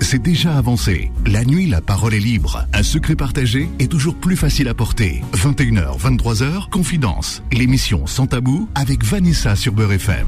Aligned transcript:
c'est 0.00 0.22
déjà 0.22 0.56
avancé. 0.56 1.10
La 1.26 1.44
nuit, 1.44 1.66
la 1.66 1.80
parole 1.80 2.14
est 2.14 2.20
libre. 2.20 2.66
Un 2.72 2.82
secret 2.82 3.16
partagé 3.16 3.68
est 3.78 3.90
toujours 3.90 4.14
plus 4.14 4.36
facile 4.36 4.68
à 4.68 4.74
porter. 4.74 5.22
21h, 5.34 5.98
23h, 5.98 6.70
Confidence. 6.70 7.42
L'émission 7.52 8.06
Sans 8.06 8.26
Tabou 8.26 8.68
avec 8.74 9.04
Vanessa 9.04 9.56
sur 9.56 9.72
Beurre 9.72 9.92
FM. 9.92 10.26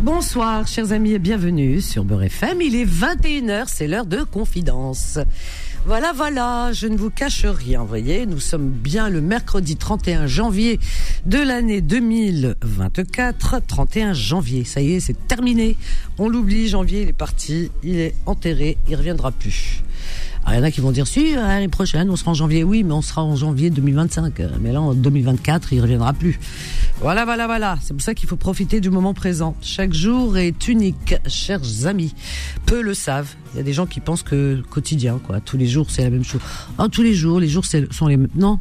Bonsoir, 0.00 0.66
chers 0.68 0.92
amis, 0.92 1.12
et 1.12 1.18
bienvenue 1.18 1.80
sur 1.80 2.04
Beurre 2.04 2.24
FM. 2.24 2.60
Il 2.60 2.76
est 2.76 2.84
21h, 2.84 3.64
c'est 3.66 3.88
l'heure 3.88 4.06
de 4.06 4.22
Confidence. 4.22 5.18
Voilà, 5.86 6.12
voilà, 6.12 6.72
je 6.72 6.88
ne 6.88 6.96
vous 6.96 7.10
cache 7.10 7.44
rien, 7.44 7.82
vous 7.82 7.86
voyez, 7.86 8.26
nous 8.26 8.40
sommes 8.40 8.70
bien 8.70 9.08
le 9.08 9.20
mercredi 9.20 9.76
31 9.76 10.26
janvier 10.26 10.80
de 11.26 11.38
l'année 11.38 11.80
2024, 11.80 13.60
31 13.64 14.12
janvier, 14.12 14.64
ça 14.64 14.80
y 14.82 14.94
est, 14.94 15.00
c'est 15.00 15.28
terminé, 15.28 15.76
on 16.18 16.28
l'oublie, 16.28 16.66
janvier, 16.66 17.02
il 17.02 17.08
est 17.10 17.12
parti, 17.12 17.70
il 17.84 18.00
est 18.00 18.16
enterré, 18.26 18.78
il 18.88 18.96
reviendra 18.96 19.30
plus. 19.30 19.84
Alors, 20.46 20.54
il 20.54 20.62
y 20.62 20.64
en 20.64 20.68
a 20.68 20.70
qui 20.70 20.80
vont 20.80 20.92
dire, 20.92 21.08
si, 21.08 21.34
l'année 21.34 21.66
prochaine, 21.66 22.08
on 22.08 22.14
sera 22.14 22.30
en 22.30 22.34
janvier. 22.34 22.62
Oui, 22.62 22.84
mais 22.84 22.92
on 22.92 23.02
sera 23.02 23.24
en 23.24 23.34
janvier 23.34 23.68
2025. 23.68 24.32
Mais 24.60 24.70
là, 24.70 24.80
en 24.80 24.94
2024, 24.94 25.72
il 25.72 25.80
reviendra 25.80 26.12
plus. 26.12 26.38
Voilà, 27.00 27.24
voilà, 27.24 27.46
voilà. 27.46 27.76
C'est 27.82 27.94
pour 27.94 28.02
ça 28.02 28.14
qu'il 28.14 28.28
faut 28.28 28.36
profiter 28.36 28.80
du 28.80 28.88
moment 28.88 29.12
présent. 29.12 29.56
Chaque 29.60 29.92
jour 29.92 30.38
est 30.38 30.68
unique, 30.68 31.16
chers 31.26 31.86
amis. 31.86 32.14
Peu 32.64 32.80
le 32.80 32.94
savent. 32.94 33.34
Il 33.54 33.56
y 33.56 33.60
a 33.60 33.64
des 33.64 33.72
gens 33.72 33.86
qui 33.86 33.98
pensent 33.98 34.22
que 34.22 34.62
quotidien, 34.70 35.18
quoi. 35.18 35.40
Tous 35.40 35.56
les 35.56 35.66
jours, 35.66 35.90
c'est 35.90 36.04
la 36.04 36.10
même 36.10 36.24
chose. 36.24 36.40
Oh, 36.78 36.86
tous 36.86 37.02
les 37.02 37.14
jours, 37.14 37.40
les 37.40 37.48
jours 37.48 37.64
sont 37.90 38.06
les 38.06 38.16
mêmes. 38.16 38.28
Non. 38.36 38.60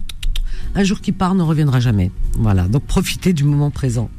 Un 0.74 0.84
jour 0.84 1.02
qui 1.02 1.12
part 1.12 1.36
ne 1.36 1.44
reviendra 1.44 1.80
jamais. 1.80 2.10
Voilà. 2.40 2.68
Donc, 2.68 2.86
profitez 2.86 3.32
du 3.32 3.44
moment 3.44 3.70
présent 3.70 4.10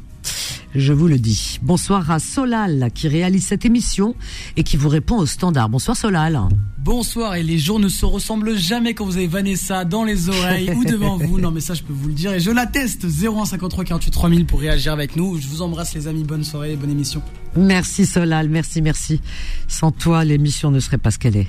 je 0.77 0.93
vous 0.93 1.07
le 1.07 1.17
dis. 1.17 1.59
Bonsoir 1.61 2.09
à 2.11 2.19
Solal 2.19 2.89
qui 2.93 3.07
réalise 3.07 3.45
cette 3.47 3.65
émission 3.65 4.15
et 4.55 4.63
qui 4.63 4.77
vous 4.77 4.89
répond 4.89 5.17
au 5.17 5.25
standard. 5.25 5.69
Bonsoir 5.69 5.97
Solal. 5.97 6.39
Bonsoir 6.77 7.35
et 7.35 7.43
les 7.43 7.57
jours 7.57 7.79
ne 7.79 7.87
se 7.89 8.05
ressemblent 8.05 8.55
jamais 8.55 8.93
quand 8.93 9.05
vous 9.05 9.17
avez 9.17 9.27
Vanessa 9.27 9.85
dans 9.85 10.03
les 10.03 10.29
oreilles 10.29 10.71
ou 10.71 10.85
devant 10.85 11.17
vous. 11.27 11.39
Non 11.39 11.51
mais 11.51 11.61
ça 11.61 11.73
je 11.73 11.83
peux 11.83 11.93
vous 11.93 12.07
le 12.07 12.13
dire 12.13 12.33
et 12.33 12.39
je 12.39 12.51
l'atteste. 12.51 13.07
0153 13.07 13.83
48 13.83 14.11
3000 14.11 14.45
pour 14.45 14.59
réagir 14.59 14.93
avec 14.93 15.15
nous. 15.15 15.37
Je 15.39 15.47
vous 15.47 15.61
embrasse 15.61 15.93
les 15.95 16.07
amis, 16.07 16.23
bonne 16.23 16.43
soirée, 16.43 16.75
bonne 16.75 16.91
émission. 16.91 17.21
Merci 17.55 18.05
Solal, 18.05 18.49
merci, 18.49 18.81
merci. 18.81 19.21
Sans 19.67 19.91
toi 19.91 20.23
l'émission 20.23 20.71
ne 20.71 20.79
serait 20.79 20.99
pas 20.99 21.11
ce 21.11 21.17
qu'elle 21.17 21.37
est. 21.37 21.47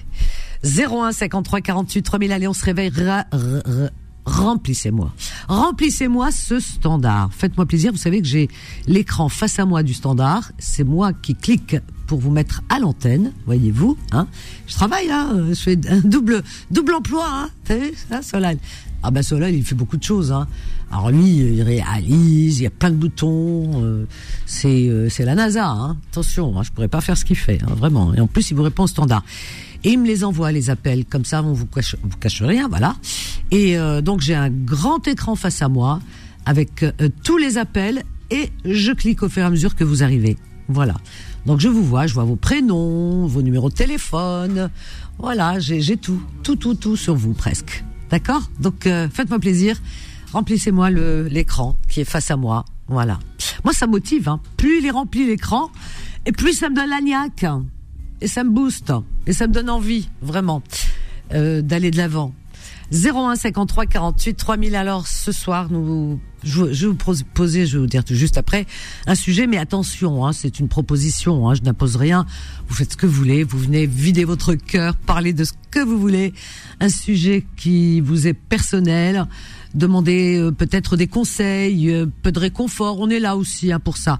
01 0.65 1.13
53 1.13 1.61
48 1.61 2.03
3000 2.03 2.33
allez 2.33 2.49
on 2.49 2.55
se 2.55 2.65
réveille 2.65 2.91
remplissez-moi. 4.29 5.13
Remplissez-moi 5.49 6.31
ce 6.31 6.61
standard. 6.61 7.31
Faites-moi 7.33 7.67
plaisir, 7.67 7.93
vous 7.93 7.99
savez 7.99 8.21
que 8.21 8.27
j'ai 8.27 8.49
l'écran 8.87 9.29
face 9.29 9.59
à 9.59 9.65
moi 9.65 9.83
du 9.83 9.95
standard. 9.95 10.53
C'est 10.59 10.85
moi 10.85 11.13
qui 11.13 11.35
clique 11.35 11.77
pour 12.07 12.19
vous 12.19 12.31
mettre 12.31 12.63
à 12.69 12.79
l'antenne, 12.79 13.33
voyez-vous. 13.47 13.97
Hein 14.13 14.27
je 14.67 14.75
travaille 14.75 15.11
hein. 15.11 15.49
je 15.51 15.55
fais 15.55 15.79
un 15.89 16.01
double 16.01 16.43
double 16.71 16.95
emploi. 16.95 17.27
Hein 17.29 17.51
T'as 17.65 17.77
vu 17.77 17.93
ça, 18.09 18.23
Solal 18.23 18.59
Ah 19.03 19.11
ben 19.11 19.23
Solal, 19.23 19.55
il 19.55 19.65
fait 19.65 19.75
beaucoup 19.75 19.97
de 19.97 20.05
choses. 20.05 20.33
Hein. 20.33 20.47
Alors 20.91 21.11
lui, 21.11 21.37
il 21.37 21.63
réalise, 21.63 22.61
il 22.61 22.63
y 22.63 22.67
a 22.67 22.71
plein 22.71 22.91
de 22.91 22.97
boutons. 22.97 23.85
Euh, 23.85 24.07
c'est 24.47 24.89
euh, 24.89 25.09
c'est 25.11 25.25
la 25.25 25.35
NASA. 25.35 25.69
Hein. 25.69 25.97
Attention, 26.11 26.59
hein, 26.59 26.63
je 26.63 26.71
pourrais 26.71 26.89
pas 26.89 27.03
faire 27.03 27.17
ce 27.17 27.25
qu'il 27.25 27.37
fait, 27.37 27.59
hein, 27.63 27.75
vraiment. 27.77 28.15
Et 28.15 28.21
en 28.21 28.27
plus, 28.27 28.51
il 28.51 28.57
vous 28.57 28.63
répond 28.63 28.85
au 28.85 28.89
standard 28.89 29.23
et 29.85 29.91
il 29.91 29.99
me 29.99 30.07
les 30.07 30.25
envoie 30.25 30.53
les 30.53 30.71
appels. 30.71 31.05
Comme 31.05 31.25
ça 31.25 31.43
on 31.43 31.53
vous 31.53 31.67
cache 31.67 31.97
vous 32.03 32.17
cache 32.19 32.43
rien 32.43 32.69
voilà. 32.69 32.97
Et 33.51 33.79
euh, 33.79 34.01
donc 34.01 34.21
j'ai 34.21 34.35
un 34.35 34.51
grand 34.51 35.07
écran 35.07 35.35
face 35.37 35.63
à 35.63 35.69
moi 35.69 36.01
avec 36.47 36.83
euh, 36.83 36.93
tous 37.25 37.37
les 37.37 37.59
appels 37.59 38.03
et 38.31 38.51
je 38.65 38.93
clique 38.93 39.23
au 39.23 39.29
fur 39.29 39.43
et 39.43 39.47
à 39.47 39.51
mesure 39.51 39.75
que 39.75 39.85
vous 39.85 40.03
arrivez. 40.03 40.37
Voilà. 40.69 40.95
Donc 41.47 41.61
je 41.61 41.69
vous 41.69 41.83
vois 41.83 42.07
je 42.07 42.15
vois 42.15 42.25
vos 42.25 42.37
prénoms 42.37 43.27
vos 43.27 43.43
numéros 43.43 43.71
de 43.71 43.75
téléphone. 43.75 44.71
Voilà 45.19 45.59
j'ai 45.59 45.97
tout 45.97 46.21
tout 46.43 46.57
tout 46.57 46.75
tout 46.75 46.97
sur 46.97 47.15
vous 47.15 47.33
presque. 47.33 47.85
D'accord? 48.11 48.43
Donc 48.61 48.87
euh, 48.87 49.09
faites-moi 49.13 49.39
plaisir. 49.39 49.81
Remplissez-moi 50.33 50.91
l'écran 50.91 51.77
qui 51.89 52.01
est 52.01 52.05
face 52.05 52.31
à 52.31 52.37
moi. 52.37 52.65
Voilà. 52.89 53.19
Moi 53.65 53.73
ça 53.73 53.87
motive 53.87 54.29
hein. 54.29 54.41
plus 54.57 54.79
il 54.79 54.87
est 54.87 54.91
rempli 54.91 55.27
l'écran 55.27 55.71
et 56.27 56.33
plus 56.33 56.53
ça 56.53 56.69
me 56.69 56.77
donne 56.77 56.91
la 56.91 57.01
niaque 57.01 57.47
et 58.21 58.29
ça 58.29 58.45
me 58.45 58.51
booste 58.51 58.93
et 59.27 59.33
ça 59.33 59.47
me 59.47 59.53
donne 59.53 59.71
envie 59.71 60.09
vraiment 60.23 60.63
euh, 61.33 61.63
d'aller 61.63 61.91
de 61.91 61.97
l'avant. 61.97 62.33
01 62.91 63.37
53 63.37 63.87
48 63.87 64.35
3000 64.35 64.75
alors 64.75 65.07
ce 65.07 65.31
soir 65.31 65.71
nous 65.71 66.19
je, 66.43 66.65
vais 66.65 66.87
vous 66.87 67.25
poser 67.35 67.67
je 67.67 67.77
vais 67.77 67.81
vous 67.81 67.87
dire 67.87 68.03
juste 68.09 68.39
après 68.39 68.65
un 69.07 69.15
sujet 69.15 69.47
mais 69.47 69.59
attention 69.59 70.27
hein, 70.27 70.33
c'est 70.33 70.59
une 70.59 70.69
proposition 70.69 71.49
hein, 71.49 71.55
je 71.55 71.63
n'impose 71.63 71.97
rien. 71.97 72.25
Vous 72.67 72.75
faites 72.75 72.93
ce 72.93 72.97
que 72.97 73.07
vous 73.07 73.13
voulez 73.13 73.45
vous 73.45 73.59
venez 73.59 73.87
vider 73.87 74.25
votre 74.25 74.55
cœur 74.55 74.97
parler 74.97 75.35
de 75.35 75.45
ce 75.45 75.53
que 75.71 75.81
vous 75.81 75.99
voulez. 75.99 76.33
Un 76.81 76.89
sujet 76.89 77.45
qui 77.57 78.01
vous 78.01 78.27
est 78.27 78.35
personnel 78.35 79.27
demandez 79.75 80.39
euh, 80.39 80.51
peut-être 80.51 80.97
des 80.97 81.09
conseils 81.09 81.93
euh, 81.93 82.07
peu 82.23 82.33
de 82.33 82.39
réconfort 82.39 83.01
on 83.01 83.11
est 83.11 83.21
là 83.21 83.37
aussi 83.37 83.71
hein, 83.71 83.81
pour 83.81 83.99
ça 83.99 84.19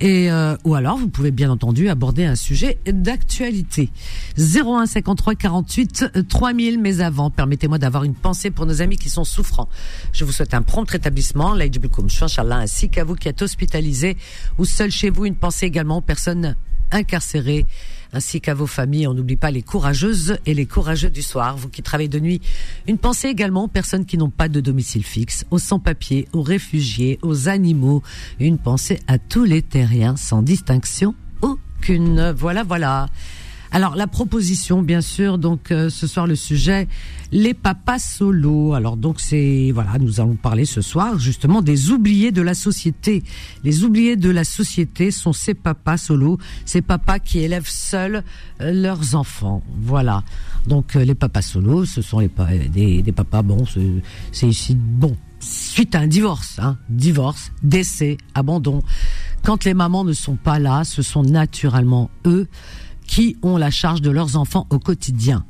et 0.00 0.30
euh, 0.30 0.56
ou 0.64 0.74
alors 0.74 0.98
vous 0.98 1.08
pouvez 1.08 1.30
bien 1.30 1.50
entendu 1.50 1.88
aborder 1.88 2.24
un 2.24 2.34
sujet 2.34 2.78
d'actualité. 2.86 3.90
01 4.38 4.86
53 4.86 5.34
48 5.34 6.28
3000 6.28 6.78
mais 6.80 7.00
avant 7.00 7.30
permettez-moi 7.30 7.78
d'avoir 7.78 8.04
une 8.04 8.14
pensée 8.14 8.50
pour 8.50 8.66
nos 8.66 8.82
amis 8.82 8.96
qui 8.96 9.08
sont 9.08 9.24
souffrants. 9.24 9.68
Je 10.12 10.24
vous 10.24 10.32
souhaite 10.32 10.54
un 10.54 10.62
prompt 10.62 10.90
rétablissement, 10.90 11.54
ainsi 11.54 12.88
qu'à 12.88 13.04
vous 13.04 13.14
qui 13.14 13.28
êtes 13.28 13.42
hospitalisés 13.42 14.16
ou 14.58 14.64
seul 14.64 14.90
chez 14.90 15.10
vous, 15.10 15.24
une 15.24 15.36
pensée 15.36 15.66
également 15.66 15.98
aux 15.98 16.02
personnes 16.02 16.56
incarcérées 16.92 17.66
ainsi 18.16 18.40
qu'à 18.40 18.54
vos 18.54 18.66
familles. 18.66 19.06
On 19.06 19.14
n'oublie 19.14 19.36
pas 19.36 19.50
les 19.50 19.62
courageuses 19.62 20.38
et 20.46 20.54
les 20.54 20.66
courageux 20.66 21.10
du 21.10 21.22
soir, 21.22 21.56
vous 21.56 21.68
qui 21.68 21.82
travaillez 21.82 22.08
de 22.08 22.18
nuit. 22.18 22.40
Une 22.88 22.98
pensée 22.98 23.28
également 23.28 23.64
aux 23.64 23.68
personnes 23.68 24.06
qui 24.06 24.18
n'ont 24.18 24.30
pas 24.30 24.48
de 24.48 24.60
domicile 24.60 25.04
fixe, 25.04 25.44
aux 25.50 25.58
sans-papiers, 25.58 26.26
aux 26.32 26.42
réfugiés, 26.42 27.18
aux 27.22 27.48
animaux. 27.48 28.02
Une 28.40 28.58
pensée 28.58 29.00
à 29.06 29.18
tous 29.18 29.44
les 29.44 29.62
terriens 29.62 30.16
sans 30.16 30.42
distinction 30.42 31.14
aucune. 31.42 32.30
Voilà, 32.36 32.62
voilà. 32.64 33.08
Alors 33.72 33.96
la 33.96 34.06
proposition, 34.06 34.82
bien 34.82 35.00
sûr, 35.00 35.38
donc 35.38 35.70
euh, 35.70 35.90
ce 35.90 36.06
soir 36.06 36.26
le 36.26 36.36
sujet 36.36 36.88
les 37.32 37.54
papas 37.54 37.98
solos. 37.98 38.74
Alors 38.74 38.96
donc 38.96 39.20
c'est 39.20 39.70
voilà, 39.72 39.98
nous 39.98 40.20
allons 40.20 40.36
parler 40.36 40.64
ce 40.64 40.80
soir 40.80 41.18
justement 41.18 41.62
des 41.62 41.90
oubliés 41.90 42.32
de 42.32 42.42
la 42.42 42.54
société. 42.54 43.22
Les 43.64 43.84
oubliés 43.84 44.16
de 44.16 44.30
la 44.30 44.44
société 44.44 45.10
sont 45.10 45.32
ces 45.32 45.54
papas 45.54 45.96
solos, 45.96 46.38
ces 46.64 46.82
papas 46.82 47.18
qui 47.18 47.40
élèvent 47.40 47.68
seuls 47.68 48.22
euh, 48.60 48.72
leurs 48.72 49.14
enfants. 49.14 49.62
Voilà. 49.80 50.22
Donc 50.66 50.96
euh, 50.96 51.04
les 51.04 51.14
papas 51.14 51.42
solos, 51.42 51.84
ce 51.84 52.02
sont 52.02 52.20
les 52.20 52.30
des, 52.68 53.02
des 53.02 53.12
papas 53.12 53.42
bon, 53.42 53.64
c'est 54.32 54.48
ici 54.48 54.74
bon 54.74 55.16
suite 55.38 55.94
à 55.94 56.00
un 56.00 56.06
divorce, 56.06 56.58
hein, 56.58 56.78
divorce, 56.88 57.52
décès, 57.62 58.16
abandon. 58.34 58.82
Quand 59.42 59.64
les 59.64 59.74
mamans 59.74 60.02
ne 60.02 60.12
sont 60.12 60.36
pas 60.36 60.58
là, 60.58 60.84
ce 60.84 61.02
sont 61.02 61.22
naturellement 61.22 62.10
eux 62.24 62.48
qui 63.06 63.36
ont 63.42 63.56
la 63.56 63.70
charge 63.70 64.02
de 64.02 64.10
leurs 64.10 64.36
enfants 64.36 64.66
au 64.70 64.78
quotidien. 64.78 65.44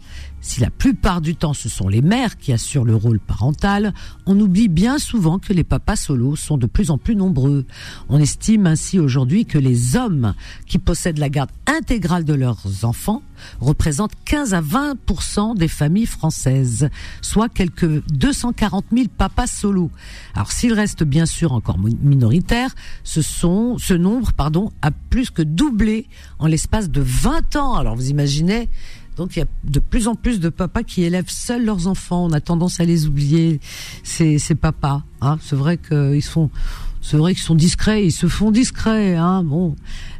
Si 0.46 0.60
la 0.60 0.70
plupart 0.70 1.20
du 1.20 1.34
temps 1.34 1.54
ce 1.54 1.68
sont 1.68 1.88
les 1.88 2.02
mères 2.02 2.38
qui 2.38 2.52
assurent 2.52 2.84
le 2.84 2.94
rôle 2.94 3.18
parental, 3.18 3.92
on 4.26 4.38
oublie 4.38 4.68
bien 4.68 5.00
souvent 5.00 5.40
que 5.40 5.52
les 5.52 5.64
papas 5.64 5.96
solos 5.96 6.36
sont 6.36 6.56
de 6.56 6.66
plus 6.66 6.92
en 6.92 6.98
plus 6.98 7.16
nombreux. 7.16 7.66
On 8.08 8.20
estime 8.20 8.68
ainsi 8.68 9.00
aujourd'hui 9.00 9.44
que 9.44 9.58
les 9.58 9.96
hommes 9.96 10.34
qui 10.66 10.78
possèdent 10.78 11.18
la 11.18 11.30
garde 11.30 11.50
intégrale 11.66 12.24
de 12.24 12.32
leurs 12.32 12.84
enfants 12.84 13.22
représentent 13.58 14.14
15 14.24 14.54
à 14.54 14.60
20 14.60 15.54
des 15.56 15.66
familles 15.66 16.06
françaises, 16.06 16.90
soit 17.22 17.48
quelques 17.48 18.06
240 18.12 18.84
000 18.92 19.08
papas 19.18 19.48
solos. 19.48 19.90
Alors 20.34 20.52
s'il 20.52 20.72
reste 20.72 21.02
bien 21.02 21.26
sûr 21.26 21.52
encore 21.52 21.78
minoritaire, 21.78 22.72
ce 23.02 23.20
sont 23.20 23.78
ce 23.78 23.94
nombre 23.94 24.32
pardon 24.32 24.70
a 24.80 24.92
plus 24.92 25.30
que 25.30 25.42
doublé 25.42 26.06
en 26.38 26.46
l'espace 26.46 26.88
de 26.88 27.00
20 27.00 27.56
ans. 27.56 27.74
Alors 27.74 27.96
vous 27.96 28.10
imaginez 28.10 28.68
donc 29.16 29.36
il 29.36 29.40
y 29.40 29.42
a 29.42 29.46
de 29.64 29.80
plus 29.80 30.08
en 30.08 30.14
plus 30.14 30.40
de 30.40 30.48
papas 30.48 30.82
qui 30.82 31.02
élèvent 31.02 31.30
seuls 31.30 31.64
leurs 31.64 31.86
enfants. 31.86 32.26
On 32.26 32.32
a 32.32 32.40
tendance 32.40 32.80
à 32.80 32.84
les 32.84 33.06
oublier, 33.06 33.60
ces, 34.02 34.38
ces 34.38 34.54
papas. 34.54 35.02
Hein. 35.22 35.38
C'est 35.42 35.56
vrai 35.56 35.78
qu'ils 35.78 36.22
sont, 36.22 36.50
c'est 37.00 37.16
vrai 37.16 37.34
qu'ils 37.34 37.42
sont 37.42 37.54
discrets, 37.54 38.04
ils 38.04 38.12
se 38.12 38.28
font 38.28 38.50
discrets. 38.50 39.16
Hein. 39.16 39.42
Bon, 39.42 39.74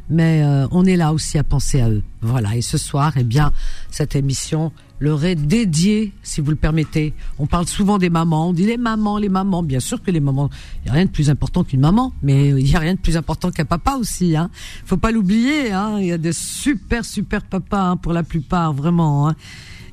mais 0.09 0.41
euh, 0.43 0.67
on 0.71 0.85
est 0.85 0.95
là 0.95 1.13
aussi 1.13 1.37
à 1.37 1.43
penser 1.43 1.79
à 1.79 1.89
eux. 1.89 2.03
Voilà. 2.21 2.55
Et 2.55 2.61
ce 2.61 2.77
soir, 2.77 3.13
eh 3.17 3.23
bien, 3.23 3.51
cette 3.91 4.15
émission 4.15 4.71
leur 4.99 5.23
est 5.25 5.35
dédiée, 5.35 6.13
si 6.23 6.41
vous 6.41 6.49
le 6.49 6.55
permettez. 6.55 7.13
On 7.39 7.45
parle 7.45 7.67
souvent 7.67 7.97
des 7.97 8.09
mamans, 8.09 8.49
on 8.49 8.53
dit 8.53 8.65
les 8.65 8.77
mamans, 8.77 9.17
les 9.17 9.29
mamans. 9.29 9.63
Bien 9.63 9.79
sûr 9.79 10.01
que 10.01 10.11
les 10.11 10.19
mamans, 10.19 10.49
il 10.83 10.85
n'y 10.85 10.89
a 10.91 10.93
rien 10.93 11.05
de 11.05 11.11
plus 11.11 11.29
important 11.29 11.63
qu'une 11.63 11.81
maman, 11.81 12.13
mais 12.21 12.49
il 12.49 12.65
n'y 12.65 12.75
a 12.75 12.79
rien 12.79 12.95
de 12.95 12.99
plus 12.99 13.17
important 13.17 13.51
qu'un 13.51 13.65
papa 13.65 13.97
aussi. 13.99 14.35
Hein. 14.35 14.49
Faut 14.85 14.97
pas 14.97 15.11
l'oublier. 15.11 15.71
Hein. 15.71 15.97
Il 15.99 16.07
y 16.07 16.11
a 16.11 16.17
des 16.17 16.33
super 16.33 17.05
super 17.05 17.43
papas 17.43 17.91
hein, 17.91 17.97
pour 17.97 18.13
la 18.13 18.23
plupart, 18.23 18.73
vraiment. 18.73 19.29
Hein. 19.29 19.35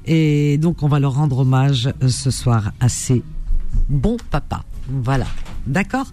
Et 0.07 0.59
donc 0.59 0.83
on 0.83 0.89
va 0.89 0.99
leur 0.99 1.15
rendre 1.15 1.39
hommage 1.39 1.93
euh, 2.03 2.09
ce 2.09 2.31
soir 2.31 2.73
à 2.81 2.89
ces 2.89 3.23
bons 3.89 4.19
papas. 4.31 4.65
Voilà. 4.89 5.27
D'accord 5.67 6.07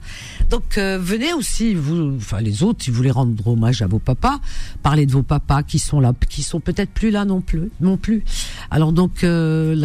Donc 0.50 0.78
euh, 0.78 0.98
venez 0.98 1.34
aussi, 1.34 1.74
vous, 1.74 2.16
enfin 2.16 2.40
les 2.40 2.64
autres, 2.64 2.84
si 2.84 2.90
vous 2.90 2.96
voulez 2.98 3.12
rendre 3.12 3.46
hommage 3.48 3.82
à 3.82 3.88
vos 3.88 4.00
papas, 4.00 4.40
parlez 4.82 5.06
de 5.06 5.12
vos 5.12 5.24
papas 5.24 5.64
qui 5.64 5.78
sont 5.78 6.00
là, 6.00 6.14
qui 6.30 6.42
sont 6.42 6.62
peut-être 6.62 6.92
plus 6.92 7.12
là 7.12 7.26
non 7.26 7.42
plus, 7.42 7.70
non 7.82 7.98
plus. 7.98 8.24
Alors 8.70 8.94
donc, 8.94 9.24
euh, 9.24 9.76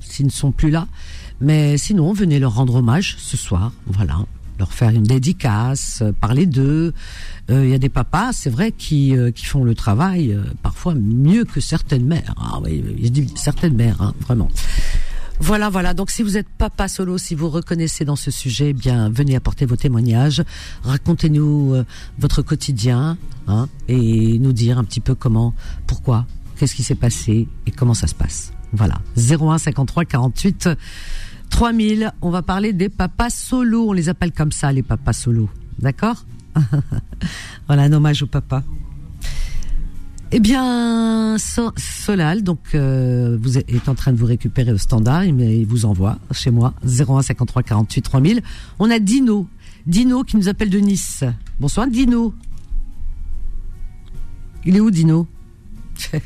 s'ils 0.00 0.26
ne 0.26 0.30
sont 0.30 0.52
plus 0.52 0.70
là, 0.70 0.88
mais 1.40 1.78
sinon 1.78 2.12
venez 2.12 2.40
leur 2.40 2.56
rendre 2.56 2.74
hommage 2.74 3.16
ce 3.18 3.36
soir, 3.36 3.72
voilà, 3.86 4.18
leur 4.58 4.72
faire 4.72 4.90
une 4.90 5.04
dédicace, 5.04 6.00
euh, 6.02 6.10
parler 6.12 6.46
d'eux. 6.46 6.92
Euh, 7.50 7.64
Il 7.64 7.70
y 7.70 7.74
a 7.74 7.78
des 7.78 7.88
papas, 7.88 8.32
c'est 8.32 8.50
vrai, 8.50 8.72
qui 8.72 9.14
qui 9.34 9.46
font 9.46 9.62
le 9.62 9.76
travail 9.76 10.36
parfois 10.62 10.94
mieux 10.94 11.44
que 11.44 11.60
certaines 11.60 12.04
mères. 12.04 12.34
Ah 12.36 12.58
oui, 12.64 12.82
certaines 13.36 13.74
mères, 13.74 14.02
hein, 14.02 14.12
vraiment. 14.20 14.48
Voilà, 15.40 15.68
voilà. 15.68 15.94
Donc, 15.94 16.10
si 16.10 16.22
vous 16.22 16.36
êtes 16.36 16.48
papa 16.48 16.88
solo, 16.88 17.18
si 17.18 17.34
vous 17.34 17.50
reconnaissez 17.50 18.04
dans 18.04 18.16
ce 18.16 18.30
sujet, 18.30 18.70
eh 18.70 18.72
bien, 18.72 19.10
venez 19.10 19.36
apporter 19.36 19.66
vos 19.66 19.76
témoignages. 19.76 20.42
Racontez-nous 20.82 21.74
euh, 21.74 21.84
votre 22.18 22.42
quotidien, 22.42 23.18
hein, 23.46 23.68
et 23.88 24.38
nous 24.38 24.52
dire 24.52 24.78
un 24.78 24.84
petit 24.84 25.00
peu 25.00 25.14
comment, 25.14 25.54
pourquoi, 25.86 26.26
qu'est-ce 26.56 26.74
qui 26.74 26.82
s'est 26.82 26.94
passé 26.94 27.48
et 27.66 27.70
comment 27.70 27.94
ça 27.94 28.06
se 28.06 28.14
passe. 28.14 28.52
Voilà. 28.72 29.00
01 29.16 29.58
53 29.58 30.04
48 30.04 30.68
3000. 31.50 32.12
On 32.22 32.30
va 32.30 32.42
parler 32.42 32.72
des 32.72 32.88
papas 32.88 33.30
solo. 33.30 33.88
On 33.88 33.92
les 33.92 34.08
appelle 34.08 34.32
comme 34.32 34.52
ça, 34.52 34.72
les 34.72 34.82
papas 34.82 35.12
solo. 35.12 35.48
D'accord? 35.78 36.24
voilà, 37.66 37.82
un 37.82 37.92
hommage 37.92 38.22
au 38.22 38.26
papa. 38.26 38.62
Eh 40.32 40.40
bien, 40.40 41.36
Solal, 41.38 42.42
donc 42.42 42.58
euh, 42.74 43.38
vous 43.40 43.56
êtes 43.58 43.88
en 43.88 43.94
train 43.94 44.12
de 44.12 44.18
vous 44.18 44.26
récupérer 44.26 44.72
au 44.72 44.78
standard, 44.78 45.24
il 45.24 45.66
vous 45.66 45.84
envoie 45.84 46.18
chez 46.32 46.50
moi 46.50 46.74
01 46.84 47.22
53 47.22 47.62
48 47.62 48.02
3000. 48.02 48.42
On 48.78 48.90
a 48.90 48.98
Dino, 48.98 49.46
Dino 49.86 50.24
qui 50.24 50.36
nous 50.36 50.48
appelle 50.48 50.70
de 50.70 50.78
Nice. 50.78 51.24
Bonsoir 51.60 51.86
Dino. 51.86 52.34
Il 54.64 54.76
est 54.76 54.80
où 54.80 54.90
Dino 54.90 55.28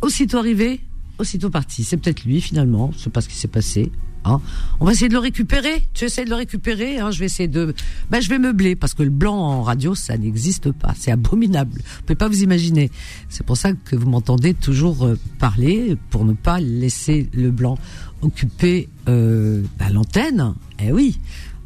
Aussitôt 0.00 0.38
arrivé, 0.38 0.80
aussitôt 1.18 1.50
parti. 1.50 1.82
C'est 1.82 1.96
peut-être 1.96 2.24
lui 2.24 2.40
finalement. 2.40 2.92
Je 2.92 2.98
sais 2.98 3.10
pas 3.10 3.20
ce 3.20 3.28
qui 3.28 3.36
s'est 3.36 3.48
passé. 3.48 3.90
Hein. 4.24 4.40
On 4.80 4.84
va 4.84 4.92
essayer 4.92 5.08
de 5.08 5.14
le 5.14 5.18
récupérer. 5.18 5.82
Tu 5.94 6.04
essaies 6.04 6.24
de 6.24 6.30
le 6.30 6.36
récupérer. 6.36 6.98
Hein. 6.98 7.10
Je 7.10 7.18
vais 7.20 7.26
essayer 7.26 7.48
de. 7.48 7.74
Ben, 8.10 8.20
je 8.20 8.28
vais 8.28 8.38
meubler 8.38 8.76
parce 8.76 8.94
que 8.94 9.02
le 9.02 9.10
blanc 9.10 9.36
en 9.36 9.62
radio, 9.62 9.94
ça 9.94 10.16
n'existe 10.16 10.72
pas. 10.72 10.94
C'est 10.96 11.10
abominable. 11.10 11.78
Vous 11.78 12.02
pouvez 12.02 12.16
pas 12.16 12.28
vous 12.28 12.42
imaginer. 12.42 12.90
C'est 13.28 13.44
pour 13.44 13.56
ça 13.56 13.72
que 13.72 13.96
vous 13.96 14.08
m'entendez 14.08 14.54
toujours 14.54 15.04
euh, 15.04 15.18
parler 15.38 15.96
pour 16.10 16.24
ne 16.24 16.32
pas 16.32 16.60
laisser 16.60 17.28
le 17.32 17.50
blanc 17.50 17.78
occuper 18.22 18.88
euh, 19.08 19.62
ben, 19.78 19.90
l'antenne. 19.90 20.54
Eh 20.80 20.92
oui. 20.92 21.18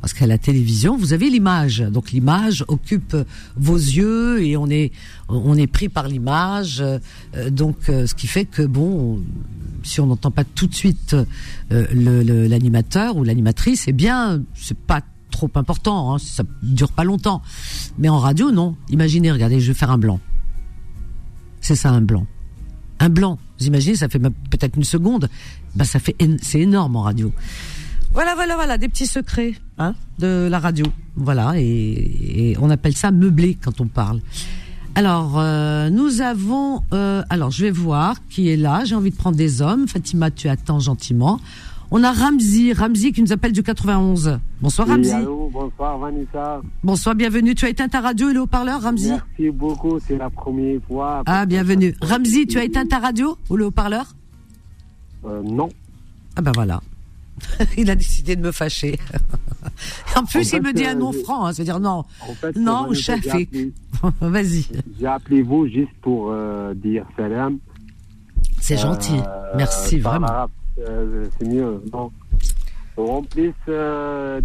Parce 0.02 0.14
qu'à 0.14 0.26
la 0.26 0.36
télévision, 0.36 0.96
vous 0.96 1.12
avez 1.12 1.30
l'image. 1.30 1.78
Donc 1.78 2.10
l'image 2.10 2.64
occupe 2.66 3.16
vos 3.54 3.76
yeux 3.76 4.44
et 4.44 4.56
on 4.56 4.68
est 4.68 4.90
on 5.28 5.56
est 5.56 5.68
pris 5.68 5.88
par 5.88 6.08
l'image. 6.08 6.80
Euh, 6.82 6.98
donc 7.50 7.88
euh, 7.88 8.08
ce 8.08 8.16
qui 8.16 8.26
fait 8.26 8.44
que 8.44 8.62
bon, 8.62 9.22
si 9.84 10.00
on 10.00 10.06
n'entend 10.06 10.32
pas 10.32 10.42
tout 10.42 10.66
de 10.66 10.74
suite 10.74 11.14
euh, 11.70 12.48
l'animateur 12.48 13.16
ou 13.16 13.22
l'animatrice, 13.22 13.84
eh 13.86 13.92
bien 13.92 14.42
c'est 14.56 14.76
pas 14.76 15.02
trop 15.30 15.50
important. 15.54 16.12
Hein, 16.12 16.18
ça 16.18 16.42
dure 16.64 16.90
pas 16.90 17.04
longtemps. 17.04 17.40
Mais 17.96 18.08
en 18.08 18.18
radio, 18.18 18.50
non. 18.50 18.74
Imaginez, 18.90 19.30
regardez, 19.30 19.60
je 19.60 19.68
vais 19.68 19.78
faire 19.78 19.92
un 19.92 19.98
blanc. 19.98 20.18
C'est 21.60 21.76
ça 21.76 21.90
un 21.90 22.00
blanc. 22.00 22.26
Un 22.98 23.08
blanc. 23.08 23.38
Vous 23.60 23.66
imaginez, 23.68 23.94
ça 23.94 24.08
fait 24.08 24.18
peut-être 24.18 24.76
une 24.76 24.82
seconde. 24.82 25.30
Ben 25.76 25.84
ça 25.84 26.00
fait 26.00 26.16
c'est 26.42 26.58
énorme 26.58 26.96
en 26.96 27.02
radio. 27.02 27.32
Voilà, 28.14 28.34
voilà, 28.34 28.56
voilà, 28.56 28.76
des 28.76 28.88
petits 28.88 29.06
secrets 29.06 29.54
hein, 29.78 29.94
de 30.18 30.46
la 30.50 30.58
radio. 30.58 30.84
Voilà, 31.16 31.54
et, 31.56 32.54
on 32.60 32.68
appelle 32.68 32.94
ça 32.94 33.10
meubler 33.10 33.54
quand 33.54 33.80
on 33.80 33.86
parle. 33.86 34.20
Alors, 34.94 35.38
euh, 35.38 35.88
nous 35.88 36.20
avons... 36.20 36.82
Euh, 36.92 37.22
alors, 37.30 37.50
je 37.50 37.64
vais 37.64 37.70
voir 37.70 38.16
qui 38.28 38.50
est 38.50 38.58
là. 38.58 38.84
J'ai 38.84 38.94
envie 38.94 39.10
de 39.10 39.16
prendre 39.16 39.38
des 39.38 39.62
hommes. 39.62 39.88
Fatima, 39.88 40.30
tu 40.30 40.48
attends 40.50 40.78
gentiment. 40.78 41.40
On 41.90 42.04
a 42.04 42.12
Ramzi, 42.12 42.74
Ramzi 42.74 43.12
qui 43.12 43.22
nous 43.22 43.32
appelle 43.32 43.52
du 43.52 43.62
91. 43.62 44.38
Bonsoir 44.60 44.88
Ramzi. 44.88 45.12
bonsoir 45.50 45.98
Vanessa. 45.98 46.60
Bonsoir, 46.84 47.14
bienvenue. 47.14 47.54
Tu 47.54 47.64
as 47.64 47.70
éteint 47.70 47.88
ta 47.88 48.02
radio 48.02 48.28
et 48.28 48.34
le 48.34 48.40
haut-parleur, 48.40 48.82
Ramzi 48.82 49.08
Merci 49.10 49.50
beaucoup, 49.50 49.98
c'est 50.06 50.18
la 50.18 50.28
première 50.28 50.80
fois. 50.86 51.22
Ah, 51.24 51.46
bienvenue. 51.46 51.94
Ramzi, 52.02 52.46
tu 52.46 52.58
as 52.58 52.64
éteint 52.64 52.84
ta 52.84 52.98
radio 52.98 53.38
ou 53.48 53.56
le 53.56 53.66
haut-parleur 53.66 54.06
euh, 55.24 55.42
Non. 55.42 55.70
Ah 56.36 56.42
ben 56.42 56.52
voilà. 56.54 56.80
il 57.77 57.89
a 57.89 57.95
décidé 57.95 58.35
de 58.35 58.41
me 58.41 58.51
fâcher. 58.51 58.97
en 60.15 60.25
plus, 60.25 60.51
il 60.53 60.61
me 60.61 60.73
dit 60.73 60.85
un 60.85 60.95
nom 60.95 61.13
euh, 61.13 61.23
franc, 61.23 61.45
hein, 61.45 61.53
c'est-à-dire 61.53 61.79
non, 61.79 62.05
non, 62.55 62.93
chef. 62.93 63.25
Vas-y. 64.21 64.67
J'ai 64.99 65.07
appelé 65.07 65.41
vous 65.41 65.67
juste 65.67 65.93
pour 66.01 66.31
euh, 66.31 66.73
dire 66.73 67.05
salam. 67.15 67.59
C'est 68.59 68.77
gentil, 68.77 69.19
merci 69.55 69.99
vraiment. 69.99 70.47
c'est 70.77 71.47
mieux, 71.47 71.81
non 71.93 72.11
وان 72.97 73.25
بليس 73.35 73.53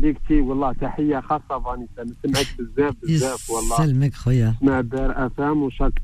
ديكتي 0.01 0.41
والله 0.41 0.73
تحيه 0.73 1.21
خاصه 1.21 1.59
فانيسا 1.59 2.05
نسمعك 2.05 2.47
بزاف 2.59 2.95
بزاف 3.03 3.51
والله 3.51 3.75
يسلمك 3.75 4.15
خويا 4.15 4.55
نسمع 4.63 4.81
دار 4.81 5.27
افام 5.27 5.63
وشاك 5.63 5.99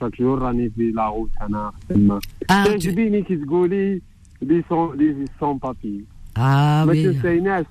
شاك 0.00 0.20
جور 0.20 0.38
راني 0.38 0.70
في 0.70 0.90
لاغوت 0.90 1.30
انا 1.40 1.72
تما 1.88 2.20
تعجبيني 2.48 3.22
كي 3.22 3.36
تقولي 3.36 4.02
لي 4.42 4.64
سون 4.68 4.96
لي 4.96 5.24
سون 5.40 5.58
بابي 5.58 6.04
اه 6.36 6.84
ما 6.84 6.94
تنسيناش 6.94 7.66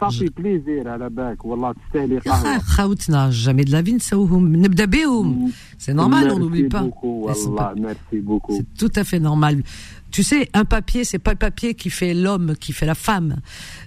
صافي 0.00 0.30
بليزير 0.38 0.88
على 0.88 1.10
بالك 1.10 1.44
والله 1.44 1.72
تستاهلي 1.72 2.18
قهوه 2.18 2.58
خاوتنا 2.58 3.30
جامي 3.30 3.64
دو 3.64 3.72
لافي 3.72 3.92
نسوهم 3.92 4.56
نبدا 4.56 4.84
بهم 4.84 5.50
سي 5.78 5.92
نورمال 5.92 6.28
اون 6.28 6.40
نوبلي 6.40 6.68
با 6.68 6.90
والله 7.02 7.74
ميرسي 7.74 8.20
بوكو 8.20 8.62
سي 8.78 8.88
تو 8.88 9.00
افي 9.00 9.18
نورمال 9.18 9.62
tu 10.11 10.23
sais, 10.23 10.49
un 10.53 10.65
papier, 10.65 11.03
c'est 11.03 11.19
pas 11.19 11.31
le 11.31 11.37
papier 11.37 11.73
qui 11.73 11.89
fait 11.89 12.13
l'homme, 12.13 12.55
qui 12.59 12.73
fait 12.73 12.85
la 12.85 12.95
femme. 12.95 13.37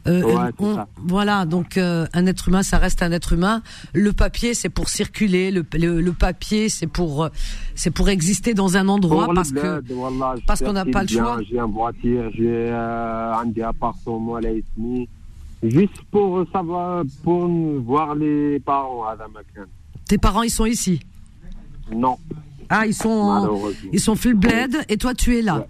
Euh, 0.07 0.23
ouais, 0.23 0.51
on, 0.59 0.79
voilà, 0.99 1.45
donc 1.45 1.77
euh, 1.77 2.07
un 2.13 2.27
être 2.27 2.49
humain, 2.49 2.63
ça 2.63 2.79
reste 2.79 3.03
un 3.03 3.13
être 3.13 3.35
humain. 3.35 3.63
Le 3.93 4.13
papier, 4.13 4.55
c'est 4.55 4.69
pour 4.69 4.89
circuler. 4.89 5.51
Le, 5.51 5.65
le, 5.75 6.01
le 6.01 6.13
papier, 6.13 6.69
c'est 6.69 6.87
pour, 6.87 7.29
c'est 7.75 7.91
pour 7.91 8.09
exister 8.09 8.55
dans 8.55 8.77
un 8.77 8.89
endroit 8.89 9.29
parce 9.35 9.53
que 9.53 9.83
parce 10.47 10.61
qu'on 10.61 10.73
n'a 10.73 10.85
pas 10.85 11.03
le 11.03 11.09
choix. 11.09 11.41
J'ai 11.49 11.59
une 11.59 11.73
voiture, 11.73 12.31
j'ai 12.35 12.71
euh, 12.71 13.35
un 13.35 13.63
appartement 13.63 14.41
juste 15.63 16.01
pour 16.11 16.45
savoir, 16.53 17.05
pour 17.23 17.47
voir 17.47 18.15
les 18.15 18.61
parents 18.61 19.07
à 19.07 19.17
Damakan. 19.17 19.67
Tes 20.07 20.19
parents, 20.19 20.43
ils 20.43 20.51
sont 20.51 20.67
ici? 20.67 21.01
Non. 21.91 22.19
Ah, 22.69 22.87
ils 22.87 22.95
sont, 22.95 23.71
ils 23.93 24.01
sont 24.01 24.17
full 24.17 24.35
bled 24.35 24.85
et 24.89 24.97
toi, 24.97 25.15
tu 25.15 25.39
es 25.39 25.43
là. 25.43 25.59
Ouais, 25.59 25.67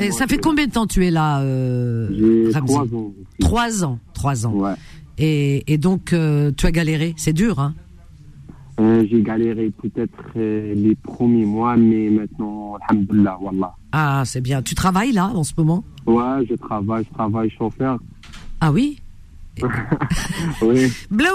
Et 0.00 0.10
ça 0.12 0.26
fait 0.26 0.38
combien 0.38 0.66
de 0.66 0.72
temps 0.72 0.86
tu 0.86 1.06
es 1.06 1.10
là, 1.10 1.40
euh, 1.40 2.50
Trois 2.52 2.82
ans. 2.82 3.12
Trois 3.40 3.84
ans, 3.84 3.98
trois 4.12 4.46
ans. 4.46 4.52
Ouais. 4.52 4.74
Et, 5.18 5.64
et 5.72 5.78
donc, 5.78 6.12
euh, 6.12 6.52
tu 6.56 6.66
as 6.66 6.70
galéré, 6.70 7.14
c'est 7.16 7.32
dur, 7.32 7.58
hein 7.58 7.74
euh, 8.78 9.04
J'ai 9.10 9.22
galéré 9.22 9.72
peut-être 9.82 10.12
euh, 10.36 10.74
les 10.74 10.94
premiers 10.94 11.44
mois, 11.44 11.76
mais 11.76 12.08
maintenant, 12.08 12.76
alhamdoulilah, 12.88 13.38
wallah. 13.40 13.74
Ah, 13.90 14.22
c'est 14.24 14.40
bien. 14.40 14.62
Tu 14.62 14.74
travailles 14.74 15.12
là, 15.12 15.26
en 15.34 15.42
ce 15.42 15.52
moment? 15.56 15.82
Ouais, 16.06 16.46
je 16.48 16.54
travaille, 16.54 17.04
je 17.04 17.14
travaille 17.14 17.50
chauffeur. 17.50 17.98
Ah 18.60 18.70
oui? 18.70 19.00
Oui. 20.62 20.92
Bleu 21.10 21.26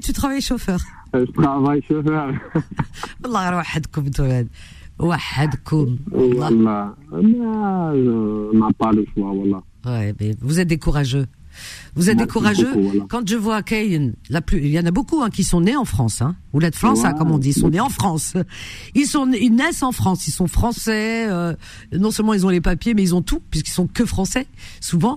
tu 0.00 0.12
travailles 0.12 0.40
chauffeur 0.40 0.78
Je 1.12 1.24
travaille 1.32 1.82
chauffeur. 1.82 2.32
Allah 3.24 3.62
وحدكم 4.99 5.97
والله 6.11 6.93
on 7.11 8.57
n'a 8.57 8.69
pas 8.77 8.91
le 8.91 9.05
choix 9.13 9.31
voilà 9.33 9.61
ouais 9.85 10.13
mais 10.19 10.35
vous 10.41 10.59
êtes 10.59 10.67
des 10.67 10.79
courageux 10.79 11.27
vous 11.95 12.09
êtes 12.09 12.17
des 12.17 12.27
courageux. 12.27 12.71
Voilà. 12.73 13.05
Quand 13.09 13.27
je 13.27 13.35
vois 13.35 13.63
Kayin, 13.63 14.11
la 14.29 14.41
plus, 14.41 14.59
il 14.59 14.67
y 14.69 14.79
en 14.79 14.85
a 14.85 14.91
beaucoup 14.91 15.21
hein, 15.21 15.29
qui 15.29 15.43
sont 15.43 15.61
nés 15.61 15.75
en 15.75 15.85
France, 15.85 16.21
hein, 16.21 16.35
ou 16.53 16.59
de 16.59 16.69
France, 16.71 16.99
ouais. 16.99 17.07
hein, 17.07 17.13
comme 17.13 17.31
on 17.31 17.37
dit, 17.37 17.49
ils 17.49 17.59
sont 17.59 17.69
nés 17.69 17.79
en 17.79 17.89
France. 17.89 18.33
Ils 18.95 19.07
sont, 19.07 19.31
ils 19.31 19.49
naissent 19.53 19.83
en 19.83 19.91
France, 19.91 20.27
ils 20.27 20.31
sont 20.31 20.47
français. 20.47 21.27
Euh, 21.29 21.55
non 21.91 22.11
seulement 22.11 22.33
ils 22.33 22.45
ont 22.45 22.49
les 22.49 22.61
papiers, 22.61 22.93
mais 22.93 23.01
ils 23.01 23.15
ont 23.15 23.21
tout, 23.21 23.41
puisqu'ils 23.49 23.71
sont 23.71 23.87
que 23.87 24.05
français 24.05 24.47
souvent. 24.79 25.15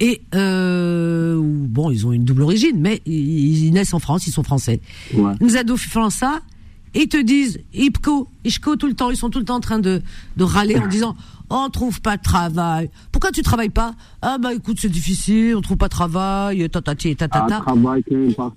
Et 0.00 0.22
euh, 0.34 1.40
bon, 1.42 1.90
ils 1.90 2.06
ont 2.06 2.12
une 2.12 2.24
double 2.24 2.42
origine, 2.42 2.78
mais 2.78 3.00
ils, 3.04 3.66
ils 3.66 3.72
naissent 3.72 3.94
en 3.94 3.98
France, 3.98 4.26
ils 4.26 4.32
sont 4.32 4.44
français. 4.44 4.80
Ouais. 5.14 5.32
Nous 5.40 5.56
avons 5.56 5.76
fait 5.76 6.10
ça 6.10 6.40
et 6.40 6.51
ils 6.93 7.07
te 7.07 7.21
disent 7.21 7.59
IPCO, 7.73 8.27
ICHCO 8.45 8.75
tout 8.75 8.87
le 8.87 8.93
temps, 8.93 9.09
ils 9.09 9.17
sont 9.17 9.29
tout 9.29 9.39
le 9.39 9.45
temps 9.45 9.55
en 9.55 9.61
train 9.61 9.79
de, 9.79 10.01
de 10.37 10.43
râler 10.43 10.77
en 10.77 10.87
disant 10.87 11.15
oh, 11.49 11.63
on 11.65 11.69
trouve 11.69 12.01
pas 12.01 12.17
de 12.17 12.21
travail. 12.21 12.89
Pourquoi 13.11 13.31
tu 13.31 13.41
travailles 13.41 13.69
pas? 13.69 13.95
Ah 14.21 14.37
bah 14.37 14.53
écoute, 14.53 14.77
c'est 14.79 14.89
difficile, 14.89 15.55
on 15.55 15.61
trouve 15.61 15.77
pas 15.77 15.87
de 15.87 15.91
travail, 15.91 16.69
tatati 16.69 17.09
et 17.09 17.15
tatata. 17.15 17.61
travail. 17.61 18.03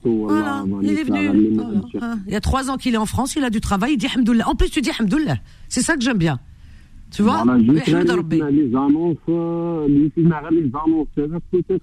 Voilà, 0.05 0.64
il 0.83 0.99
est 0.99 1.05
venu. 1.05 1.59
Ah, 2.00 2.16
il 2.26 2.33
y 2.33 2.37
a 2.37 2.40
trois 2.40 2.71
ans 2.71 2.76
qu'il 2.76 2.95
est 2.95 2.99
en 2.99 3.07
France, 3.07 3.35
il 3.37 3.45
a 3.45 3.50
du 3.50 3.61
travail, 3.61 3.95
il 3.95 3.99
dit 3.99 4.09
Hamdoullah. 4.14 4.49
En 4.49 4.55
plus, 4.55 4.71
tu 4.71 4.81
dis 4.81 4.90
Hamdoullah. 4.99 5.37
C'est 5.69 5.83
ça 5.83 5.97
que 5.97 6.02
j'aime 6.02 6.19
bien. 6.19 6.38
Tu 7.11 7.23
vois? 7.23 7.45
Voilà, 7.45 7.62
juste 7.62 7.87
les 7.87 7.95
annonces, 7.95 8.40
les 8.50 8.75
annonces, 8.75 9.16
peut-être 11.50 11.83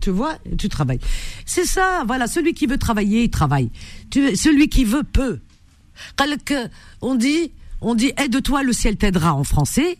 tu 0.00 0.10
vois, 0.10 0.36
tu 0.58 0.68
travailles. 0.68 1.00
C'est 1.44 1.64
ça, 1.64 2.04
voilà, 2.06 2.26
celui 2.26 2.54
qui 2.54 2.66
veut 2.66 2.78
travailler, 2.78 3.24
il 3.24 3.30
travaille. 3.30 3.70
Tu, 4.10 4.36
celui 4.36 4.68
qui 4.68 4.84
veut 4.84 5.04
peut. 5.04 5.40
On 7.00 7.14
dit, 7.14 7.52
on 7.80 7.94
dit 7.94 8.12
aide-toi, 8.16 8.62
le 8.62 8.72
ciel 8.72 8.96
t'aidera 8.96 9.34
en 9.34 9.44
français. 9.44 9.98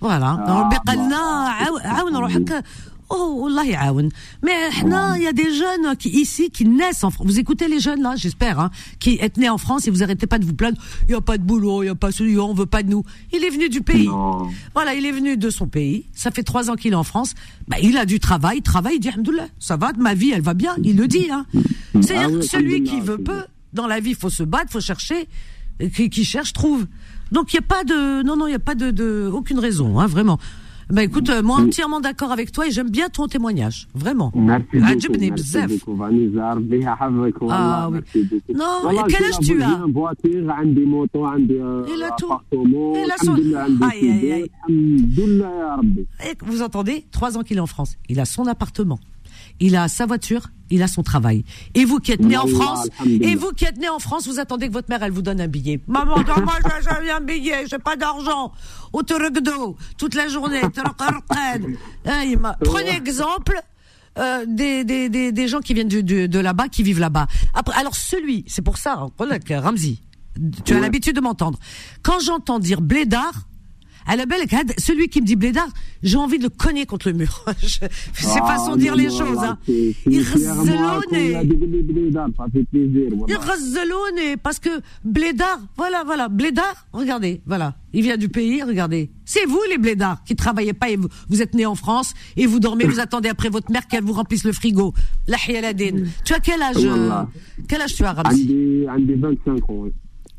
Voilà. 0.00 0.38
Oh, 3.08 3.48
Allah 3.48 3.92
Mais 4.42 4.52
il 5.16 5.22
y 5.22 5.26
a 5.26 5.32
des 5.32 5.54
jeunes 5.54 5.96
qui, 5.96 6.08
ici 6.08 6.50
qui 6.50 6.64
naissent 6.64 7.04
en 7.04 7.10
France. 7.10 7.26
Vous 7.26 7.38
écoutez 7.38 7.68
les 7.68 7.78
jeunes 7.78 8.02
là, 8.02 8.14
j'espère, 8.16 8.58
hein, 8.58 8.70
qui 8.98 9.18
êtes 9.20 9.36
nés 9.36 9.48
en 9.48 9.58
France 9.58 9.86
et 9.86 9.90
vous 9.90 10.02
arrêtez 10.02 10.26
pas 10.26 10.38
de 10.38 10.44
vous 10.44 10.54
plaindre. 10.54 10.80
Il 11.08 11.12
y 11.12 11.14
a 11.14 11.20
pas 11.20 11.38
de 11.38 11.42
boulot, 11.44 11.82
il 11.82 11.86
y 11.86 11.88
a 11.88 11.94
pas 11.94 12.10
celui, 12.10 12.38
on 12.38 12.52
veut 12.52 12.66
pas 12.66 12.82
de 12.82 12.90
nous. 12.90 13.04
Il 13.32 13.44
est 13.44 13.50
venu 13.50 13.68
du 13.68 13.80
pays. 13.80 14.08
Voilà, 14.74 14.94
il 14.94 15.06
est 15.06 15.12
venu 15.12 15.36
de 15.36 15.50
son 15.50 15.68
pays. 15.68 16.06
Ça 16.14 16.30
fait 16.30 16.42
trois 16.42 16.70
ans 16.70 16.74
qu'il 16.74 16.92
est 16.92 16.96
en 16.96 17.04
France. 17.04 17.34
Bah, 17.68 17.76
il 17.80 17.96
a 17.96 18.06
du 18.06 18.18
travail, 18.18 18.62
travail, 18.62 18.96
il 18.96 19.00
dit 19.00 19.10
ça 19.58 19.76
va, 19.76 19.92
ma 19.98 20.14
vie, 20.14 20.32
elle 20.32 20.42
va 20.42 20.54
bien. 20.54 20.76
Il 20.82 20.96
le 20.96 21.06
dit. 21.06 21.28
Hein. 21.30 21.46
C'est-à-dire 22.00 22.38
ah 22.40 22.42
celui 22.42 22.82
qui 22.82 23.00
veut 23.00 23.18
peu. 23.18 23.44
Dans 23.72 23.86
la 23.86 24.00
vie, 24.00 24.10
il 24.10 24.16
faut 24.16 24.30
se 24.30 24.42
battre, 24.42 24.72
faut 24.72 24.80
chercher. 24.80 25.28
Qui, 25.94 26.08
qui 26.08 26.24
cherche 26.24 26.54
trouve. 26.54 26.86
Donc 27.32 27.52
il 27.52 27.56
y 27.56 27.58
a 27.58 27.62
pas 27.62 27.84
de, 27.84 28.22
non 28.22 28.36
non, 28.36 28.46
il 28.46 28.52
y 28.52 28.54
a 28.54 28.58
pas 28.58 28.74
de, 28.74 28.90
de 28.90 29.30
aucune 29.32 29.58
raison, 29.58 30.00
hein, 30.00 30.06
vraiment. 30.06 30.38
Bah 30.88 31.02
écoute, 31.02 31.28
euh, 31.30 31.42
moi 31.42 31.56
entièrement 31.56 32.00
d'accord 32.00 32.30
avec 32.30 32.52
toi 32.52 32.66
et 32.68 32.70
j'aime 32.70 32.90
bien 32.90 33.08
ton 33.08 33.26
témognage, 33.26 33.88
vraiment. 33.94 34.30
Merci. 35.30 35.48
Ah 37.50 37.88
oui. 37.90 37.98
Non, 38.54 38.90
et 38.92 38.96
quel 39.08 39.24
âge 39.24 39.38
tu 39.42 39.60
as 39.62 39.80
Il 41.88 42.02
a 42.04 42.10
tout. 42.16 42.32
Il 42.52 43.10
a 43.10 43.16
son... 43.18 43.34
Aïe, 43.82 44.10
aïe, 44.10 44.32
aïe. 44.32 44.50
Vous 46.44 46.62
entendez 46.62 47.04
Trois 47.10 47.36
ans 47.36 47.42
qu'il 47.42 47.56
est 47.56 47.60
en 47.60 47.66
France. 47.66 47.96
Il 48.08 48.20
a 48.20 48.24
son 48.24 48.46
appartement 48.46 49.00
il 49.60 49.76
a 49.76 49.88
sa 49.88 50.06
voiture, 50.06 50.48
il 50.70 50.82
a 50.82 50.88
son 50.88 51.02
travail. 51.02 51.44
Et 51.74 51.84
vous 51.84 51.98
qui 51.98 52.12
êtes 52.12 52.20
né 52.20 52.36
en 52.36 52.46
France, 52.46 52.88
et 53.06 53.34
vous 53.34 53.52
qui 53.52 53.64
êtes 53.64 53.78
né 53.78 53.88
en 53.88 53.98
France, 53.98 54.26
vous 54.26 54.38
attendez 54.38 54.68
que 54.68 54.72
votre 54.72 54.88
mère, 54.88 55.02
elle 55.02 55.12
vous 55.12 55.22
donne 55.22 55.40
un 55.40 55.48
billet. 55.48 55.80
Maman, 55.86 56.16
moi, 56.44 56.58
j'ai 57.04 57.10
un 57.10 57.20
billet, 57.20 57.66
j'ai 57.66 57.78
pas 57.78 57.96
d'argent. 57.96 58.52
Au 58.92 59.02
toute 59.02 60.14
la 60.14 60.28
journée. 60.28 60.62
Hein, 62.08 62.52
Prenez 62.64 62.90
exemple. 62.90 63.60
Euh, 64.18 64.46
des, 64.48 64.84
des, 64.84 65.10
des, 65.10 65.30
des, 65.30 65.48
gens 65.48 65.60
qui 65.60 65.74
viennent 65.74 65.88
de, 65.88 66.00
de, 66.00 66.38
là-bas, 66.38 66.68
qui 66.68 66.82
vivent 66.82 67.00
là-bas. 67.00 67.26
Après, 67.52 67.78
alors 67.78 67.94
celui, 67.94 68.44
c'est 68.46 68.62
pour 68.62 68.78
ça, 68.78 68.94
Ramzi, 68.94 70.00
tu 70.64 70.74
as 70.74 70.80
l'habitude 70.80 71.16
de 71.16 71.20
m'entendre. 71.20 71.58
Quand 72.02 72.18
j'entends 72.20 72.58
dire 72.58 72.80
blédard, 72.80 73.46
à 74.06 74.16
la 74.16 74.26
belle, 74.26 74.46
celui 74.78 75.08
qui 75.08 75.20
me 75.20 75.26
dit 75.26 75.36
blédard, 75.36 75.68
j'ai 76.02 76.16
envie 76.16 76.38
de 76.38 76.44
le 76.44 76.48
cogner 76.48 76.86
contre 76.86 77.08
le 77.10 77.14
mur. 77.16 77.44
C'est 77.62 78.40
ah, 78.40 78.46
façon 78.46 78.76
de 78.76 78.80
dire 78.80 78.94
les 78.94 79.10
choses. 79.10 79.38
Hein. 79.38 79.58
Il 79.66 79.94
Il 80.06 80.22
parce 84.42 84.58
que 84.58 84.70
blédard, 85.04 85.60
voilà, 85.76 86.04
voilà, 86.04 86.28
blédard, 86.28 86.86
regardez, 86.92 87.40
voilà. 87.46 87.74
Il 87.92 88.02
vient 88.02 88.16
du 88.16 88.28
pays, 88.28 88.62
regardez. 88.62 89.10
C'est 89.24 89.46
vous 89.46 89.60
les 89.70 89.78
blédards 89.78 90.22
qui 90.24 90.36
travaillez 90.36 90.74
pas 90.74 90.90
et 90.90 90.96
vous, 90.96 91.08
vous 91.28 91.40
êtes 91.42 91.54
nés 91.54 91.66
en 91.66 91.74
France 91.74 92.14
et 92.36 92.46
vous 92.46 92.60
dormez, 92.60 92.84
vous 92.84 93.00
attendez 93.00 93.28
après 93.28 93.48
votre 93.48 93.72
mère 93.72 93.86
qu'elle 93.86 94.04
vous 94.04 94.12
remplisse 94.12 94.44
le 94.44 94.52
frigo. 94.52 94.92
La 95.26 95.38
Tu 95.38 96.34
as 96.34 96.40
quel 96.40 96.62
âge 96.62 96.76
euh, 96.78 97.22
Quel 97.68 97.80
âge 97.80 97.94
tu 97.94 98.04
as, 98.04 98.12
Ramzi 98.12 98.86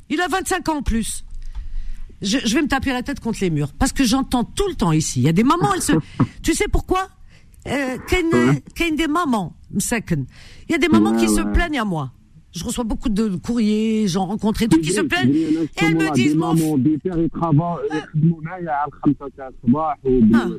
Il 0.10 0.22
a 0.22 0.28
25 0.28 0.70
ans 0.70 0.78
en 0.78 0.82
plus 0.84 1.26
je, 2.22 2.38
je, 2.44 2.54
vais 2.56 2.62
me 2.62 2.68
taper 2.68 2.94
la 2.94 3.04
tête 3.04 3.20
contre 3.20 3.40
les 3.42 3.50
murs 3.50 3.74
parce 3.74 3.92
que 3.92 4.04
j'entends 4.04 4.44
tout 4.44 4.68
le 4.68 4.76
temps 4.76 4.92
ici. 4.92 5.20
Il 5.20 5.24
y 5.24 5.30
a 5.30 5.34
des 5.34 5.44
mamans, 5.44 5.74
elles 5.74 5.82
se. 5.82 5.94
tu 6.44 6.54
sais 6.54 6.68
pourquoi? 6.72 7.10
Euh, 7.68 7.98
qu'il 8.08 8.88
y 8.88 8.94
a 8.94 8.96
des 8.96 9.08
mamans, 9.08 9.58
il 9.74 10.72
y 10.72 10.74
a 10.74 10.78
des 10.78 10.88
mamans 10.88 11.18
qui 11.18 11.28
se 11.28 11.42
plaignent 11.42 11.80
à 11.80 11.86
moi 11.86 12.14
je 12.58 12.64
reçois 12.64 12.84
beaucoup 12.84 13.10
de 13.10 13.36
courriers, 13.36 14.08
j'en 14.08 14.26
rencontre 14.26 14.64
et 14.64 14.68
tout 14.68 14.80
qui 14.80 14.92
se 14.92 15.02
plaignent. 15.02 15.34
Et 15.34 15.70
elles 15.76 15.96
me 15.96 16.12
disent, 16.14 16.36
mon 16.36 16.56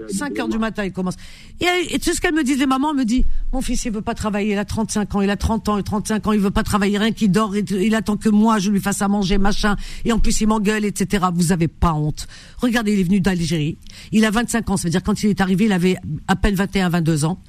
5 0.09 0.39
heures 0.39 0.49
du 0.49 0.59
matin, 0.59 0.85
il 0.85 0.93
commence. 0.93 1.17
Et, 1.61 1.99
tout 1.99 2.15
ce 2.15 2.21
qu'elles 2.21 2.35
me 2.35 2.45
disent, 2.45 2.59
les 2.59 2.67
mamans 2.67 2.95
me 2.95 3.05
disent, 3.05 3.25
mon 3.53 3.61
fils, 3.61 3.85
il 3.85 3.93
veut 3.93 4.03
pas 4.03 4.15
travailler, 4.15 4.53
il 4.53 4.59
a 4.59 4.65
35 4.65 5.15
ans, 5.17 5.21
il 5.21 5.31
a 5.31 5.37
30 5.37 5.69
ans, 5.69 5.77
il 5.77 5.81
a 5.81 5.83
35 5.83 6.27
ans, 6.27 6.33
il 6.33 6.41
veut 6.41 6.51
pas 6.51 6.63
travailler, 6.63 6.99
rien 6.99 7.13
qu'il 7.13 7.31
dort, 7.31 7.55
il 7.57 7.95
attend 7.95 8.17
que 8.17 8.29
moi, 8.29 8.59
je 8.59 8.71
lui 8.71 8.81
fasse 8.81 9.03
à 9.03 9.09
manger, 9.09 9.39
machin, 9.39 9.77
et 10.05 10.13
en 10.13 10.19
plus 10.19 10.41
il 10.41 10.47
m'engueule, 10.47 10.85
etc. 10.85 11.27
Vous 11.35 11.53
avez 11.53 11.69
pas 11.69 11.95
honte. 11.95 12.29
Regardez, 12.59 12.93
il 12.93 13.01
est 13.01 13.05
venu 13.05 13.21
d'Algérie. 13.21 13.77
Il 14.13 14.25
a 14.25 14.31
25 14.31 14.71
ans, 14.71 14.77
ça 14.77 14.85
veut 14.85 14.93
dire 14.93 15.03
quand 15.03 15.23
il 15.23 15.31
est 15.31 15.41
arrivé, 15.41 15.65
il 15.65 15.73
avait 15.73 15.97
à 16.29 16.37
peine 16.37 16.55
21, 16.55 16.91
22 16.91 17.25
ans. 17.25 17.41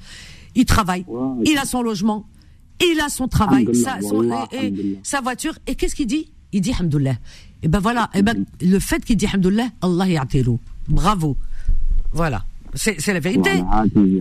Il 0.56 0.64
travaille, 0.64 1.04
il 1.44 1.56
a 1.58 1.64
son 1.64 1.82
logement, 1.82 2.26
il 2.80 3.00
a 3.00 3.08
son 3.08 3.28
travail, 3.28 3.68
sa, 3.74 3.98
et, 4.52 4.98
sa 5.02 5.20
voiture. 5.20 5.54
Et 5.66 5.74
qu'est-ce 5.74 5.94
qu'il 5.94 6.06
dit? 6.06 6.30
Il 6.52 6.60
dit 6.60 6.72
Hamdullah. 6.78 7.14
Et 7.62 7.68
ben 7.68 7.78
voilà, 7.78 8.10
et 8.14 8.22
ben 8.22 8.44
le 8.60 8.78
fait 8.78 9.04
qu'il 9.04 9.16
dit 9.16 9.26
Hamdullah, 9.32 9.68
Allah 9.82 10.08
ya'tiru. 10.08 10.56
Bravo. 10.88 11.36
Voilà. 12.12 12.44
C'est 12.74 13.04
la 13.08 13.18
vérité. 13.18 13.50
Il 13.56 13.64
n'y 14.04 14.20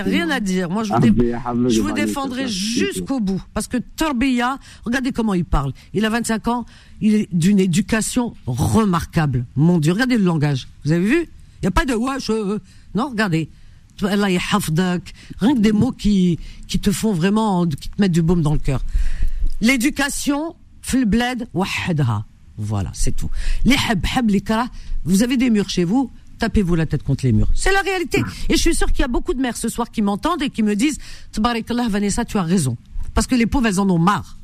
a 0.00 0.02
rien 0.02 0.30
à 0.30 0.40
dire. 0.40 0.68
Moi, 0.68 0.82
je 0.82 0.92
vous, 0.92 1.68
je 1.68 1.80
vous 1.80 1.92
défendrai 1.92 2.48
jusqu'au 2.48 3.20
bout. 3.20 3.40
Parce 3.54 3.68
que 3.68 3.76
Torbiya, 3.76 4.58
regardez 4.84 5.12
comment 5.12 5.34
il 5.34 5.44
parle. 5.44 5.72
Il 5.94 6.04
a 6.04 6.10
25 6.10 6.48
ans, 6.48 6.66
il 7.00 7.14
est 7.14 7.28
d'une 7.32 7.60
éducation 7.60 8.34
remarquable. 8.46 9.44
Mon 9.54 9.78
Dieu, 9.78 9.92
regardez 9.92 10.18
le 10.18 10.24
langage. 10.24 10.66
Vous 10.84 10.90
avez 10.92 11.06
vu? 11.06 11.28
Il 11.62 11.62
n'y 11.62 11.68
a 11.68 11.70
pas 11.70 11.84
de 11.84 11.94
wesh. 11.94 12.30
Non, 12.94 13.10
regardez. 13.10 13.48
Allah 14.02 14.26
rien 14.26 15.54
que 15.54 15.60
des 15.60 15.72
mots 15.72 15.92
qui, 15.92 16.38
qui 16.68 16.78
te 16.78 16.90
font 16.90 17.12
vraiment, 17.12 17.66
qui 17.66 17.88
te 17.88 18.00
mettent 18.00 18.12
du 18.12 18.22
baume 18.22 18.42
dans 18.42 18.52
le 18.52 18.58
cœur. 18.58 18.82
L'éducation, 19.60 20.54
bled, 21.06 21.48
Voilà, 22.58 22.90
c'est 22.94 23.14
tout. 23.14 23.30
Les 23.64 23.76
les 24.28 24.42
vous 25.04 25.22
avez 25.22 25.36
des 25.36 25.50
murs 25.50 25.70
chez 25.70 25.84
vous, 25.84 26.10
tapez-vous 26.38 26.74
la 26.74 26.86
tête 26.86 27.02
contre 27.02 27.24
les 27.24 27.32
murs. 27.32 27.48
C'est 27.54 27.72
la 27.72 27.80
réalité. 27.80 28.22
Et 28.48 28.56
je 28.56 28.60
suis 28.60 28.74
sûr 28.74 28.88
qu'il 28.88 29.00
y 29.00 29.04
a 29.04 29.08
beaucoup 29.08 29.34
de 29.34 29.40
mères 29.40 29.56
ce 29.56 29.68
soir 29.68 29.90
qui 29.90 30.02
m'entendent 30.02 30.42
et 30.42 30.50
qui 30.50 30.62
me 30.62 30.74
disent, 30.74 30.98
Tabarakallah, 31.32 31.88
Vanessa, 31.88 32.24
tu 32.24 32.38
as 32.38 32.42
raison. 32.42 32.76
Parce 33.14 33.26
que 33.26 33.34
les 33.34 33.46
pauvres, 33.46 33.66
elles 33.66 33.80
en 33.80 33.88
ont 33.88 33.98
marre. 33.98 34.36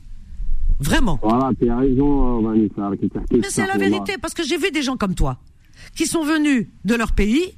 Vraiment. 0.80 1.18
Voilà, 1.22 1.50
tu 1.60 1.68
as 1.68 1.76
raison, 1.76 2.42
Vanessa. 2.42 2.90
Mais 3.32 3.48
c'est 3.50 3.66
la 3.66 3.76
vérité, 3.76 4.16
parce 4.20 4.34
que 4.34 4.44
j'ai 4.44 4.56
vu 4.56 4.70
des 4.70 4.82
gens 4.82 4.96
comme 4.96 5.14
toi, 5.14 5.38
qui 5.94 6.06
sont 6.06 6.24
venus 6.24 6.66
de 6.84 6.94
leur 6.94 7.12
pays, 7.12 7.54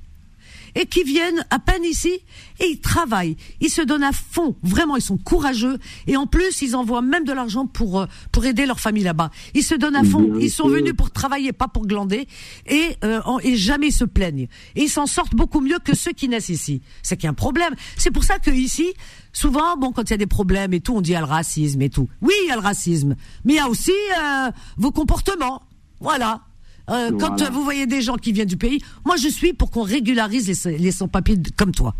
et 0.75 0.87
qui 0.87 1.03
viennent 1.03 1.45
à 1.51 1.59
peine 1.59 1.85
ici 1.85 2.21
et 2.61 2.67
ils 2.67 2.81
travaillent. 2.81 3.37
Ils 3.61 3.71
se 3.71 3.83
donnent 3.83 4.03
à 4.03 4.13
fond. 4.13 4.57
Vraiment, 4.63 4.97
ils 4.97 5.03
sont 5.03 5.17
courageux. 5.17 5.79
Et 6.07 6.17
en 6.17 6.27
plus, 6.27 6.63
ils 6.63 6.77
envoient 6.77 7.03
même 7.03 7.25
de 7.25 7.33
l'argent 7.33 7.67
pour, 7.67 8.01
euh, 8.01 8.07
pour 8.33 8.45
aider 8.45 8.67
leur 8.67 8.81
famille 8.81 9.03
là-bas. 9.03 9.31
Ils 9.55 9.63
se 9.63 9.75
donnent 9.75 9.97
à 9.97 10.05
fond. 10.05 10.39
Ils 10.41 10.51
sont 10.51 10.69
venus 10.69 10.95
pour 10.97 11.11
travailler, 11.11 11.53
pas 11.53 11.69
pour 11.69 11.87
glander. 11.87 12.27
Et, 12.67 12.97
euh, 13.05 13.21
et 13.43 13.57
jamais 13.57 13.91
se 13.91 14.05
plaignent. 14.05 14.49
Et 14.77 14.83
ils 14.83 14.91
s'en 14.91 15.07
sortent 15.07 15.35
beaucoup 15.35 15.61
mieux 15.61 15.79
que 15.83 15.95
ceux 15.95 16.13
qui 16.13 16.29
naissent 16.29 16.49
ici. 16.49 16.83
C'est 17.03 17.17
qu'il 17.17 17.25
y 17.25 17.29
a 17.29 17.31
un 17.31 17.35
problème. 17.35 17.75
C'est 17.97 18.11
pour 18.11 18.25
ça 18.25 18.39
que 18.39 18.51
ici, 18.51 18.93
souvent, 19.33 19.77
bon, 19.77 19.93
quand 19.93 20.03
il 20.03 20.11
y 20.11 20.15
a 20.15 20.19
des 20.19 20.27
problèmes 20.27 20.73
et 20.73 20.81
tout, 20.81 20.95
on 20.95 21.01
dit 21.01 21.11
il 21.11 21.15
y 21.15 21.17
a 21.17 21.21
le 21.21 21.27
racisme 21.27 21.83
et 21.83 21.91
tout. 21.91 22.09
Oui, 22.21 22.35
il 22.45 22.49
y 22.49 22.53
a 22.53 22.57
le 22.57 22.63
racisme. 22.63 23.17
Mais 23.45 23.55
il 23.55 23.57
y 23.57 23.61
a 23.61 23.69
aussi 23.69 23.93
euh, 23.93 24.51
vos 24.77 24.91
comportements. 24.91 25.63
Voilà. 26.01 26.43
Euh, 26.91 27.11
quand 27.19 27.51
vous 27.51 27.63
voyez 27.65 27.87
des 27.87 28.03
gens 28.03 28.17
qui 28.17 28.33
viennent 28.33 28.49
du 28.49 28.57
pays, 28.57 28.81
moi 29.05 29.17
je 29.17 29.29
suis 29.29 29.53
pour 29.53 29.71
qu'on 29.71 29.83
régularise 29.83 30.67
les, 30.67 30.93
sans-papiers 30.93 31.39
comme 31.57 31.73
toi. 31.73 31.95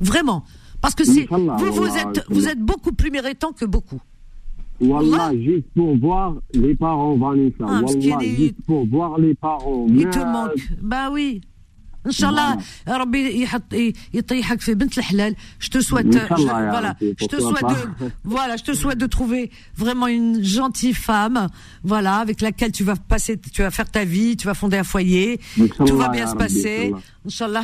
Vraiment. 0.00 0.44
Parce 0.80 0.94
que 0.94 1.04
c'est, 1.04 1.28
vous, 1.30 1.72
vous 1.72 1.96
êtes, 1.96 2.24
vous 2.30 2.48
êtes 2.48 2.58
beaucoup 2.58 2.92
plus 2.92 3.10
méritant 3.10 3.52
que 3.52 3.66
beaucoup. 3.66 4.00
Wallah, 4.80 5.32
juste 5.36 5.66
pour 5.76 5.94
voir 5.98 6.36
les 6.54 6.74
parents, 6.74 7.16
Vanessa. 7.16 7.64
Ah, 7.68 7.82
Wallah, 7.82 8.18
juste 8.20 8.54
pour 8.66 8.86
voir 8.86 9.18
les 9.18 9.34
parents. 9.34 9.86
Il 9.90 10.08
te 10.08 10.18
manque. 10.18 10.56
Bah 10.80 11.10
oui. 11.12 11.42
Inch'Allah, 12.05 12.57
Rabbi 12.87 13.43
يطيحك 14.13 14.61
في 14.61 14.73
بنت 14.73 14.97
الحلال. 14.97 15.35
Je 15.59 15.69
te 15.69 15.81
souhaite, 15.81 16.07
voilà, 16.29 16.95
je 17.01 17.25
te 17.25 17.39
souhaite 17.41 17.65
de, 17.65 18.09
voilà, 18.23 18.57
je 18.57 18.63
te 18.63 18.73
souhaite 18.73 18.99
de 18.99 19.07
trouver 19.07 19.51
vraiment 19.75 20.07
une 20.07 20.43
gentille 20.43 20.93
femme, 20.93 21.47
voilà, 21.83 22.17
avec 22.17 22.41
laquelle 22.41 22.71
tu 22.71 22.83
vas 22.83 22.95
passer, 22.95 23.39
tu 23.39 23.63
vas 23.63 23.71
faire 23.71 23.89
ta 23.89 24.03
vie, 24.05 24.37
tu 24.37 24.45
vas 24.45 24.53
fonder 24.53 24.77
un 24.77 24.83
foyer, 24.83 25.39
tout 25.87 25.97
va 25.97 26.09
bien 26.09 26.27
se 26.27 26.35
passer. 26.35 26.93
Inch'Allah, 27.25 27.63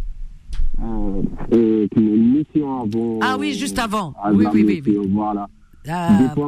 euh, 0.83 1.21
euh, 1.53 1.87
une 1.95 2.37
mission 2.37 2.81
avant. 2.81 3.19
Ah 3.21 3.37
oui, 3.39 3.53
juste 3.53 3.79
avant. 3.79 4.13
Oui, 4.33 4.45
oui, 4.53 4.81
oui. 4.85 4.97
Voilà. 5.11 5.47
Euh... 5.87 6.27
Des 6.27 6.33
fois, 6.33 6.47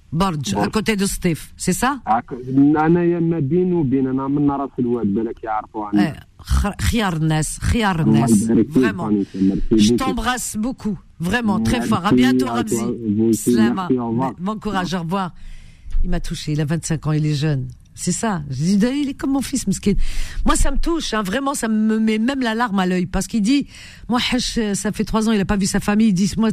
برج 0.12 0.54
à 0.54 0.68
côté 0.68 0.96
de 0.96 1.06
Steve 1.06 1.42
c'est 1.56 1.72
ça 1.72 2.00
انا 2.06 3.20
ما 3.20 3.38
بين 3.38 3.72
وبين 3.72 4.06
انا 4.06 4.28
من 4.28 4.50
راس 4.50 4.70
الواد 4.78 5.06
بالك 5.06 5.44
يعرفوا 5.44 5.86
عني 5.86 6.20
خيار 6.80 7.16
الناس 7.16 7.58
خيار 7.58 8.00
الناس 8.00 8.50
vraiment 8.50 9.10
je 9.76 9.92
t'embrasse 9.94 10.56
beaucoup 10.56 10.98
vraiment 11.20 11.58
très 11.60 11.80
fort 11.80 12.06
à 12.06 12.12
bientôt 12.12 12.46
Ramzi 12.46 12.86
Slama 13.32 13.88
bon 14.38 14.58
courage 14.58 14.94
au 14.94 15.00
revoir 15.00 15.28
il 16.04 16.10
m'a 16.10 16.20
touché 16.20 16.52
il 16.52 16.60
a 16.60 16.64
25 16.64 17.06
ans 17.06 17.12
il 17.12 17.26
est 17.26 17.34
jeune 17.34 17.66
c'est 18.01 18.11
ça. 18.11 18.41
Je 18.49 18.55
dis, 18.55 18.79
il 19.01 19.09
est 19.09 19.13
comme 19.13 19.31
mon 19.31 19.41
fils, 19.41 19.67
mesquin. 19.67 19.93
Moi, 20.45 20.55
ça 20.55 20.71
me 20.71 20.77
touche, 20.77 21.13
hein, 21.13 21.21
vraiment, 21.21 21.53
ça 21.53 21.67
me 21.67 21.99
met 21.99 22.17
même 22.17 22.41
la 22.41 22.55
larme 22.55 22.79
à 22.79 22.85
l'œil, 22.85 23.05
parce 23.05 23.27
qu'il 23.27 23.41
dit, 23.41 23.67
moi, 24.09 24.19
ça 24.73 24.91
fait 24.91 25.03
trois 25.03 25.29
ans, 25.29 25.31
il 25.31 25.39
a 25.39 25.45
pas 25.45 25.57
vu 25.57 25.67
sa 25.67 25.79
famille, 25.79 26.07
il 26.07 26.13
dit, 26.13 26.31
moi, 26.37 26.49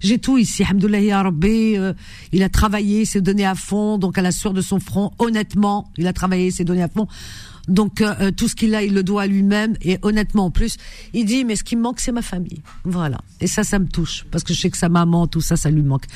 j'ai 0.00 0.18
tout 0.18 0.38
ici, 0.38 0.62
Alhamdoulilah, 0.62 1.24
euh, 1.26 1.94
il 2.32 2.42
a 2.42 2.48
travaillé, 2.48 3.02
il 3.02 3.06
s'est 3.06 3.20
donné 3.20 3.46
à 3.46 3.54
fond, 3.54 3.98
donc 3.98 4.18
à 4.18 4.22
la 4.22 4.32
sueur 4.32 4.52
de 4.52 4.60
son 4.60 4.80
front, 4.80 5.12
honnêtement, 5.18 5.90
il 5.96 6.06
a 6.06 6.12
travaillé, 6.12 6.48
il 6.48 6.52
s'est 6.52 6.64
donné 6.64 6.82
à 6.82 6.88
fond. 6.88 7.08
Donc 7.68 8.00
euh, 8.00 8.14
euh, 8.20 8.30
tout 8.30 8.48
ce 8.48 8.54
qu'il 8.54 8.74
a, 8.74 8.82
il 8.82 8.94
le 8.94 9.02
doit 9.02 9.22
à 9.22 9.26
lui-même. 9.26 9.76
Et 9.82 9.98
honnêtement, 10.02 10.46
en 10.46 10.50
plus, 10.50 10.76
il 11.12 11.24
dit 11.24 11.44
mais 11.44 11.56
ce 11.56 11.64
qui 11.64 11.76
me 11.76 11.82
manque, 11.82 12.00
c'est 12.00 12.12
ma 12.12 12.22
famille. 12.22 12.62
Voilà. 12.84 13.18
Et 13.40 13.46
ça, 13.46 13.64
ça 13.64 13.78
me 13.78 13.86
touche 13.86 14.24
parce 14.30 14.44
que 14.44 14.52
je 14.52 14.60
sais 14.60 14.70
que 14.70 14.76
sa 14.76 14.88
maman, 14.88 15.26
tout 15.26 15.40
ça, 15.40 15.56
ça 15.56 15.70
lui 15.70 15.82
manque. 15.82 16.06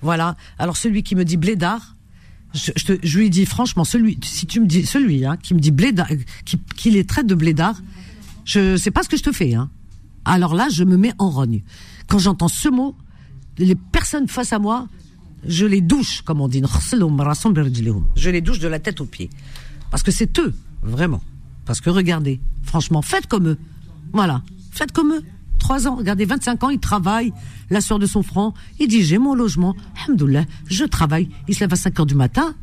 Voilà. 0.00 0.36
Alors 0.58 0.76
celui 0.76 1.02
qui 1.02 1.16
me 1.16 1.24
dit 1.24 1.36
blédard, 1.36 1.96
je, 2.54 2.72
je, 2.76 2.94
je, 3.02 3.18
lui 3.18 3.30
dis 3.30 3.46
franchement, 3.46 3.84
celui, 3.84 4.18
si 4.24 4.46
tu 4.46 4.60
me 4.60 4.66
dis 4.66 4.84
celui 4.84 5.24
hein, 5.24 5.36
qui 5.40 5.54
me 5.54 5.60
dit 5.60 5.70
blédard, 5.70 6.08
qui, 6.44 6.58
qui 6.76 6.90
les 6.90 7.04
traite 7.04 7.26
de 7.26 7.34
blédard, 7.34 7.80
je 8.44 8.76
sais 8.76 8.90
pas 8.90 9.02
ce 9.02 9.08
que 9.08 9.16
je 9.16 9.22
te 9.22 9.32
fais. 9.32 9.54
Hein. 9.54 9.70
Alors 10.24 10.54
là, 10.54 10.68
je 10.68 10.84
me 10.84 10.96
mets 10.96 11.12
en 11.18 11.30
rogne. 11.30 11.62
Quand 12.08 12.18
j'entends 12.18 12.48
ce 12.48 12.68
mot, 12.68 12.96
les 13.58 13.74
personnes 13.74 14.28
face 14.28 14.52
à 14.52 14.58
moi, 14.58 14.88
je 15.46 15.66
les 15.66 15.80
douche, 15.80 16.22
comme 16.22 16.40
on 16.40 16.48
dit. 16.48 16.62
Je 18.16 18.30
les 18.30 18.40
douche 18.40 18.58
de 18.58 18.68
la 18.68 18.78
tête 18.78 19.00
aux 19.00 19.06
pieds. 19.06 19.30
Parce 19.90 20.02
que 20.02 20.10
c'est 20.10 20.38
eux, 20.38 20.54
vraiment. 20.82 21.22
Parce 21.64 21.80
que 21.80 21.90
regardez, 21.90 22.40
franchement, 22.62 23.02
faites 23.02 23.26
comme 23.26 23.48
eux. 23.48 23.58
Voilà, 24.12 24.42
faites 24.70 24.92
comme 24.92 25.12
eux. 25.12 25.24
Trois 25.58 25.86
ans, 25.86 25.96
regardez, 25.96 26.24
25 26.24 26.64
ans, 26.64 26.70
il 26.70 26.80
travaille, 26.80 27.32
la 27.68 27.80
soeur 27.80 27.98
de 27.98 28.06
son 28.06 28.22
front, 28.22 28.54
il 28.78 28.88
dit 28.88 29.04
j'ai 29.04 29.18
mon 29.18 29.34
logement, 29.34 29.76
alhamdoulilah, 30.02 30.46
je 30.66 30.84
travaille. 30.84 31.28
Il 31.48 31.54
se 31.54 31.60
lève 31.60 31.72
à 31.72 31.76
5 31.76 32.00
heures 32.00 32.06
du 32.06 32.14
matin, 32.14 32.54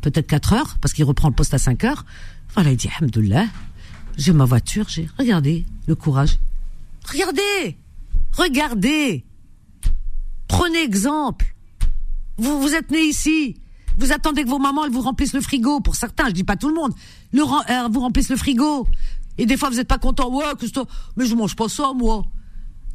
peut-être 0.00 0.26
4 0.26 0.52
heures, 0.54 0.78
parce 0.80 0.94
qu'il 0.94 1.04
reprend 1.04 1.28
le 1.28 1.34
poste 1.34 1.52
à 1.52 1.58
5 1.58 1.84
heures. 1.84 2.06
Voilà, 2.54 2.70
il 2.70 2.76
dit 2.76 2.88
alhamdoulilah, 2.96 3.44
j'ai 4.16 4.32
ma 4.32 4.46
voiture, 4.46 4.86
j'ai, 4.88 5.08
regardez, 5.18 5.66
le 5.86 5.94
courage. 5.94 6.38
Regardez, 7.12 7.76
regardez, 8.32 9.24
prenez 10.48 10.82
exemple. 10.82 11.54
Vous, 12.38 12.74
êtes 12.74 12.90
né 12.90 13.00
ici. 13.02 13.56
Vous 13.98 14.12
attendez 14.12 14.44
que 14.44 14.48
vos 14.48 14.58
mamans 14.58 14.84
elles 14.84 14.92
vous 14.92 15.00
remplissent 15.00 15.32
le 15.32 15.40
frigo. 15.40 15.80
Pour 15.80 15.96
certains, 15.96 16.28
je 16.28 16.32
dis 16.32 16.44
pas 16.44 16.56
tout 16.56 16.68
le 16.68 16.74
monde. 16.74 16.92
Le, 17.32 17.42
euh, 17.42 17.88
vous 17.90 18.00
remplissent 18.00 18.30
le 18.30 18.36
frigo. 18.36 18.86
Et 19.38 19.46
des 19.46 19.56
fois, 19.56 19.70
vous 19.70 19.80
êtes 19.80 19.88
pas 19.88 19.98
content. 19.98 20.32
Ouais, 20.32 20.44
que 20.58 20.66
Mais 21.16 21.26
je 21.26 21.34
mange 21.34 21.56
pas 21.56 21.68
ça, 21.68 21.92
moi. 21.94 22.24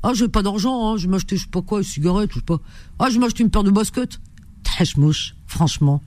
Ah, 0.01 0.12
j'ai 0.13 0.27
pas 0.27 0.43
d'argent, 0.43 0.93
hein. 0.93 0.97
Je 0.97 1.08
m'achète, 1.08 1.36
je 1.36 1.43
sais 1.43 1.49
pas 1.49 1.62
quoi, 1.62 1.79
une 1.79 1.86
cigarette, 1.86 2.29
je 2.32 2.39
sais 2.39 2.45
pas. 2.45 2.58
Ah, 2.99 3.10
je 3.10 3.19
m'achète 3.19 3.39
une 3.39 3.49
paire 3.49 3.63
de 3.63 3.71
basket. 3.71 4.19
mouche, 4.97 5.36
franchement. 5.47 6.01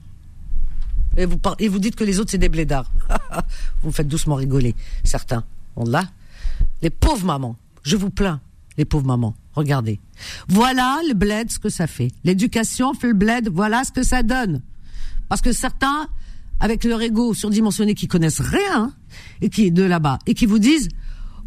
Et 1.15 1.25
vous, 1.25 1.39
et 1.57 1.67
vous 1.67 1.79
dites 1.79 1.95
que 1.95 2.03
les 2.03 2.19
autres, 2.19 2.29
c'est 2.29 2.37
des 2.37 2.49
blédards. 2.49 2.91
vous 3.81 3.87
me 3.87 3.93
faites 3.93 4.07
doucement 4.07 4.35
rigoler. 4.35 4.75
Certains. 5.03 5.43
On 5.75 5.85
l'a. 5.85 6.03
Les 6.83 6.91
pauvres 6.91 7.25
mamans. 7.25 7.55
Je 7.81 7.95
vous 7.95 8.11
plains, 8.11 8.39
les 8.77 8.85
pauvres 8.85 9.07
mamans. 9.07 9.35
Regardez. 9.57 9.99
Voilà 10.49 10.99
le 11.07 11.15
bled, 11.15 11.51
ce 11.51 11.57
que 11.57 11.69
ça 11.69 11.87
fait. 11.87 12.11
L'éducation 12.23 12.93
fait 12.93 13.07
le 13.07 13.15
bled, 13.15 13.49
voilà 13.51 13.83
ce 13.83 13.91
que 13.91 14.03
ça 14.03 14.21
donne. 14.21 14.61
Parce 15.29 15.41
que 15.41 15.51
certains, 15.51 16.07
avec 16.59 16.83
leur 16.83 17.01
ego 17.01 17.33
surdimensionné, 17.33 17.95
qui 17.95 18.07
connaissent 18.07 18.39
rien, 18.39 18.93
et 19.41 19.49
qui 19.49 19.71
de 19.71 19.81
là-bas, 19.81 20.19
et 20.27 20.35
qui 20.35 20.45
vous 20.45 20.59
disent, 20.59 20.89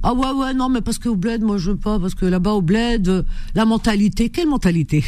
ah 0.02 0.12
ouais, 0.12 0.32
ouais, 0.32 0.54
non, 0.54 0.68
mais 0.68 0.80
parce 0.80 0.98
que 0.98 1.08
au 1.08 1.14
bled, 1.14 1.42
moi 1.42 1.56
je 1.56 1.70
veux 1.70 1.76
pas, 1.76 2.00
parce 2.00 2.16
que 2.16 2.26
là-bas 2.26 2.50
au 2.50 2.62
bled, 2.62 3.24
la 3.54 3.64
mentalité, 3.64 4.28
quelle 4.28 4.48
mentalité? 4.48 5.04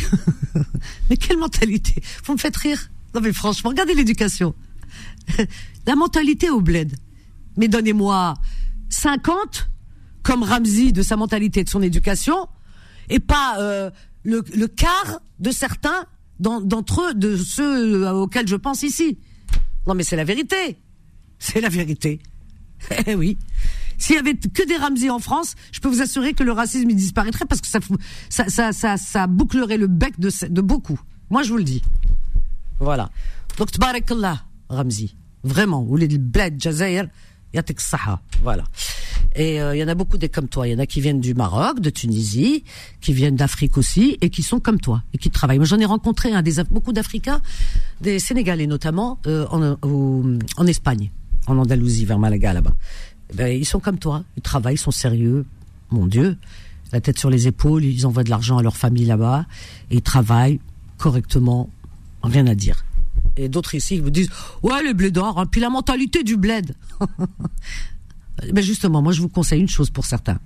Mais 1.11 1.17
quelle 1.17 1.38
mentalité? 1.38 2.03
Vous 2.25 2.35
me 2.35 2.38
faites 2.38 2.57
rire. 2.57 2.91
Non 3.15 3.21
mais 3.21 3.33
franchement, 3.33 3.71
regardez 3.71 3.95
l'éducation. 3.95 4.55
la 5.87 5.97
mentalité 5.97 6.51
au 6.51 6.61
bled. 6.61 6.95
Mais 7.57 7.69
donnez-moi 7.69 8.35
50 8.91 9.71
comme 10.23 10.43
Ramsey 10.43 10.93
de 10.93 11.03
sa 11.03 11.17
mentalité 11.17 11.65
de 11.65 11.69
son 11.69 11.83
éducation, 11.83 12.49
et 13.12 13.20
pas 13.20 13.57
euh, 13.61 13.90
le, 14.25 14.66
quart 14.66 15.20
de 15.38 15.51
certains 15.51 16.07
d'entre 16.40 17.03
eux, 17.03 17.14
de 17.14 17.37
ceux 17.37 18.09
auxquels 18.11 18.48
je 18.48 18.57
pense 18.57 18.83
ici. 18.83 19.18
Non, 19.87 19.94
mais 19.94 20.03
c'est 20.03 20.16
la 20.16 20.25
vérité. 20.25 20.79
C'est 21.38 21.61
la 21.61 21.68
vérité. 21.68 22.20
Eh 23.07 23.14
oui. 23.14 23.38
S'il 23.96 24.16
y 24.16 24.18
avait 24.18 24.35
que 24.35 24.66
des 24.66 24.77
Ramsey 24.77 25.09
en 25.09 25.20
France, 25.20 25.55
je 25.70 25.79
peux 25.79 25.88
vous 25.88 26.03
assurer 26.03 26.33
que 26.33 26.42
le 26.42 26.51
racisme 26.51 26.88
disparaîtrait 26.88 27.44
parce 27.44 27.61
que 27.61 27.68
ça, 27.68 29.27
bouclerait 29.29 29.77
le 29.77 29.87
bec 29.87 30.18
de, 30.18 30.61
beaucoup. 30.61 31.01
Moi, 31.31 31.44
je 31.44 31.51
vous 31.51 31.59
le 31.59 31.62
dis. 31.62 31.83
Voilà. 32.81 33.09
Donc, 33.59 33.70
tabarakallah, 33.70 34.42
Ramsey. 34.68 35.11
Vraiment. 35.44 35.85
Ou 35.85 35.96
les 35.96 36.09
bled, 36.09 36.61
Jazair, 36.61 37.07
yatek 37.55 37.81
saha. 37.81 38.21
Voilà. 38.43 38.65
Et 39.35 39.61
euh, 39.61 39.75
il 39.75 39.79
y 39.79 39.85
en 39.85 39.88
a 39.88 39.95
beaucoup 39.95 40.19
des 40.19 40.29
comme 40.29 40.49
toi. 40.49 40.69
Il 40.69 40.73
y 40.73 40.75
en 40.75 40.79
a 40.79 40.87
qui 40.87 41.01
viennent 41.01 41.21
du 41.21 41.35
Maroc, 41.35 41.81
de 41.81 41.91
Tunisie, 41.91 42.65
qui 43.01 43.12
viennent 43.12 43.37
d'Afrique 43.37 43.79
aussi, 43.79 44.19
et 44.21 44.31
qui 44.31 44.43
sont 44.43 44.61
comme 44.61 44.81
toi 44.81 45.03
et 45.15 45.19
qui 45.19 45.31
travaillent. 45.31 45.59
Moi, 45.59 45.67
j'en 45.67 45.79
ai 45.79 45.85
rencontré 45.85 46.33
un 46.33 46.43
des 46.43 46.62
beaucoup 46.71 46.93
d'Africains, 46.93 47.41
des 48.01 48.19
Sénégalais 48.19 48.67
notamment, 48.67 49.19
euh, 49.27 49.47
en, 49.51 49.77
en 49.83 50.67
Espagne, 50.67 51.11
en 51.47 51.57
Andalousie, 51.57 52.05
vers 52.05 52.19
Malaga 52.19 52.53
là-bas. 52.53 52.75
Eh 53.31 53.37
ben, 53.37 53.49
ils 53.49 53.65
sont 53.65 53.81
comme 53.81 53.99
toi. 53.99 54.25
Ils 54.37 54.43
travaillent, 54.43 54.75
ils 54.75 54.79
sont 54.79 54.91
sérieux. 54.91 55.47
Mon 55.91 56.07
Dieu, 56.07 56.37
la 56.93 57.01
tête 57.01 57.19
sur 57.19 57.31
les 57.31 57.49
épaules. 57.49 57.85
Ils 57.85 58.07
envoient 58.07 58.25
de 58.25 58.31
l'argent 58.31 58.59
à 58.59 58.62
leur 58.62 58.77
famille 58.77 59.05
là-bas 59.07 59.47
et 59.91 59.97
ils 59.97 60.03
travaillent 60.03 60.61
correctement. 60.99 61.69
Rien 62.23 62.47
à 62.47 62.55
dire. 62.55 62.85
Et 63.37 63.49
d'autres 63.49 63.75
ici 63.75 63.99
vous 63.99 64.11
disent 64.11 64.31
ouais 64.62 64.83
le 64.83 64.92
bled 64.92 65.14
d'or, 65.14 65.38
hein, 65.38 65.47
puis 65.47 65.61
la 65.61 65.71
mentalité 65.71 66.23
du 66.23 66.37
bled. 66.37 66.75
Ben 68.53 68.64
justement, 68.64 69.03
moi 69.03 69.12
je 69.12 69.21
vous 69.21 69.29
conseille 69.29 69.61
une 69.61 69.68
chose 69.68 69.90
pour 69.90 70.07
certains. 70.07 70.38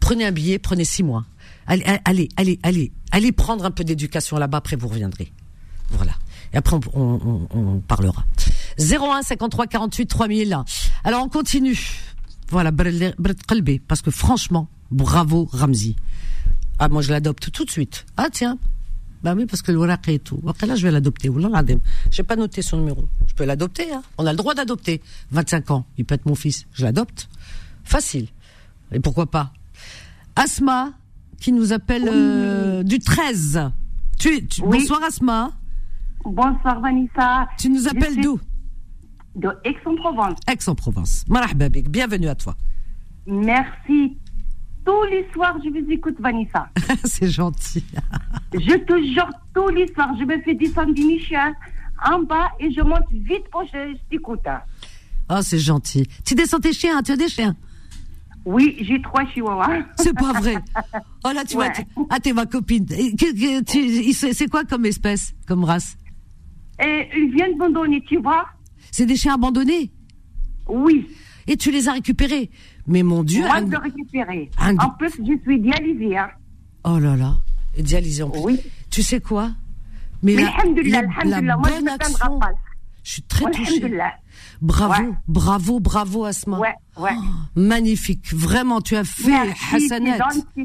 Prenez 0.00 0.26
un 0.26 0.32
billet, 0.32 0.58
prenez 0.58 0.84
six 0.84 1.02
mois. 1.02 1.24
Allez, 1.66 1.82
allez, 2.04 2.28
allez, 2.36 2.58
allez, 2.62 2.92
allez 3.10 3.32
prendre 3.32 3.64
un 3.64 3.70
peu 3.70 3.84
d'éducation 3.84 4.36
là-bas, 4.36 4.58
après 4.58 4.76
vous 4.76 4.86
reviendrez. 4.86 5.32
Voilà. 5.90 6.12
Et 6.52 6.58
après 6.58 6.76
on, 6.76 6.90
on, 6.94 7.48
on 7.50 7.80
parlera. 7.80 8.24
01 8.78 9.22
53 9.22 9.66
48 9.66 10.06
3000. 10.06 10.58
Alors 11.04 11.24
on 11.24 11.28
continue. 11.28 11.78
Voilà, 12.50 12.70
parce 13.88 14.02
que 14.02 14.10
franchement, 14.10 14.68
bravo 14.90 15.48
Ramzi. 15.52 15.96
Ah 16.78 16.88
moi 16.88 17.00
je 17.00 17.10
l'adopte 17.10 17.50
tout 17.50 17.64
de 17.64 17.70
suite. 17.70 18.04
Ah 18.16 18.28
tiens, 18.30 18.58
bah 19.22 19.34
oui, 19.36 19.46
parce 19.46 19.62
que 19.62 19.70
le 19.70 19.80
et 20.08 20.18
tout. 20.18 20.40
Après 20.48 20.66
là, 20.66 20.74
je 20.74 20.82
vais 20.82 20.90
l'adopter. 20.90 21.30
J'ai 22.10 22.22
pas 22.22 22.36
noté 22.36 22.62
son 22.62 22.78
numéro. 22.78 23.08
Je 23.26 23.34
peux 23.34 23.44
l'adopter, 23.44 23.92
hein. 23.92 24.02
On 24.18 24.26
a 24.26 24.32
le 24.32 24.36
droit 24.36 24.54
d'adopter. 24.54 25.00
25 25.30 25.70
ans. 25.70 25.86
Il 25.96 26.04
peut 26.04 26.14
être 26.14 26.26
mon 26.26 26.34
fils. 26.34 26.66
Je 26.72 26.84
l'adopte. 26.84 27.28
Facile. 27.84 28.28
Et 28.92 29.00
pourquoi 29.00 29.26
pas? 29.26 29.52
Asma, 30.34 30.92
qui 31.40 31.52
nous 31.52 31.72
appelle 31.72 32.08
euh, 32.08 32.82
du 32.82 32.98
13. 32.98 33.70
Tu, 34.18 34.46
Bonsoir 34.60 35.02
Asma. 35.02 35.52
Bonsoir 36.24 36.80
Vanessa. 36.80 37.48
Tu 37.58 37.68
nous 37.68 37.88
appelles 37.88 38.20
d'où? 38.20 38.40
De 39.34 39.48
Aix-en-Provence. 39.64 40.38
Aix-en-Provence. 40.50 41.24
bienvenue 41.88 42.28
à 42.28 42.34
toi. 42.34 42.56
Merci. 43.26 44.18
Tous 44.84 45.04
les 45.10 45.26
soirs, 45.32 45.56
je 45.64 45.70
vous 45.70 45.90
écoute, 45.90 46.16
Vanessa. 46.18 46.68
C'est 47.04 47.28
gentil. 47.28 47.84
je 48.52 48.76
te 48.76 49.12
jure, 49.12 49.28
tous 49.54 49.68
les 49.68 49.86
soirs, 49.92 50.14
je 50.18 50.24
me 50.24 50.40
fais 50.42 50.54
descendre 50.54 50.92
du 50.92 51.04
Michel 51.04 51.52
en 52.04 52.20
bas 52.20 52.50
et 52.58 52.70
je 52.72 52.80
monte 52.80 53.10
vite 53.12 53.48
pour 53.50 53.62
que 53.62 53.68
je 53.72 53.96
t'écoute. 54.10 54.40
Oh, 55.30 55.38
c'est 55.40 55.58
gentil. 55.58 56.06
Tu 56.24 56.34
descends 56.34 56.58
tes 56.58 56.72
chiens, 56.72 57.00
tu 57.02 57.12
as 57.12 57.16
des 57.16 57.28
chiens? 57.28 57.54
Oui, 58.44 58.76
j'ai 58.80 59.00
trois 59.00 59.24
chihuahuas. 59.26 59.84
C'est 59.96 60.14
pas 60.14 60.32
vrai. 60.32 60.56
Oh 61.24 61.30
là, 61.32 61.44
tu 61.44 61.54
vois. 61.54 61.68
Ah, 62.10 62.18
t'es 62.18 62.32
ma 62.32 62.44
copine. 62.46 62.86
C'est 62.88 64.50
quoi 64.50 64.64
comme 64.64 64.84
espèce, 64.84 65.32
comme 65.46 65.62
race? 65.62 65.96
Et 66.84 67.08
Ils 67.16 67.32
viennent 67.32 67.54
abandonner, 67.54 68.02
tu 68.02 68.18
vois. 68.18 68.46
C'est 68.90 69.06
des 69.06 69.14
chiens 69.14 69.34
abandonnés? 69.34 69.92
Oui. 70.68 71.06
Et 71.46 71.56
tu 71.56 71.70
les 71.70 71.88
as 71.88 71.92
récupérés? 71.92 72.50
Mais 72.86 73.02
mon 73.02 73.22
Dieu. 73.22 73.42
Moi, 73.42 73.60
de 73.60 73.76
récupérer. 73.76 74.50
En 74.58 74.90
plus, 74.90 75.12
je 75.18 75.38
suis 75.42 75.60
dialysée. 75.60 76.16
Hein. 76.16 76.30
Oh 76.84 76.98
là 76.98 77.16
là. 77.16 77.36
Dialysée 77.78 78.22
en 78.22 78.30
plus. 78.30 78.40
Oui. 78.40 78.60
Tu 78.90 79.02
sais 79.02 79.20
quoi? 79.20 79.52
Mais, 80.22 80.34
la, 80.34 81.02
la, 81.24 81.40
la 81.40 81.56
bonne 81.56 81.88
action. 81.88 82.40
Je 83.02 83.10
suis 83.10 83.22
très 83.22 83.50
touchée. 83.50 83.82
Bravo, 84.60 85.14
bravo, 85.26 85.80
bravo 85.80 86.24
Asma. 86.24 86.58
Ouais, 86.58 86.74
ouais. 86.96 87.10
Oh, 87.16 87.22
magnifique, 87.56 88.32
vraiment, 88.32 88.80
tu 88.80 88.94
as 88.94 89.02
fait 89.02 89.34
Hassanet. 89.72 90.18
Oh 90.56 90.62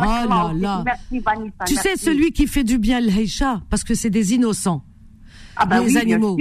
là 0.00 0.52
là. 0.54 0.82
Merci, 0.84 1.20
Vanessa, 1.20 1.64
tu 1.66 1.74
sais, 1.76 1.96
celui 1.96 2.32
qui 2.32 2.46
fait 2.46 2.64
du 2.64 2.78
bien, 2.78 3.00
le 3.00 3.08
Heisha, 3.08 3.62
parce 3.70 3.82
que 3.82 3.94
c'est 3.94 4.10
des 4.10 4.34
innocents. 4.34 4.84
Ah 5.60 5.66
bah 5.66 5.80
les 5.80 5.96
animaux. 5.96 6.36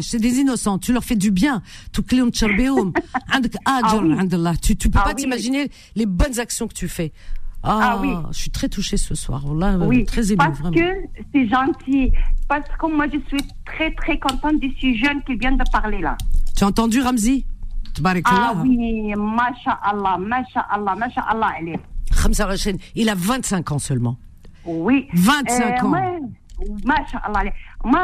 C'est 0.00 0.20
des 0.20 0.38
innocents. 0.38 0.78
Tu 0.78 0.92
leur 0.92 1.04
fais 1.04 1.16
du 1.16 1.30
bien. 1.30 1.62
Tu 1.92 2.02
tu, 4.62 4.76
tu 4.76 4.90
peux 4.90 4.98
ah 5.00 5.04
pas 5.04 5.14
t'imaginer 5.14 5.70
les 5.96 6.06
bonnes 6.06 6.38
actions 6.38 6.68
que 6.68 6.74
tu 6.74 6.88
fais. 6.88 7.12
Ah, 7.62 7.78
ah, 7.82 7.98
oui. 8.00 8.10
Je 8.30 8.38
suis 8.38 8.50
très 8.50 8.68
touchée 8.68 8.96
ce 8.96 9.14
soir. 9.14 9.42
Là, 9.54 9.76
oui, 9.78 10.04
très 10.04 10.28
émue, 10.28 10.38
parce 10.38 10.60
que 10.60 11.08
c'est 11.32 11.48
gentil. 11.48 12.12
Parce 12.48 12.68
que 12.78 12.86
moi, 12.86 13.06
je 13.12 13.18
suis 13.28 13.46
très, 13.66 13.92
très 13.92 14.18
contente 14.18 14.60
de 14.60 14.68
ces 14.80 14.96
jeunes 14.96 15.22
qui 15.26 15.34
viennent 15.34 15.58
de 15.58 15.70
parler 15.70 16.00
là. 16.00 16.16
Tu 16.56 16.64
as 16.64 16.68
entendu, 16.68 17.02
Ramzi? 17.02 17.44
Ah 18.24 18.54
oui, 18.62 19.12
masha'Allah, 19.16 20.18
masha'Allah, 20.18 20.94
masha'Allah, 20.96 21.52
elle 21.60 21.68
est. 21.70 21.80
il 22.94 23.08
a 23.08 23.14
25 23.14 23.72
ans 23.72 23.78
seulement. 23.78 24.16
Oui. 24.64 25.08
25 25.12 25.82
euh, 25.82 25.86
ans. 25.86 26.20
Moi, 27.84 28.00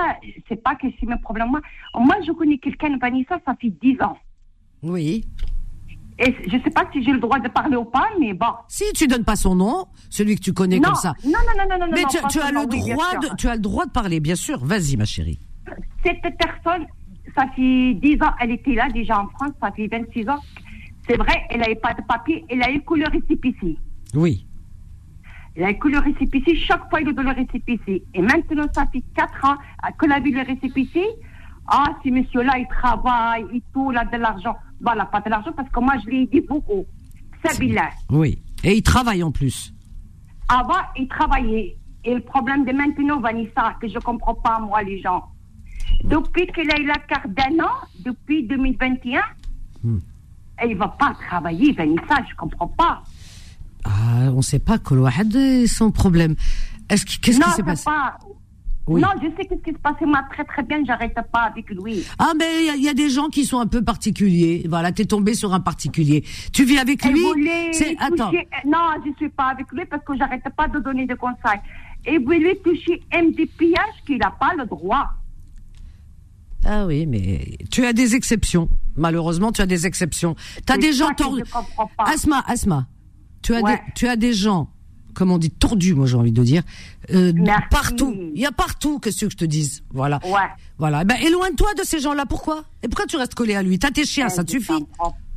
c'est 0.49 0.63
pas 0.63 0.75
que 0.75 0.87
c'est 0.99 1.07
mes 1.07 1.19
problèmes. 1.19 1.49
Moi, 1.49 1.61
moi, 1.95 2.17
je 2.27 2.33
connais 2.33 2.59
quelqu'un, 2.59 2.97
Vanessa, 2.99 3.39
ça 3.45 3.55
fait 3.61 3.71
10 3.71 4.03
ans. 4.03 4.17
Oui. 4.83 5.25
Et 6.19 6.35
je 6.49 6.57
ne 6.57 6.63
sais 6.63 6.71
pas 6.71 6.89
si 6.93 7.03
j'ai 7.03 7.13
le 7.13 7.19
droit 7.19 7.39
de 7.39 7.49
parler 7.49 7.77
ou 7.77 7.85
pas, 7.85 8.09
mais 8.19 8.33
bon. 8.33 8.47
Si 8.69 8.85
tu 8.95 9.07
donnes 9.07 9.25
pas 9.25 9.37
son 9.37 9.55
nom, 9.55 9.87
celui 10.09 10.37
que 10.37 10.41
tu 10.41 10.55
connais 10.55 10.81
comme 10.81 10.95
ça. 10.95 11.13
Non, 11.25 11.33
non, 11.33 11.65
non, 11.69 11.79
non, 11.79 11.87
non. 11.87 11.93
Mais 11.93 12.05
tu, 12.09 12.17
tu 12.31 12.41
as 12.41 12.51
le 12.51 12.67
droit 12.67 13.19
de, 13.19 13.37
tu 13.37 13.49
as 13.49 13.55
le 13.55 13.61
droit 13.61 13.85
de 13.85 13.91
parler, 13.91 14.21
bien 14.21 14.35
sûr. 14.35 14.65
Vas-y, 14.65 14.97
ma 14.97 15.05
chérie. 15.05 15.39
Cette 16.03 16.23
personne, 16.39 16.87
ça 17.37 17.47
fait 17.55 17.95
10 17.95 18.23
ans, 18.23 18.33
elle 18.41 18.53
était 18.53 18.75
là 18.75 18.89
déjà 18.89 19.21
en 19.21 19.29
France, 19.29 19.53
ça 19.61 19.71
fait 19.73 19.89
26 19.89 20.29
ans. 20.29 20.39
C'est 21.07 21.17
vrai, 21.17 21.45
elle 21.51 21.61
n'avait 21.61 21.75
pas 21.75 21.93
de 21.93 22.03
papier, 22.03 22.45
elle 22.49 22.63
a 22.63 22.73
eu 22.73 22.81
que 22.81 22.95
le 22.95 23.07
récépissé. 23.11 23.77
Oui. 24.15 24.46
Elle 25.57 25.65
a 25.65 25.75
que 25.75 25.89
le 25.89 25.99
récépissé, 25.99 26.55
chaque 26.57 26.89
fois 26.91 27.01
il 27.01 27.09
a 27.09 27.11
eu 27.11 27.15
le 27.15 27.31
récépissé. 27.31 28.05
Et 28.13 28.23
maintenant, 28.23 28.67
ça 28.75 28.87
fait 28.87 29.03
4 29.17 29.45
ans 29.45 29.57
qu'elle 29.99 30.13
a 30.13 30.21
vu 30.21 30.31
le 30.31 30.43
récépissé. 30.43 31.03
Ah, 31.67 31.97
si 32.03 32.11
monsieur-là, 32.11 32.59
il 32.59 32.69
travaille 32.69 33.47
et 33.55 33.63
tout, 33.73 33.91
il 33.91 33.99
a 33.99 34.05
de 34.05 34.17
l'argent. 34.19 34.55
Voilà, 34.81 35.07
pas 35.07 35.21
de 35.21 35.31
l'argent 35.31 35.53
parce 35.57 35.69
que 35.71 35.81
moi, 35.81 35.95
je 36.05 36.11
l'ai 36.11 36.27
dit 36.27 36.43
beaucoup. 36.43 36.85
C'est 37.45 37.59
bien. 37.59 37.89
Oui. 38.11 38.39
Et 38.63 38.77
il 38.77 38.83
travaille 38.83 39.23
en 39.23 39.33
plus. 39.33 39.73
Avant, 40.49 40.75
il 40.97 41.09
travaillait. 41.09 41.77
Et 42.05 42.15
le 42.15 42.21
problème 42.21 42.65
de 42.65 42.73
maintenant, 42.73 43.19
Vanessa, 43.21 43.75
que 43.81 43.89
je 43.89 43.99
comprends 43.99 44.35
pas, 44.35 44.61
moi, 44.61 44.83
les 44.83 45.01
gens. 45.01 45.25
Depuis 46.05 46.47
qu'il 46.49 46.71
a 46.71 46.79
eu 46.79 46.87
la 46.87 46.99
carte 46.99 47.29
d'un 47.29 47.65
an, 47.65 47.73
depuis 48.05 48.47
2021, 48.47 49.21
hmm. 49.83 49.99
et 50.63 50.69
il 50.69 50.77
va 50.77 50.89
pas 50.89 51.15
travailler, 51.27 51.73
Vanessa, 51.73 52.23
je 52.29 52.35
comprends 52.37 52.69
pas. 52.69 53.03
Ah, 53.87 54.31
on 54.35 54.43
sait 54.43 54.59
pas, 54.59 54.79
que 54.79 55.67
son 55.67 55.91
problème. 55.93 56.35
Est-ce 56.89 57.05
qu'est-ce 57.07 57.41
qui 57.41 57.51
s'est 57.51 57.63
passé? 57.63 57.85
Pas. 57.85 58.19
Non, 58.89 59.09
je 59.21 59.27
sais 59.37 59.49
ce 59.51 59.57
qui 59.65 59.73
se 59.73 59.79
passe 59.79 59.97
moi 60.03 60.23
très 60.31 60.45
très 60.45 60.63
bien, 60.63 60.85
j'arrête 60.87 61.17
pas 61.33 61.41
avec 61.41 61.69
lui. 61.71 62.05
Ah 62.21 62.33
mais 62.39 62.67
il 62.77 62.83
y, 62.85 62.89
a 62.89 62.95
des 62.95 63.11
gens 63.11 63.29
qui 63.29 63.45
sont 63.45 63.59
un 63.59 63.67
peu 63.67 63.83
particuliers. 63.83 64.65
Voilà, 64.69 64.93
t'es 64.93 65.07
tombé 65.07 65.35
sur 65.35 65.53
un 65.53 65.61
particulier. 65.61 66.25
Tu 66.53 66.65
vis 66.65 66.79
avec 66.79 67.05
lui? 67.05 67.21
C'est 67.73 67.97
attends. 67.99 68.31
Non, 68.65 68.95
je 69.05 69.13
suis 69.17 69.29
pas 69.29 69.47
avec 69.47 69.67
lui 69.73 69.85
parce 69.87 70.05
que 70.05 70.17
j'arrête 70.17 70.45
pas 70.57 70.69
de 70.69 70.79
donner 70.79 71.05
des 71.05 71.17
conseils. 71.17 71.61
Et 72.05 72.19
vous 72.19 72.31
lui 72.31 72.57
toucher 72.63 73.03
MDPH 73.13 74.05
qu'il 74.07 74.19
n'a 74.19 74.31
pas 74.31 74.55
le 74.57 74.65
droit. 74.67 75.09
Ah 76.65 76.87
oui, 76.87 77.07
mais 77.07 77.59
tu 77.73 77.85
as 77.85 77.93
des 77.93 78.15
exceptions. 78.15 78.69
Malheureusement, 78.97 79.51
tu 79.51 79.63
as 79.63 79.67
des 79.67 79.87
exceptions. 79.87 80.37
Tu 80.65 80.73
as 80.73 80.79
des 80.79 80.93
gens 80.93 81.13
tordus. 81.15 81.43
Asma, 81.99 82.45
Asma, 82.47 82.87
tu 83.43 83.55
as 83.55 83.63
des, 83.63 83.79
tu 83.95 84.09
as 84.09 84.17
des 84.17 84.33
gens 84.33 84.71
comme 85.17 85.31
on 85.31 85.39
dit, 85.39 85.51
tordu, 85.51 85.95
moi 85.95 86.07
j'ai 86.07 86.17
envie 86.17 86.31
de 86.31 86.45
dire, 86.45 86.63
euh, 87.13 87.33
partout. 87.71 88.15
Il 88.35 88.41
y 88.41 88.47
a 88.47 88.53
partout, 88.53 88.99
qu'est-ce 89.01 89.25
que 89.25 89.31
je 89.31 89.37
te 89.37 89.45
dise. 89.45 89.83
Voilà. 89.91 90.21
Ouais. 90.25 90.47
Voilà. 90.79 91.05
Ben, 91.05 91.17
éloigne-toi 91.17 91.73
de 91.75 91.85
ces 91.85 92.01
gens-là. 92.01 92.27
Pourquoi? 92.27 92.65
Et 92.83 92.89
pourquoi 92.89 93.07
tu 93.07 93.17
restes 93.17 93.35
collé 93.35 93.55
à 93.55 93.63
lui? 93.63 93.79
T'as 93.79 93.91
tes 93.91 94.05
chiens, 94.05 94.29
ça 94.29 94.45
te 94.45 94.51
suffit. 94.51 94.87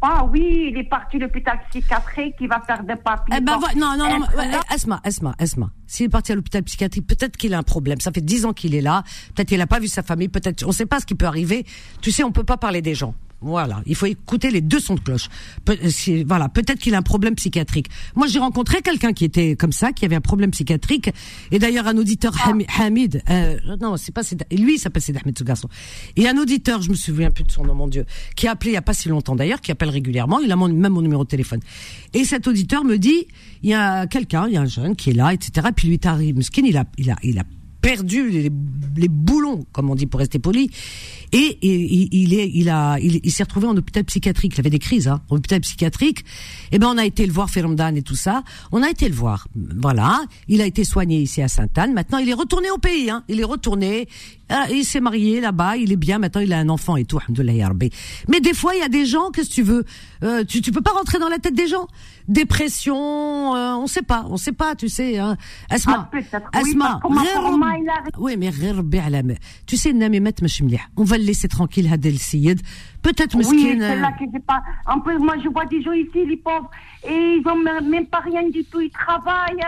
Ah 0.02 0.26
oui, 0.32 0.70
il 0.72 0.78
est 0.78 0.88
parti 0.88 1.18
à 1.18 1.20
l'hôpital 1.20 1.60
psychiatrique, 1.70 2.36
il 2.40 2.48
va 2.48 2.62
faire 2.66 2.84
des 2.84 2.96
papiers. 2.96 3.36
Eh 3.38 3.42
ben, 3.42 3.60
non, 3.76 3.98
non, 3.98 4.20
non, 4.20 4.26
Esma, 4.74 5.02
Esma, 5.04 5.36
Esma. 5.40 5.72
S'il 5.88 6.06
est 6.06 6.10
parti 6.10 6.32
à 6.32 6.36
l'hôpital 6.36 6.64
psychiatrique, 6.64 7.06
peut-être 7.06 7.36
qu'il 7.36 7.54
a 7.54 7.58
un 7.58 7.64
problème. 7.64 8.00
Ça 8.00 8.12
fait 8.12 8.22
dix 8.22 8.46
ans 8.46 8.54
qu'il 8.54 8.76
est 8.76 8.82
là. 8.82 9.04
Peut-être 9.36 9.50
qu'il 9.50 9.58
n'a 9.58 9.68
pas 9.68 9.80
vu 9.80 9.88
sa 9.88 10.04
famille. 10.04 10.30
Peut-être, 10.30 10.64
on 10.64 10.70
ne 10.70 10.74
sait 10.74 10.86
pas 10.86 11.02
ce 11.02 11.06
qui 11.06 11.16
peut 11.16 11.26
arriver. 11.26 11.66
Tu 12.02 12.12
sais, 12.12 12.24
on 12.24 12.32
peut 12.32 12.46
pas 12.46 12.58
parler 12.58 12.82
des 12.82 12.96
gens. 12.96 13.14
Voilà, 13.41 13.82
il 13.86 13.95
faut 13.95 14.06
écouter 14.06 14.52
les 14.52 14.60
deux 14.62 14.80
sons 14.80 14.95
de 14.95 14.99
cloche. 14.99 15.30
voilà, 16.25 16.49
peut-être 16.49 16.80
qu'il 16.80 16.93
a 16.93 16.97
un 16.97 17.04
problème 17.04 17.36
psychiatrique. 17.36 17.88
Moi, 18.15 18.28
j'ai 18.28 18.39
rencontré 18.39 18.82
quelqu'un 18.82 19.13
qui 19.13 19.23
était 19.23 19.56
comme 19.56 19.71
ça, 19.71 19.93
qui 19.93 20.04
avait 20.04 20.17
un 20.17 20.21
problème 20.21 20.52
psychiatrique, 20.52 21.10
et 21.52 21.60
d'ailleurs 21.60 21.88
un 21.88 21.97
auditeur 21.97 22.36
ah. 22.43 22.54
Hamid, 22.80 23.21
euh, 23.30 23.58
non, 23.80 23.95
c'est 23.97 24.13
pas 24.13 24.21
lui, 24.52 24.75
il 24.75 24.80
s'appelle 24.80 25.04
Ahmed 25.10 25.38
ce 25.38 25.43
garçon. 25.43 25.69
Et 26.17 26.28
un 26.28 26.38
auditeur, 26.38 26.82
je 26.82 26.89
me 26.89 26.95
souviens 26.95 27.32
plus 27.32 27.45
de 27.45 27.52
son 27.52 27.63
nom, 27.63 27.73
mon 27.73 27.88
Dieu, 27.88 28.06
qui 28.36 28.47
a 28.47 28.52
appelé 28.52 28.71
il 28.71 28.73
y 28.73 28.78
a 28.78 28.82
pas 28.82 28.93
si 28.93 29.08
longtemps 29.08 29.36
d'ailleurs, 29.36 29.62
qui 29.62 29.71
appelle 29.71 29.89
régulièrement, 29.89 30.39
il 30.39 30.52
a 30.52 30.56
même 30.56 30.89
mon 30.89 31.02
numéro 31.02 31.23
de 31.23 31.30
téléphone. 31.30 31.62
Et 32.13 32.25
cet 32.25 32.47
auditeur 32.47 32.84
me 32.84 32.97
dit, 32.97 33.28
il 33.63 33.69
y 33.69 33.73
a 33.73 34.06
quelqu'un, 34.08 34.47
il 34.47 34.54
y 34.54 34.58
a 34.58 34.62
un 34.62 34.65
jeune 34.65 34.95
qui 34.95 35.12
est 35.12 35.13
là, 35.13 35.34
etc. 35.34 35.67
Puis 35.75 35.88
lui, 35.88 35.99
t'arrive, 35.99 36.41
skin, 36.41 36.63
il 36.65 36.78
a, 36.78 36.86
il 36.97 37.10
a, 37.10 37.15
il 37.23 37.39
a 37.39 37.43
perdu 37.82 38.30
les, 38.30 38.52
les, 38.98 39.08
boulons, 39.08 39.65
comme 39.72 39.89
on 39.89 39.96
dit 39.96 40.06
pour 40.06 40.20
rester 40.20 40.39
poli. 40.39 40.72
Et, 41.32 41.58
il 41.62 42.34
est, 42.34 42.50
il 42.54 42.70
a, 42.70 42.98
il, 43.00 43.32
s'est 43.32 43.44
retrouvé 43.44 43.68
en 43.68 43.78
hôpital 43.78 44.04
psychiatrique. 44.04 44.54
Il 44.56 44.60
avait 44.60 44.70
des 44.70 44.80
crises, 44.80 45.08
hein, 45.08 45.22
en 45.30 45.36
hôpital 45.36 45.62
psychiatrique. 45.62 46.20
Et 46.72 46.76
eh 46.76 46.80
ben, 46.80 46.88
on 46.88 46.98
a 46.98 47.06
été 47.06 47.26
le 47.26 47.32
voir, 47.32 47.50
Fermdan 47.50 47.96
et 47.96 48.02
tout 48.02 48.15
ça. 48.15 48.44
On 48.72 48.82
a 48.82 48.89
été 48.89 49.08
le 49.08 49.15
voir. 49.15 49.48
Voilà. 49.56 50.22
Il 50.48 50.62
a 50.62 50.65
été 50.65 50.84
soigné 50.84 51.22
ici 51.22 51.42
à 51.42 51.48
Sainte-Anne. 51.48 51.94
Maintenant, 51.94 52.18
il 52.18 52.30
est 52.30 52.34
retourné 52.34 52.72
au 52.72 52.78
pays, 52.78 53.10
hein. 53.10 53.24
Il 53.28 53.39
est 53.39 53.46
retourné. 53.46 54.08
Ah, 54.50 54.66
il 54.72 54.84
s'est 54.84 55.00
marié 55.00 55.42
là-bas. 55.42 55.78
Il 55.78 55.92
est 55.92 55.98
bien. 55.98 56.20
Maintenant, 56.20 56.42
il 56.42 56.54
a 56.54 56.58
un 56.60 56.70
enfant 56.70 56.98
et 56.98 57.06
tout. 57.06 57.20
Mais 58.28 58.40
des 58.40 58.54
fois, 58.54 58.76
il 58.76 58.80
y 58.80 58.84
a 58.84 58.90
des 58.90 59.06
gens, 59.06 59.32
qu'est-ce 59.32 59.50
que 59.50 59.54
tu 59.56 59.64
veux? 59.64 59.86
Euh, 60.24 60.44
tu, 60.44 60.62
tu 60.62 60.72
peux 60.72 60.82
pas 60.82 60.92
rentrer 60.92 61.20
dans 61.20 61.30
la 61.30 61.40
tête 61.40 61.54
des 61.54 61.68
gens? 61.68 61.88
Dépression, 62.28 63.56
euh, 63.56 63.74
on 63.76 63.88
sait 63.88 64.02
pas, 64.02 64.26
on 64.30 64.38
sait 64.38 64.52
pas, 64.52 64.76
tu 64.76 64.88
sais. 64.90 65.18
Hein. 65.18 65.36
Asma, 65.70 66.10
ah, 66.14 66.60
Asma, 66.60 67.00
oui, 68.20 68.38
mais 68.38 68.52
tu 69.66 69.78
sais, 69.78 69.94
on 70.98 71.04
va 71.04 71.18
le 71.18 71.24
laisser 71.24 71.48
tranquille, 71.48 71.92
Hadel 71.92 72.20
Siyed. 72.20 72.62
Peut-être 73.02 73.36
Oui, 73.36 73.78
c'est 73.80 73.96
là 73.96 74.12
que 74.12 74.26
j'ai 74.32 74.40
pas. 74.40 74.62
En 74.86 75.00
plus, 75.00 75.18
moi, 75.18 75.36
je 75.44 75.50
vois 75.50 75.66
des 75.66 75.82
gens 75.82 75.94
ici, 75.94 76.26
les 76.28 76.38
pauvres, 76.38 76.70
et 77.08 77.38
ils 77.38 77.44
ont 77.48 77.56
même 77.82 78.06
pas 78.08 78.20
rien 78.20 78.48
du 78.50 78.64
tout, 78.66 78.82
ils 78.82 78.92
travaillent. 78.92 79.66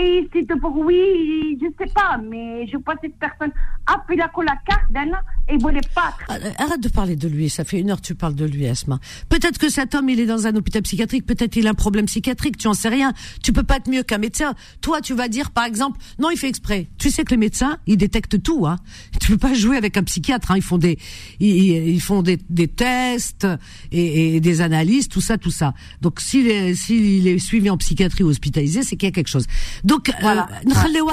Et 0.00 0.28
c'est 0.32 0.42
de 0.42 0.54
bruit, 0.54 1.58
je 1.60 1.66
sais 1.76 1.92
pas, 1.92 2.18
mais 2.18 2.66
je 2.68 2.76
vois 2.76 2.94
cette 3.02 3.18
personne 3.18 3.52
appeler 3.86 4.18
la 4.42 4.56
carte 4.64 4.92
d'un 4.92 5.10
il 5.50 5.58
voulait 5.60 5.80
pas. 5.94 6.14
Ah, 6.28 6.36
euh, 6.36 6.50
arrête 6.58 6.80
de 6.80 6.88
parler 6.88 7.16
de 7.16 7.28
lui, 7.28 7.48
ça 7.48 7.64
fait 7.64 7.78
une 7.78 7.90
heure 7.90 8.00
que 8.00 8.06
tu 8.06 8.14
parles 8.14 8.34
de 8.34 8.44
lui, 8.44 8.66
Asma. 8.66 8.98
Peut-être 9.28 9.58
que 9.58 9.68
cet 9.68 9.94
homme, 9.94 10.08
il 10.08 10.20
est 10.20 10.26
dans 10.26 10.46
un 10.46 10.54
hôpital 10.56 10.82
psychiatrique, 10.82 11.26
peut-être 11.26 11.56
il 11.56 11.66
a 11.66 11.70
un 11.70 11.74
problème 11.74 12.06
psychiatrique, 12.06 12.56
tu 12.56 12.68
en 12.68 12.74
sais 12.74 12.88
rien. 12.88 13.12
Tu 13.42 13.52
peux 13.52 13.62
pas 13.62 13.76
être 13.76 13.88
mieux 13.88 14.02
qu'un 14.02 14.18
médecin. 14.18 14.54
Toi, 14.80 15.00
tu 15.00 15.14
vas 15.14 15.28
dire, 15.28 15.50
par 15.50 15.64
exemple, 15.64 15.98
non, 16.18 16.30
il 16.30 16.36
fait 16.36 16.48
exprès. 16.48 16.88
Tu 16.98 17.10
sais 17.10 17.24
que 17.24 17.30
les 17.30 17.36
médecins, 17.36 17.78
ils 17.86 17.96
détectent 17.96 18.42
tout, 18.42 18.66
hein. 18.66 18.76
Tu 19.20 19.32
peux 19.32 19.38
pas 19.38 19.54
jouer 19.54 19.76
avec 19.76 19.96
un 19.96 20.02
psychiatre, 20.04 20.50
hein. 20.50 20.56
Ils 20.56 20.62
font 20.62 20.78
des, 20.78 20.98
ils, 21.40 21.88
ils 21.88 22.00
font 22.00 22.22
des, 22.22 22.38
des 22.48 22.68
tests 22.68 23.46
et, 23.92 24.36
et, 24.36 24.40
des 24.40 24.60
analyses, 24.60 25.08
tout 25.08 25.20
ça, 25.20 25.38
tout 25.38 25.50
ça. 25.50 25.74
Donc, 26.00 26.20
s'il 26.20 26.48
est, 26.48 26.74
s'il 26.74 27.26
est 27.26 27.38
suivi 27.38 27.70
en 27.70 27.76
psychiatrie 27.76 28.24
ou 28.24 28.28
hospitalisé, 28.28 28.82
c'est 28.82 28.96
qu'il 28.96 29.06
y 29.08 29.12
a 29.12 29.14
quelque 29.14 29.28
chose. 29.28 29.46
Donc, 29.84 30.08
euh, 30.08 30.12
voilà. 30.20 30.48
euh, 30.50 30.70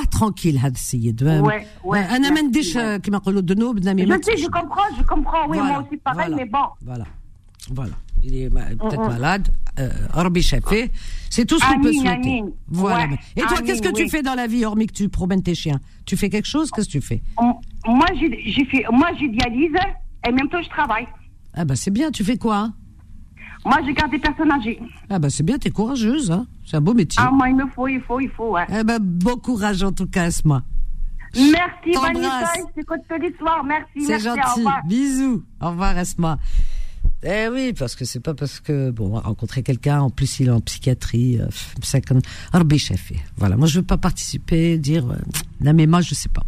tranquille, 0.09 0.59
ouais, 1.41 1.67
ouais, 1.83 1.99
un 1.99 2.23
amène 2.23 2.51
qui 2.99 3.11
m'a 3.11 3.19
de 4.17 4.24
je 4.37 4.47
comprends, 4.47 4.89
je 4.97 5.03
comprends. 5.03 5.47
Oui, 5.47 5.57
moi 5.57 5.83
aussi, 5.85 5.97
pareil, 5.97 6.33
mais 6.35 6.45
bon. 6.45 6.67
Voilà, 6.81 7.05
voilà. 7.71 7.93
Il 8.23 8.35
est 8.35 8.49
mm, 8.49 8.77
peut-être 8.79 8.99
mm 8.99 9.05
-hmm. 9.05 9.07
malade. 9.07 9.47
Euh, 9.77 9.89
c'est 11.29 11.45
tout 11.45 11.59
ce 11.59 11.65
qu'on 11.65 11.81
peut 11.81 11.91
souhaiter. 11.91 12.09
Amine. 12.09 12.51
Voilà. 12.69 13.07
Ouais, 13.07 13.19
Et 13.35 13.41
toi, 13.41 13.61
qu'est-ce 13.63 13.81
que 13.81 13.93
tu 13.93 14.07
fais 14.09 14.23
dans 14.23 14.35
la 14.35 14.47
vie, 14.47 14.63
hormis 14.65 14.87
que 14.87 14.93
tu 14.93 15.09
promènes 15.09 15.43
tes 15.43 15.55
chiens? 15.55 15.79
Tu 16.05 16.15
fais 16.17 16.29
quelque 16.29 16.47
chose? 16.47 16.71
Qu'est-ce 16.71 16.87
que 16.87 16.97
tu 16.99 17.01
fais? 17.01 17.21
Moi, 17.85 18.07
j'ai 18.53 18.65
fait, 18.71 18.83
moi, 18.91 19.09
j'idéalise 19.19 19.77
et 20.25 20.31
même 20.31 20.49
temps, 20.49 20.61
je 20.61 20.69
travaille. 20.69 21.07
Ah 21.53 21.65
bah 21.65 21.75
c'est 21.75 21.91
bien. 21.91 22.09
Tu 22.11 22.23
fais 22.23 22.37
quoi? 22.37 22.71
Moi, 23.65 23.79
je 23.85 23.91
garde 23.91 24.11
des 24.11 24.19
personnes 24.19 24.51
âgées. 24.51 24.79
Ah 25.09 25.19
bah 25.19 25.29
c'est 25.29 25.43
bien, 25.43 25.57
t'es 25.57 25.71
courageuse, 25.71 26.29
hein. 26.31 26.45
C'est 26.65 26.77
un 26.77 26.81
beau 26.81 26.93
métier. 26.93 27.21
Ah 27.23 27.31
moi, 27.31 27.49
il 27.49 27.55
me 27.55 27.67
faut, 27.67 27.87
il 27.87 28.01
faut, 28.01 28.19
il 28.19 28.29
faut, 28.29 28.51
ouais. 28.51 28.65
Eh 28.69 28.83
bah, 28.83 28.99
bon 29.01 29.37
courage 29.37 29.81
en 29.83 29.91
tout 29.91 30.07
cas, 30.07 30.29
ce 30.31 30.39
Asma. 30.39 30.63
Merci 31.35 31.91
Vanessa, 32.01 32.53
j'écoute 32.75 32.99
tous 33.09 33.21
les 33.21 33.35
soirs. 33.37 33.63
Merci, 33.63 34.05
C'est 34.05 34.19
gentil. 34.19 34.65
Bisous. 34.87 35.43
Au 35.61 35.69
revoir 35.69 35.97
Asma. 35.97 36.37
Eh 37.23 37.47
oui, 37.51 37.73
parce 37.73 37.95
que 37.95 38.05
c'est 38.05 38.19
pas 38.19 38.33
parce 38.33 38.59
que 38.59 38.91
bon, 38.91 39.19
rencontrer 39.19 39.63
quelqu'un, 39.63 40.01
en 40.01 40.09
plus 40.09 40.39
il 40.39 40.47
est 40.47 40.51
en 40.51 40.61
psychiatrie, 40.61 41.39
euh, 41.39 41.47
c'est 41.81 42.05
comme 42.05 42.21
Voilà, 43.37 43.57
moi 43.57 43.67
je 43.67 43.79
veux 43.79 43.85
pas 43.85 43.97
participer, 43.97 44.77
dire, 44.77 45.09
euh, 45.09 45.15
non 45.61 45.73
mais 45.73 45.87
moi 45.87 46.01
je 46.01 46.13
sais 46.13 46.29
pas. 46.29 46.43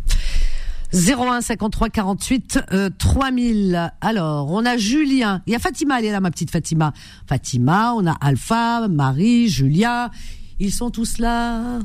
01 0.93 1.41
53 1.41 1.89
48 1.89 2.59
3000. 2.97 3.91
Alors, 3.99 4.51
on 4.51 4.65
a 4.65 4.77
Julien. 4.77 5.41
Il 5.45 5.53
y 5.53 5.55
a 5.55 5.59
Fatima, 5.59 5.99
elle 5.99 6.05
est 6.05 6.11
là, 6.11 6.21
ma 6.21 6.31
petite 6.31 6.49
Fatima. 6.51 6.93
Fatima, 7.27 7.93
on 7.93 8.07
a 8.07 8.13
Alpha, 8.21 8.87
Marie, 8.87 9.49
Julia. 9.49 10.11
Ils 10.59 10.71
sont 10.71 10.89
tous 10.89 11.19
là. 11.19 11.79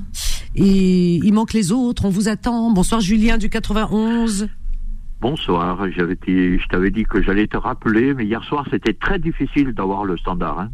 Et 0.55 1.17
il 1.17 1.33
manque 1.35 1.53
les 1.53 1.73
autres. 1.73 2.07
On 2.07 2.09
vous 2.09 2.29
attend. 2.29 2.71
Bonsoir 2.71 3.03
Julien 3.03 3.37
du 3.37 3.51
91. 3.51 4.49
Bonsoir. 5.21 5.91
J'avais 5.91 6.17
je 6.27 6.69
t'avais 6.69 6.91
dit 6.91 7.05
que 7.05 7.23
j'allais 7.23 7.47
te 7.47 7.59
rappeler, 7.59 8.15
mais 8.15 8.25
hier 8.25 8.43
soir 8.45 8.67
c'était 8.71 8.95
très 8.95 9.19
difficile 9.19 9.73
d'avoir 9.73 10.05
le 10.05 10.17
standard. 10.17 10.59
Hein. 10.59 10.71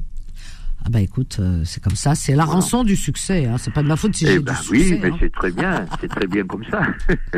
Ah 0.84 0.90
bah 0.90 1.00
écoute, 1.00 1.38
euh, 1.40 1.62
c'est 1.64 1.82
comme 1.82 1.96
ça, 1.96 2.14
c'est 2.14 2.36
la 2.36 2.44
rançon 2.44 2.84
du 2.84 2.94
succès. 2.94 3.46
Hein. 3.46 3.58
C'est 3.58 3.74
pas 3.74 3.82
de 3.82 3.88
ma 3.88 3.96
faute 3.96 4.14
si 4.14 4.26
eh 4.26 4.28
j'ai 4.28 4.38
ben 4.38 4.54
du 4.54 4.70
oui, 4.70 4.98
mais 5.02 5.10
hein. 5.10 5.16
c'est 5.18 5.32
très 5.32 5.50
bien, 5.50 5.84
c'est 6.00 6.08
très 6.08 6.28
bien 6.28 6.44
comme 6.44 6.64
ça. 6.70 6.82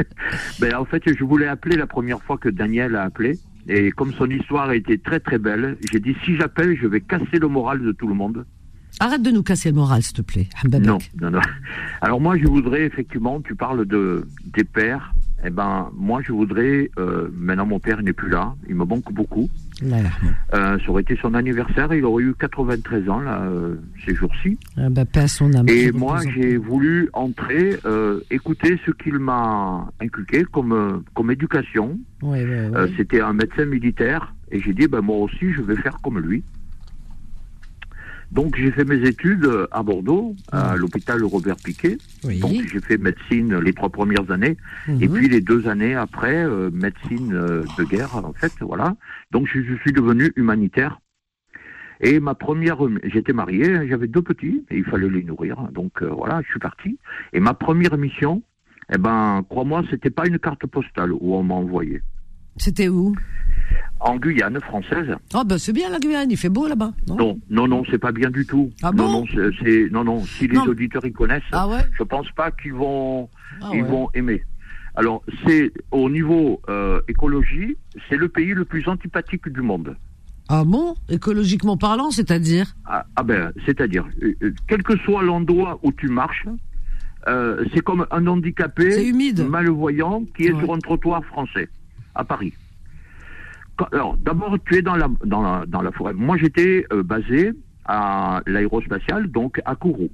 ben 0.61 0.75
en 0.75 0.85
fait, 0.85 1.03
je 1.07 1.25
voulais 1.25 1.49
appeler 1.49 1.77
la 1.77 1.87
première 1.87 2.23
fois 2.23 2.37
que 2.37 2.51
Daniel 2.51 2.97
a 2.97 3.05
appelé. 3.05 3.39
Et 3.67 3.93
comme 3.93 4.13
son 4.13 4.27
histoire 4.27 4.69
a 4.69 4.77
été 4.77 4.99
très 4.99 5.21
très 5.21 5.39
belle, 5.39 5.79
j'ai 5.91 6.01
dit 6.01 6.15
si 6.25 6.37
j'appelle, 6.37 6.77
je 6.81 6.87
vais 6.87 7.01
casser 7.01 7.39
le 7.41 7.49
moral 7.49 7.83
de 7.83 7.93
tout 7.93 8.07
le 8.07 8.15
monde. 8.15 8.45
Arrête 8.99 9.23
de 9.23 9.31
nous 9.31 9.43
casser 9.43 9.71
le 9.71 9.77
moral, 9.77 10.03
s'il 10.03 10.17
te 10.17 10.23
plaît. 10.23 10.49
Non, 10.65 10.99
non, 11.21 11.31
non. 11.31 11.41
Alors 12.01 12.21
moi, 12.21 12.37
je 12.37 12.47
voudrais 12.47 12.83
effectivement, 12.83 13.41
tu 13.41 13.55
parles 13.55 13.87
de 13.87 14.27
des 14.53 14.65
pères. 14.65 15.13
Eh 15.45 15.51
ben, 15.51 15.91
moi, 15.97 16.21
je 16.23 16.33
voudrais. 16.33 16.91
Euh, 16.99 17.29
maintenant, 17.35 17.67
mon 17.67 17.79
père 17.79 18.03
n'est 18.03 18.13
plus 18.13 18.29
là. 18.29 18.55
Il 18.69 18.75
me 18.75 18.85
manque 18.85 19.11
beaucoup. 19.13 19.49
Euh, 20.53 20.79
ça 20.79 20.91
aurait 20.91 21.03
été 21.03 21.17
son 21.17 21.33
anniversaire. 21.33 21.93
Il 21.95 22.05
aurait 22.05 22.25
eu 22.25 22.35
93 22.39 23.09
ans 23.09 23.21
là 23.21 23.41
euh, 23.45 23.77
ces 24.05 24.15
jours-ci. 24.15 24.59
Ah 24.77 24.91
bah, 24.91 25.07
pas 25.07 25.29
son 25.29 25.55
âme, 25.55 25.67
Et 25.69 25.93
moi, 25.93 26.21
j'ai 26.35 26.59
voulu 26.59 27.09
entrer, 27.15 27.77
écouter 28.31 28.79
ce 28.85 28.91
qu'il 28.91 29.19
m'a 29.19 29.89
inculqué 30.01 30.45
comme 30.45 31.03
comme 31.15 31.31
éducation. 31.31 31.99
Ouais, 32.23 32.45
ouais, 32.45 32.93
C'était 32.97 33.23
un 33.23 33.33
médecin 33.33 33.65
militaire. 33.65 34.35
Et 34.53 34.61
j'ai 34.61 34.75
dit, 34.75 34.89
ben 34.89 35.01
moi 35.01 35.17
aussi, 35.17 35.53
je 35.53 35.63
vais 35.63 35.77
faire 35.77 35.97
comme 36.03 36.19
lui. 36.19 36.43
Donc 38.31 38.57
j'ai 38.57 38.71
fait 38.71 38.85
mes 38.85 39.07
études 39.09 39.49
à 39.73 39.83
Bordeaux, 39.83 40.37
à 40.53 40.75
mmh. 40.75 40.79
l'hôpital 40.79 41.25
Robert 41.25 41.57
Piquet. 41.57 41.99
Donc 42.41 42.63
j'ai 42.73 42.81
fait 42.81 42.97
médecine 42.97 43.59
les 43.59 43.73
trois 43.73 43.91
premières 43.91 44.31
années, 44.31 44.57
et 44.89 45.09
mmh. 45.09 45.13
puis 45.13 45.29
les 45.29 45.41
deux 45.41 45.67
années 45.69 45.95
après 45.95 46.45
euh, 46.45 46.71
médecine 46.73 47.33
euh, 47.35 47.65
de 47.77 47.85
guerre 47.85 48.17
en 48.17 48.33
fait, 48.33 48.53
voilà. 48.61 48.97
Donc 49.33 49.49
je, 49.49 49.61
suis 49.81 49.93
devenu 49.93 50.33
humanitaire. 50.37 51.01
Et 52.03 52.19
ma 52.19 52.35
première, 52.35 52.79
j'étais 53.05 53.35
marié, 53.35 53.87
j'avais 53.89 54.07
deux 54.07 54.23
petits, 54.23 54.65
et 54.71 54.79
il 54.79 54.85
fallait 54.85 55.11
les 55.11 55.23
nourrir. 55.23 55.69
Donc 55.73 56.03
euh, 56.03 56.09
voilà, 56.09 56.41
je 56.43 56.49
suis 56.49 56.59
parti. 56.61 56.99
Et 57.33 57.41
ma 57.41 57.53
première 57.53 57.99
mission, 57.99 58.43
eh 58.93 58.97
ben, 58.97 59.45
crois-moi, 59.49 59.83
c'était 59.91 60.11
pas 60.11 60.27
une 60.27 60.39
carte 60.39 60.67
postale 60.67 61.13
où 61.13 61.35
on 61.35 61.43
m'a 61.43 61.55
envoyé. 61.55 62.01
C'était 62.57 62.89
où? 62.89 63.15
En 64.01 64.17
Guyane 64.17 64.59
française. 64.61 65.15
Ah 65.35 65.45
ben 65.45 65.59
c'est 65.59 65.73
bien 65.73 65.91
la 65.91 65.99
Guyane, 65.99 66.31
il 66.31 66.37
fait 66.37 66.49
beau 66.49 66.67
là-bas. 66.67 66.93
Non, 67.07 67.39
non, 67.51 67.69
non, 67.69 67.83
c'est 67.91 67.99
pas 67.99 68.13
bien 68.13 68.31
du 68.31 68.47
tout. 68.47 68.71
Ah 68.83 68.93
bon? 68.93 69.05
non, 69.05 69.11
non, 69.21 69.51
c'est 69.63 69.89
non, 69.91 70.05
non. 70.05 70.25
Si 70.25 70.49
les 70.49 70.59
auditeurs 70.59 71.05
y 71.05 71.13
connaissent, 71.13 71.43
ah 71.53 71.69
ouais? 71.69 71.87
je 71.99 72.03
pense 72.03 72.31
pas 72.33 72.51
qu'ils 72.51 72.75
vont, 72.75 73.29
ah 73.63 73.71
ils 73.75 73.85
vont 73.85 74.09
aimer. 74.15 74.43
Alors 74.95 75.23
c'est 75.47 75.73
au 75.91 76.11
niveau 76.11 76.61
euh, 76.69 77.01
écologie, 77.09 77.77
c'est 78.09 78.17
le 78.17 78.29
pays 78.29 78.55
le 78.55 78.65
plus 78.65 78.89
antipathique 78.89 79.49
du 79.49 79.61
monde. 79.61 79.97
Ah 80.49 80.65
bon? 80.65 80.97
Écologiquement 81.09 81.77
parlant, 81.77 82.11
c'est-à-dire? 82.11 82.75
Ah, 82.85 83.07
ah, 83.15 83.23
ben, 83.23 83.53
c'est-à-dire, 83.67 84.05
euh, 84.21 84.35
euh, 84.43 84.53
quel 84.67 84.83
que 84.83 84.97
soit 84.99 85.23
l'endroit 85.23 85.79
où 85.85 85.93
tu 85.93 86.09
marches, 86.09 86.47
c'est 87.73 87.83
comme 87.83 88.07
un 88.11 88.27
handicapé 88.27 89.07
humide. 89.07 89.47
malvoyant 89.47 90.25
qui 90.37 90.45
est 90.45 90.59
sur 90.59 90.75
un 90.75 90.79
trottoir 90.79 91.23
français 91.25 91.69
à 92.15 92.25
Paris 92.25 92.55
alors, 93.93 94.17
d'abord, 94.17 94.57
tu 94.65 94.77
es 94.77 94.83
dans 94.83 94.97
la, 94.97 95.09
dans 95.25 95.43
la, 95.43 95.65
dans 95.67 95.83
la 95.83 95.93
forêt. 95.93 96.15
Moi, 96.15 96.37
j'étais 96.37 96.87
euh, 96.93 97.03
basé 97.03 97.53
à 97.85 98.43
l'aérospatiale, 98.47 99.29
donc 99.29 99.61
à 99.65 99.75
Kourou. 99.75 100.11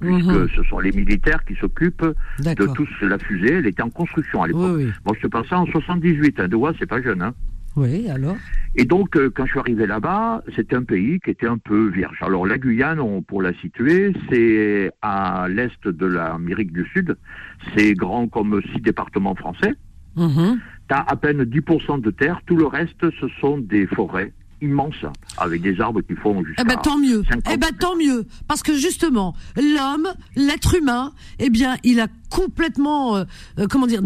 Puisque 0.00 0.28
mhm. 0.28 0.48
ce 0.56 0.62
sont 0.64 0.78
les 0.78 0.92
militaires 0.92 1.44
qui 1.44 1.54
s'occupent 1.56 2.14
de 2.38 2.66
toute 2.74 2.88
la 3.02 3.18
fusée. 3.18 3.52
Elle 3.54 3.66
était 3.66 3.82
en 3.82 3.90
construction 3.90 4.42
à 4.42 4.46
l'époque. 4.46 4.76
Oui, 4.76 4.90
Moi, 5.04 5.14
je 5.20 5.26
te 5.26 5.46
ça 5.46 5.58
en 5.58 5.66
78. 5.66 6.40
Hein, 6.40 6.48
de 6.48 6.56
c'est 6.78 6.86
pas 6.86 7.02
jeune. 7.02 7.20
Hein. 7.20 7.34
Oui, 7.76 8.08
alors 8.08 8.36
Et 8.76 8.84
donc, 8.84 9.16
euh, 9.16 9.30
quand 9.32 9.44
je 9.44 9.50
suis 9.50 9.60
arrivé 9.60 9.86
là-bas, 9.86 10.42
c'était 10.56 10.74
un 10.74 10.84
pays 10.84 11.20
qui 11.20 11.30
était 11.30 11.46
un 11.46 11.58
peu 11.58 11.88
vierge. 11.88 12.16
Alors, 12.22 12.46
la 12.46 12.56
Guyane, 12.56 13.22
pour 13.24 13.42
la 13.42 13.52
situer, 13.54 14.14
c'est 14.30 14.90
à 15.02 15.46
l'est 15.48 15.86
de 15.86 16.06
l'Amérique 16.06 16.72
du 16.72 16.86
Sud. 16.94 17.16
C'est 17.76 17.92
grand 17.92 18.26
comme 18.26 18.60
six 18.72 18.80
départements 18.80 19.34
français. 19.34 19.74
Mhm 20.90 21.04
à 21.06 21.16
peine 21.16 21.44
10% 21.44 22.00
de 22.00 22.10
terre, 22.10 22.40
tout 22.46 22.56
le 22.56 22.66
reste, 22.66 23.10
ce 23.20 23.26
sont 23.40 23.58
des 23.58 23.86
forêts 23.86 24.32
immenses, 24.62 25.06
avec 25.38 25.62
des 25.62 25.80
arbres 25.80 26.02
qui 26.02 26.14
font 26.14 26.44
jusqu'à... 26.44 26.62
Eh 26.62 26.66
ben 26.66 26.76
tant 26.76 26.98
mieux, 26.98 27.22
eh 27.50 27.56
ben 27.56 27.70
tant 27.78 27.96
mieux, 27.96 28.26
parce 28.46 28.62
que 28.62 28.74
justement, 28.74 29.34
l'homme, 29.56 30.08
l'être 30.36 30.74
humain, 30.74 31.12
eh 31.38 31.48
bien, 31.48 31.76
il 31.82 32.00
a 32.00 32.08
complètement, 32.30 33.16
euh, 33.16 33.24
euh, 33.58 33.66
comment 33.68 33.86
dire, 33.86 34.00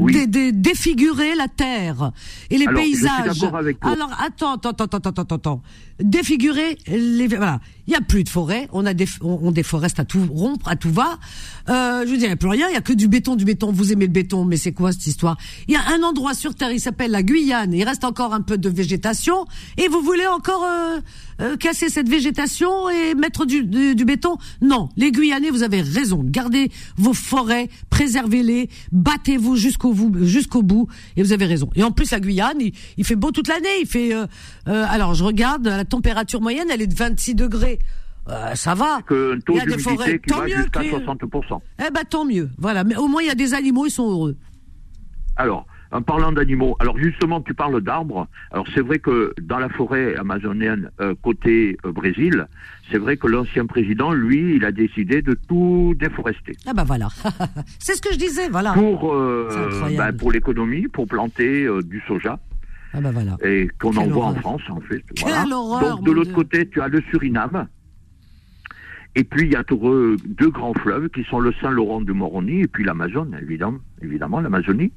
défiguré 0.53 1.35
la 1.37 1.49
terre 1.49 2.13
et 2.51 2.59
les 2.59 2.67
paysages. 2.67 3.45
Alors 3.83 4.11
attends, 4.19 4.55
attends, 4.55 4.71
attends, 4.71 4.85
attends, 4.85 5.11
attends, 5.11 5.35
attends. 5.35 5.63
Défigurer 6.01 6.77
les, 6.89 7.29
voilà, 7.29 7.61
il 7.87 7.93
y 7.93 7.97
a 7.97 8.01
plus 8.01 8.25
de 8.25 8.29
forêt, 8.29 8.69
on 8.73 8.85
a 8.85 8.95
des, 8.95 9.07
on, 9.21 9.53
déforeste 9.53 10.01
à 10.01 10.05
tout 10.05 10.27
rompre, 10.29 10.69
à 10.69 10.75
tout 10.75 10.91
va. 10.91 11.19
Euh, 11.69 12.05
je 12.05 12.11
veux 12.11 12.17
dire, 12.17 12.27
il 12.27 12.31
n'y 12.31 12.33
a 12.33 12.37
plus 12.37 12.49
rien, 12.49 12.69
il 12.69 12.75
y 12.75 12.77
a 12.77 12.81
que 12.81 12.93
du 12.93 13.07
béton, 13.07 13.37
du 13.37 13.45
béton. 13.45 13.71
Vous 13.71 13.93
aimez 13.93 14.07
le 14.07 14.13
béton, 14.13 14.45
mais 14.45 14.57
c'est 14.57 14.73
quoi 14.73 14.91
cette 14.91 15.07
histoire? 15.07 15.37
Il 15.69 15.75
y 15.75 15.77
a 15.77 15.83
un 15.95 16.03
endroit 16.03 16.35
sur 16.35 16.55
terre, 16.55 16.73
il 16.73 16.81
s'appelle 16.81 17.13
la 17.13 17.23
Guyane. 17.23 17.73
Il 17.73 17.85
reste 17.85 18.05
encore 18.05 18.35
un 18.35 18.41
peu 18.41 18.59
de 18.59 18.69
végétation, 18.69 19.47
et 19.77 19.87
vous 19.87 20.01
voulez 20.01 20.27
encore 20.27 20.65
euh, 20.65 21.01
euh, 21.41 21.57
casser 21.57 21.89
cette 21.89 22.09
végétation 22.09 22.89
et 22.91 23.15
mettre 23.15 23.47
du, 23.47 23.65
du, 23.65 24.05
béton 24.05 24.37
Non, 24.63 24.89
les 24.97 25.11
Guyanais, 25.13 25.51
vous 25.51 25.63
avez 25.63 25.83
raison. 25.83 26.21
Gardez 26.25 26.71
vos 26.97 27.15
forêts, 27.15 27.69
préservez-les, 27.91 28.69
battez-vous 28.93 29.57
jusqu'au 29.57 29.93
bout, 29.93 30.25
jusqu'au 30.25 30.63
bout, 30.63 30.89
et 31.17 31.23
vous 31.23 31.33
avez 31.33 31.47
raison. 31.47 31.71
Et 31.75 31.83
en 31.83 31.91
plus, 31.91 32.11
la 32.11 32.21
Guyane, 32.21 32.59
il, 32.97 33.05
fait 33.05 33.17
beau 33.17 33.31
toute 33.31 33.49
l'année. 33.49 33.81
Il 33.81 33.87
fait, 33.87 34.15
euh, 34.15 34.27
euh, 34.69 34.87
alors 34.89 35.15
je 35.15 35.25
regarde, 35.25 35.67
la 35.67 35.85
température 35.85 36.41
moyenne, 36.41 36.69
elle 36.71 36.83
est 36.83 36.87
de 36.87 36.95
26 36.95 37.35
degrés. 37.35 37.79
ça 38.55 38.75
va. 38.75 39.01
Que 39.07 39.39
il 39.49 39.57
y 39.57 39.61
a 39.61 39.67
des 39.67 39.79
forêts. 39.79 40.19
Qui 40.19 40.31
tant 40.31 40.39
va 40.39 40.47
mieux. 40.47 40.57
Jusqu'à 40.57 40.81
60%. 40.81 41.61
Eh 41.79 41.91
ben 41.91 42.03
tant 42.09 42.25
mieux. 42.25 42.51
Voilà. 42.59 42.85
Mais 42.85 42.97
au 42.97 43.09
moins 43.09 43.23
il 43.23 43.27
y 43.27 43.31
a 43.31 43.35
des 43.35 43.55
animaux, 43.55 43.87
ils 43.87 43.91
sont 43.91 44.09
heureux. 44.09 44.37
Alors, 45.37 45.67
en 45.95 46.03
parlant 46.03 46.33
d'animaux, 46.33 46.77
alors 46.81 46.99
justement, 46.99 47.41
tu 47.41 47.55
parles 47.55 47.81
d'arbres. 47.81 48.27
Alors 48.51 48.67
c'est 48.75 48.81
vrai 48.81 48.99
que 48.99 49.33
dans 49.41 49.59
la 49.59 49.69
forêt 49.69 50.17
amazonienne, 50.17 50.91
euh, 51.01 51.15
côté 51.23 51.79
euh, 51.87 51.93
Brésil, 51.93 52.49
c'est 52.91 52.99
vrai 52.99 53.17
que 53.17 53.29
l'ancien 53.29 53.65
président, 53.67 54.13
lui, 54.13 54.57
il 54.57 54.65
a 54.65 54.73
décidé 54.73 55.23
de 55.23 55.39
tout 55.49 55.95
déforester. 55.97 56.57
Ah 56.67 56.75
ben 56.75 56.83
voilà, 56.83 57.09
c'est 57.79 57.95
ce 57.95 58.03
que 58.03 58.13
je 58.13 58.19
disais, 58.19 58.49
voilà. 58.49 58.73
Pour 58.73 59.15
euh, 59.15 59.49
pour 60.19 60.33
l'économie, 60.33 60.89
pour 60.89 61.07
planter 61.07 61.69
du 61.85 62.03
soja. 62.09 62.41
Ah 62.93 63.01
bah 63.01 63.13
voilà. 63.13 63.37
Et 63.45 63.69
qu'on 63.81 63.97
en 63.97 64.09
voit 64.09 64.27
en 64.27 64.35
France, 64.35 64.63
en 64.71 64.81
fait. 64.81 65.03
Quelle 65.15 65.53
horreur, 65.53 65.97
Donc, 65.97 66.07
de 66.07 66.11
l'autre 66.11 66.33
côté, 66.33 66.69
tu 66.69 66.81
as 66.81 66.89
le 66.89 67.03
Suriname. 67.11 67.69
Et 69.15 69.23
puis, 69.23 69.47
il 69.47 69.53
y 69.53 69.57
a 69.57 69.63
deux 69.63 70.51
grands 70.51 70.75
fleuves 70.75 71.09
qui 71.11 71.23
sont 71.25 71.39
le 71.39 71.53
Saint-Laurent 71.61 72.01
du 72.01 72.13
Moroni 72.13 72.63
et 72.63 72.67
puis 72.67 72.83
l'Amazone, 72.83 73.39
évidemment, 73.41 73.79
évidemment 74.03 74.41
l'Amazonie. 74.41 74.91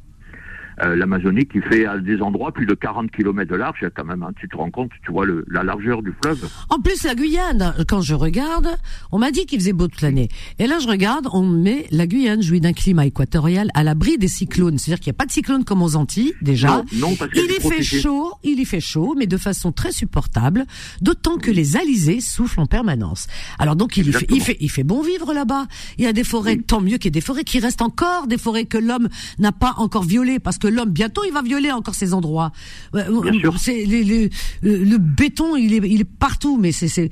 Euh, 0.84 0.96
l'Amazonie 0.96 1.48
qui 1.48 1.60
fait 1.60 1.88
à 1.88 1.98
des 1.98 2.22
endroits 2.22 2.52
plus 2.52 2.68
de 2.68 2.76
40 2.76 3.10
km 3.10 3.50
de 3.50 3.56
large, 3.56 3.84
quand 3.96 4.06
même, 4.06 4.22
hein, 4.22 4.32
tu 4.40 4.48
te 4.48 4.56
rends 4.56 4.70
compte, 4.70 4.92
tu 5.04 5.12
vois 5.12 5.26
le, 5.26 5.44
la 5.50 5.64
largeur 5.64 6.04
du 6.04 6.14
fleuve. 6.22 6.48
En 6.70 6.80
plus, 6.80 7.04
la 7.04 7.16
Guyane, 7.16 7.74
quand 7.88 8.02
je 8.02 8.14
regarde, 8.14 8.68
on 9.12 9.18
m'a 9.18 9.32
dit 9.32 9.48
qu'il 9.48 9.60
faisait 9.60 9.74
beau 9.74 9.88
toute 9.88 10.02
l'année. 10.02 10.30
Et 10.60 10.68
là, 10.68 10.78
je 10.78 10.88
regarde, 10.88 11.28
on 11.34 11.42
met 11.42 11.88
la 11.90 12.06
Guyane 12.06 12.44
jouit 12.44 12.62
d'un 12.62 12.74
climat 12.74 13.08
équatorial 13.08 13.70
à 13.74 13.84
l'abri 13.84 14.20
des 14.20 14.28
cyclones. 14.28 14.78
C'est-à-dire 14.78 15.00
qu'il 15.00 15.10
n'y 15.12 15.16
a 15.16 15.20
pas 15.20 15.26
de 15.26 15.32
cyclone 15.32 15.64
comme 15.64 15.82
aux 15.82 15.96
Antilles, 15.96 16.36
déjà. 16.44 16.84
Non, 16.94 17.16
parce 17.16 17.32
il 17.34 17.46
y 17.46 17.60
fait 17.60 17.82
chaud, 17.82 18.34
il 18.44 18.60
y 18.60 18.66
fait 18.66 18.80
chaud, 18.80 19.16
mais 19.18 19.26
de 19.26 19.38
façon 19.38 19.72
très 19.72 19.92
supportable, 19.92 20.66
d'autant 21.02 21.38
que 21.38 21.50
les 21.50 21.76
alizés 21.76 22.22
soufflent 22.22 22.60
en 22.60 22.68
permanence. 22.68 23.26
Alors 23.58 23.76
donc, 23.76 23.98
il, 23.98 24.14
fait, 24.14 24.28
il 24.30 24.42
fait, 24.42 24.58
il 24.60 24.70
fait 24.70 24.84
bon 24.84 25.02
vivre 25.02 25.34
là-bas. 25.34 25.66
Il 25.98 26.04
y 26.04 26.08
a 26.08 26.14
des 26.14 26.24
forêts, 26.24 26.58
tant 26.58 26.82
mieux 26.82 26.98
qu'il 26.98 27.06
y 27.06 27.08
ait 27.08 27.12
des 27.12 27.22
forêts 27.22 27.44
qui 27.44 27.60
restent 27.60 27.82
encore, 27.82 28.28
des 28.28 28.38
forêts 28.38 28.66
que 28.66 28.78
l'homme 28.78 29.10
n'a 29.40 29.52
pas 29.52 29.74
encore 29.78 30.04
violées, 30.04 30.38
parce 30.38 30.60
que 30.60 30.67
l'homme 30.70 30.90
bientôt 30.90 31.24
il 31.26 31.34
va 31.34 31.42
violer 31.42 31.72
encore 31.72 31.96
ces 31.96 32.14
endroits. 32.14 32.52
C'est 33.58 33.86
le 34.62 34.98
béton, 34.98 35.56
il 35.56 35.74
est, 35.74 35.88
il 35.90 36.02
est 36.02 36.10
partout, 36.20 36.58
mais 36.58 36.72
c'est 36.72 36.88
c'est 36.88 37.10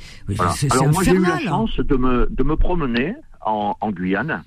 Alors 0.72 0.90
moi 0.90 1.04
j'ai 1.04 1.12
eu 1.14 1.20
la 1.20 1.40
chance 1.40 1.78
de 1.78 1.96
me 1.96 2.28
de 2.30 2.44
me 2.44 2.56
promener 2.56 3.16
en, 3.46 3.76
en 3.80 3.92
Guyane. 3.92 4.44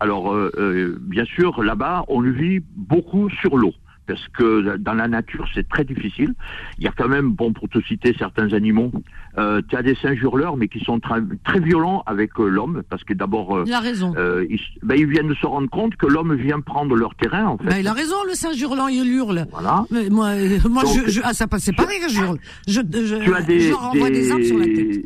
Alors 0.00 0.32
euh, 0.32 0.52
euh, 0.58 0.98
bien 1.00 1.24
sûr 1.24 1.62
là-bas 1.62 2.04
on 2.08 2.20
vit 2.20 2.60
beaucoup 2.76 3.30
sur 3.30 3.56
l'eau 3.56 3.72
parce 4.06 4.26
que 4.36 4.76
dans 4.76 4.94
la 4.94 5.08
nature, 5.08 5.46
c'est 5.54 5.68
très 5.68 5.84
difficile. 5.84 6.34
Il 6.78 6.84
y 6.84 6.88
a 6.88 6.92
quand 6.96 7.08
même, 7.08 7.32
bon, 7.32 7.52
pour 7.52 7.68
te 7.68 7.80
citer 7.82 8.14
certains 8.18 8.52
animaux, 8.52 8.92
euh, 9.38 9.60
tu 9.68 9.76
as 9.76 9.82
des 9.82 9.94
singes 9.96 10.20
hurleurs, 10.20 10.56
mais 10.56 10.68
qui 10.68 10.80
sont 10.80 11.00
très, 11.00 11.20
très 11.44 11.60
violents 11.60 12.02
avec 12.06 12.38
euh, 12.38 12.48
l'homme, 12.48 12.82
parce 12.88 13.04
que 13.04 13.14
d'abord, 13.14 13.56
euh, 13.56 13.64
il 13.66 13.72
a 13.72 13.80
raison. 13.80 14.14
Euh, 14.16 14.46
ils, 14.48 14.60
ben, 14.82 14.96
ils, 14.98 15.06
viennent 15.06 15.28
de 15.28 15.34
se 15.34 15.46
rendre 15.46 15.68
compte 15.68 15.96
que 15.96 16.06
l'homme 16.06 16.34
vient 16.34 16.60
prendre 16.60 16.94
leur 16.94 17.14
terrain, 17.14 17.46
en 17.46 17.58
fait. 17.58 17.66
Ben, 17.66 17.78
il 17.78 17.88
a 17.88 17.92
raison, 17.92 18.16
le 18.28 18.34
singe 18.34 18.60
hurlant, 18.60 18.88
il 18.88 19.06
hurle. 19.08 19.46
Voilà. 19.50 19.84
Mais 19.90 20.08
moi, 20.08 20.28
euh, 20.28 20.58
moi, 20.68 20.84
je, 20.84 21.10
je, 21.10 21.20
ah, 21.24 21.34
ça 21.34 21.46
passe, 21.46 21.64
c'est 21.64 21.76
pareil 21.76 22.00
que 22.00 22.08
je 22.08 22.20
hurle. 22.20 22.38
Je, 22.66 22.80
je, 22.80 23.24
tu 23.24 23.34
as 23.34 23.42
des, 23.42 23.72
renvoie 23.72 24.10
des, 24.10 24.20
des 24.20 24.30
arbres 24.30 24.44
sur 24.44 24.58
la 24.58 24.64
tête. 24.66 25.04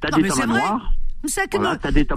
T'as 0.00 0.10
des 0.10 0.28
tamanoirs. 0.28 0.92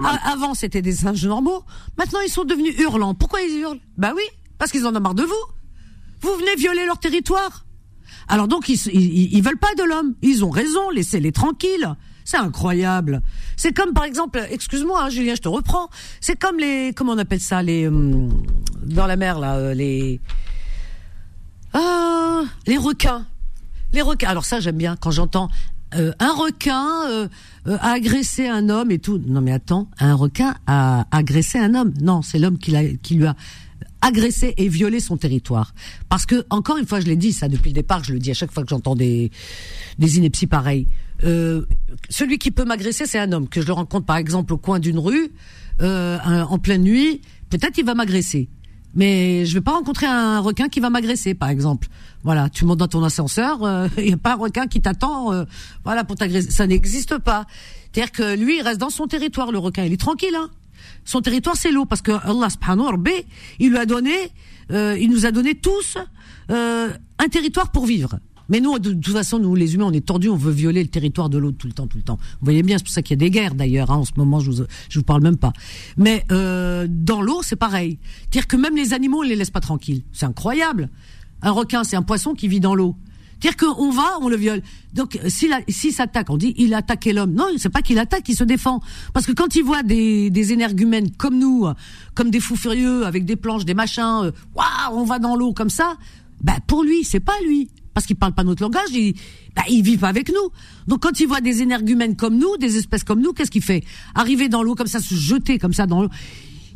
Voilà, 0.00 0.18
Avant, 0.32 0.54
c'était 0.54 0.82
des 0.82 0.92
singes 0.92 1.26
normaux. 1.26 1.64
Maintenant, 1.98 2.20
ils 2.24 2.30
sont 2.30 2.44
devenus 2.44 2.78
hurlants. 2.78 3.14
Pourquoi 3.14 3.40
ils 3.40 3.60
hurlent? 3.60 3.80
Bah 3.96 4.12
oui, 4.14 4.22
parce 4.58 4.70
qu'ils 4.70 4.86
en 4.86 4.94
ont 4.94 5.00
marre 5.00 5.14
de 5.14 5.24
vous. 5.24 5.59
Vous 6.20 6.34
venez 6.36 6.54
violer 6.56 6.86
leur 6.86 6.98
territoire. 6.98 7.64
Alors 8.28 8.46
donc 8.46 8.68
ils, 8.68 8.78
ils, 8.92 9.42
veulent 9.42 9.58
pas 9.58 9.74
de 9.76 9.82
l'homme. 9.82 10.14
Ils 10.22 10.44
ont 10.44 10.50
raison, 10.50 10.90
laissez-les 10.90 11.32
tranquilles. 11.32 11.96
C'est 12.24 12.36
incroyable. 12.36 13.22
C'est 13.56 13.72
comme 13.72 13.92
par 13.92 14.04
exemple, 14.04 14.40
excuse-moi 14.50 15.02
hein, 15.02 15.08
Julien, 15.08 15.34
je 15.34 15.40
te 15.40 15.48
reprends. 15.48 15.88
C'est 16.20 16.38
comme 16.38 16.58
les, 16.58 16.92
comment 16.94 17.12
on 17.12 17.18
appelle 17.18 17.40
ça, 17.40 17.62
les 17.62 17.86
euh, 17.86 18.28
dans 18.84 19.06
la 19.06 19.16
mer 19.16 19.40
là, 19.40 19.56
euh, 19.56 19.74
les 19.74 20.20
ah, 21.72 22.42
les 22.66 22.78
requins. 22.78 23.26
Les 23.92 24.02
requins. 24.02 24.28
Alors 24.28 24.44
ça 24.44 24.60
j'aime 24.60 24.76
bien 24.76 24.96
quand 24.96 25.10
j'entends 25.10 25.48
euh, 25.96 26.12
un 26.20 26.32
requin 26.32 27.28
a 27.66 27.90
agressé 27.90 28.46
un 28.46 28.68
homme 28.68 28.92
et 28.92 29.00
tout. 29.00 29.20
Non 29.26 29.40
mais 29.40 29.52
attends, 29.52 29.88
un 29.98 30.14
requin 30.14 30.54
a 30.68 31.06
agressé 31.10 31.58
un 31.58 31.74
homme. 31.74 31.92
Non, 32.00 32.22
c'est 32.22 32.38
l'homme 32.38 32.58
qui 32.58 32.70
lui 33.16 33.26
a 33.26 33.34
agresser 34.00 34.54
et 34.56 34.68
violer 34.68 35.00
son 35.00 35.16
territoire. 35.16 35.74
Parce 36.08 36.26
que, 36.26 36.44
encore 36.50 36.76
une 36.76 36.86
fois, 36.86 37.00
je 37.00 37.06
l'ai 37.06 37.16
dit 37.16 37.32
ça 37.32 37.48
depuis 37.48 37.70
le 37.70 37.74
départ, 37.74 38.04
je 38.04 38.12
le 38.12 38.18
dis 38.18 38.30
à 38.30 38.34
chaque 38.34 38.52
fois 38.52 38.62
que 38.62 38.68
j'entends 38.70 38.96
des, 38.96 39.30
des 39.98 40.18
inepties 40.18 40.46
pareilles. 40.46 40.86
Euh, 41.24 41.66
celui 42.08 42.38
qui 42.38 42.50
peut 42.50 42.64
m'agresser, 42.64 43.06
c'est 43.06 43.18
un 43.18 43.32
homme 43.32 43.48
que 43.48 43.60
je 43.60 43.66
le 43.66 43.72
rencontre 43.72 44.06
par 44.06 44.16
exemple 44.16 44.54
au 44.54 44.56
coin 44.56 44.78
d'une 44.78 44.98
rue, 44.98 45.32
euh, 45.82 46.18
en 46.18 46.58
pleine 46.58 46.82
nuit. 46.82 47.20
Peut-être 47.50 47.78
il 47.78 47.84
va 47.84 47.94
m'agresser, 47.94 48.48
mais 48.94 49.46
je 49.46 49.54
vais 49.54 49.60
pas 49.60 49.72
rencontrer 49.72 50.06
un 50.06 50.40
requin 50.40 50.68
qui 50.68 50.80
va 50.80 50.90
m'agresser, 50.90 51.34
par 51.34 51.48
exemple. 51.48 51.88
Voilà, 52.22 52.48
tu 52.48 52.64
montes 52.64 52.78
dans 52.78 52.88
ton 52.88 53.02
ascenseur, 53.04 53.58
il 53.60 53.66
euh, 53.66 53.88
n'y 54.08 54.12
a 54.12 54.16
pas 54.16 54.32
un 54.32 54.36
requin 54.36 54.66
qui 54.66 54.80
t'attend, 54.80 55.32
euh, 55.32 55.44
voilà, 55.84 56.04
pour 56.04 56.16
t'agresser. 56.16 56.50
Ça 56.50 56.66
n'existe 56.66 57.18
pas. 57.18 57.46
C'est-à-dire 57.92 58.12
que 58.12 58.36
lui, 58.36 58.58
il 58.58 58.62
reste 58.62 58.80
dans 58.80 58.90
son 58.90 59.06
territoire, 59.06 59.52
le 59.52 59.58
requin. 59.58 59.84
Il 59.84 59.92
est 59.92 60.00
tranquille, 60.00 60.34
hein. 60.34 60.48
Son 61.04 61.20
territoire, 61.20 61.56
c'est 61.56 61.70
l'eau, 61.70 61.84
parce 61.84 62.02
que 62.02 62.12
Allah 62.12 62.50
subhanahu 62.50 62.86
wa 62.86 63.10
il 63.58 63.76
a 63.76 63.86
donné, 63.86 64.14
euh, 64.70 64.96
il 64.98 65.10
nous 65.10 65.26
a 65.26 65.32
donné 65.32 65.54
tous 65.54 65.98
euh, 66.50 66.90
un 67.18 67.28
territoire 67.28 67.70
pour 67.70 67.86
vivre. 67.86 68.18
Mais 68.50 68.60
nous, 68.60 68.78
de, 68.80 68.92
toute 68.92 69.14
façon, 69.14 69.38
nous 69.38 69.54
les 69.54 69.74
humains, 69.74 69.86
on 69.86 69.92
est 69.92 70.04
tordus, 70.04 70.28
on 70.28 70.36
veut 70.36 70.50
violer 70.50 70.82
le 70.82 70.88
territoire 70.88 71.30
de 71.30 71.38
l'autre 71.38 71.56
tout 71.56 71.68
le 71.68 71.72
temps, 71.72 71.86
tout 71.86 71.98
le 71.98 72.02
temps. 72.02 72.18
Vous 72.40 72.44
voyez 72.44 72.64
bien, 72.64 72.78
c'est 72.78 72.84
pour 72.84 72.92
ça 72.92 73.00
qu'il 73.00 73.14
y 73.16 73.18
a 73.18 73.24
des 73.24 73.30
guerres 73.30 73.54
d'ailleurs. 73.54 73.92
Hein, 73.92 73.98
en 73.98 74.04
ce 74.04 74.10
moment, 74.16 74.40
je 74.40 74.50
vous, 74.50 74.64
je 74.88 74.98
vous 74.98 75.04
parle 75.04 75.22
même 75.22 75.36
pas. 75.36 75.52
Mais 75.96 76.24
euh, 76.32 76.88
dans 76.90 77.22
l'eau, 77.22 77.42
c'est 77.42 77.56
pareil. 77.56 77.98
C'est-à-dire 78.22 78.48
que 78.48 78.56
même 78.56 78.74
les 78.74 78.92
animaux, 78.92 79.20
on 79.20 79.22
les 79.22 79.36
laisse 79.36 79.50
pas 79.50 79.60
tranquilles. 79.60 80.02
C'est 80.12 80.26
incroyable. 80.26 80.90
Un 81.42 81.52
requin, 81.52 81.84
c'est 81.84 81.96
un 81.96 82.02
poisson 82.02 82.34
qui 82.34 82.48
vit 82.48 82.60
dans 82.60 82.74
l'eau. 82.74 82.96
C'est-à-dire 83.40 83.74
qu'on 83.74 83.90
va, 83.90 84.18
on 84.20 84.28
le 84.28 84.36
viole. 84.36 84.62
Donc, 84.92 85.18
s'il 85.28 85.54
si 85.68 85.92
s'attaque, 85.92 86.28
on 86.30 86.36
dit 86.36 86.54
il 86.58 86.74
a 86.74 86.78
attaqué 86.78 87.12
l'homme. 87.12 87.32
Non, 87.32 87.46
c'est 87.56 87.70
pas 87.70 87.82
qu'il 87.82 87.98
attaque, 87.98 88.28
il 88.28 88.36
se 88.36 88.44
défend. 88.44 88.80
Parce 89.14 89.26
que 89.26 89.32
quand 89.32 89.54
il 89.56 89.62
voit 89.62 89.82
des, 89.82 90.30
des 90.30 90.52
énergumènes 90.52 91.10
comme 91.12 91.38
nous, 91.38 91.66
comme 92.14 92.30
des 92.30 92.40
fous 92.40 92.56
furieux, 92.56 93.06
avec 93.06 93.24
des 93.24 93.36
planches, 93.36 93.64
des 93.64 93.74
machins, 93.74 94.24
euh, 94.24 94.30
waouh, 94.54 94.98
on 94.98 95.04
va 95.04 95.18
dans 95.18 95.36
l'eau 95.36 95.54
comme 95.54 95.70
ça, 95.70 95.96
bah 96.42 96.56
pour 96.66 96.84
lui, 96.84 97.04
c'est 97.04 97.20
pas 97.20 97.38
lui. 97.46 97.70
Parce 97.94 98.06
qu'il 98.06 98.16
parle 98.16 98.34
pas 98.34 98.44
notre 98.44 98.62
langage, 98.62 98.90
il, 98.92 99.14
bah, 99.56 99.62
il 99.68 99.82
vit 99.82 99.96
pas 99.96 100.08
avec 100.08 100.28
nous. 100.28 100.50
Donc 100.86 101.02
quand 101.02 101.18
il 101.18 101.26
voit 101.26 101.40
des 101.40 101.62
énergumènes 101.62 102.16
comme 102.16 102.36
nous, 102.36 102.56
des 102.56 102.76
espèces 102.76 103.04
comme 103.04 103.20
nous, 103.20 103.32
qu'est-ce 103.32 103.50
qu'il 103.50 103.62
fait? 103.62 103.84
Arriver 104.14 104.48
dans 104.48 104.62
l'eau 104.62 104.74
comme 104.74 104.86
ça, 104.86 105.00
se 105.00 105.14
jeter 105.14 105.58
comme 105.58 105.72
ça 105.72 105.86
dans 105.86 106.02
l'eau. 106.02 106.10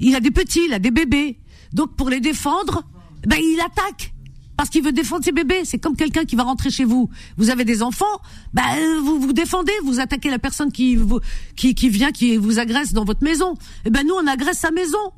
Il 0.01 0.17
a 0.17 0.21
des 0.21 0.31
petits, 0.31 0.63
il 0.67 0.73
a 0.73 0.79
des 0.79 0.91
bébés. 0.91 1.39
Donc 1.73 1.95
pour 1.95 2.09
les 2.09 2.21
défendre, 2.21 2.85
bah, 3.27 3.37
il 3.39 3.61
attaque 3.61 4.14
parce 4.57 4.71
qu'il 4.71 4.85
veut 4.85 4.93
défendre 4.93 5.25
ses 5.25 5.33
bébés. 5.33 5.65
C'est 5.65 5.79
comme 5.79 5.97
quelqu'un 5.97 6.25
qui 6.25 6.37
va 6.37 6.45
rentrer 6.45 6.71
chez 6.71 6.85
vous. 6.85 7.11
Vous 7.37 7.51
avez 7.51 7.65
des 7.65 7.83
enfants, 7.83 8.21
bah, 8.53 8.63
vous 9.03 9.19
vous 9.19 9.33
défendez, 9.33 9.73
vous 9.85 10.01
attaquez 10.01 10.31
la 10.31 10.39
personne 10.39 10.71
qui 10.71 10.97
vous, 10.97 11.21
qui, 11.57 11.75
qui 11.75 11.89
vient, 11.89 12.13
qui 12.13 12.37
vous 12.37 12.59
agresse 12.59 12.93
dans 12.93 13.05
votre 13.05 13.23
maison. 13.23 13.55
Eh 13.85 13.91
ben 13.91 14.07
nous, 14.07 14.15
on 14.15 14.27
agresse 14.27 14.59
sa 14.59 14.71
maison. 14.71 15.13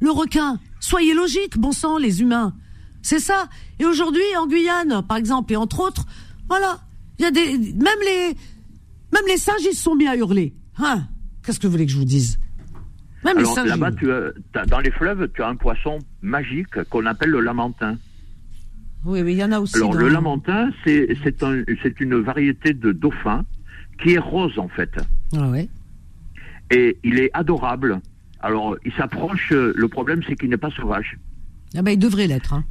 Le 0.00 0.10
requin. 0.10 0.58
Soyez 0.80 1.14
logique, 1.14 1.58
bon 1.58 1.72
sang, 1.72 1.96
les 1.96 2.20
humains. 2.20 2.54
C'est 3.02 3.20
ça. 3.20 3.48
Et 3.78 3.84
aujourd'hui, 3.84 4.22
en 4.38 4.46
Guyane, 4.46 5.02
par 5.08 5.16
exemple, 5.16 5.52
et 5.52 5.56
entre 5.56 5.80
autres, 5.80 6.06
voilà, 6.48 6.80
il 7.18 7.22
y 7.22 7.26
a 7.26 7.30
des, 7.30 7.56
même 7.56 8.00
les, 8.04 8.36
même 9.12 9.24
les 9.28 9.36
singes, 9.36 9.62
ils 9.62 9.74
se 9.74 9.82
sont 9.82 9.94
mis 9.94 10.06
à 10.06 10.16
hurler. 10.16 10.54
Hein? 10.78 11.04
Qu'est-ce 11.44 11.58
que 11.58 11.66
vous 11.66 11.72
voulez 11.72 11.86
que 11.86 11.92
je 11.92 11.98
vous 11.98 12.04
dise? 12.04 12.38
Même 13.24 13.38
Alors 13.38 13.64
là-bas, 13.64 13.90
dans 14.66 14.80
les 14.80 14.90
fleuves, 14.90 15.28
tu 15.34 15.42
as 15.42 15.48
un 15.48 15.56
poisson 15.56 15.98
magique 16.22 16.82
qu'on 16.90 17.06
appelle 17.06 17.30
le 17.30 17.40
lamentin. 17.40 17.96
Oui, 19.04 19.22
mais 19.22 19.32
il 19.32 19.38
y 19.38 19.44
en 19.44 19.52
a 19.52 19.60
aussi. 19.60 19.76
Alors, 19.76 19.94
le 19.94 20.08
lamentin, 20.08 20.70
c'est 20.84 21.42
un, 21.42 21.62
une 22.00 22.20
variété 22.20 22.72
de 22.72 22.92
dauphin 22.92 23.44
qui 24.00 24.14
est 24.14 24.18
rose, 24.18 24.58
en 24.58 24.68
fait. 24.68 24.90
Ah 25.36 25.48
ouais. 25.48 25.68
Et 26.70 26.98
il 27.02 27.18
est 27.18 27.30
adorable. 27.34 28.00
Alors, 28.40 28.76
il 28.84 28.92
s'approche. 28.92 29.50
Le 29.50 29.88
problème, 29.88 30.20
c'est 30.26 30.36
qu'il 30.36 30.50
n'est 30.50 30.56
pas 30.56 30.70
sauvage. 30.70 31.18
Ah 31.76 31.82
ben, 31.82 31.92
il 31.92 31.98
devrait 31.98 32.26
l'être. 32.26 32.54
Hein. 32.54 32.64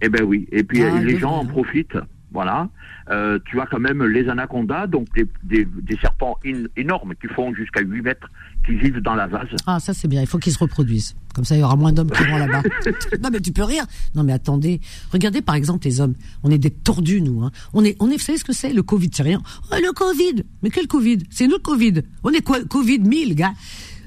Eh 0.00 0.08
ben 0.08 0.22
oui. 0.22 0.46
Et 0.52 0.62
puis, 0.62 0.82
ah, 0.82 1.00
les 1.00 1.18
gens 1.18 1.38
en 1.38 1.46
profitent. 1.46 1.98
Voilà. 2.30 2.68
Euh, 3.10 3.38
tu 3.46 3.60
as 3.60 3.66
quand 3.66 3.80
même 3.80 4.04
les 4.04 4.28
anacondas, 4.28 4.86
donc 4.86 5.06
des, 5.42 5.64
des, 5.64 5.96
serpents 5.96 6.38
énormes 6.76 7.14
qui 7.14 7.26
font 7.28 7.54
jusqu'à 7.54 7.80
8 7.80 8.02
mètres, 8.02 8.30
qui 8.68 8.76
vivent 8.76 9.00
dans 9.00 9.14
la 9.14 9.26
vase. 9.26 9.48
Ah, 9.66 9.80
ça 9.80 9.94
c'est 9.94 10.08
bien, 10.08 10.20
il 10.20 10.26
faut 10.26 10.38
qu'ils 10.38 10.52
se 10.52 10.58
reproduisent. 10.58 11.14
Comme 11.34 11.44
ça, 11.44 11.56
il 11.56 11.60
y 11.60 11.62
aura 11.62 11.76
moins 11.76 11.92
d'hommes 11.92 12.10
qui 12.10 12.22
vont 12.24 12.36
là-bas. 12.36 12.62
non, 13.22 13.30
mais 13.32 13.40
tu 13.40 13.52
peux 13.52 13.62
rire. 13.62 13.84
Non, 14.14 14.24
mais 14.24 14.32
attendez. 14.32 14.80
Regardez 15.12 15.40
par 15.40 15.54
exemple 15.54 15.86
les 15.86 16.00
hommes. 16.00 16.14
On 16.42 16.50
est 16.50 16.58
des 16.58 16.70
tordus, 16.70 17.22
nous. 17.22 17.42
Hein. 17.42 17.50
On 17.72 17.84
est, 17.84 17.96
on 18.00 18.10
est, 18.10 18.16
vous 18.16 18.22
savez 18.22 18.38
ce 18.38 18.44
que 18.44 18.52
c'est 18.52 18.72
Le 18.72 18.82
Covid, 18.82 19.10
c'est 19.12 19.22
rien. 19.22 19.40
Oh, 19.72 19.76
le 19.76 19.92
Covid 19.92 20.44
Mais 20.62 20.70
quel 20.70 20.86
Covid? 20.86 21.18
C'est 21.30 21.46
nous 21.46 21.56
le 21.56 21.62
Covid. 21.62 22.02
On 22.24 22.30
est 22.30 22.42
quoi 22.42 22.62
Covid 22.64 22.98
1000, 22.98 23.34
gars? 23.34 23.54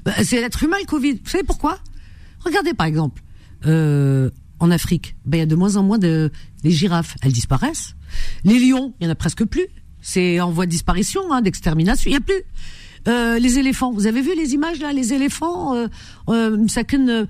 Bah, 0.04 0.12
c'est 0.22 0.40
l'être 0.40 0.62
humain 0.62 0.76
le 0.80 0.86
Covid. 0.86 1.20
Vous 1.24 1.30
savez 1.30 1.44
pourquoi? 1.44 1.78
Regardez 2.44 2.74
par 2.74 2.86
exemple. 2.86 3.22
Euh, 3.66 4.30
en 4.58 4.70
Afrique, 4.70 5.16
ben, 5.24 5.38
il 5.38 5.40
y 5.40 5.42
a 5.42 5.46
de 5.46 5.56
moins 5.56 5.76
en 5.76 5.82
moins 5.82 5.98
de 5.98 6.30
les 6.62 6.70
girafes, 6.70 7.16
elles 7.22 7.32
disparaissent. 7.32 7.96
Les 8.44 8.60
lions, 8.60 8.94
il 9.00 9.04
y 9.04 9.08
en 9.08 9.10
a 9.10 9.16
presque 9.16 9.44
plus. 9.44 9.66
C'est 10.00 10.40
en 10.40 10.50
voie 10.50 10.66
de 10.66 10.70
disparition, 10.70 11.32
hein, 11.32 11.42
d'extermination. 11.42 12.10
Il 12.10 12.14
y 12.14 12.16
a 12.16 12.20
plus. 12.20 12.42
Euh, 13.08 13.38
les 13.38 13.58
éléphants. 13.58 13.92
Vous 13.92 14.06
avez 14.06 14.20
vu 14.20 14.34
les 14.36 14.54
images 14.54 14.80
là, 14.80 14.92
les 14.92 15.12
éléphants, 15.12 15.74
euh, 15.74 15.86
euh, 16.28 16.56
euh, 16.78 17.24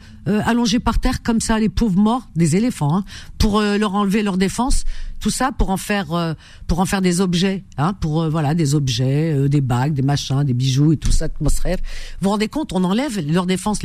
allongés 0.45 0.81
par 0.81 0.99
terre 0.99 1.23
comme 1.23 1.41
ça, 1.41 1.59
les 1.59 1.69
pauvres 1.69 1.99
morts, 1.99 2.29
des 2.37 2.57
éléphants, 2.57 2.97
hein, 2.97 3.05
pour 3.39 3.61
leur 3.61 3.95
enlever 3.95 4.23
leur 4.23 4.37
défense 4.37 4.85
tout 5.23 5.31
ça 5.31 5.53
pour 5.53 5.71
en 5.71 5.77
faire 5.77 6.13
euh, 6.13 6.35
pour 6.67 6.81
en 6.81 6.85
faire 6.85 7.01
des 7.01 7.21
objets, 7.21 7.65
hein, 7.79 7.95
pour 7.95 8.23
euh, 8.23 8.29
voilà 8.29 8.55
des 8.55 8.75
objets, 8.75 9.33
euh, 9.33 9.49
des 9.49 9.61
bagues, 9.61 9.95
des 9.95 10.03
machins, 10.03 10.43
des 10.43 10.53
bijoux 10.53 10.93
et 10.93 10.97
tout 10.97 11.13
ça. 11.13 11.29
Vous 11.41 11.49
vous 12.21 12.29
rendez 12.29 12.49
compte 12.49 12.73
On 12.73 12.83
enlève 12.83 13.21
leur 13.31 13.47
défense, 13.47 13.79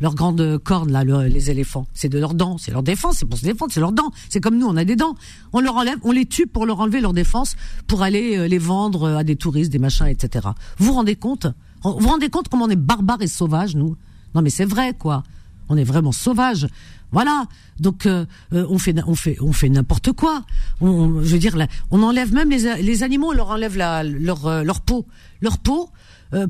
leurs 0.00 0.14
grandes 0.14 0.58
cornes 0.58 0.92
là, 0.92 1.04
les 1.04 1.50
éléphants. 1.50 1.86
C'est 1.94 2.08
de 2.08 2.18
leurs 2.18 2.34
dents, 2.34 2.58
c'est 2.58 2.70
leur 2.70 2.84
défense, 2.84 3.16
c'est 3.18 3.26
pour 3.26 3.38
se 3.38 3.44
défendre, 3.44 3.72
c'est 3.72 3.80
leurs 3.80 3.92
dents. 3.92 4.12
C'est 4.30 4.40
comme 4.40 4.56
nous, 4.56 4.66
on 4.66 4.76
a 4.76 4.84
des 4.84 4.94
dents. 4.94 5.16
On 5.52 5.60
leur 5.60 5.76
enlève, 5.76 5.98
on 6.04 6.12
les 6.12 6.26
tue 6.26 6.46
pour 6.46 6.64
leur 6.64 6.78
enlever 6.78 7.00
leur 7.00 7.12
défense, 7.12 7.56
pour 7.88 8.02
aller 8.02 8.48
les 8.48 8.58
vendre 8.58 9.08
à 9.16 9.24
des 9.24 9.34
touristes, 9.34 9.72
des 9.72 9.80
machins, 9.80 10.06
etc. 10.06 10.48
Vous 10.78 10.86
vous 10.86 10.94
rendez 10.94 11.16
compte? 11.16 11.48
Vous 11.82 11.98
vous 11.98 12.08
rendez 12.08 12.30
compte 12.30 12.48
comment 12.48 12.66
on 12.66 12.70
est 12.70 12.76
barbares 12.76 13.20
et 13.20 13.26
sauvages 13.26 13.74
nous? 13.74 13.96
Non 14.34 14.42
mais 14.42 14.50
c'est 14.50 14.64
vrai 14.64 14.94
quoi. 14.94 15.24
On 15.68 15.76
est 15.76 15.84
vraiment 15.84 16.12
sauvages. 16.12 16.66
Voilà. 17.12 17.46
Donc 17.78 18.06
euh, 18.06 18.26
euh, 18.52 18.66
on 18.68 18.78
fait 18.78 18.94
on 19.06 19.14
fait 19.14 19.36
on 19.40 19.52
fait 19.52 19.68
n'importe 19.68 20.12
quoi. 20.12 20.44
On, 20.80 21.22
je 21.22 21.32
veux 21.32 21.38
dire 21.38 21.56
on 21.90 22.02
enlève 22.02 22.32
même 22.32 22.50
les, 22.50 22.82
les 22.82 23.02
animaux, 23.02 23.28
on 23.28 23.32
leur 23.32 23.50
enlève 23.50 23.76
leur 23.76 24.46
euh, 24.46 24.62
leur 24.62 24.80
peau, 24.80 25.06
leur 25.40 25.58
peau 25.58 25.90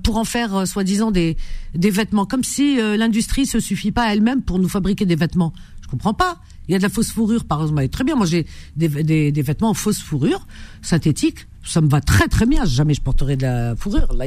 pour 0.02 0.16
en 0.16 0.24
faire 0.24 0.66
soi-disant 0.66 1.10
des 1.10 1.36
des 1.74 1.90
vêtements 1.90 2.24
comme 2.24 2.42
si 2.42 2.76
l'industrie 2.96 3.44
se 3.44 3.60
suffit 3.60 3.92
pas 3.92 4.10
elle-même 4.14 4.40
pour 4.40 4.58
nous 4.58 4.68
fabriquer 4.68 5.04
des 5.04 5.16
vêtements. 5.16 5.52
Je 5.82 5.88
comprends 5.88 6.14
pas. 6.14 6.40
Il 6.66 6.72
y 6.72 6.74
a 6.74 6.78
de 6.78 6.82
la 6.82 6.88
fausse 6.88 7.10
fourrure 7.10 7.44
par 7.44 7.60
exemple, 7.60 7.86
très 7.90 8.04
bien. 8.04 8.16
Moi 8.16 8.24
j'ai 8.24 8.46
des, 8.76 8.88
des, 8.88 9.30
des 9.30 9.42
vêtements 9.42 9.68
en 9.68 9.74
fausse 9.74 10.00
fourrure 10.00 10.46
synthétique 10.80 11.46
ça 11.66 11.80
me 11.80 11.88
va 11.88 12.00
très 12.00 12.28
très 12.28 12.46
bien. 12.46 12.64
Jamais 12.64 12.94
je 12.94 13.02
porterai 13.02 13.36
de 13.36 13.42
la 13.42 13.76
fourrure, 13.76 14.14
la 14.14 14.26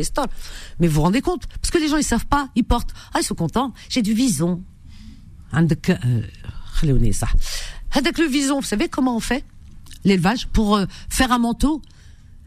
Mais 0.80 0.88
vous 0.88 0.96
vous 0.96 1.02
rendez 1.02 1.22
compte? 1.22 1.48
Parce 1.62 1.72
que 1.72 1.78
les 1.78 1.88
gens 1.88 1.98
ils 1.98 2.04
savent 2.04 2.28
pas, 2.28 2.50
ils 2.56 2.64
portent. 2.64 2.94
Ah 3.14 3.20
ils 3.22 3.24
sont 3.24 3.36
contents. 3.36 3.74
J'ai 3.90 4.02
du 4.02 4.14
vison. 4.14 4.64
عندك 5.53 6.01
خلوني 6.65 7.13
صح 7.13 7.35
هذاك 7.91 8.21
le 8.21 8.29
vison 8.29 8.61
vous 8.61 8.67
savez 8.67 8.89
comment 8.89 9.17
on 9.17 9.21
fait 9.21 9.45
l'élevage 10.05 10.47
pour 10.49 10.77
euh, 10.77 10.87
faire 11.09 11.33
un 11.33 11.39
manteau 11.39 11.83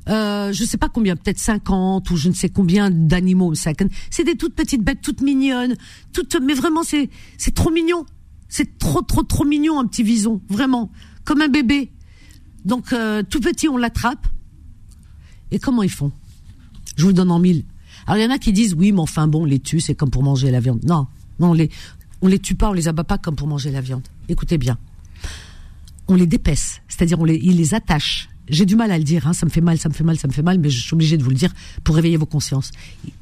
euh, 0.08 0.54
je 0.54 0.64
sais 0.64 0.78
pas 0.78 0.90
combien, 0.90 1.16
peut-être 1.16 1.40
50 1.40 2.12
ou 2.12 2.18
je 2.18 2.30
ne 2.30 2.34
sais 2.34 2.50
combien 2.50 2.92
d'animaux. 2.92 3.54
C'est 3.56 4.24
des 4.24 4.36
toutes 4.36 4.54
petites 4.54 4.84
bêtes, 4.84 5.02
toutes 5.02 5.22
mignonnes, 5.22 5.76
toutes, 6.14 6.38
mais 6.42 6.54
vraiment 6.54 6.84
c'est 6.84 7.10
c'est 7.38 7.56
trop 7.56 7.72
mignon. 7.72 8.06
C'est 8.48 8.78
trop 8.78 9.02
trop 9.02 9.24
trop 9.24 9.46
mignon 9.46 9.80
un 9.80 9.88
petit 9.88 10.04
vison, 10.04 10.42
vraiment 10.50 10.92
comme 11.24 11.42
un 11.42 11.48
bébé. 11.48 11.92
Donc 12.66 12.94
euh, 12.94 13.24
tout 13.28 13.40
petit 13.40 13.68
on 13.68 13.78
l'attrape. 13.78 14.28
Et 15.52 15.60
comment 15.60 15.82
ils 15.82 15.90
font 15.90 16.12
Je 16.98 17.06
vous 17.06 17.14
donne 17.14 17.32
en 17.32 17.40
mille. 17.40 17.64
Alors 18.06 18.18
il 18.18 18.24
y 18.24 18.28
en 18.28 18.32
a 18.32 18.38
qui 18.38 18.54
disent 18.54 18.76
oui, 18.76 18.92
mais 18.92 19.00
enfin 19.00 19.28
bon, 19.28 19.44
les 19.46 19.60
tue, 19.60 19.80
c'est 19.80 19.96
comme 19.96 20.12
pour 20.12 20.22
manger 20.22 20.52
la 20.52 20.60
viande. 20.60 20.84
Non, 20.84 21.08
non, 21.40 21.54
les 21.54 21.72
on 22.23 22.27
les 22.27 22.39
tue 22.39 22.55
pas, 22.55 22.71
on 22.71 22.73
les 22.73 22.89
abat 22.89 23.05
pas 23.05 23.19
comme 23.19 23.37
pour 23.37 23.47
manger 23.47 23.71
la 23.71 23.81
viande. 23.81 24.07
Écoutez 24.29 24.59
bien. 24.59 24.79
On 26.09 26.15
les 26.15 26.27
dépaisse, 26.27 26.81
c'est-à-dire 26.89 27.21
on 27.21 27.25
les, 27.25 27.37
ils 27.37 27.57
les 27.57 27.75
attache. 27.75 28.29
J'ai 28.49 28.67
du 28.67 28.75
mal 28.75 28.91
à 28.91 28.99
le 28.99 29.05
dire, 29.05 29.29
hein, 29.29 29.33
ça 29.33 29.47
me 29.47 29.51
fait 29.51 29.61
mal, 29.61 29.79
ça 29.79 29.89
me 29.89 29.95
fait 29.95 30.03
mal, 30.03 30.19
ça 30.19 30.27
me 30.27 30.33
fait 30.33 30.43
mal, 30.43 30.59
mais 30.59 30.71
je 30.71 30.81
suis 30.81 30.95
obligé 30.95 31.17
de 31.17 31.23
vous 31.23 31.31
le 31.31 31.37
dire 31.37 31.53
pour 31.85 31.95
réveiller 31.95 32.17
vos 32.17 32.27
consciences. 32.27 32.73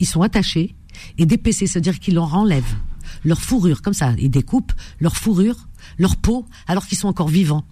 Ils 0.00 0.06
sont 0.06 0.22
attachés 0.22 0.74
et 1.18 1.26
dépaissés, 1.26 1.66
c'est-à-dire 1.66 1.98
qu'ils 1.98 2.14
leur 2.14 2.34
enlèvent 2.34 2.76
leur 3.24 3.40
fourrure, 3.40 3.82
comme 3.82 3.94
ça, 3.94 4.14
ils 4.18 4.30
découpent 4.30 4.72
leur 5.00 5.16
fourrure, 5.16 5.68
leur 5.98 6.16
peau, 6.16 6.46
alors 6.66 6.86
qu'ils 6.86 6.98
sont 6.98 7.08
encore 7.08 7.28
vivants. 7.28 7.64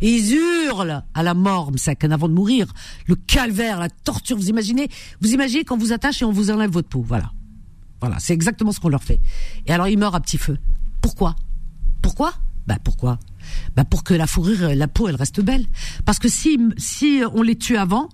Et 0.00 0.10
ils 0.10 0.34
hurlent 0.34 1.02
à 1.14 1.22
la 1.22 1.34
mort, 1.34 1.72
avant 2.10 2.28
de 2.28 2.34
mourir, 2.34 2.72
le 3.06 3.16
calvaire, 3.16 3.80
la 3.80 3.88
torture. 3.88 4.36
Vous 4.36 4.48
imaginez, 4.48 4.88
vous 5.20 5.32
imaginez 5.32 5.64
quand 5.64 5.76
vous 5.76 5.92
attachez 5.92 6.24
et 6.24 6.26
on 6.26 6.32
vous 6.32 6.50
enlève 6.50 6.70
votre 6.70 6.88
peau, 6.88 7.04
voilà. 7.06 7.32
Voilà, 8.00 8.18
c'est 8.18 8.34
exactement 8.34 8.72
ce 8.72 8.80
qu'on 8.80 8.88
leur 8.88 9.02
fait. 9.02 9.20
Et 9.66 9.72
alors 9.72 9.88
ils 9.88 9.98
meurent 9.98 10.14
à 10.14 10.20
petit 10.20 10.38
feu. 10.38 10.58
Pourquoi? 11.00 11.36
Pourquoi? 12.02 12.34
Bah 12.66 12.78
pourquoi? 12.82 13.18
Bah 13.76 13.84
pour 13.84 14.04
que 14.04 14.12
la 14.12 14.26
fourrure, 14.26 14.74
la 14.74 14.88
peau, 14.88 15.08
elle 15.08 15.14
reste 15.16 15.40
belle. 15.40 15.66
Parce 16.04 16.18
que 16.18 16.28
si 16.28 16.58
si 16.76 17.22
on 17.32 17.42
les 17.42 17.56
tue 17.56 17.76
avant, 17.76 18.08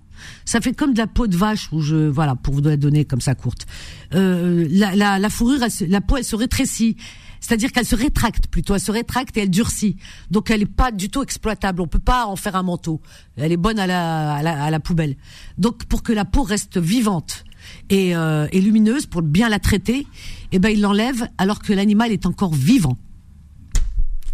ça 0.45 0.61
fait 0.61 0.73
comme 0.73 0.93
de 0.93 0.99
la 0.99 1.07
peau 1.07 1.27
de 1.27 1.37
vache 1.37 1.69
où 1.73 1.81
je 1.81 2.09
voilà 2.09 2.37
pour 2.37 2.55
vous 2.55 2.61
donner 2.61 3.05
comme 3.05 3.21
ça 3.21 3.35
courte. 3.35 3.67
Euh, 4.15 4.67
la, 4.71 4.95
la, 4.95 5.19
la, 5.19 5.31
fourrure, 5.31 5.61
la 5.89 6.01
peau, 6.01 6.17
elle 6.17 6.25
se 6.25 6.37
rétrécit. 6.37 6.97
C'est-à-dire 7.41 7.73
qu'elle 7.73 7.87
se 7.87 7.97
rétracte 7.97 8.47
plutôt, 8.47 8.75
elle 8.75 8.81
se 8.81 8.93
rétracte 8.93 9.37
et 9.37 9.41
elle 9.41 9.51
durcit. 9.51 9.97
Donc 10.31 10.51
elle 10.51 10.63
est 10.63 10.67
pas 10.67 10.93
du 10.93 11.11
tout 11.11 11.23
exploitable. 11.23 11.81
On 11.81 11.89
peut 11.89 11.99
pas 11.99 12.27
en 12.27 12.37
faire 12.37 12.55
un 12.55 12.63
manteau. 12.63 13.01
Elle 13.37 13.51
est 13.51 13.57
bonne 13.57 13.81
à 13.81 13.87
la, 13.89 14.35
à 14.35 14.43
la, 14.43 14.65
à 14.65 14.71
la 14.71 14.81
poubelle. 14.81 15.17
Donc 15.59 15.85
pour 15.87 16.05
que 16.05 16.13
la 16.13 16.25
peau 16.25 16.45
reste 16.45 16.79
vivante, 16.79 17.45
et, 17.93 18.17
euh, 18.17 18.49
et 18.53 18.61
lumineuse 18.61 19.05
pour 19.07 19.21
bien 19.21 19.51
la 19.51 19.59
traiter, 19.59 20.07
eh 20.51 20.59
ben 20.59 20.71
il 20.71 20.81
l'enlève 20.81 21.29
alors 21.37 21.61
que 21.61 21.73
l'animal 21.75 22.11
est 22.11 22.25
encore 22.27 22.55
vivant. 22.55 22.97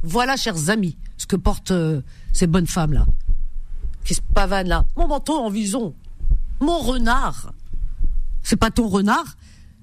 Voilà, 0.05 0.37
chers 0.37 0.71
amis, 0.71 0.97
ce 1.17 1.27
que 1.27 1.35
portent 1.35 1.73
euh, 1.73 2.01
ces 2.33 2.47
bonnes 2.47 2.69
femmes 2.69 2.93
là, 2.93 3.05
qui 4.05 4.15
se 4.15 4.21
pavanent 4.23 4.69
là? 4.69 4.87
Mon 4.97 5.09
manteau 5.09 5.37
en 5.37 5.51
vison, 5.51 5.95
mon 6.61 6.79
renard. 6.79 7.53
C'est 8.43 8.57
pas 8.57 8.71
ton 8.71 8.87
renard, 8.87 9.37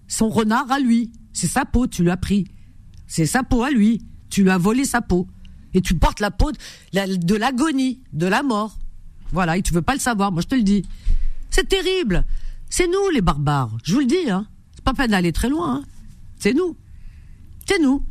son 0.07 0.29
renard 0.29 0.71
à 0.71 0.79
lui. 0.79 1.11
C'est 1.33 1.47
sa 1.47 1.65
peau, 1.65 1.85
tu 1.85 2.03
l'as 2.03 2.17
pris. 2.17 2.47
C'est 3.07 3.25
sa 3.25 3.43
peau 3.43 3.61
à 3.63 3.69
lui. 3.69 4.01
Tu 4.29 4.43
lui 4.43 4.49
as 4.49 4.57
volé 4.57 4.85
sa 4.85 5.01
peau. 5.01 5.27
Et 5.73 5.81
tu 5.81 5.95
portes 5.95 6.21
la 6.21 6.31
peau 6.31 6.51
de 6.93 7.35
l'agonie, 7.35 7.99
de 8.13 8.25
la 8.25 8.41
mort. 8.41 8.79
Voilà, 9.33 9.57
et 9.57 9.61
tu 9.61 9.73
veux 9.73 9.81
pas 9.81 9.93
le 9.93 9.99
savoir, 9.99 10.31
moi 10.31 10.41
je 10.41 10.47
te 10.47 10.55
le 10.55 10.63
dis. 10.63 10.83
C'est 11.49 11.67
terrible. 11.67 12.23
C'est 12.69 12.87
nous 12.87 13.09
les 13.13 13.21
barbares. 13.21 13.77
Je 13.83 13.93
vous 13.93 13.99
le 13.99 14.05
dis, 14.05 14.29
hein. 14.29 14.47
C'est 14.73 14.83
pas 14.83 14.93
peine 14.93 15.11
d'aller 15.11 15.31
très 15.31 15.49
loin. 15.49 15.77
Hein. 15.77 15.83
C'est 16.37 16.53
nous. 16.53 16.75
C'est 17.65 17.79
nous. 17.79 18.03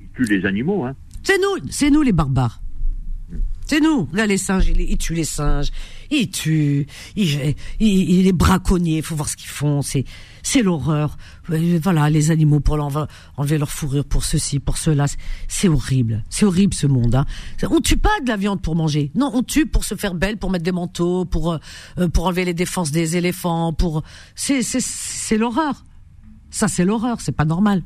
Ils 0.00 0.08
tuent 0.10 0.24
les 0.24 0.46
animaux, 0.46 0.84
hein. 0.84 0.94
C'est 1.22 1.38
nous, 1.38 1.68
c'est 1.70 1.90
nous 1.90 2.02
les 2.02 2.12
barbares. 2.12 2.60
C'est 3.66 3.80
nous. 3.80 4.08
Là, 4.12 4.26
les 4.26 4.36
singes, 4.36 4.68
ils, 4.68 4.98
tuent 4.98 5.14
les 5.14 5.24
singes. 5.24 5.70
Ils 6.10 6.30
tuent. 6.30 6.86
Ils, 7.16 7.54
ils, 7.80 8.22
les 8.22 8.32
braconniers. 8.32 9.00
Faut 9.00 9.16
voir 9.16 9.28
ce 9.28 9.36
qu'ils 9.36 9.48
font. 9.48 9.80
C'est, 9.80 10.04
c'est 10.42 10.62
l'horreur. 10.62 11.16
Voilà, 11.46 12.08
les 12.10 12.30
animaux 12.30 12.60
pour 12.60 12.78
enlever 13.36 13.58
leur 13.58 13.70
fourrure 13.70 14.04
pour 14.04 14.24
ceci, 14.24 14.60
pour 14.60 14.78
cela. 14.78 15.06
C'est 15.48 15.68
horrible. 15.68 16.24
C'est 16.30 16.46
horrible 16.46 16.74
ce 16.74 16.86
monde. 16.86 17.14
Hein. 17.14 17.26
On 17.70 17.80
tue 17.80 17.96
pas 17.96 18.20
de 18.22 18.28
la 18.28 18.36
viande 18.36 18.62
pour 18.62 18.76
manger. 18.76 19.10
Non, 19.14 19.30
on 19.34 19.42
tue 19.42 19.66
pour 19.66 19.84
se 19.84 19.94
faire 19.94 20.14
belle, 20.14 20.38
pour 20.38 20.50
mettre 20.50 20.64
des 20.64 20.72
manteaux, 20.72 21.24
pour 21.24 21.52
euh, 21.52 21.58
euh, 21.98 22.08
pour 22.08 22.26
enlever 22.26 22.44
les 22.44 22.54
défenses 22.54 22.90
des 22.90 23.16
éléphants. 23.16 23.72
Pour 23.72 24.02
c'est 24.34 24.62
c'est 24.62 24.80
c'est 24.80 25.36
l'horreur. 25.36 25.84
Ça, 26.50 26.68
c'est 26.68 26.84
l'horreur. 26.84 27.20
C'est 27.20 27.32
pas 27.32 27.44
normal. 27.44 27.82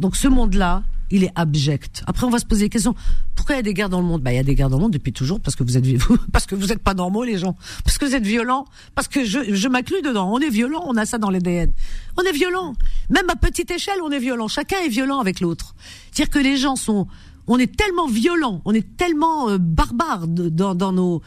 Donc 0.00 0.16
ce 0.16 0.28
monde-là, 0.28 0.82
il 1.10 1.24
est 1.24 1.32
abject. 1.34 2.02
Après, 2.06 2.26
on 2.26 2.30
va 2.30 2.38
se 2.38 2.46
poser 2.46 2.66
des 2.66 2.68
questions. 2.68 2.94
Pourquoi 3.34 3.54
il 3.54 3.58
y 3.58 3.60
a 3.60 3.62
des 3.62 3.74
guerres 3.74 3.88
dans 3.88 4.00
le 4.00 4.06
monde? 4.06 4.22
Bah, 4.22 4.32
il 4.32 4.36
y 4.36 4.38
a 4.38 4.42
des 4.42 4.54
guerres 4.54 4.70
dans 4.70 4.76
le 4.76 4.82
monde 4.82 4.92
depuis 4.92 5.12
toujours 5.12 5.40
parce 5.40 5.56
que 5.56 5.62
vous 5.62 5.76
êtes 5.76 5.84
parce 6.32 6.46
que 6.46 6.54
vous 6.54 6.72
êtes 6.72 6.82
pas 6.82 6.94
normaux 6.94 7.24
les 7.24 7.38
gens, 7.38 7.56
parce 7.84 7.98
que 7.98 8.04
vous 8.04 8.14
êtes 8.14 8.26
violents, 8.26 8.64
parce 8.94 9.08
que 9.08 9.24
je, 9.24 9.54
je 9.54 9.68
m'inclus 9.68 10.02
dedans. 10.02 10.32
On 10.32 10.38
est 10.38 10.50
violent, 10.50 10.84
on 10.86 10.96
a 10.96 11.06
ça 11.06 11.18
dans 11.18 11.30
l'ADN. 11.30 11.72
On 12.16 12.22
est 12.22 12.32
violent. 12.32 12.74
Même 13.10 13.28
à 13.30 13.36
petite 13.36 13.70
échelle, 13.70 13.98
on 14.02 14.10
est 14.10 14.18
violent. 14.18 14.48
Chacun 14.48 14.78
est 14.84 14.88
violent 14.88 15.20
avec 15.20 15.40
l'autre. 15.40 15.74
Dire 16.14 16.30
que 16.30 16.38
les 16.38 16.56
gens 16.56 16.76
sont, 16.76 17.06
on 17.46 17.58
est 17.58 17.74
tellement 17.76 18.08
violents, 18.08 18.62
on 18.64 18.74
est 18.74 18.96
tellement 18.96 19.50
euh, 19.50 19.58
barbares 19.58 20.26
dans, 20.26 20.74
dans 20.74 20.92
nos. 20.92 21.22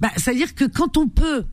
Bah, 0.00 0.10
c'est-à-dire 0.16 0.54
que 0.54 0.64
quand 0.64 0.96
on 0.96 1.08
peut 1.08 1.44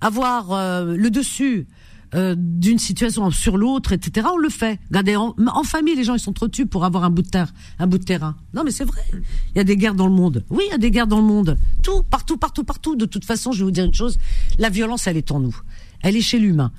avoir 0.00 0.52
euh, 0.52 0.96
le 0.96 1.10
dessus 1.10 1.66
euh, 2.14 2.34
d'une 2.36 2.78
situation 2.78 3.30
sur 3.30 3.56
l'autre, 3.56 3.92
etc. 3.92 4.26
On 4.30 4.36
le 4.36 4.50
fait. 4.50 4.78
Regardez, 4.90 5.16
en, 5.16 5.34
famille, 5.64 5.94
les 5.94 6.04
gens 6.04 6.14
ils 6.14 6.20
sont 6.20 6.34
trop 6.34 6.48
tubes 6.48 6.68
pour 6.68 6.84
avoir 6.84 7.04
un 7.04 7.10
bout 7.10 7.22
de 7.22 7.28
terre, 7.28 7.54
un 7.78 7.86
bout 7.86 7.96
de 7.96 8.04
terrain. 8.04 8.36
Non, 8.52 8.64
mais 8.64 8.70
c'est 8.70 8.84
vrai. 8.84 9.00
Il 9.12 9.58
y 9.58 9.60
a 9.60 9.64
des 9.64 9.78
guerres 9.78 9.94
dans 9.94 10.06
le 10.06 10.12
monde. 10.12 10.44
Oui, 10.50 10.64
il 10.66 10.70
y 10.72 10.74
a 10.74 10.78
des 10.78 10.90
guerres 10.90 11.06
dans 11.06 11.16
le 11.16 11.24
monde. 11.24 11.56
Tout, 11.82 12.02
partout, 12.02 12.36
partout, 12.36 12.64
partout. 12.64 12.96
De 12.96 13.06
toute 13.06 13.24
façon, 13.24 13.52
je 13.52 13.60
vais 13.60 13.64
vous 13.64 13.70
dire 13.70 13.84
une 13.84 13.94
chose. 13.94 14.18
La 14.58 14.68
violence, 14.68 15.06
elle 15.06 15.16
est 15.16 15.30
en 15.30 15.40
nous. 15.40 15.56
Elle 16.02 16.16
est 16.16 16.20
chez 16.20 16.38
l'humain. 16.38 16.70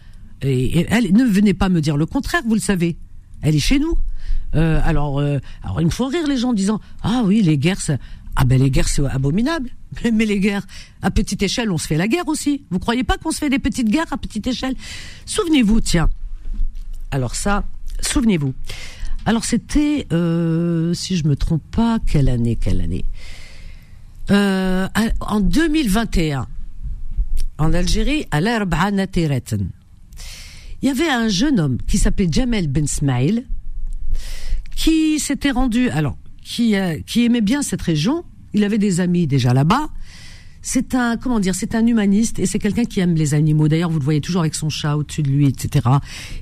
Et, 0.43 0.85
elle, 0.89 1.11
ne 1.13 1.23
venez 1.23 1.55
pas 1.55 1.69
me 1.69 1.81
dire 1.81 1.97
le 1.97 2.05
contraire. 2.05 2.43
Vous 2.45 2.53
le 2.53 2.59
savez. 2.59 2.97
Elle 3.41 3.55
est 3.55 3.59
chez 3.59 3.79
nous. 3.79 3.97
Euh, 4.55 4.79
alors, 4.83 5.19
euh, 5.19 5.39
alors, 5.63 5.81
il 5.81 5.85
me 5.85 5.91
faut 5.91 6.05
rire 6.05 6.27
les 6.27 6.37
gens 6.37 6.49
en 6.49 6.53
disant 6.53 6.79
ah 7.01 7.23
oui, 7.25 7.41
les 7.41 7.57
guerres, 7.57 7.81
ça, 7.81 7.97
ah 8.35 8.45
ben 8.45 8.61
les 8.61 8.71
guerres 8.71 8.89
c'est 8.89 9.05
abominable. 9.05 9.69
Mais 10.13 10.25
les 10.25 10.39
guerres 10.39 10.65
à 11.01 11.11
petite 11.11 11.41
échelle, 11.43 11.71
on 11.71 11.77
se 11.77 11.87
fait 11.87 11.97
la 11.97 12.07
guerre 12.07 12.27
aussi. 12.27 12.63
Vous 12.69 12.79
croyez 12.79 13.03
pas 13.03 13.17
qu'on 13.17 13.31
se 13.31 13.37
fait 13.37 13.49
des 13.49 13.59
petites 13.59 13.89
guerres 13.89 14.11
à 14.11 14.17
petite 14.17 14.47
échelle? 14.47 14.75
Souvenez-vous, 15.25 15.81
tiens. 15.81 16.09
Alors 17.11 17.35
ça, 17.35 17.63
souvenez-vous. 18.01 18.53
Alors 19.25 19.45
c'était, 19.45 20.07
euh, 20.11 20.93
si 20.93 21.15
je 21.15 21.27
me 21.27 21.35
trompe 21.35 21.63
pas, 21.71 21.99
quelle 22.05 22.27
année, 22.27 22.55
quelle 22.55 22.81
année? 22.81 23.05
Euh, 24.31 24.87
En 25.19 25.39
2021, 25.39 26.47
en 27.57 27.73
Algérie, 27.73 28.25
à 28.31 28.41
l'Arbana 28.41 29.05
il 29.15 30.87
y 30.87 30.89
avait 30.89 31.09
un 31.09 31.29
jeune 31.29 31.61
homme 31.61 31.77
qui 31.87 31.97
s'appelait 31.97 32.27
Jamel 32.29 32.67
Ben 32.67 32.87
Smail, 32.87 33.45
qui 34.75 35.19
s'était 35.19 35.51
rendu, 35.51 35.89
alors 35.89 36.17
qui, 36.43 36.73
aimait 36.75 37.41
bien 37.41 37.61
cette 37.61 37.81
région. 37.81 38.23
Il 38.53 38.63
avait 38.63 38.77
des 38.77 38.99
amis 38.99 39.27
déjà 39.27 39.53
là-bas. 39.53 39.89
c'est 40.61 40.95
un 40.95 41.17
comment 41.17 41.39
dire, 41.39 41.55
c'est 41.55 41.75
un 41.75 41.85
humaniste 41.85 42.39
et 42.39 42.45
c'est 42.45 42.59
quelqu'un 42.59 42.85
qui 42.85 42.99
aime 42.99 43.15
les 43.15 43.33
animaux. 43.33 43.67
D'ailleurs, 43.67 43.89
vous 43.89 43.99
le 43.99 44.03
voyez 44.03 44.21
toujours 44.21 44.41
avec 44.41 44.55
son 44.55 44.69
chat 44.69 44.95
au-dessus 44.95 45.23
de 45.23 45.29
lui, 45.29 45.47
etc. 45.47 45.87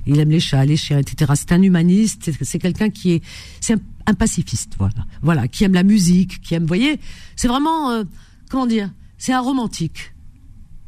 Il 0.06 0.18
aime 0.20 0.30
les 0.30 0.40
chats, 0.40 0.64
les 0.64 0.76
chiens, 0.76 0.98
etc. 0.98 1.32
C'est 1.34 1.52
un 1.52 1.62
humaniste. 1.62 2.30
C'est 2.42 2.58
quelqu'un 2.58 2.90
qui 2.90 3.12
est, 3.12 3.22
c'est 3.60 3.74
un, 4.06 4.14
pacifiste, 4.14 4.74
voilà, 4.78 5.06
voilà, 5.22 5.48
qui 5.48 5.64
aime 5.64 5.74
la 5.74 5.84
musique, 5.84 6.40
qui 6.42 6.54
aime, 6.54 6.62
vous 6.62 6.68
voyez, 6.68 6.98
c'est 7.36 7.48
vraiment, 7.48 7.90
euh, 7.90 8.04
comment 8.50 8.66
dire, 8.66 8.90
c'est 9.16 9.32
un 9.32 9.40
romantique. 9.40 10.12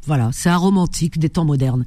Voilà, 0.05 0.29
c'est 0.33 0.49
un 0.49 0.57
romantique 0.57 1.17
des 1.17 1.29
temps 1.29 1.45
modernes. 1.45 1.85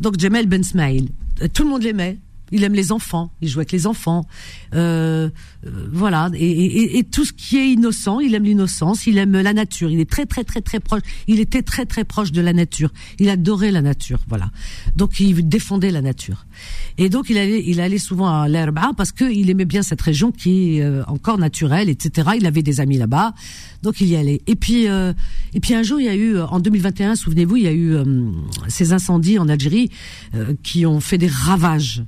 Donc 0.00 0.18
Jamel 0.18 0.46
Ben 0.46 0.64
Smail, 0.64 1.10
euh, 1.42 1.48
tout 1.52 1.62
le 1.62 1.68
monde 1.68 1.82
l'aimait. 1.82 2.18
Il 2.52 2.64
aime 2.64 2.74
les 2.74 2.92
enfants, 2.92 3.32
il 3.40 3.48
joue 3.48 3.60
avec 3.60 3.72
les 3.72 3.86
enfants, 3.86 4.26
euh, 4.74 5.30
euh, 5.66 5.88
voilà, 5.92 6.30
et, 6.34 6.50
et, 6.50 6.98
et, 6.98 7.04
tout 7.04 7.24
ce 7.24 7.32
qui 7.32 7.58
est 7.58 7.72
innocent, 7.72 8.20
il 8.20 8.34
aime 8.34 8.44
l'innocence, 8.44 9.06
il 9.06 9.18
aime 9.18 9.32
la 9.32 9.52
nature, 9.52 9.90
il 9.90 10.00
est 10.00 10.08
très 10.08 10.26
très 10.26 10.42
très 10.42 10.60
très 10.60 10.80
proche, 10.80 11.02
il 11.26 11.38
était 11.38 11.62
très 11.62 11.86
très 11.86 12.04
proche 12.04 12.32
de 12.32 12.40
la 12.40 12.52
nature, 12.52 12.90
il 13.18 13.28
adorait 13.28 13.70
la 13.70 13.82
nature, 13.82 14.20
voilà. 14.28 14.50
Donc 14.96 15.20
il 15.20 15.48
défendait 15.48 15.90
la 15.90 16.00
nature, 16.00 16.46
et 16.98 17.08
donc 17.08 17.30
il 17.30 17.38
allait 17.38 17.62
il 17.66 17.80
allait 17.80 17.98
souvent 17.98 18.28
à 18.28 18.48
l'Herba 18.48 18.92
parce 18.96 19.12
qu'il 19.12 19.50
aimait 19.50 19.64
bien 19.64 19.82
cette 19.82 20.00
région 20.00 20.32
qui 20.32 20.78
est 20.78 20.82
euh, 20.82 21.02
encore 21.06 21.38
naturelle, 21.38 21.88
etc. 21.88 22.30
Il 22.38 22.46
avait 22.46 22.62
des 22.62 22.80
amis 22.80 22.96
là-bas, 22.96 23.34
donc 23.82 24.00
il 24.00 24.08
y 24.08 24.16
allait. 24.16 24.40
Et 24.46 24.56
puis 24.56 24.88
euh, 24.88 25.12
et 25.52 25.60
puis 25.60 25.74
un 25.74 25.82
jour 25.82 26.00
il 26.00 26.06
y 26.06 26.08
a 26.08 26.16
eu 26.16 26.38
en 26.38 26.58
2021, 26.58 27.16
souvenez-vous, 27.16 27.56
il 27.56 27.64
y 27.64 27.68
a 27.68 27.72
eu 27.72 27.96
ces 28.68 28.92
incendies 28.92 29.38
en 29.38 29.48
Algérie 29.48 29.90
qui 30.62 30.86
ont 30.86 31.00
fait 31.00 31.18
des 31.18 31.28
ravages 31.28 32.02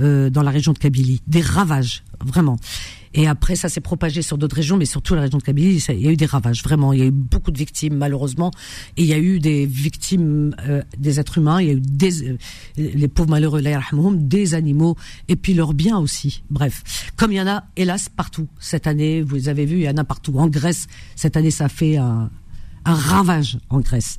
euh, 0.00 0.30
dans 0.30 0.42
la 0.42 0.50
région 0.50 0.72
de 0.72 0.78
Kabylie, 0.78 1.22
des 1.26 1.40
ravages, 1.40 2.04
vraiment. 2.24 2.56
Et 3.14 3.26
après, 3.26 3.56
ça 3.56 3.68
s'est 3.68 3.80
propagé 3.80 4.22
sur 4.22 4.38
d'autres 4.38 4.56
régions, 4.56 4.76
mais 4.76 4.84
surtout 4.84 5.14
la 5.14 5.22
région 5.22 5.38
de 5.38 5.42
Kabylie, 5.42 5.82
il 5.88 6.00
y 6.00 6.08
a 6.08 6.12
eu 6.12 6.16
des 6.16 6.26
ravages, 6.26 6.62
vraiment. 6.62 6.92
Il 6.92 6.98
y 6.98 7.02
a 7.02 7.06
eu 7.06 7.10
beaucoup 7.10 7.50
de 7.50 7.58
victimes, 7.58 7.96
malheureusement. 7.96 8.50
Et 8.96 9.02
il 9.02 9.08
y 9.08 9.14
a 9.14 9.18
eu 9.18 9.40
des 9.40 9.66
victimes 9.66 10.54
euh, 10.68 10.82
des 10.98 11.18
êtres 11.18 11.38
humains, 11.38 11.60
il 11.60 11.66
y 11.66 11.70
a 11.70 11.74
eu 11.74 11.80
des, 11.80 12.28
euh, 12.28 12.36
les 12.76 13.08
pauvres 13.08 13.30
malheureux, 13.30 13.62
des 14.14 14.54
animaux, 14.54 14.96
et 15.28 15.36
puis 15.36 15.54
leurs 15.54 15.74
biens 15.74 15.98
aussi. 15.98 16.42
Bref, 16.50 17.12
comme 17.16 17.32
il 17.32 17.36
y 17.36 17.40
en 17.40 17.46
a, 17.46 17.64
hélas, 17.76 18.08
partout. 18.08 18.46
Cette 18.60 18.86
année, 18.86 19.22
vous 19.22 19.48
avez 19.48 19.64
vu, 19.64 19.76
il 19.76 19.82
y 19.82 19.88
en 19.88 19.96
a 19.96 20.04
partout. 20.04 20.34
En 20.38 20.48
Grèce, 20.48 20.86
cette 21.16 21.36
année, 21.36 21.50
ça 21.50 21.68
fait 21.68 21.96
un, 21.96 22.30
un 22.88 22.94
ravage 22.94 23.58
en 23.68 23.80
Grèce, 23.80 24.16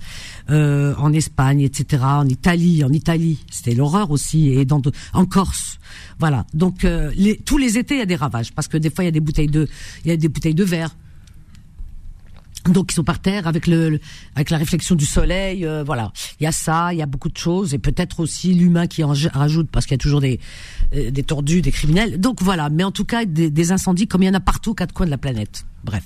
euh, 0.49 0.93
en 0.97 1.11
Espagne, 1.11 1.61
etc., 1.61 2.03
en 2.03 2.27
Italie, 2.27 2.83
en 2.83 2.93
Italie, 2.93 3.39
c'était 3.49 3.73
l'horreur 3.73 4.11
aussi, 4.11 4.49
et 4.49 4.65
dans 4.65 4.81
en 5.13 5.25
Corse, 5.25 5.79
voilà. 6.19 6.45
Donc 6.53 6.85
euh, 6.85 7.11
les, 7.15 7.37
tous 7.37 7.57
les 7.57 7.77
étés 7.77 7.95
il 7.95 7.99
y 7.99 8.03
a 8.03 8.05
des 8.05 8.15
ravages 8.15 8.53
parce 8.53 8.67
que 8.67 8.77
des 8.77 8.89
fois 8.89 9.03
il 9.03 9.07
y 9.07 9.09
a 9.09 9.11
des 9.11 9.19
bouteilles 9.19 9.47
de, 9.47 9.67
il 10.05 10.09
y 10.09 10.13
a 10.13 10.17
des 10.17 10.27
bouteilles 10.27 10.53
de 10.53 10.63
verre. 10.63 10.95
Donc 12.65 12.91
ils 12.91 12.95
sont 12.95 13.05
par 13.05 13.19
terre 13.19 13.47
avec 13.47 13.65
le, 13.67 13.99
avec 14.35 14.49
la 14.49 14.57
réflexion 14.57 14.95
du 14.95 15.05
soleil, 15.05 15.65
euh, 15.65 15.83
voilà. 15.83 16.11
Il 16.39 16.43
y 16.43 16.47
a 16.47 16.51
ça, 16.51 16.93
il 16.93 16.99
y 16.99 17.01
a 17.01 17.05
beaucoup 17.07 17.29
de 17.29 17.37
choses 17.37 17.73
et 17.73 17.79
peut-être 17.79 18.19
aussi 18.19 18.53
l'humain 18.53 18.85
qui 18.85 19.03
en 19.03 19.13
rajoute 19.33 19.69
parce 19.71 19.85
qu'il 19.85 19.93
y 19.93 20.01
a 20.01 20.03
toujours 20.03 20.21
des 20.21 20.39
des 20.91 21.23
tordus, 21.23 21.61
des 21.61 21.71
criminels. 21.71 22.19
Donc 22.19 22.43
voilà. 22.43 22.69
Mais 22.69 22.83
en 22.83 22.91
tout 22.91 23.05
cas 23.05 23.25
des, 23.25 23.49
des 23.49 23.71
incendies 23.71 24.07
comme 24.07 24.23
il 24.23 24.27
y 24.27 24.29
en 24.29 24.33
a 24.33 24.39
partout 24.39 24.71
aux 24.71 24.75
quatre 24.75 24.93
coins 24.93 25.07
de 25.07 25.11
la 25.11 25.17
planète. 25.17 25.65
Bref. 25.83 26.03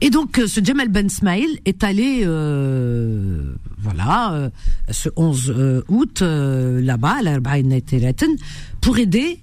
Et 0.00 0.10
donc, 0.10 0.38
euh, 0.38 0.46
ce 0.46 0.62
Jamal 0.62 0.88
Ben 0.88 1.08
Smail 1.08 1.60
est 1.64 1.84
allé, 1.84 2.22
euh, 2.24 3.54
voilà, 3.78 4.34
euh, 4.34 4.50
ce 4.90 5.08
11 5.16 5.84
août, 5.88 6.22
là-bas, 6.22 7.16
à 7.18 7.22
l'Arbaïn 7.22 7.78
pour 8.80 8.98
aider. 8.98 9.40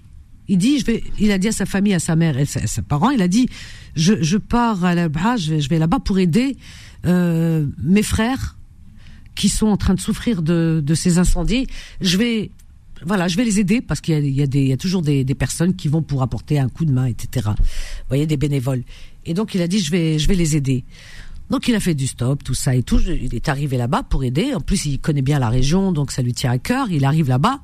Il 0.48 0.58
dit, 0.58 0.80
je 0.80 0.86
vais, 0.86 1.04
il 1.20 1.32
a 1.32 1.38
dit 1.38 1.48
à 1.48 1.52
sa 1.54 1.66
famille, 1.66 1.94
à 1.94 2.00
sa 2.00 2.16
mère 2.16 2.38
et 2.38 2.42
à 2.42 2.68
ses 2.68 2.82
parents, 2.82 3.10
il 3.10 3.22
a 3.22 3.28
dit, 3.28 3.48
je, 3.96 4.22
je 4.22 4.38
pars 4.38 4.84
à 4.84 4.96
l'Arbaïn, 4.96 5.38
je, 5.38 5.60
je 5.60 5.70
vais 5.70 5.80
là-bas 5.80 6.00
pour 6.00 6.20
aider 6.20 6.58
mes 7.06 8.04
frères 8.04 8.58
qui 9.34 9.50
sont 9.50 9.68
en 9.68 9.78
train 9.78 9.94
de 9.94 10.00
souffrir 10.00 10.42
de, 10.42 10.84
de 10.86 10.94
ces 10.94 11.18
incendies. 11.18 11.66
Je 12.02 12.18
vais 12.18 12.52
voilà, 13.06 13.28
je 13.28 13.36
vais 13.38 13.44
les 13.44 13.60
aider 13.60 13.82
parce 13.82 14.02
qu'il 14.02 14.26
y 14.26 14.42
y 14.42 14.68
y 14.68 14.74
a 14.74 14.78
toujours 14.78 15.02
des, 15.02 15.24
des, 15.24 15.36
personnes 15.36 15.76
qui 15.76 15.88
vont 15.88 16.02
pour 16.02 16.22
apporter 16.22 16.60
un 16.60 16.70
coup 16.70 16.86
de 16.86 16.92
main, 16.92 17.06
etc. 17.06 17.50
Vous 17.58 17.64
voyez, 18.10 18.28
des 18.28 18.38
bénévoles. 18.38 18.84
Et 19.26 19.34
donc 19.34 19.56
il 19.56 19.62
a 19.62 19.68
dit 19.68 19.80
je 19.80 19.92
vais 19.92 20.20
je 20.20 20.28
vais 20.28 20.36
les 20.36 20.56
aider. 20.56 20.84
Donc 21.50 21.68
il 21.68 21.76
a 21.76 21.80
fait 21.80 21.96
du 21.96 22.08
stop, 22.08 22.44
tout 22.44 22.54
ça 22.54 22.76
et 22.76 22.84
tout. 22.84 23.00
Il 23.00 23.36
est 23.36 23.50
arrivé 23.50 23.78
là-bas 23.78 24.04
pour 24.04 24.24
aider. 24.24 24.54
En 24.54 24.62
plus 24.62 24.86
il 24.86 25.00
connaît 25.00 25.22
bien 25.22 25.40
la 25.40 25.50
région, 25.50 25.92
donc 25.92 26.12
ça 26.12 26.22
lui 26.22 26.34
tient 26.34 26.52
à 26.52 26.58
cœur. 26.58 26.90
Il 26.92 27.06
arrive 27.06 27.28
là-bas. 27.28 27.60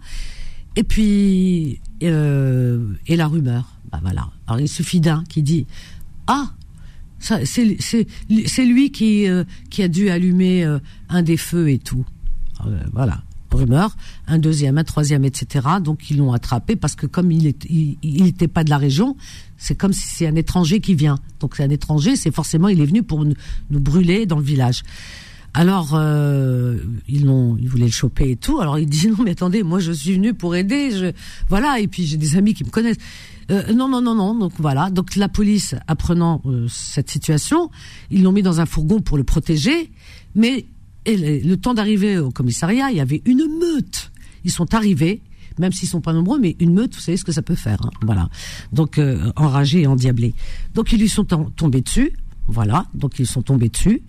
Et 0.75 0.83
puis 0.83 1.79
euh, 2.03 2.93
et 3.07 3.15
la 3.15 3.27
rumeur, 3.27 3.73
bah 3.91 3.99
voilà. 4.01 4.29
Alors 4.47 4.59
il 4.59 4.69
suffit 4.69 4.99
d'un 4.99 5.23
qui 5.29 5.41
dit 5.41 5.65
ah 6.27 6.51
c'est 7.19 7.45
c'est 7.45 8.65
lui 8.65 8.91
qui 8.91 9.27
euh, 9.27 9.43
qui 9.69 9.83
a 9.83 9.87
dû 9.87 10.09
allumer 10.09 10.65
euh, 10.65 10.79
un 11.09 11.23
des 11.23 11.37
feux 11.37 11.69
et 11.69 11.79
tout. 11.79 12.05
Euh, 12.65 12.79
voilà 12.91 13.23
rumeur, 13.51 13.95
un 14.27 14.39
deuxième, 14.39 14.77
un 14.77 14.83
troisième, 14.83 15.25
etc. 15.25 15.67
Donc 15.83 16.09
ils 16.09 16.17
l'ont 16.17 16.33
attrapé 16.33 16.75
parce 16.75 16.95
que 16.95 17.05
comme 17.05 17.31
il 17.31 17.43
n'était 17.43 17.67
il, 17.69 18.33
pas 18.49 18.63
de 18.63 18.69
la 18.69 18.77
région, 18.77 19.15
c'est 19.57 19.75
comme 19.75 19.93
si 19.93 20.07
c'est 20.07 20.27
un 20.27 20.35
étranger 20.35 20.79
qui 20.79 20.95
vient. 20.95 21.17
Donc 21.39 21.55
c'est 21.55 21.63
un 21.63 21.69
étranger, 21.69 22.15
c'est 22.15 22.31
forcément 22.31 22.67
il 22.67 22.81
est 22.81 22.85
venu 22.85 23.03
pour 23.03 23.23
nous, 23.23 23.35
brûler 23.69 24.25
dans 24.25 24.37
le 24.37 24.43
village. 24.43 24.83
Alors 25.53 25.91
euh, 25.93 26.77
ils 27.07 27.25
l'ont, 27.25 27.57
ils 27.59 27.69
voulaient 27.69 27.85
le 27.85 27.91
choper 27.91 28.31
et 28.31 28.35
tout. 28.35 28.59
Alors 28.59 28.77
il 28.77 28.87
dit 28.87 29.07
non 29.17 29.23
mais 29.23 29.31
attendez, 29.31 29.63
moi 29.63 29.79
je 29.79 29.91
suis 29.91 30.13
venu 30.13 30.33
pour 30.33 30.55
aider. 30.55 30.91
Je, 30.91 31.11
voilà 31.49 31.79
et 31.79 31.87
puis 31.87 32.05
j'ai 32.05 32.17
des 32.17 32.37
amis 32.37 32.53
qui 32.53 32.63
me 32.63 32.69
connaissent. 32.69 32.97
Euh, 33.49 33.73
non 33.73 33.87
non 33.87 34.01
non 34.01 34.15
non. 34.15 34.35
Donc 34.35 34.53
voilà. 34.59 34.89
Donc 34.89 35.15
la 35.15 35.29
police 35.29 35.75
apprenant 35.87 36.41
euh, 36.45 36.67
cette 36.69 37.09
situation, 37.09 37.71
ils 38.11 38.23
l'ont 38.23 38.31
mis 38.31 38.43
dans 38.43 38.59
un 38.59 38.65
fourgon 38.65 38.99
pour 38.99 39.17
le 39.17 39.23
protéger. 39.23 39.91
Mais 40.35 40.65
le, 41.15 41.55
temps 41.55 41.73
d'arriver 41.73 42.17
au 42.17 42.31
commissariat, 42.31 42.89
il 42.91 42.97
y 42.97 43.01
avait 43.01 43.21
une 43.25 43.47
meute. 43.59 44.11
Ils 44.43 44.51
sont 44.51 44.73
arrivés 44.73 45.21
même 45.59 45.71
s'ils 45.71 45.87
sont 45.87 46.01
pas 46.01 46.13
nombreux, 46.13 46.39
mais 46.39 46.55
une 46.59 46.73
meute, 46.73 46.93
vous 46.95 47.01
savez 47.01 47.17
ce 47.17 47.23
que 47.23 47.31
ça 47.31 47.41
peut 47.41 47.55
faire. 47.55 47.81
Hein. 47.83 47.89
voilà. 48.03 48.29
Donc 48.73 48.97
euh, 48.99 49.31
enragés 49.35 49.81
et 49.81 49.87
endiablés. 49.87 50.33
Donc 50.73 50.91
ils 50.91 50.99
lui 50.99 51.09
sont 51.09 51.25
tombés 51.25 51.81
dessus. 51.81 52.13
Voilà. 52.47 52.85
Donc 52.93 53.19
ils 53.19 53.27
sont 53.27 53.41
tombés 53.41 53.69
dessus. 53.69 54.03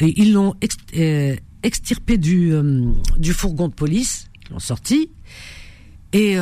Et 0.00 0.20
ils 0.20 0.32
l'ont 0.32 0.54
euh, 0.96 1.36
extirpé 1.62 2.18
du, 2.18 2.52
euh, 2.52 2.90
du 3.18 3.32
fourgon 3.32 3.68
de 3.68 3.74
police. 3.74 4.28
Ils 4.48 4.52
l'ont 4.52 4.58
sorti. 4.60 5.10
Et, 6.14 6.36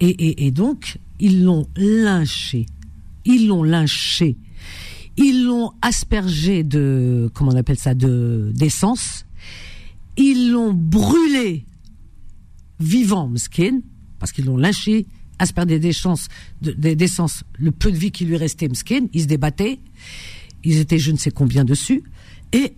et, 0.00 0.08
et, 0.08 0.46
et 0.46 0.50
donc 0.52 0.98
ils 1.18 1.44
l'ont 1.44 1.66
lynché. 1.76 2.66
Ils 3.24 3.48
l'ont 3.48 3.64
lynché. 3.64 4.36
Ils 5.18 5.44
l'ont 5.44 5.72
aspergé 5.82 6.62
de 6.62 7.28
comment 7.34 7.50
on 7.52 7.56
appelle 7.56 7.78
ça 7.78 7.94
de 7.94 8.52
d'essence. 8.54 9.26
Ils 10.16 10.52
l'ont 10.52 10.72
brûlé 10.72 11.66
vivant, 12.78 13.28
Mskin, 13.28 13.80
parce 14.20 14.30
qu'ils 14.30 14.44
l'ont 14.44 14.56
lâché, 14.56 15.06
aspergé 15.40 15.80
d'essence, 15.80 16.28
d'essence, 16.60 17.42
le 17.58 17.72
peu 17.72 17.90
de 17.90 17.96
vie 17.96 18.12
qui 18.12 18.24
lui 18.24 18.36
restait, 18.36 18.68
Mskin, 18.68 19.06
ils 19.12 19.22
se 19.22 19.26
débattaient, 19.26 19.80
ils 20.62 20.78
étaient 20.78 20.98
je 20.98 21.10
ne 21.10 21.16
sais 21.16 21.32
combien 21.32 21.64
dessus, 21.64 22.04
et 22.52 22.74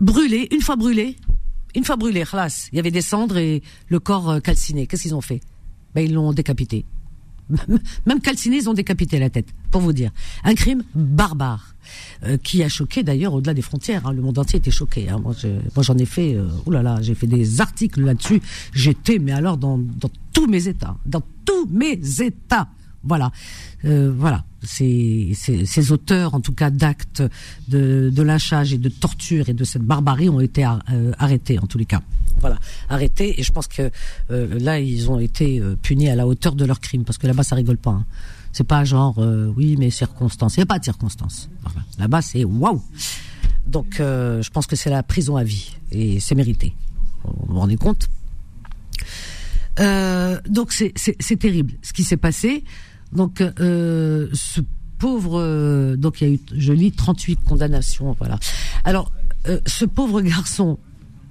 brûlé, 0.00 0.48
une 0.52 0.62
fois 0.62 0.76
brûlé, 0.76 1.16
une 1.74 1.84
fois 1.84 1.96
brûlé, 1.96 2.24
khlas, 2.24 2.68
il 2.72 2.76
y 2.76 2.78
avait 2.78 2.90
des 2.90 3.02
cendres 3.02 3.36
et 3.36 3.62
le 3.88 3.98
corps 3.98 4.30
euh, 4.30 4.40
calciné. 4.40 4.86
Qu'est-ce 4.86 5.02
qu'ils 5.02 5.14
ont 5.14 5.20
fait? 5.20 5.40
Ben, 5.94 6.02
Ils 6.02 6.14
l'ont 6.14 6.32
décapité. 6.32 6.84
Même 8.06 8.20
calciné, 8.20 8.56
ils 8.56 8.68
ont 8.68 8.74
décapité 8.74 9.18
la 9.18 9.30
tête, 9.30 9.48
pour 9.70 9.80
vous 9.80 9.92
dire. 9.92 10.10
Un 10.44 10.54
crime 10.54 10.82
barbare, 10.94 11.74
euh, 12.24 12.36
qui 12.38 12.62
a 12.62 12.68
choqué 12.68 13.02
d'ailleurs 13.02 13.34
au-delà 13.34 13.54
des 13.54 13.62
frontières. 13.62 14.06
Hein. 14.06 14.12
Le 14.12 14.22
monde 14.22 14.38
entier 14.38 14.58
était 14.58 14.70
choqué. 14.70 15.08
Hein. 15.08 15.20
Moi, 15.22 15.34
j'en 15.82 15.98
ai 15.98 16.06
fait, 16.06 16.36
là, 16.70 16.98
j'ai 17.02 17.14
fait 17.14 17.26
des 17.26 17.60
articles 17.60 18.00
là-dessus. 18.00 18.40
J'étais, 18.72 19.18
mais 19.18 19.32
alors 19.32 19.56
dans 19.56 19.80
tous 20.32 20.46
mes 20.46 20.68
états, 20.68 20.96
dans 21.06 21.22
tous 21.44 21.66
mes 21.66 21.98
états. 22.20 22.68
Voilà, 23.04 23.30
euh, 23.84 24.12
voilà. 24.16 24.44
Ces, 24.66 25.32
ces, 25.36 25.92
auteurs, 25.92 26.34
en 26.34 26.40
tout 26.40 26.54
cas 26.54 26.70
d'actes 26.70 27.22
de, 27.68 28.10
de 28.10 28.22
lynchage 28.22 28.72
et 28.72 28.78
de 28.78 28.88
torture 28.88 29.50
et 29.50 29.52
de 29.52 29.62
cette 29.62 29.82
barbarie, 29.82 30.30
ont 30.30 30.40
été 30.40 30.64
euh, 30.64 31.12
arrêtés 31.18 31.58
en 31.58 31.66
tous 31.66 31.76
les 31.76 31.84
cas. 31.84 32.00
Voilà, 32.40 32.58
arrêtés. 32.88 33.38
Et 33.38 33.42
je 33.42 33.52
pense 33.52 33.66
que 33.66 33.90
euh, 34.30 34.58
là, 34.58 34.80
ils 34.80 35.10
ont 35.10 35.20
été 35.20 35.60
euh, 35.60 35.76
punis 35.76 36.08
à 36.08 36.16
la 36.16 36.26
hauteur 36.26 36.54
de 36.54 36.64
leur 36.64 36.80
crime, 36.80 37.04
parce 37.04 37.18
que 37.18 37.26
là-bas, 37.26 37.42
ça 37.42 37.56
rigole 37.56 37.76
pas. 37.76 37.90
Hein. 37.90 38.06
C'est 38.52 38.64
pas 38.64 38.84
genre, 38.84 39.18
oui, 39.56 39.74
mais 39.76 39.90
circonstances. 39.90 40.56
Il 40.56 40.60
n'y 40.60 40.62
a 40.62 40.66
pas 40.66 40.78
de 40.78 40.84
circonstances. 40.84 41.50
Là-bas, 41.98 42.22
c'est 42.22 42.44
waouh. 42.44 42.80
Donc, 43.66 43.96
je 43.98 44.48
pense 44.50 44.66
que 44.68 44.76
c'est 44.76 44.90
la 44.90 45.02
prison 45.02 45.36
à 45.36 45.42
vie 45.42 45.74
et 45.90 46.20
c'est 46.20 46.36
mérité. 46.36 46.72
Vous 47.24 47.52
vous 47.54 47.58
rendez 47.58 47.76
compte? 47.76 48.08
Donc 49.76 50.72
c'est 50.72 51.36
terrible 51.36 51.72
ce 51.82 51.92
qui 51.92 52.04
s'est 52.04 52.16
passé. 52.16 52.62
Donc, 53.14 53.40
euh, 53.40 54.28
ce 54.32 54.60
pauvre, 54.98 55.96
donc 55.96 56.20
il 56.20 56.28
y 56.28 56.30
a 56.30 56.34
eu, 56.34 56.40
je 56.56 56.72
lis 56.72 56.92
38 56.92 57.40
condamnations, 57.44 58.16
voilà. 58.18 58.38
Alors, 58.84 59.12
euh, 59.48 59.60
ce 59.66 59.84
pauvre 59.84 60.20
garçon, 60.20 60.78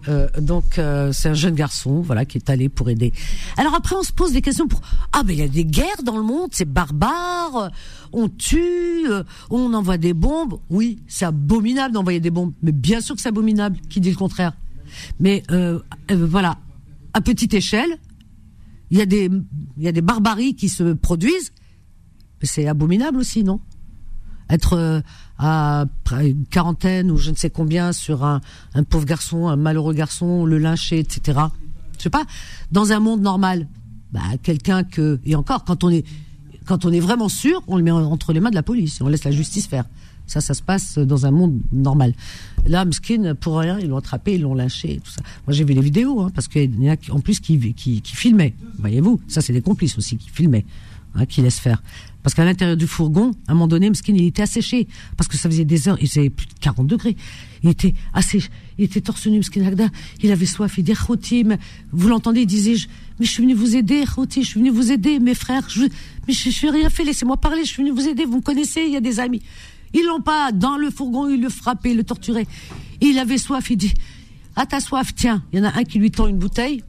Euh, 0.09 0.27
donc 0.39 0.77
euh, 0.79 1.13
c'est 1.13 1.29
un 1.29 1.34
jeune 1.34 1.55
garçon, 1.55 2.01
voilà, 2.01 2.25
qui 2.25 2.38
est 2.38 2.49
allé 2.49 2.67
pour 2.67 2.89
aider. 2.89 3.13
Alors 3.57 3.73
après, 3.73 3.95
on 3.95 4.03
se 4.03 4.11
pose 4.11 4.34
des 4.34 4.41
questions 4.41 4.67
pour 4.67 4.81
ah 5.13 5.23
mais 5.25 5.34
il 5.34 5.39
y 5.39 5.43
a 5.43 5.47
des 5.47 5.65
guerres 5.65 6.03
dans 6.03 6.17
le 6.17 6.23
monde, 6.23 6.49
c'est 6.51 6.65
barbare, 6.65 7.71
on 8.11 8.27
tue, 8.27 9.09
euh, 9.09 9.23
on 9.49 9.73
envoie 9.73 9.97
des 9.97 10.13
bombes. 10.13 10.59
Oui, 10.69 10.99
c'est 11.07 11.25
abominable 11.25 11.93
d'envoyer 11.93 12.19
des 12.19 12.31
bombes, 12.31 12.51
mais 12.61 12.73
bien 12.73 12.99
sûr 12.99 13.15
que 13.15 13.21
c'est 13.21 13.29
abominable. 13.29 13.77
Qui 13.89 14.01
dit 14.01 14.09
le 14.09 14.17
contraire? 14.17 14.53
Mais 15.19 15.43
voilà, 16.09 16.57
à 17.13 17.21
petite 17.21 17.53
échelle, 17.53 17.97
il 18.91 18.97
y 18.97 19.01
a 19.01 19.05
des 19.05 19.29
il 19.77 19.84
y 19.84 19.88
a 19.88 19.91
des 19.91 20.01
barbaries 20.01 20.53
qui 20.55 20.69
se 20.69 20.93
produisent, 20.93 21.53
c'est 22.47 22.67
abominable 22.67 23.17
aussi, 23.17 23.43
non? 23.43 23.59
Être 24.49 25.03
à 25.39 25.85
une 26.21 26.45
quarantaine 26.45 27.11
ou 27.11 27.17
je 27.17 27.31
ne 27.31 27.35
sais 27.35 27.49
combien 27.49 27.91
sur 27.91 28.23
un, 28.23 28.41
un 28.75 28.83
pauvre 28.83 29.05
garçon, 29.05 29.47
un 29.47 29.55
malheureux 29.55 29.93
garçon, 29.93 30.45
le 30.45 30.57
lyncher, 30.57 30.99
etc. 30.99 31.39
Je 31.97 32.03
sais 32.03 32.09
pas. 32.09 32.25
Dans 32.71 32.91
un 32.91 32.99
monde 32.99 33.21
normal, 33.21 33.67
bah, 34.11 34.21
quelqu'un 34.41 34.83
que 34.83 35.19
et 35.25 35.35
encore 35.35 35.63
quand 35.63 35.83
on 35.83 35.89
est 35.89 36.05
quand 36.65 36.85
on 36.85 36.91
est 36.91 36.99
vraiment 36.99 37.29
sûr, 37.29 37.61
on 37.67 37.77
le 37.77 37.83
met 37.83 37.91
entre 37.91 38.31
les 38.31 38.39
mains 38.39 38.51
de 38.51 38.55
la 38.55 38.63
police 38.63 39.01
on 39.01 39.07
laisse 39.07 39.23
la 39.23 39.31
justice 39.31 39.67
faire. 39.67 39.85
Ça, 40.25 40.39
ça 40.39 40.53
se 40.53 40.61
passe 40.61 40.97
dans 40.97 41.25
un 41.25 41.31
monde 41.31 41.59
normal. 41.73 42.13
Là, 42.65 42.85
Mskin, 42.85 43.35
pour 43.35 43.59
rien, 43.59 43.77
ils 43.79 43.89
l'ont 43.89 43.97
attrapé, 43.97 44.35
ils 44.35 44.41
l'ont 44.41 44.55
lynché, 44.55 45.01
tout 45.03 45.11
ça. 45.11 45.21
Moi, 45.45 45.53
j'ai 45.53 45.65
vu 45.65 45.73
les 45.73 45.81
vidéos, 45.81 46.21
hein, 46.21 46.31
parce 46.33 46.47
qu'il 46.47 46.81
y 46.81 46.89
en 46.89 46.93
a 46.93 46.97
en 47.11 47.19
plus 47.19 47.41
qui, 47.41 47.73
qui, 47.73 48.01
qui 48.01 48.15
filmaient. 48.15 48.53
Voyez-vous, 48.79 49.19
ça, 49.27 49.41
c'est 49.41 49.51
des 49.51 49.61
complices 49.61 49.97
aussi 49.97 50.15
qui 50.15 50.29
filmaient, 50.29 50.65
hein, 51.15 51.25
qui 51.25 51.41
laissent 51.41 51.59
faire. 51.59 51.83
Parce 52.24 52.34
qu'à 52.34 52.45
l'intérieur 52.45 52.78
du 52.78 52.88
fourgon, 52.88 53.32
à 53.47 53.51
un 53.51 53.53
moment 53.53 53.67
donné, 53.67 53.89
Mskin, 53.89 54.13
il 54.15 54.26
était 54.26 54.41
asséché. 54.41 54.88
Parce 55.17 55.28
que 55.28 55.38
ça 55.38 55.49
faisait 55.49 55.65
des 55.65 55.88
heures, 55.89 55.97
il 56.01 56.07
faisait 56.07 56.30
plus 56.30 56.47
de 56.47 56.53
40 56.61 56.88
degrés. 56.88 57.17
Il 57.63 57.69
était 57.69 57.93
asséché, 58.13 58.49
il 58.78 58.86
était 58.86 59.01
torse 59.01 59.28
nu, 59.28 59.39
Mskin. 59.39 59.61
Il 60.21 60.32
avait 60.32 60.45
soif, 60.45 60.78
il 60.78 60.84
dit, 60.84 60.93
vous 61.91 62.07
l'entendez, 62.07 62.41
il 62.41 62.47
disait, 62.47 62.76
mais 63.19 63.26
je 63.26 63.32
suis 63.32 63.43
venu 63.43 63.53
vous 63.53 63.76
aider, 63.76 64.05
Khouti, 64.05 64.43
je 64.43 64.49
suis 64.49 64.59
venu 64.59 64.69
vous 64.69 64.91
aider, 64.91 65.19
mes 65.19 65.36
frères, 65.36 65.69
je, 65.69 65.84
mais 66.28 66.34
je, 66.34 66.49
suis 66.49 66.69
rien 66.69 66.89
fait, 66.89 67.03
laissez-moi 67.03 67.38
parler, 67.38 67.63
je 67.65 67.69
suis 67.69 67.84
venu 67.84 67.93
vous 67.93 68.07
aider, 68.07 68.26
vous 68.26 68.38
me 68.38 68.41
connaissez, 68.41 68.84
il 68.86 68.93
y 68.93 68.97
a 68.97 69.01
des 69.01 69.19
amis. 69.19 69.41
Ils 69.93 70.05
l'ont 70.05 70.21
pas, 70.21 70.51
dans 70.51 70.78
le 70.78 70.89
fourgon, 70.89 71.30
ils 71.30 71.41
le 71.41 71.49
frappaient, 71.49 71.91
ils 71.91 71.97
le 71.97 72.03
torturaient. 72.03 72.47
Il 73.01 73.19
avait 73.19 73.38
soif, 73.38 73.69
il 73.69 73.78
dit, 73.78 73.93
à 74.55 74.65
ta 74.65 74.80
soif, 74.80 75.13
tiens, 75.15 75.43
il 75.51 75.59
y 75.59 75.61
en 75.61 75.65
a 75.65 75.78
un 75.78 75.84
qui 75.84 75.99
lui 75.99 76.09
tend 76.09 76.28
une 76.28 76.39
bouteille, 76.39 76.84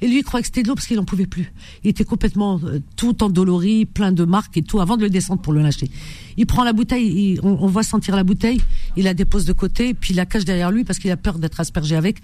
et 0.00 0.06
lui, 0.06 0.18
il 0.18 0.22
croyait 0.22 0.42
que 0.42 0.46
c'était 0.46 0.62
de 0.62 0.68
l'eau 0.68 0.74
parce 0.74 0.86
qu'il 0.86 0.96
n'en 0.96 1.04
pouvait 1.04 1.26
plus. 1.26 1.52
Il 1.82 1.90
était 1.90 2.04
complètement 2.04 2.60
euh, 2.62 2.80
tout 2.96 3.22
endolori, 3.22 3.84
plein 3.84 4.12
de 4.12 4.24
marques 4.24 4.56
et 4.56 4.62
tout, 4.62 4.80
avant 4.80 4.96
de 4.96 5.02
le 5.02 5.10
descendre 5.10 5.40
pour 5.40 5.52
le 5.52 5.60
lâcher. 5.60 5.90
Il 6.36 6.46
prend 6.46 6.62
la 6.62 6.72
bouteille, 6.72 7.40
on, 7.42 7.66
voit 7.66 7.82
sentir 7.82 8.14
la 8.14 8.22
bouteille, 8.22 8.60
il 8.96 9.04
la 9.04 9.14
dépose 9.14 9.44
de 9.44 9.52
côté, 9.52 9.94
puis 9.94 10.14
il 10.14 10.16
la 10.16 10.26
cache 10.26 10.44
derrière 10.44 10.70
lui 10.70 10.84
parce 10.84 11.00
qu'il 11.00 11.10
a 11.10 11.16
peur 11.16 11.38
d'être 11.38 11.58
aspergé 11.58 11.96
avec. 11.96 12.18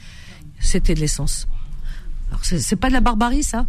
C'était 0.60 0.94
de 0.94 1.00
l'essence. 1.00 1.48
Alors, 2.28 2.44
c'est 2.44 2.76
pas 2.76 2.88
de 2.88 2.92
la 2.92 3.00
barbarie, 3.00 3.42
ça? 3.42 3.66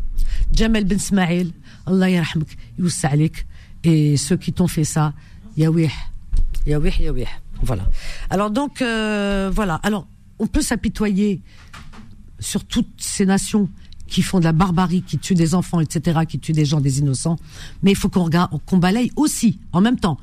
Jamel 0.54 0.86
Ben 0.86 1.00
Smaïl, 1.00 1.52
Allah 1.88 2.10
yarhamk, 2.10 2.58
alik. 3.04 3.46
Et 3.84 4.18
ceux 4.18 4.38
qui 4.38 4.54
t'ont 4.54 4.68
fait 4.68 4.84
ça, 4.84 5.14
yawih, 5.58 5.92
yawih, 6.68 6.94
yawih. 7.02 7.28
Voilà. 7.62 7.88
Alors 8.30 8.52
donc, 8.52 8.82
euh, 8.82 9.52
voilà. 9.54 9.76
Alors, 9.84 10.08
on 10.38 10.48
peut 10.48 10.62
s'apitoyer 10.62 11.42
sur 12.40 12.66
toutes 12.66 12.94
ces 12.98 13.26
nations 13.26 13.70
qui 14.08 14.22
font 14.22 14.40
de 14.40 14.44
la 14.44 14.52
barbarie, 14.52 15.02
qui 15.02 15.18
tuent 15.18 15.36
des 15.36 15.56
enfants, 15.56 15.80
etc., 15.80 16.22
qui 16.28 16.40
tuent 16.40 16.54
des 16.54 16.66
gens, 16.66 16.80
des 16.80 17.00
innocents. 17.00 17.38
Mais 17.84 17.92
il 17.92 17.98
faut 17.98 18.10
qu'on 18.10 18.24
regarde, 18.24 18.60
qu'on 18.66 18.78
balaye 18.78 19.12
aussi, 19.16 19.60
en 19.72 19.82
même 19.82 20.00
temps. 20.00 20.18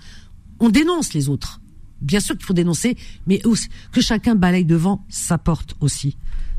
On 0.61 0.69
dénonce 0.69 1.15
les 1.15 1.29
autres. 1.29 1.61
Bien 2.01 2.21
sûr 2.21 2.37
qu'il 2.37 2.45
faut 2.45 2.55
dénoncer, 2.55 2.97
mais 3.27 3.45
aussi, 3.47 3.69
que 3.93 4.01
chacun 4.01 4.35
balaye 4.35 4.65
devant 4.65 5.05
sa 5.09 5.39
porte 5.39 5.75
aussi. 5.81 6.17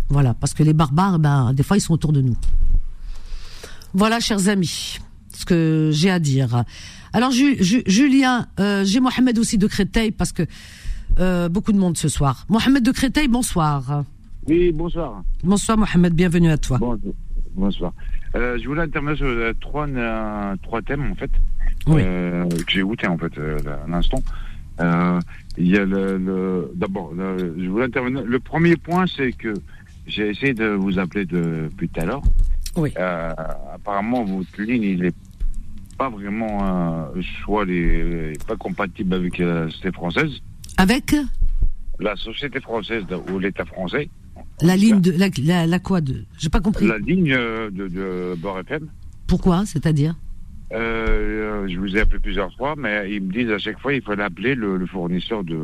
Voilà, 0.10 0.34
parce 0.34 0.54
que 0.54 0.64
les 0.64 0.74
barbares, 0.74 1.20
ben, 1.20 1.54
des 1.54 1.64
fois, 1.64 1.78
ils 1.78 1.82
sont 1.82 1.94
autour 1.94 2.14
de 2.14 2.22
nous. 2.22 2.38
Voilà, 3.94 4.20
chers 4.20 4.48
amis, 4.48 5.00
ce 5.34 5.46
que 5.46 5.92
j'ai 5.94 6.10
à 6.10 6.20
dire. 6.20 6.64
Alors, 7.14 7.32
Julien, 7.32 8.48
euh, 8.60 8.84
j'ai 8.86 9.00
Mohamed 9.00 9.38
aussi 9.38 9.58
de 9.58 9.68
Créteil, 9.68 10.12
parce 10.12 10.32
que 10.32 10.46
euh, 11.20 11.48
beaucoup 11.50 11.72
de 11.72 11.78
monde 11.78 11.98
ce 11.98 12.10
soir. 12.10 12.46
Mohamed 12.50 12.84
de 12.84 12.92
Créteil, 12.92 13.28
bonsoir. 13.28 14.04
Oui, 14.48 14.72
bonsoir. 14.74 15.24
Bonsoir 15.44 15.78
Mohamed, 15.78 16.14
bienvenue 16.14 16.50
à 16.50 16.58
toi. 16.58 16.80
Bonsoir. 17.56 17.94
Euh, 18.36 18.58
je 18.58 18.68
voulais 18.68 18.82
intervenir 18.82 19.16
sur 19.18 19.28
euh, 19.28 19.54
trois, 19.62 19.88
euh, 19.88 20.56
trois 20.64 20.82
thèmes 20.82 21.12
en 21.12 21.16
fait. 21.16 21.32
Oui. 21.88 22.02
que 22.02 22.72
j'ai 22.72 22.82
goûté 22.82 23.08
en 23.08 23.18
fait 23.18 23.34
à 23.38 23.88
l'instant. 23.88 24.24
Il 25.58 25.68
y 25.68 25.78
a 25.78 25.86
le, 25.86 26.72
d'abord, 26.76 27.14
je 27.16 27.68
voulais 27.68 27.86
intervenir. 27.86 28.24
Le 28.24 28.40
premier 28.40 28.76
point, 28.76 29.06
c'est 29.06 29.34
que 29.34 29.54
j'ai 30.08 30.30
essayé 30.30 30.54
de 30.54 30.68
vous 30.68 30.98
appeler 31.00 31.26
depuis 31.26 31.90
tout 31.90 32.00
à 32.02 32.06
l'heure. 32.06 32.24
Oui. 32.76 32.92
apparemment, 32.96 34.24
votre 34.24 34.62
ligne, 34.62 34.84
il 34.84 35.06
est 35.06 35.16
pas 35.98 36.10
vraiment, 36.10 37.10
soit 37.44 37.66
les, 37.66 38.34
pas 38.48 38.56
compatible 38.56 39.14
avec 39.14 39.38
la 39.38 39.70
société 39.70 39.92
française. 39.92 40.32
Avec? 40.78 41.16
La 42.00 42.16
société 42.16 42.60
française 42.60 43.04
ou 43.32 43.40
l'État 43.40 43.66
français. 43.66 44.10
La 44.62 44.76
ligne 44.76 45.02
de 45.02 45.12
la, 45.12 45.66
la, 45.66 45.80
quoi 45.80 46.02
de 46.02 46.26
J'ai 46.38 46.50
pas 46.50 46.60
compris. 46.62 46.88
La 46.88 46.98
ligne 46.98 47.34
euh, 47.34 47.70
de, 47.72 47.88
de 47.88 48.36
Bord 48.40 48.60
FM. 48.60 48.88
Pourquoi 49.28 49.66
C'est-à-dire? 49.66 50.16
Euh, 50.74 51.68
Je 51.68 51.80
vous 51.80 51.96
ai 51.96 52.02
appelé 52.02 52.20
plusieurs 52.20 52.54
fois, 52.56 52.76
mais 52.78 53.14
ils 53.14 53.22
me 53.22 53.32
disent 53.32 53.52
à 53.52 53.58
chaque 53.58 53.80
fois 53.80 53.94
il 53.94 54.02
faut 54.02 54.12
appeler 54.12 54.56
le, 54.56 54.86
fournisseur 54.86 55.44
de. 55.44 55.60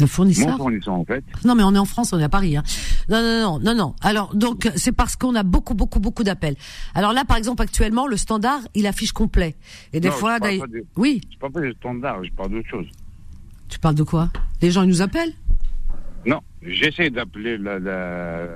Le 0.00 0.06
fournisseur? 0.06 0.48
Mon 0.50 0.56
fournisseur 0.58 0.94
en 0.94 1.04
fait. 1.04 1.24
Non 1.44 1.54
mais 1.56 1.64
on 1.64 1.74
est 1.74 1.78
en 1.78 1.84
France, 1.84 2.12
on 2.12 2.20
est 2.20 2.24
à 2.24 2.28
Paris. 2.28 2.56
Hein. 2.56 2.62
Non 3.08 3.20
non 3.20 3.40
non 3.40 3.58
non 3.60 3.74
non. 3.74 3.94
Alors 4.00 4.34
donc 4.34 4.70
c'est 4.76 4.92
parce 4.92 5.16
qu'on 5.16 5.34
a 5.34 5.42
beaucoup 5.42 5.74
beaucoup 5.74 5.98
beaucoup 5.98 6.22
d'appels. 6.22 6.54
Alors 6.94 7.12
là 7.12 7.24
par 7.24 7.36
exemple 7.36 7.62
actuellement 7.62 8.06
le 8.06 8.16
standard 8.16 8.60
il 8.74 8.86
affiche 8.86 9.10
complet 9.12 9.56
et 9.92 9.98
des 9.98 10.10
fois 10.10 10.38
d'ailleurs. 10.38 10.66
Oui. 10.96 11.20
Je 11.32 11.38
parle 11.38 11.52
pas 11.52 11.60
du 11.60 11.72
standard, 11.72 12.22
je 12.22 12.30
parle 12.32 12.50
d'autre 12.50 12.68
chose. 12.68 12.86
Tu 13.68 13.80
parles 13.80 13.96
de 13.96 14.04
quoi? 14.04 14.30
Les 14.62 14.70
gens 14.70 14.82
ils 14.82 14.88
nous 14.88 15.02
appellent? 15.02 15.32
Non, 16.26 16.40
j'essaie 16.62 17.10
d'appeler 17.10 17.58
la, 17.58 17.78
la 17.78 18.46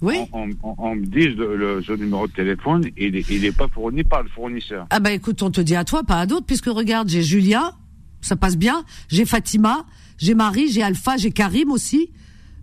oui. 0.00 0.18
on, 0.32 0.94
me 0.94 1.06
dit 1.06 1.28
le, 1.28 1.82
ce 1.82 1.92
numéro 1.92 2.26
de 2.26 2.32
téléphone, 2.32 2.84
il 2.96 3.12
n'est 3.12 3.52
pas 3.52 3.68
fourni 3.68 4.04
par 4.04 4.22
le 4.22 4.28
fournisseur. 4.28 4.86
Ah 4.90 5.00
bah 5.00 5.12
écoute, 5.12 5.42
on 5.42 5.50
te 5.50 5.60
dit 5.60 5.76
à 5.76 5.84
toi, 5.84 6.02
pas 6.02 6.20
à 6.20 6.26
d'autres, 6.26 6.46
puisque 6.46 6.66
regarde, 6.66 7.08
j'ai 7.08 7.22
Julia, 7.22 7.72
ça 8.20 8.36
passe 8.36 8.56
bien, 8.56 8.84
j'ai 9.08 9.24
Fatima, 9.24 9.86
j'ai 10.18 10.34
Marie, 10.34 10.68
j'ai 10.68 10.82
Alpha, 10.82 11.16
j'ai 11.16 11.30
Karim 11.30 11.70
aussi. 11.70 12.10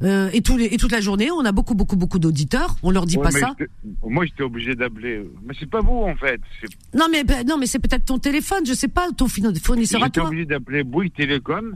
Euh, 0.02 0.30
et, 0.32 0.42
tous 0.42 0.56
les, 0.56 0.66
et 0.66 0.78
toute 0.78 0.94
la 0.94 1.02
journée, 1.02 1.30
on 1.30 1.44
a 1.44 1.52
beaucoup, 1.52 1.76
beaucoup, 1.76 1.98
beaucoup 1.98 2.20
d'auditeurs. 2.20 2.78
On 2.84 2.92
leur 2.92 3.06
dit 3.06 3.18
pas 3.18 3.32
ça. 3.32 3.54
Moi, 4.02 4.26
j'étais 4.26 4.44
obligé 4.44 4.74
d'appeler. 4.74 5.30
Mais 5.44 5.54
c'est 5.60 5.70
pas 5.70 5.82
vous, 5.82 6.04
en 6.04 6.16
fait. 6.16 6.40
Non, 6.94 7.08
mais 7.12 7.26
ben, 7.26 7.46
non, 7.46 7.58
mais 7.58 7.66
c'est 7.66 7.80
peut-être 7.80 8.06
ton 8.06 8.18
téléphone. 8.18 8.66
Je 8.66 8.74
sais 8.74 8.88
pas, 8.88 9.10
ton 9.12 9.28
fournisseur 9.28 10.02
à 10.02 10.10
toi. 10.10 10.24
J'étais 10.24 10.28
obligé 10.28 10.46
d'appeler 10.46 10.84
Bouygues 10.84 11.14
Télécom 11.14 11.76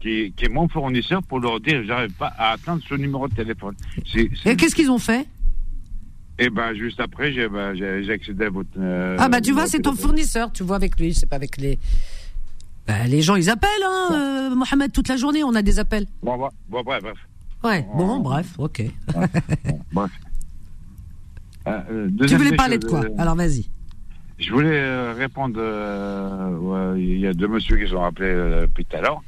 qui 0.00 0.32
est, 0.36 0.48
mon 0.48 0.68
fournisseur, 0.68 1.22
pour 1.22 1.40
leur 1.40 1.60
dire 1.60 1.82
j'arrive 1.84 2.12
pas 2.12 2.32
à 2.38 2.52
atteindre 2.52 2.82
ce 2.88 2.94
numéro 2.94 3.28
de 3.28 3.34
téléphone. 3.34 3.74
Et 4.14 4.56
qu'est-ce 4.56 4.74
qu'ils 4.74 4.90
ont 4.90 4.98
fait? 4.98 5.26
Eh 6.42 6.48
ben, 6.48 6.72
juste 6.74 7.00
après, 7.00 7.32
j'ai 7.32 7.48
ben, 7.48 7.76
accédé 8.10 8.46
à 8.46 8.50
votre. 8.50 8.70
Euh, 8.78 9.16
ah 9.18 9.28
bah 9.28 9.42
tu 9.42 9.52
vois, 9.52 9.66
c'est 9.66 9.80
ton 9.80 9.94
fournisseur, 9.94 10.50
tu 10.50 10.62
vois 10.62 10.76
avec 10.76 10.98
lui, 10.98 11.12
c'est 11.12 11.26
pas 11.26 11.36
avec 11.36 11.58
les. 11.58 11.78
Ben, 12.86 13.06
les 13.06 13.20
gens, 13.20 13.36
ils 13.36 13.50
appellent, 13.50 13.68
hein, 13.84 14.08
euh, 14.12 14.54
Mohamed, 14.54 14.90
toute 14.90 15.08
la 15.08 15.16
journée, 15.16 15.44
on 15.44 15.54
a 15.54 15.60
des 15.60 15.78
appels. 15.78 16.06
Bon, 16.22 16.38
bon, 16.38 16.82
bref, 16.82 17.02
bref. 17.02 17.18
Ouais, 17.62 17.86
bon, 17.94 18.20
bref, 18.20 18.54
ok. 18.58 18.84
bref. 19.92 20.10
Euh, 21.66 22.08
tu 22.26 22.36
voulais 22.36 22.56
parler 22.56 22.78
de 22.78 22.86
quoi? 22.86 23.02
Alors 23.18 23.36
vas-y. 23.36 23.68
Je 24.38 24.50
voulais 24.50 25.12
répondre. 25.12 25.60
Il 26.96 27.20
y 27.20 27.26
a 27.26 27.34
deux 27.34 27.46
messieurs 27.46 27.76
qui 27.76 27.86
sont 27.86 28.02
appelés 28.02 28.32
depuis 28.62 28.86
tout 28.86 28.96
à 28.96 29.02
l'heure. 29.02 29.22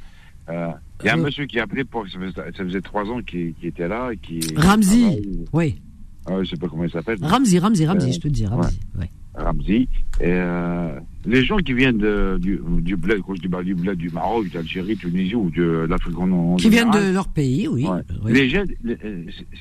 Euh, 0.49 0.71
il 1.01 1.07
y 1.07 1.09
a 1.09 1.13
un 1.13 1.17
monsieur 1.17 1.45
qui 1.45 1.59
a 1.59 1.63
appelé 1.63 1.83
pour. 1.83 2.05
Ça 2.07 2.43
faisait, 2.53 2.81
trois 2.81 3.05
ans 3.05 3.21
qu'il 3.21 3.53
était 3.63 3.87
là. 3.87 4.11
Qui, 4.21 4.39
Ramzi, 4.55 5.21
oui. 5.53 5.81
Ah, 6.25 6.41
je 6.41 6.49
sais 6.49 6.57
pas 6.57 6.67
comment 6.67 6.85
il 6.85 6.91
s'appelle. 6.91 7.17
Ramzi, 7.21 7.59
Ramzi, 7.59 7.85
Ramzi, 7.85 8.09
euh, 8.09 8.13
je 8.13 8.19
te 8.19 8.27
dis, 8.27 8.45
Ramzi. 8.45 8.79
Ouais. 8.97 9.09
Ramzi. 9.35 9.87
Et 10.19 10.25
euh, 10.25 10.99
les 11.25 11.43
gens 11.43 11.57
qui 11.57 11.73
viennent 11.73 11.97
de, 11.97 12.37
du, 12.39 12.59
du 12.81 12.95
bled, 12.95 13.21
quand 13.25 13.35
je 13.35 13.41
dis 13.41 13.47
du 13.47 13.75
bled 13.75 13.97
du 13.97 14.09
Maroc, 14.09 14.49
d'Algérie, 14.51 14.97
Tunisie 14.97 15.35
ou 15.35 15.49
de 15.49 15.85
l'Afrique 15.89 16.19
en 16.19 16.55
Qui 16.57 16.69
viennent 16.69 16.91
de 16.91 17.13
leur 17.13 17.27
pays, 17.27 17.67
oui. 17.67 17.85
Les 18.25 18.49
gens, 18.49 18.63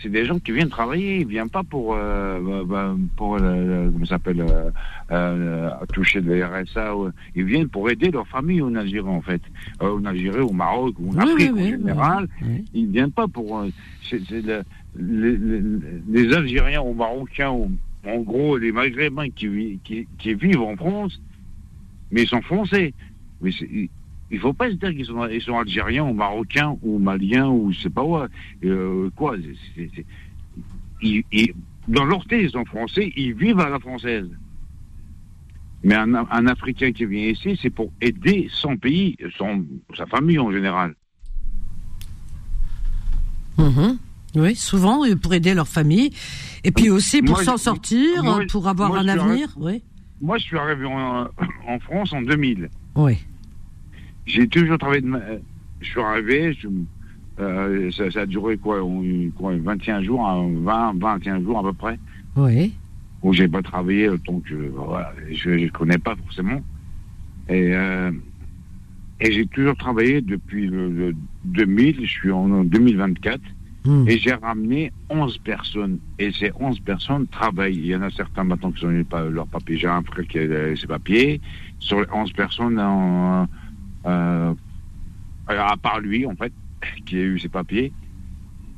c'est 0.02 0.08
des 0.08 0.24
gens 0.24 0.38
qui 0.38 0.52
viennent 0.52 0.68
travailler, 0.68 1.20
ils 1.20 1.26
viennent 1.26 1.50
pas 1.50 1.62
pour, 1.62 1.94
euh, 1.94 2.40
bah, 2.40 2.62
bah, 2.66 2.96
pour 3.16 3.38
euh, 3.40 3.90
comment 3.92 4.04
s'appelle, 4.04 4.44
euh, 5.10 5.70
toucher 5.92 6.20
le 6.20 6.44
RSA. 6.44 6.94
Ils 7.36 7.44
viennent 7.44 7.68
pour 7.68 7.88
aider 7.88 8.10
leur 8.10 8.26
famille 8.26 8.60
en 8.60 8.74
Algérie, 8.74 9.08
en 9.08 9.22
fait. 9.22 9.42
en 9.80 10.04
Algérie, 10.04 10.40
au 10.40 10.52
Maroc, 10.52 10.96
ou 10.98 11.12
en 11.12 11.18
Afrique 11.18 11.52
en 11.52 11.64
général. 11.64 12.28
Ils 12.74 12.88
viennent 12.88 13.12
pas 13.12 13.28
pour. 13.28 13.64
c'est 14.08 14.20
les, 14.30 14.60
les, 14.98 15.62
les, 16.08 16.34
Algériens 16.34 16.82
ou 16.82 16.92
Marocains 16.92 17.50
ou 17.50 17.70
en 18.04 18.20
gros, 18.20 18.58
les 18.58 18.72
Maghrébins 18.72 19.30
qui, 19.30 19.78
vivent 20.24 20.62
en 20.62 20.76
France, 20.76 21.20
mais 22.10 22.22
ils 22.22 22.28
sont 22.28 22.42
français. 22.42 22.94
Mais 23.40 23.50
il 24.30 24.38
faut 24.38 24.52
pas 24.52 24.70
se 24.70 24.74
dire 24.74 24.90
qu'ils 24.90 25.42
sont, 25.42 25.56
algériens 25.56 26.04
ou 26.04 26.14
marocains 26.14 26.76
ou 26.82 26.98
maliens 26.98 27.48
ou 27.48 27.72
je 27.72 27.80
sais 27.80 27.90
pas 27.90 28.02
quoi. 28.02 28.28
Euh, 28.64 29.10
quoi 29.14 29.36
dans 31.88 32.04
leur 32.04 32.24
tête, 32.26 32.42
ils 32.42 32.50
sont 32.50 32.64
français, 32.64 33.12
ils 33.16 33.34
vivent 33.34 33.58
à 33.58 33.68
la 33.68 33.80
française. 33.80 34.28
Mais 35.82 35.96
un, 35.96 36.46
Africain 36.46 36.92
qui 36.92 37.06
vient 37.06 37.26
ici, 37.26 37.58
c'est 37.60 37.70
pour 37.70 37.92
aider 38.00 38.48
son 38.52 38.76
pays, 38.76 39.16
son, 39.36 39.66
sa 39.96 40.06
famille 40.06 40.38
en 40.38 40.52
général. 40.52 40.94
Mhm. 43.58 43.98
Oui, 44.34 44.54
souvent 44.54 45.02
pour 45.20 45.34
aider 45.34 45.54
leur 45.54 45.68
famille, 45.68 46.10
et 46.64 46.70
puis 46.70 46.90
aussi 46.90 47.22
pour 47.22 47.40
s'en 47.40 47.56
sortir, 47.56 48.22
pour 48.50 48.68
avoir 48.68 48.94
un 48.94 49.08
avenir. 49.08 49.48
oui. 49.58 49.82
Moi, 50.22 50.38
je 50.38 50.44
suis 50.44 50.56
arrivé 50.56 50.86
en, 50.86 51.80
France 51.80 52.12
en 52.12 52.22
2000. 52.22 52.70
Oui. 52.94 53.18
J'ai 54.24 54.46
toujours 54.46 54.78
travaillé. 54.78 55.00
De 55.00 55.10
Je 55.80 55.90
suis 55.90 56.00
arrivé, 56.00 56.56
euh, 57.40 57.90
ça, 57.90 58.20
a 58.20 58.26
duré 58.26 58.56
quoi, 58.56 58.80
21 58.80 60.02
jours, 60.02 60.24
20, 60.62 60.94
21 61.00 61.42
jours 61.42 61.58
à 61.58 61.62
peu 61.62 61.72
près. 61.72 61.98
Oui. 62.36 62.72
Où 63.24 63.32
j'ai 63.32 63.48
pas 63.48 63.62
travaillé, 63.62 64.10
donc 64.24 64.44
je 64.46 65.50
ne 65.50 65.68
connais 65.70 65.98
pas 65.98 66.14
forcément. 66.14 66.60
Et, 67.48 67.74
euh, 67.74 68.12
et 69.20 69.32
j'ai 69.32 69.46
toujours 69.46 69.76
travaillé 69.76 70.20
depuis 70.20 70.68
le, 70.68 71.14
2000, 71.44 71.96
je 72.02 72.06
suis 72.06 72.30
en 72.30 72.62
2024. 72.62 73.40
Hmm. 73.84 74.08
Et 74.08 74.18
j'ai 74.18 74.34
ramené 74.34 74.92
11 75.10 75.38
personnes. 75.38 75.98
Et 76.18 76.30
ces 76.32 76.52
11 76.58 76.80
personnes 76.80 77.26
travaillent. 77.26 77.76
Il 77.76 77.86
y 77.86 77.96
en 77.96 78.02
a 78.02 78.10
certains 78.10 78.44
maintenant 78.44 78.70
qui 78.70 78.86
n'ont 78.86 79.04
pas 79.04 79.24
leur 79.24 79.46
papier. 79.46 79.76
J'ai 79.76 79.88
un 79.88 80.02
frère 80.02 80.26
qui 80.26 80.38
a 80.38 80.76
ses 80.76 80.86
papiers. 80.86 81.40
Sur 81.80 82.00
les 82.00 82.06
11 82.12 82.32
personnes, 82.32 82.78
en, 82.78 83.48
euh, 84.06 84.54
à 85.48 85.76
part 85.76 86.00
lui, 86.00 86.26
en 86.26 86.36
fait, 86.36 86.52
qui 87.06 87.16
a 87.16 87.22
eu 87.22 87.38
ses 87.38 87.48
papiers. 87.48 87.92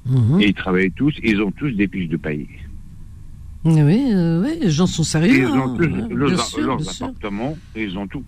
Hmm. 0.07 0.41
Et 0.41 0.49
ils 0.49 0.55
travaillent 0.55 0.93
tous. 0.93 1.15
Ils 1.23 1.41
ont 1.43 1.51
tous 1.51 1.71
des 1.71 1.89
fiches 1.89 2.09
de 2.09 2.17
paye. 2.17 2.49
Oui, 3.65 4.11
euh, 4.13 4.43
oui, 4.43 4.59
les 4.61 4.71
gens 4.71 4.87
sont 4.87 5.05
sérieux. 5.05 5.39
ils 5.39 5.47
ont 5.47 5.75
hein. 5.75 5.77
tous 5.79 6.61
leurs, 6.61 7.03
appartements. 7.03 7.57
Ils 7.75 7.97
ont 7.99 8.07
tout. 8.07 8.23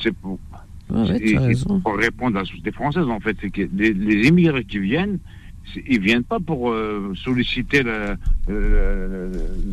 C'est 0.00 0.12
pour, 0.12 0.40
pour 0.88 1.96
répondre 1.96 2.36
à 2.36 2.40
la 2.40 2.46
société 2.46 2.72
française, 2.72 3.06
en 3.06 3.20
fait. 3.20 3.36
C'est 3.40 3.50
que 3.50 3.62
les, 3.72 3.92
les 3.92 4.28
immigrés 4.28 4.64
qui 4.64 4.78
viennent, 4.78 5.18
ils 5.86 6.00
viennent 6.00 6.24
pas 6.24 6.40
pour 6.40 6.70
euh, 6.70 7.12
solliciter 7.14 7.82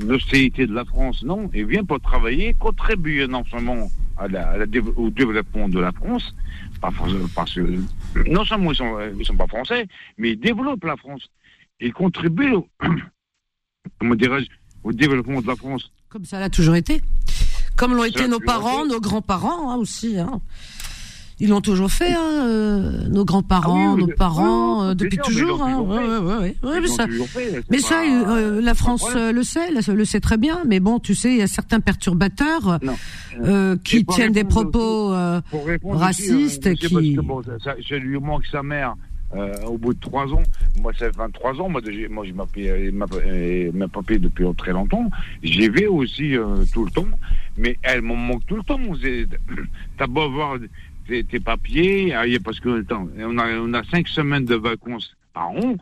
l'austérité 0.06 0.68
de 0.68 0.74
la 0.74 0.86
France, 0.86 1.24
non. 1.24 1.50
Ils 1.54 1.66
viennent 1.66 1.88
pour 1.88 2.00
travailler, 2.00 2.56
contribuer 2.60 3.28
non 3.28 3.44
seulement 3.46 3.90
à 4.18 4.28
la, 4.28 4.56
au 4.96 5.10
développement 5.10 5.70
de 5.70 5.80
la 5.80 5.92
France, 5.92 6.36
parce 6.82 7.54
que 7.54 7.80
non 8.28 8.44
seulement 8.46 8.72
ils 8.72 8.76
sont, 8.76 8.98
ils 9.18 9.26
sont 9.26 9.38
pas 9.38 9.48
français, 9.48 9.88
mais 10.18 10.32
ils 10.32 10.40
développent 10.40 10.84
la 10.84 10.98
France. 10.98 11.30
Ils 11.80 11.94
contribuent, 11.94 12.54
au, 12.54 12.68
comment 14.00 14.16
au 14.84 14.94
développement 14.94 15.42
de 15.42 15.48
la 15.48 15.56
France. 15.56 15.92
Comme 16.10 16.26
ça 16.26 16.40
l'a 16.40 16.50
toujours 16.50 16.76
été. 16.76 17.02
Comme 17.76 17.96
l'ont 17.96 18.04
été 18.04 18.28
nos 18.28 18.40
parents, 18.40 18.86
nos 18.86 19.00
grands-parents 19.00 19.72
hein, 19.72 19.78
aussi. 19.78 20.20
Hein. 20.20 20.42
Ils 21.42 21.50
l'ont 21.50 21.62
toujours 21.62 21.90
fait, 21.90 22.12
hein, 22.12 22.44
euh, 22.44 23.08
nos 23.08 23.24
grands-parents, 23.24 23.96
nos 23.96 24.08
parents, 24.08 24.94
depuis 24.94 25.18
toujours. 25.18 25.66
mais 27.70 27.80
ça, 27.80 28.02
euh, 28.04 28.62
la 28.62 28.74
France 28.74 29.06
euh, 29.16 29.32
le 29.32 29.44
sait, 29.44 29.72
le 29.72 30.06
sait 30.06 30.20
très 30.20 30.38
bien. 30.38 30.64
Mais 30.68 30.82
bon, 30.82 31.00
tu 31.00 31.16
sais, 31.16 31.32
il 31.32 31.38
y 31.38 31.42
a 31.42 31.48
certains 31.48 31.80
perturbateurs 31.80 32.80
qui 33.86 34.06
tiennent 34.06 34.34
des 34.34 34.44
propos 34.44 35.14
racistes, 35.86 36.74
qui. 36.76 37.18
c'est 37.88 38.00
lui 38.00 38.20
manque 38.20 38.46
sa 38.52 38.62
mère. 38.62 38.96
au 39.66 39.78
bout 39.78 39.94
de 39.94 40.00
trois 40.00 40.26
ans, 40.34 40.44
moi 40.82 40.92
ça 40.92 41.06
fait 41.06 41.16
23 41.16 41.62
ans, 41.62 41.70
moi, 41.70 41.82
moi 42.10 42.26
je 42.26 42.34
m'appelle 42.34 44.20
depuis 44.20 44.46
très 44.58 44.74
longtemps. 44.74 45.10
J'y 45.42 45.70
vais 45.70 45.88
aussi 45.88 46.36
tout 46.74 46.84
le 46.84 46.92
temps, 46.92 47.08
mais 47.58 47.78
elle 47.84 48.02
m'en 48.02 48.16
manque 48.16 48.46
tout 48.46 48.58
le 48.58 48.64
temps. 48.64 48.80
T'as 49.98 50.08
beau 50.08 50.30
voir 50.30 50.58
tes, 51.10 51.40
papiers, 51.40 52.14
ah, 52.14 52.24
parce 52.44 52.60
que 52.60 52.86
on 52.92 53.38
a, 53.38 53.60
on 53.60 53.74
a 53.74 53.84
cinq 53.86 54.08
semaines 54.08 54.46
de 54.46 54.56
vacances 54.56 55.16
par 55.34 55.50
an, 55.52 55.76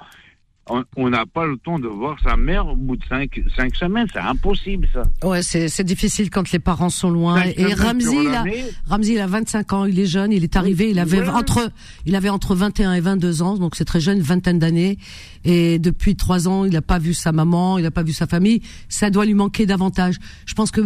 on 0.95 1.09
n'a 1.09 1.25
pas 1.25 1.45
le 1.45 1.57
temps 1.57 1.79
de 1.79 1.87
voir 1.87 2.17
sa 2.23 2.35
mère 2.35 2.67
au 2.67 2.75
bout 2.75 2.97
de 2.97 3.05
cinq, 3.05 3.41
cinq 3.55 3.75
semaines. 3.75 4.07
C'est 4.11 4.19
impossible, 4.19 4.87
ça. 4.93 5.03
Ouais, 5.27 5.41
c'est 5.41 5.83
difficile 5.83 6.29
quand 6.29 6.51
les 6.51 6.59
parents 6.59 6.89
sont 6.89 7.09
loin. 7.09 7.41
et 7.43 7.73
Ramzi, 7.73 8.17
il 8.23 8.33
a, 8.33 8.43
Ramzi, 8.85 9.13
il 9.13 9.19
a 9.19 9.27
25 9.27 9.73
ans, 9.73 9.85
il 9.85 9.99
est 9.99 10.05
jeune, 10.05 10.31
il 10.31 10.43
est 10.43 10.55
arrivé, 10.55 10.89
il 10.89 10.99
avait 10.99 11.27
entre, 11.27 11.71
il 12.05 12.15
avait 12.15 12.29
entre 12.29 12.55
21 12.55 12.93
et 12.93 12.99
22 12.99 13.41
ans, 13.41 13.57
donc 13.57 13.75
c'est 13.75 13.85
très 13.85 13.99
jeune, 13.99 14.17
une 14.17 14.23
vingtaine 14.23 14.59
d'années. 14.59 14.97
Et 15.45 15.79
depuis 15.79 16.15
trois 16.15 16.47
ans, 16.47 16.65
il 16.65 16.73
n'a 16.73 16.81
pas 16.81 16.99
vu 16.99 17.13
sa 17.13 17.31
maman, 17.31 17.77
il 17.77 17.83
n'a 17.83 17.91
pas 17.91 18.03
vu 18.03 18.13
sa 18.13 18.27
famille. 18.27 18.61
Ça 18.89 19.09
doit 19.09 19.25
lui 19.25 19.33
manquer 19.33 19.65
davantage. 19.65 20.17
Je 20.45 20.53
pense 20.53 20.71
que 20.71 20.81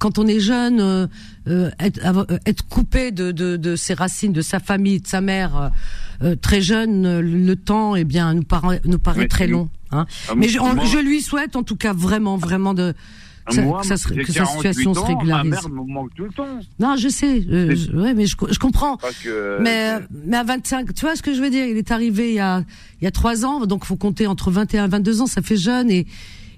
quand 0.00 0.18
on 0.18 0.26
est 0.26 0.40
jeune, 0.40 0.80
euh, 0.80 1.06
euh, 1.46 1.70
être, 1.78 2.00
euh, 2.04 2.38
être, 2.46 2.66
coupé 2.66 3.12
de, 3.12 3.30
de, 3.30 3.56
de, 3.56 3.76
ses 3.76 3.94
racines, 3.94 4.32
de 4.32 4.40
sa 4.40 4.58
famille, 4.58 5.00
de 5.00 5.06
sa 5.06 5.20
mère, 5.20 5.70
très 6.42 6.60
jeune, 6.60 7.20
le 7.20 7.56
temps, 7.56 7.94
eh 7.94 8.04
bien, 8.04 8.34
nous 8.34 8.42
paraît, 8.42 8.80
nous 8.84 8.98
paraît 8.98 9.28
très 9.28 9.46
long. 9.46 9.68
Hein. 9.92 10.06
Ah, 10.28 10.34
mais 10.36 10.48
je, 10.48 10.58
je, 10.58 10.98
lui 10.98 11.20
souhaite, 11.20 11.54
en 11.54 11.62
tout 11.62 11.76
cas, 11.76 11.92
vraiment, 11.92 12.36
vraiment 12.36 12.74
de 12.74 12.94
que, 13.46 13.54
ça, 13.54 13.96
que 13.96 14.32
sa 14.32 14.44
situation 14.44 14.94
se 14.94 15.00
régularise. 15.00 15.50
Ma 15.50 15.56
mère 15.56 15.68
me 15.68 15.92
manque 15.92 16.14
tout 16.14 16.24
le 16.24 16.30
temps. 16.30 16.46
Non, 16.78 16.96
je 16.96 17.08
sais, 17.08 17.42
je, 17.42 17.96
ouais, 17.96 18.14
mais 18.14 18.26
je, 18.26 18.36
je 18.50 18.58
comprends. 18.58 18.98
mais 19.60 19.98
mais 20.24 20.36
à 20.36 20.44
25, 20.44 20.94
tu 20.94 21.00
vois 21.04 21.16
ce 21.16 21.22
que 21.22 21.34
je 21.34 21.40
veux 21.40 21.50
dire? 21.50 21.66
Il 21.66 21.76
est 21.76 21.90
arrivé 21.90 22.30
il 22.30 22.36
y 22.36 22.40
a 22.40 22.62
il 23.00 23.04
y 23.04 23.08
a 23.08 23.10
trois 23.10 23.44
ans, 23.44 23.66
donc 23.66 23.84
faut 23.84 23.96
compter 23.96 24.26
entre 24.26 24.50
21 24.50 24.84
et 24.84 24.88
22 24.88 25.22
ans, 25.22 25.26
ça 25.26 25.42
fait 25.42 25.56
jeune 25.56 25.90
et 25.90 26.06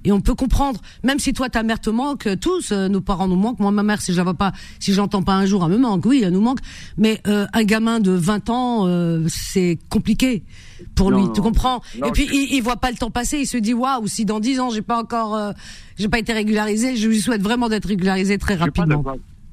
et 0.04 0.12
on 0.12 0.20
peut 0.20 0.34
comprendre. 0.34 0.80
Même 1.02 1.18
si 1.18 1.32
toi 1.32 1.48
ta 1.48 1.62
mère 1.62 1.80
te 1.80 1.90
manque, 1.90 2.28
tous 2.40 2.72
euh, 2.72 2.88
nos 2.88 3.00
parents 3.00 3.28
nous 3.28 3.36
manquent. 3.36 3.60
Moi 3.60 3.70
ma 3.70 3.82
mère 3.82 4.00
si 4.00 4.12
je 4.12 4.16
la 4.16 4.24
vois 4.24 4.34
pas, 4.34 4.52
si 4.78 4.92
je 4.92 4.98
l'entends 4.98 5.22
pas 5.22 5.34
un 5.34 5.46
jour, 5.46 5.64
elle 5.64 5.72
me 5.72 5.78
manque. 5.78 6.04
Oui, 6.06 6.22
elle 6.24 6.32
nous 6.32 6.40
manque. 6.40 6.60
Mais 6.96 7.20
euh, 7.26 7.46
un 7.52 7.64
gamin 7.64 8.00
de 8.00 8.12
20 8.12 8.50
ans, 8.50 8.86
euh, 8.86 9.24
c'est 9.28 9.78
compliqué 9.88 10.44
pour 10.94 11.10
lui. 11.10 11.24
Tu 11.34 11.40
comprends? 11.40 11.80
Et 11.94 12.10
puis 12.12 12.28
il, 12.32 12.54
il, 12.54 12.62
voit 12.62 12.76
pas 12.76 12.90
le 12.90 12.96
temps 12.96 13.10
passer. 13.10 13.38
Il 13.38 13.46
se 13.46 13.56
dit 13.56 13.74
waouh, 13.74 14.06
si 14.06 14.24
dans 14.24 14.40
10 14.40 14.60
ans 14.60 14.70
j'ai 14.70 14.82
pas 14.82 14.98
encore, 14.98 15.54
j'ai 15.98 16.08
pas 16.08 16.18
été 16.18 16.32
régularisé, 16.32 16.96
je 16.96 17.08
lui 17.08 17.20
souhaite 17.20 17.42
vraiment 17.42 17.68
d'être 17.68 17.86
régularisé 17.86 18.38
très 18.38 18.54
rapidement. 18.54 19.04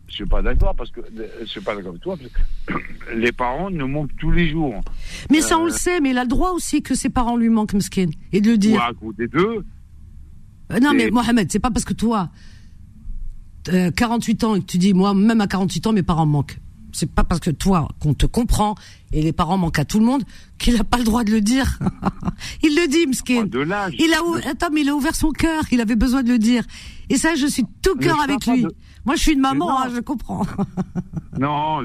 Je 0.10 0.16
suis 0.16 0.26
pas 0.26 0.42
d'accord 0.42 0.76
parce 0.76 0.92
que 0.92 1.02
je 1.40 1.46
suis 1.46 1.62
pas 1.62 1.76
d'accord 1.76 1.92
avec 1.92 2.02
toi 2.02 2.18
parce 2.18 2.32
que 2.32 3.14
les 3.16 3.32
parents 3.32 3.70
nous 3.70 3.88
manquent 3.88 4.16
tous 4.18 4.32
les 4.32 4.50
jours. 4.50 4.82
Mais 5.30 5.42
ça 5.42 5.58
on 5.58 5.66
le 5.66 5.72
sait, 5.72 6.02
mais 6.02 6.10
il 6.10 6.18
a 6.18 6.24
le 6.24 6.30
droit 6.30 6.52
aussi 6.52 6.82
que 6.82 6.96
ses 6.96 7.10
parents 7.10 7.38
lui 7.38 7.50
manquent, 7.50 7.76
Mskin, 7.76 8.08
et 8.34 8.42
de 8.42 8.52
le 8.52 8.58
dire. 8.58 8.82
à 8.82 8.94
côté 8.94 9.28
d'eux, 9.28 9.40
euh, 9.40 9.64
non, 10.82 10.94
mais 10.94 11.10
Mohamed, 11.10 11.52
c'est 11.52 11.60
pas 11.60 11.72
parce 11.72 11.86
que 11.86 11.94
toi, 11.94 12.30
48 13.64 14.44
ans 14.44 14.56
et 14.56 14.62
que 14.62 14.66
tu 14.66 14.78
dis, 14.78 14.94
moi, 14.94 15.14
même 15.14 15.42
à 15.42 15.48
48 15.48 15.88
ans, 15.88 15.94
mes 15.94 16.04
parents 16.04 16.26
manquent. 16.26 16.60
C'est 16.92 17.12
pas 17.12 17.24
parce 17.24 17.40
que 17.40 17.52
toi, 17.52 17.88
qu'on 18.00 18.14
te 18.14 18.26
comprend, 18.26 18.76
et 19.12 19.22
les 19.22 19.34
parents 19.34 19.58
manquent 19.58 19.80
à 19.80 19.86
tout 19.86 20.00
le 20.00 20.06
monde, 20.06 20.24
qu'il 20.58 20.76
n'a 20.76 20.84
pas 20.84 20.98
le 20.98 21.04
droit 21.04 21.24
de 21.24 21.32
le 21.32 21.42
dire. 21.42 21.80
il 22.64 22.76
le 22.76 22.88
dit, 22.88 23.08
Mskin. 23.08 23.48
Il 23.98 24.14
a, 24.14 24.50
attends, 24.50 24.70
mais 24.72 24.82
il 24.82 24.90
a 24.90 24.96
ouvert 24.96 25.16
son 25.16 25.32
cœur, 25.32 25.64
il 25.72 25.82
avait 25.82 25.96
besoin 25.96 26.24
de 26.24 26.30
le 26.30 26.40
dire. 26.40 26.64
Et 27.10 27.18
ça, 27.18 27.36
je 27.36 27.48
suis 27.48 27.66
tout 27.82 27.96
cœur 27.96 28.20
avec 28.22 28.46
lui. 28.46 28.66
Moi, 29.06 29.16
je 29.16 29.22
suis 29.22 29.34
une 29.34 29.40
maman, 29.40 29.80
hein, 29.82 29.88
je 29.96 30.02
comprends. 30.02 30.46
non, 31.40 31.82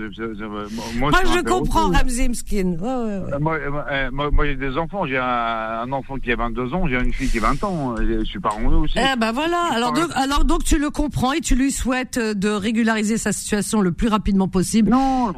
moi, 0.98 1.10
je 1.24 1.42
comprends 1.42 1.88
Ramzi 1.88 2.28
Mskin. 2.28 2.76
Euh, 2.82 3.38
moi, 3.40 3.54
euh, 3.54 4.10
moi, 4.12 4.30
moi 4.30 4.46
j'ai 4.46 4.56
des 4.56 4.76
enfants. 4.76 5.06
J'ai 5.06 5.16
un, 5.16 5.90
enfant 5.92 6.16
qui 6.16 6.32
a 6.32 6.36
22 6.36 6.74
ans, 6.74 6.86
j'ai 6.86 6.96
une 6.96 7.12
fille 7.12 7.30
qui 7.30 7.38
a 7.38 7.42
20 7.42 7.64
ans. 7.64 7.94
Je 7.96 8.24
suis 8.24 8.40
parent 8.40 8.62
aussi. 8.66 8.98
Eh 8.98 9.18
ben 9.18 9.32
voilà. 9.32 9.62
Alors 9.72 9.92
donc, 9.92 10.10
alors 10.14 10.44
donc, 10.44 10.64
tu 10.64 10.78
le 10.78 10.90
comprends 10.90 11.32
et 11.32 11.40
tu 11.40 11.54
lui 11.54 11.70
souhaites 11.70 12.18
de 12.18 12.48
régulariser 12.50 13.16
sa 13.16 13.32
situation 13.32 13.80
le 13.80 13.92
plus 13.92 14.08
rapidement 14.08 14.48
possible, 14.48 14.94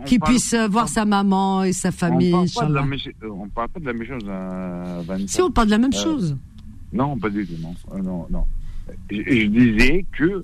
qu'il 0.06 0.18
puisse 0.20 0.54
voir 0.54 0.88
sa 0.88 1.04
maman 1.04 1.62
et 1.62 1.72
sa 1.76 1.92
famille. 1.92 2.34
On 2.34 2.46
parle, 2.46 2.74
pas 2.74 3.26
on 3.28 3.48
parle 3.48 3.68
pas 3.68 3.80
de 3.80 3.86
la 3.86 3.92
même 3.92 4.06
chose 4.06 4.28
à 4.28 5.02
20 5.02 5.28
Si 5.28 5.40
on 5.42 5.50
parle 5.50 5.68
de 5.68 5.72
la 5.72 5.78
même 5.78 5.94
euh, 5.94 6.02
chose. 6.02 6.36
Non, 6.92 7.18
pas 7.18 7.28
du 7.28 7.46
tout. 7.46 7.54
Non, 7.60 8.02
non, 8.02 8.26
non. 8.30 8.44
je 9.10 9.46
disais 9.46 10.04
que 10.16 10.42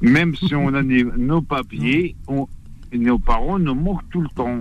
même 0.00 0.34
si 0.36 0.54
on 0.54 0.74
a 0.74 0.82
nos 0.82 1.42
papiers, 1.42 2.16
on, 2.28 2.46
nos 2.92 3.18
parents 3.18 3.58
nous 3.58 3.74
manquent 3.74 4.08
tout 4.10 4.20
le 4.20 4.28
temps. 4.28 4.58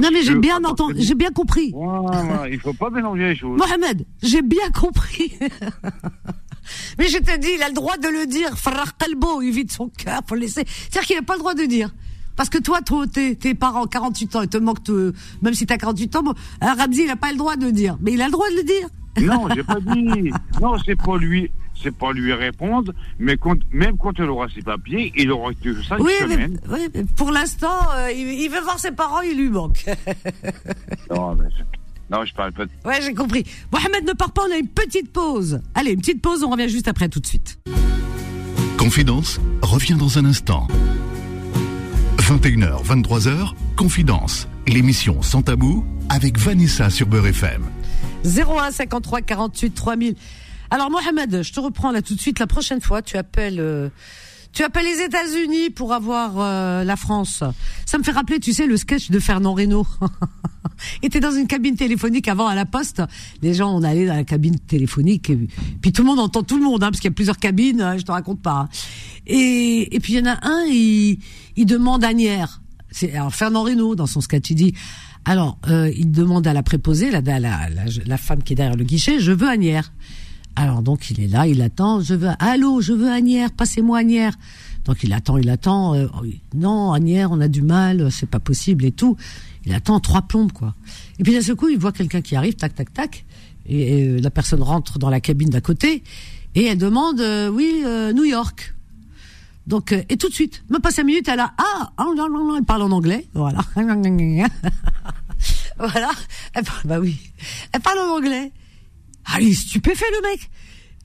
Non, 0.00 0.08
mais 0.12 0.22
j'ai 0.22 0.34
bien 0.34 0.62
entendu, 0.64 1.00
j'ai 1.00 1.14
bien 1.14 1.30
compris. 1.30 1.72
Il 1.74 2.52
il 2.52 2.60
faut 2.60 2.74
pas 2.74 2.90
mélanger 2.90 3.28
les 3.28 3.36
choses. 3.36 3.58
Mohamed, 3.58 4.06
j'ai 4.22 4.42
bien 4.42 4.70
compris. 4.70 5.32
mais 6.98 7.08
je 7.08 7.18
te 7.18 7.38
dis, 7.38 7.50
il 7.56 7.62
a 7.62 7.68
le 7.68 7.74
droit 7.74 7.96
de 7.96 8.08
le 8.08 8.26
dire. 8.26 8.56
Farah 8.58 8.90
Kalbo, 8.98 9.42
il 9.42 9.52
vide 9.52 9.70
son 9.70 9.88
cœur 9.88 10.22
pour 10.22 10.36
laisser. 10.36 10.64
C'est-à-dire 10.66 11.02
qu'il 11.02 11.16
n'a 11.16 11.22
pas 11.22 11.34
le 11.34 11.40
droit 11.40 11.54
de 11.54 11.64
dire. 11.64 11.90
Parce 12.36 12.48
que 12.48 12.58
toi, 12.58 12.80
toi 12.82 13.06
tes, 13.06 13.36
tes, 13.36 13.54
parents, 13.54 13.86
48 13.86 14.36
ans, 14.36 14.42
ils 14.42 14.48
te 14.48 14.58
manquent, 14.58 14.88
même 15.42 15.54
si 15.54 15.66
tu 15.66 15.72
as 15.72 15.78
48 15.78 16.16
ans, 16.16 16.22
bon, 16.22 16.34
Ramzi, 16.60 17.02
il 17.02 17.06
n'a 17.06 17.16
pas 17.16 17.32
le 17.32 17.38
droit 17.38 17.56
de 17.56 17.70
dire. 17.70 17.96
Mais 18.00 18.12
il 18.12 18.22
a 18.22 18.26
le 18.26 18.32
droit 18.32 18.48
de 18.50 18.56
le 18.56 18.62
dire. 18.62 18.88
Non, 19.22 19.48
j'ai 19.54 19.62
pas 19.64 19.80
dit. 19.80 20.30
Non, 20.60 20.76
c'est 20.84 20.96
pas 20.96 21.16
lui 21.16 21.50
c'est 21.82 21.94
pas 21.94 22.12
lui 22.12 22.32
répondre, 22.32 22.92
mais 23.18 23.36
même 23.72 23.96
quand 23.96 24.12
il 24.18 24.24
aura 24.24 24.48
ses 24.54 24.62
papiers, 24.62 25.12
il 25.16 25.30
aura 25.30 25.52
que 25.54 25.82
ça 25.82 25.96
oui. 25.98 26.12
Mais, 26.28 26.48
oui, 26.68 27.04
pour 27.16 27.30
l'instant, 27.30 27.90
euh, 27.94 28.12
il, 28.12 28.48
veut 28.50 28.60
voir 28.60 28.78
ses 28.78 28.92
parents, 28.92 29.20
il 29.20 29.36
lui 29.36 29.48
manque. 29.48 29.84
non, 31.10 31.36
mais 31.36 31.48
Non, 32.10 32.24
je 32.24 32.34
parle 32.34 32.52
pas. 32.52 32.66
De... 32.66 32.70
Ouais, 32.84 33.00
j'ai 33.02 33.14
compris. 33.14 33.44
Mohamed, 33.72 34.06
ne 34.06 34.12
part 34.12 34.32
pas, 34.32 34.42
on 34.48 34.52
a 34.52 34.58
une 34.58 34.68
petite 34.68 35.12
pause. 35.12 35.60
Allez, 35.74 35.92
une 35.92 36.00
petite 36.00 36.22
pause, 36.22 36.42
on 36.42 36.50
revient 36.50 36.68
juste 36.68 36.88
après, 36.88 37.08
tout 37.08 37.20
de 37.20 37.26
suite. 37.26 37.58
Confidence 38.76 39.40
revient 39.62 39.96
dans 39.98 40.18
un 40.18 40.24
instant. 40.24 40.66
21h, 42.30 42.84
23h, 42.84 43.54
Confidence, 43.74 44.46
l'émission 44.68 45.20
sans 45.20 45.42
tabou 45.42 45.84
avec 46.08 46.38
Vanessa 46.38 46.88
sur 46.88 47.08
Beurre 47.08 47.26
FM. 47.26 47.64
01 48.24 48.70
53 48.70 49.22
48 49.22 49.74
3000. 49.74 50.14
Alors 50.70 50.92
Mohamed, 50.92 51.42
je 51.42 51.52
te 51.52 51.58
reprends 51.58 51.90
là 51.90 52.02
tout 52.02 52.14
de 52.14 52.20
suite. 52.20 52.38
La 52.38 52.46
prochaine 52.46 52.80
fois, 52.80 53.02
tu 53.02 53.16
appelles, 53.16 53.58
euh, 53.58 53.88
tu 54.52 54.62
appelles 54.62 54.84
les 54.84 55.04
États-Unis 55.04 55.70
pour 55.70 55.92
avoir 55.92 56.34
euh, 56.36 56.84
la 56.84 56.96
France. 56.96 57.42
Ça 57.86 57.98
me 57.98 58.02
fait 58.02 58.10
rappeler, 58.10 58.40
tu 58.40 58.52
sais, 58.52 58.66
le 58.66 58.76
sketch 58.76 59.10
de 59.10 59.18
Fernand 59.18 59.54
Reynaud. 59.54 59.86
Était 61.02 61.20
dans 61.20 61.32
une 61.32 61.46
cabine 61.46 61.76
téléphonique 61.76 62.26
avant 62.28 62.46
à 62.46 62.54
la 62.54 62.64
poste. 62.64 63.02
Les 63.42 63.54
gens, 63.54 63.74
on 63.74 63.82
allait 63.82 64.06
dans 64.06 64.14
la 64.14 64.24
cabine 64.24 64.58
téléphonique, 64.58 65.30
et 65.30 65.38
puis 65.82 65.92
tout 65.92 66.02
le 66.02 66.08
monde 66.08 66.20
entend 66.20 66.42
tout 66.42 66.56
le 66.56 66.64
monde, 66.64 66.82
hein, 66.82 66.88
parce 66.90 67.00
qu'il 67.00 67.10
y 67.10 67.12
a 67.12 67.14
plusieurs 67.14 67.38
cabines. 67.38 67.80
Hein, 67.80 67.98
je 67.98 68.02
te 68.02 68.12
raconte 68.12 68.40
pas. 68.40 68.52
Hein. 68.52 68.68
Et, 69.26 69.98
puis 70.02 70.14
il 70.14 70.18
y 70.18 70.22
en 70.22 70.32
a 70.32 70.38
un, 70.42 70.64
il, 70.66 71.18
il 71.56 71.66
demande 71.66 72.04
à. 72.04 72.10
C'est 72.90 73.14
alors 73.14 73.32
Fernand 73.32 73.62
Reynaud 73.62 73.94
dans 73.94 74.06
son 74.06 74.20
sketch, 74.20 74.50
il 74.50 74.56
dit 74.56 74.74
alors, 75.24 75.58
euh, 75.68 75.92
il 75.96 76.10
demande 76.10 76.46
à 76.46 76.52
la 76.52 76.62
préposée, 76.62 77.10
la, 77.10 77.20
la, 77.20 77.68
la, 77.68 78.16
femme 78.16 78.42
qui 78.42 78.54
est 78.54 78.56
derrière 78.56 78.76
le 78.76 78.84
guichet, 78.84 79.20
je 79.20 79.32
veux 79.32 79.48
Agnières. 79.48 79.92
Alors 80.56 80.82
donc 80.82 81.10
il 81.10 81.20
est 81.20 81.28
là, 81.28 81.46
il 81.46 81.62
attend, 81.62 82.00
je 82.00 82.14
veux, 82.14 82.30
allô, 82.38 82.80
je 82.80 82.92
veux 82.92 83.10
Agnières, 83.10 83.52
passez-moi 83.52 83.98
Agnières. 83.98 84.34
Donc 84.84 85.02
il 85.02 85.12
attend, 85.12 85.36
il 85.36 85.48
attend, 85.48 85.94
euh, 85.94 86.06
non 86.54 86.92
Agnières, 86.92 87.30
on 87.32 87.40
a 87.40 87.48
du 87.48 87.62
mal, 87.62 88.10
c'est 88.10 88.28
pas 88.28 88.40
possible 88.40 88.84
et 88.84 88.92
tout. 88.92 89.16
Il 89.64 89.72
attend 89.72 90.00
trois 90.00 90.22
plombes 90.22 90.52
quoi. 90.52 90.74
Et 91.18 91.22
puis 91.22 91.32
d'un 91.32 91.42
seul 91.42 91.56
coup, 91.56 91.68
il 91.68 91.78
voit 91.78 91.92
quelqu'un 91.92 92.20
qui 92.20 92.36
arrive, 92.36 92.54
tac 92.54 92.74
tac 92.74 92.92
tac, 92.92 93.24
et, 93.66 94.02
euh, 94.02 94.20
la 94.20 94.30
personne 94.30 94.62
rentre 94.62 94.98
dans 94.98 95.10
la 95.10 95.20
cabine 95.20 95.50
d'à 95.50 95.60
côté 95.60 96.02
et 96.54 96.64
elle 96.64 96.78
demande, 96.78 97.22
oui, 97.52 97.84
New 98.14 98.24
York. 98.24 98.74
Donc, 99.66 99.92
et 99.92 100.16
tout 100.16 100.28
de 100.28 100.34
suite, 100.34 100.64
même 100.68 100.80
pas 100.80 100.90
cinq 100.90 101.04
minutes, 101.04 101.28
elle 101.28 101.38
a 101.38 101.52
ah, 101.58 101.92
elle 101.98 102.64
parle 102.64 102.82
en 102.82 102.90
anglais, 102.90 103.28
voilà. 103.34 103.60
Voilà. 105.80 106.10
Elle 106.52 106.64
parle, 106.64 106.82
bah 106.84 107.00
oui. 107.00 107.16
Elle 107.72 107.80
parle 107.80 107.98
en 108.00 108.16
anglais. 108.16 108.52
Ah, 109.26 109.40
il 109.40 109.48
est 109.48 109.54
stupéfait, 109.54 110.06
le 110.22 110.30
mec. 110.30 110.50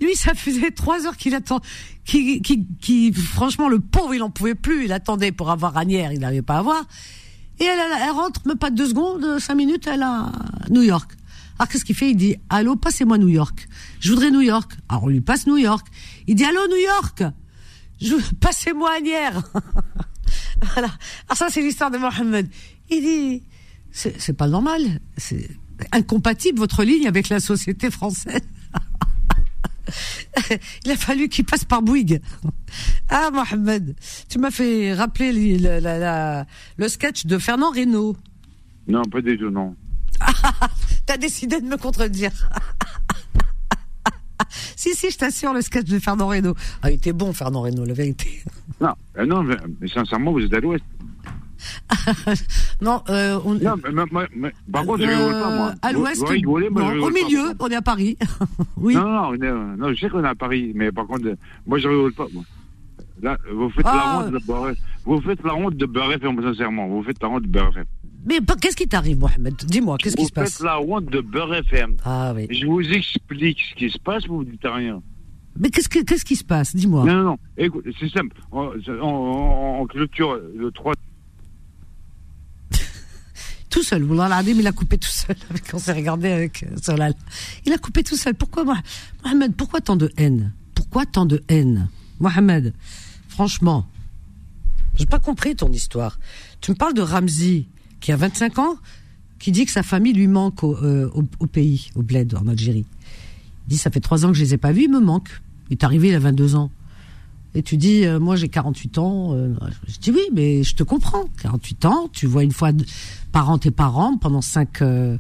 Lui, 0.01 0.15
ça 0.15 0.33
faisait 0.33 0.71
trois 0.71 1.05
heures 1.07 1.15
qu'il 1.15 1.35
attend, 1.35 1.61
qui, 2.03 2.41
qui, 2.41 2.67
qui, 2.81 3.13
franchement, 3.13 3.69
le 3.69 3.79
pauvre, 3.79 4.13
il 4.13 4.23
en 4.23 4.29
pouvait 4.29 4.55
plus. 4.55 4.85
Il 4.85 4.91
attendait 4.91 5.31
pour 5.31 5.51
avoir 5.51 5.73
Ranière, 5.73 6.11
il 6.11 6.19
n'arrivait 6.19 6.41
pas 6.41 6.57
à 6.57 6.61
voir. 6.61 6.85
Et 7.59 7.63
elle, 7.63 7.79
elle, 8.01 8.11
rentre, 8.11 8.41
même 8.45 8.57
pas 8.57 8.69
deux 8.69 8.89
secondes, 8.89 9.39
cinq 9.39 9.55
minutes, 9.55 9.87
elle 9.87 10.03
a 10.03 10.31
New 10.69 10.81
York. 10.81 11.11
Alors 11.57 11.69
qu'est-ce 11.69 11.85
qu'il 11.85 11.95
fait? 11.95 12.11
Il 12.11 12.17
dit 12.17 12.35
allô, 12.49 12.75
passez-moi 12.75 13.17
New 13.17 13.29
York. 13.29 13.67
Je 14.01 14.09
voudrais 14.09 14.29
New 14.29 14.41
York. 14.41 14.73
Alors 14.89 15.05
on 15.05 15.07
lui 15.07 15.21
passe 15.21 15.47
New 15.47 15.57
York. 15.57 15.87
Il 16.27 16.35
dit 16.35 16.43
allô 16.43 16.67
New 16.67 16.75
York. 16.75 17.23
Je... 18.01 18.15
Passez-moi 18.41 18.91
Agnières. 18.91 19.41
voilà. 20.73 20.89
Alors 21.27 21.37
ça 21.37 21.47
c'est 21.49 21.61
l'histoire 21.61 21.91
de 21.91 21.97
Mohamed. 21.97 22.49
Il 22.89 23.01
dit 23.01 23.43
c'est 23.91 24.33
pas 24.33 24.47
normal. 24.47 24.99
C'est 25.15 25.49
incompatible 25.91 26.59
votre 26.59 26.83
ligne 26.83 27.07
avec 27.07 27.29
la 27.29 27.39
société 27.39 27.91
française. 27.91 28.41
Il 30.85 30.91
a 30.91 30.95
fallu 30.95 31.29
qu'il 31.29 31.45
passe 31.45 31.65
par 31.65 31.81
Bouygues. 31.81 32.21
Ah, 33.09 33.29
Mohamed, 33.31 33.95
tu 34.29 34.39
m'as 34.39 34.51
fait 34.51 34.93
rappeler 34.93 35.57
le, 35.59 36.87
sketch 36.87 37.25
de 37.25 37.37
Fernand 37.37 37.71
Reynaud. 37.71 38.15
Non, 38.87 39.03
pas 39.03 39.21
du 39.21 39.37
tout, 39.37 39.49
non. 39.49 39.75
T'as 41.05 41.17
décidé 41.17 41.61
de 41.61 41.65
me 41.65 41.77
contredire. 41.77 42.31
si, 44.75 44.93
si, 44.95 45.11
je 45.11 45.17
t'assure, 45.17 45.53
le 45.53 45.61
sketch 45.61 45.85
de 45.87 45.99
Fernand 45.99 46.27
Reynaud. 46.27 46.55
Ah, 46.81 46.91
il 46.91 46.95
était 46.95 47.13
bon, 47.13 47.33
Fernand 47.33 47.61
Reynaud, 47.61 47.85
la 47.85 47.93
vérité. 47.93 48.43
Non, 48.81 48.93
euh, 49.17 49.25
non 49.25 49.43
mais, 49.43 49.57
mais, 49.79 49.87
sincèrement, 49.87 50.31
vous 50.31 50.41
êtes 50.41 50.53
à 50.53 50.59
l'ouest. 50.59 50.83
non, 52.81 53.01
euh, 53.09 53.39
on... 53.45 53.55
non 53.55 53.75
mais, 54.35 54.51
par 54.71 54.85
contre, 54.85 55.01
je 55.01 55.07
rigole 55.07 55.31
pas, 55.31 55.55
moi. 55.55 55.73
À 55.81 55.91
l'ouest, 55.91 56.21
au 56.21 57.09
milieu, 57.09 57.53
on 57.59 57.67
est 57.67 57.75
à 57.75 57.81
Paris. 57.81 58.17
oui. 58.77 58.95
Non, 58.95 59.33
non, 59.33 59.77
non, 59.77 59.93
je 59.93 59.99
sais 59.99 60.09
qu'on 60.09 60.23
est 60.23 60.27
à 60.27 60.35
Paris, 60.35 60.71
mais 60.75 60.91
par 60.91 61.07
contre, 61.07 61.35
moi, 61.65 61.77
je 61.77 61.87
rigole 61.87 62.13
pas, 62.13 62.27
moi. 62.33 62.43
Là, 63.21 63.37
vous 63.51 63.69
faites 63.69 63.85
la 63.85 63.91
ah. 63.93 64.19
honte 64.19 64.31
de 64.33 64.39
Beurre 64.39 64.73
Vous 65.05 65.21
faites 65.21 65.43
la 65.43 65.55
honte 65.55 65.77
de 65.77 65.85
Beurre 65.85 66.17
sincèrement. 66.43 66.87
Vous 66.87 67.03
faites 67.03 67.21
la 67.21 67.29
honte 67.29 67.43
de 67.43 67.47
Beurre 67.47 67.83
Mais 68.25 68.39
qu'est-ce 68.61 68.75
qui 68.75 68.87
t'arrive, 68.87 69.19
Mohamed? 69.19 69.55
Dis-moi, 69.65 69.97
qu'est-ce 69.97 70.17
qui 70.17 70.25
se 70.25 70.33
passe? 70.33 70.51
Vous 70.51 70.57
faites 70.57 70.65
la 70.65 70.81
honte 70.81 71.05
de 71.05 71.21
Beurre 71.21 71.55
FM. 71.55 71.95
Ah 72.03 72.33
oui. 72.35 72.47
Je 72.49 72.65
vous 72.65 72.81
explique 72.81 73.61
ce 73.69 73.75
qui 73.75 73.89
se 73.89 73.99
passe, 73.99 74.27
vous 74.27 74.43
ne 74.43 74.51
dites 74.51 74.65
rien. 74.65 75.01
Mais 75.57 75.69
qu'est-ce, 75.69 75.87
qu'est-ce 75.87 76.25
qui 76.25 76.35
se 76.35 76.43
passe? 76.43 76.75
Dis-moi. 76.75 77.05
Non, 77.05 77.15
non, 77.15 77.23
non. 77.23 77.37
Écoute, 77.57 77.85
c'est 77.97 78.09
simple. 78.09 78.35
On, 78.51 78.71
on, 79.01 79.81
on, 79.81 79.85
clôture 79.87 80.37
le 80.55 80.69
3 80.71 80.93
tout 83.75 83.83
seul. 83.83 84.07
il 84.47 84.67
a 84.67 84.71
coupé 84.71 84.97
tout 84.97 85.09
seul. 85.09 85.35
On 85.73 85.79
s'est 85.79 85.91
regardé 85.91 86.29
avec 86.29 86.63
euh, 86.63 86.77
Solal. 86.81 87.13
Il 87.65 87.73
a 87.73 87.77
coupé 87.77 88.03
tout 88.03 88.15
seul. 88.15 88.33
Pourquoi, 88.33 88.63
Mohamed, 88.63 89.53
pourquoi 89.53 89.81
tant 89.81 89.97
de 89.97 90.13
haine? 90.15 90.53
Pourquoi 90.73 91.05
tant 91.05 91.25
de 91.25 91.43
haine? 91.49 91.89
Mohamed, 92.21 92.73
franchement, 93.27 93.85
j'ai 94.95 95.05
pas 95.05 95.19
compris 95.19 95.57
ton 95.57 95.69
histoire. 95.73 96.19
Tu 96.61 96.71
me 96.71 96.77
parles 96.77 96.93
de 96.93 97.01
Ramzi, 97.01 97.67
qui 97.99 98.13
a 98.13 98.15
25 98.15 98.59
ans, 98.59 98.77
qui 99.39 99.51
dit 99.51 99.65
que 99.65 99.71
sa 99.71 99.83
famille 99.83 100.13
lui 100.13 100.27
manque 100.27 100.63
au, 100.63 100.77
euh, 100.77 101.09
pays, 101.51 101.89
au 101.95 102.01
bled, 102.01 102.33
en 102.35 102.47
Algérie. 102.47 102.85
Il 103.67 103.71
dit, 103.71 103.77
ça 103.77 103.91
fait 103.91 103.99
trois 103.99 104.25
ans 104.25 104.29
que 104.29 104.35
je 104.35 104.43
les 104.43 104.53
ai 104.53 104.57
pas 104.57 104.71
vus, 104.71 104.83
il 104.83 104.91
me 104.91 105.01
manque. 105.01 105.41
Il 105.69 105.73
est 105.73 105.83
arrivé, 105.83 106.07
il 106.09 106.15
a 106.15 106.19
22 106.19 106.55
ans. 106.55 106.71
Et 107.55 107.63
tu 107.63 107.75
dis, 107.75 108.05
euh, 108.05 108.19
moi 108.19 108.35
j'ai 108.37 108.47
48 108.47 108.97
ans. 108.99 109.35
je 109.87 109.97
dis 109.99 110.11
oui, 110.11 110.29
mais 110.33 110.63
je 110.63 110.75
te 110.75 110.83
comprends. 110.83 111.25
48 111.41 111.85
ans, 111.85 112.09
tu 112.11 112.25
vois 112.25 112.43
une 112.43 112.51
fois 112.51 112.71
parents 113.35 113.57
tes 113.57 113.69
parents 113.69 114.17
pendant 114.17 114.39
cinq, 114.39 114.81
euh, 114.81 115.17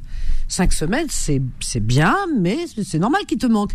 cinq 0.47 0.71
semaines, 0.71 1.07
c'est, 1.09 1.41
c'est 1.59 1.85
bien, 1.85 2.15
mais 2.39 2.59
c'est 2.81 2.97
normal 2.97 3.25
qu'il 3.25 3.37
te 3.37 3.45
manque. 3.45 3.73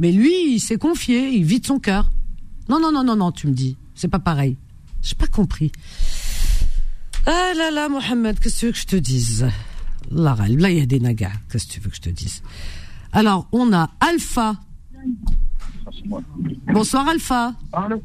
Mais 0.00 0.12
lui, 0.12 0.54
il 0.54 0.60
s'est 0.60 0.76
confié, 0.76 1.30
il 1.30 1.42
vide 1.42 1.66
son 1.66 1.80
cœur. 1.80 2.12
Non, 2.68 2.78
non, 2.78 2.92
non, 2.92 3.02
non, 3.02 3.16
non, 3.16 3.32
tu 3.32 3.48
me 3.48 3.52
dis. 3.52 3.76
C'est 3.96 4.06
pas 4.06 4.20
pareil. 4.20 4.56
J'ai 5.02 5.16
pas 5.16 5.26
compris. 5.26 5.72
Ah 7.26 7.50
là 7.56 7.72
là, 7.72 7.88
Mohamed, 7.88 8.38
qu'est-ce 8.38 8.54
que 8.54 8.60
tu 8.60 8.66
veux 8.66 8.72
que 8.72 8.78
je 8.78 8.86
te 8.86 8.94
dise? 8.94 9.48
Là, 10.12 10.36
là, 10.38 10.70
il 10.70 10.78
y 10.78 10.80
a 10.80 10.86
des 10.86 11.00
nagas. 11.00 11.32
Qu'est-ce 11.50 11.66
que 11.66 11.72
tu 11.72 11.80
veux 11.80 11.90
que 11.90 11.96
je 11.96 12.02
te 12.02 12.10
dise? 12.10 12.40
Alors, 13.10 13.48
on 13.50 13.72
a 13.72 13.90
Alpha. 13.98 14.54
Bonsoir, 16.72 17.08
Alpha. 17.08 17.52
Allô? 17.72 18.00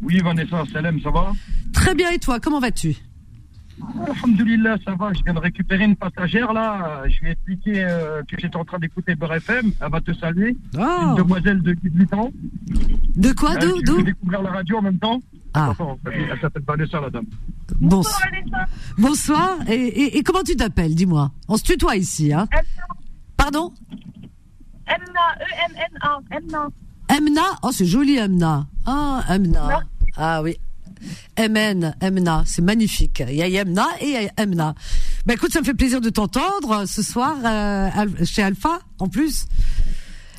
Oui, 0.00 0.18
Vanessa, 0.22 0.64
salam, 0.72 0.98
ça 1.02 1.10
va? 1.10 1.32
Très 1.74 1.94
bien, 1.94 2.10
et 2.10 2.18
toi, 2.18 2.40
comment 2.40 2.58
vas-tu? 2.58 2.96
Alhamdulillah, 4.06 4.76
ça 4.84 4.94
va. 4.94 5.12
Je 5.12 5.22
viens 5.22 5.34
de 5.34 5.38
récupérer 5.38 5.84
une 5.84 5.96
passagère 5.96 6.52
là. 6.52 7.02
Je 7.08 7.20
lui 7.20 7.28
ai 7.28 7.32
expliqué 7.32 7.84
euh, 7.84 8.22
que 8.22 8.36
j'étais 8.38 8.56
en 8.56 8.64
train 8.64 8.78
d'écouter 8.78 9.14
Beurre 9.14 9.34
FM. 9.34 9.72
Elle 9.80 9.90
va 9.90 10.00
te 10.00 10.12
saluer. 10.14 10.56
Ah. 10.78 11.08
Une 11.10 11.14
demoiselle 11.16 11.62
de 11.62 11.72
18 11.74 12.14
ans. 12.14 12.30
De 13.16 13.32
quoi 13.32 13.56
D'où 13.56 13.76
Je 13.86 13.92
vais 13.92 14.02
découvrir 14.04 14.42
la 14.42 14.50
radio 14.50 14.78
en 14.78 14.82
même 14.82 14.98
temps. 14.98 15.20
Ah. 15.54 15.72
elle 16.06 16.40
s'appelle 16.40 16.62
Vanessa, 16.66 17.00
la 17.00 17.10
dame. 17.10 17.26
Bonsoir. 17.80 18.20
Bonsoir. 18.98 19.58
Et, 19.68 20.18
et, 20.18 20.22
comment 20.22 20.42
tu 20.42 20.56
t'appelles 20.56 20.94
Dis-moi? 20.94 21.30
On 21.48 21.56
se 21.56 21.64
tutoie 21.64 21.96
ici, 21.96 22.32
hein 22.32 22.48
Pardon? 23.36 23.72
Emna, 24.86 25.36
E-M-N-A. 25.40 26.20
Emna. 26.36 26.68
Emna? 27.08 27.42
Oh, 27.62 27.70
c'est 27.72 27.86
joli, 27.86 28.16
Emna. 28.16 28.66
Ah, 28.86 29.22
Emna. 29.28 29.82
Ah 30.16 30.42
oui. 30.42 30.56
MN, 31.48 31.94
Emna, 32.00 32.42
c'est 32.44 32.62
magnifique. 32.62 33.22
Il 33.26 33.36
y 33.36 33.42
a 33.42 33.48
Yemna 33.48 33.86
et 34.00 34.06
il 34.06 34.12
y 34.12 34.16
a 34.16 34.30
Emna. 34.36 34.74
Ben 35.24 35.34
écoute, 35.34 35.52
ça 35.52 35.60
me 35.60 35.64
fait 35.64 35.74
plaisir 35.74 36.00
de 36.00 36.10
t'entendre 36.10 36.86
ce 36.86 37.02
soir 37.02 37.36
euh, 37.44 38.06
chez 38.24 38.42
Alpha, 38.42 38.80
en 38.98 39.08
plus. 39.08 39.46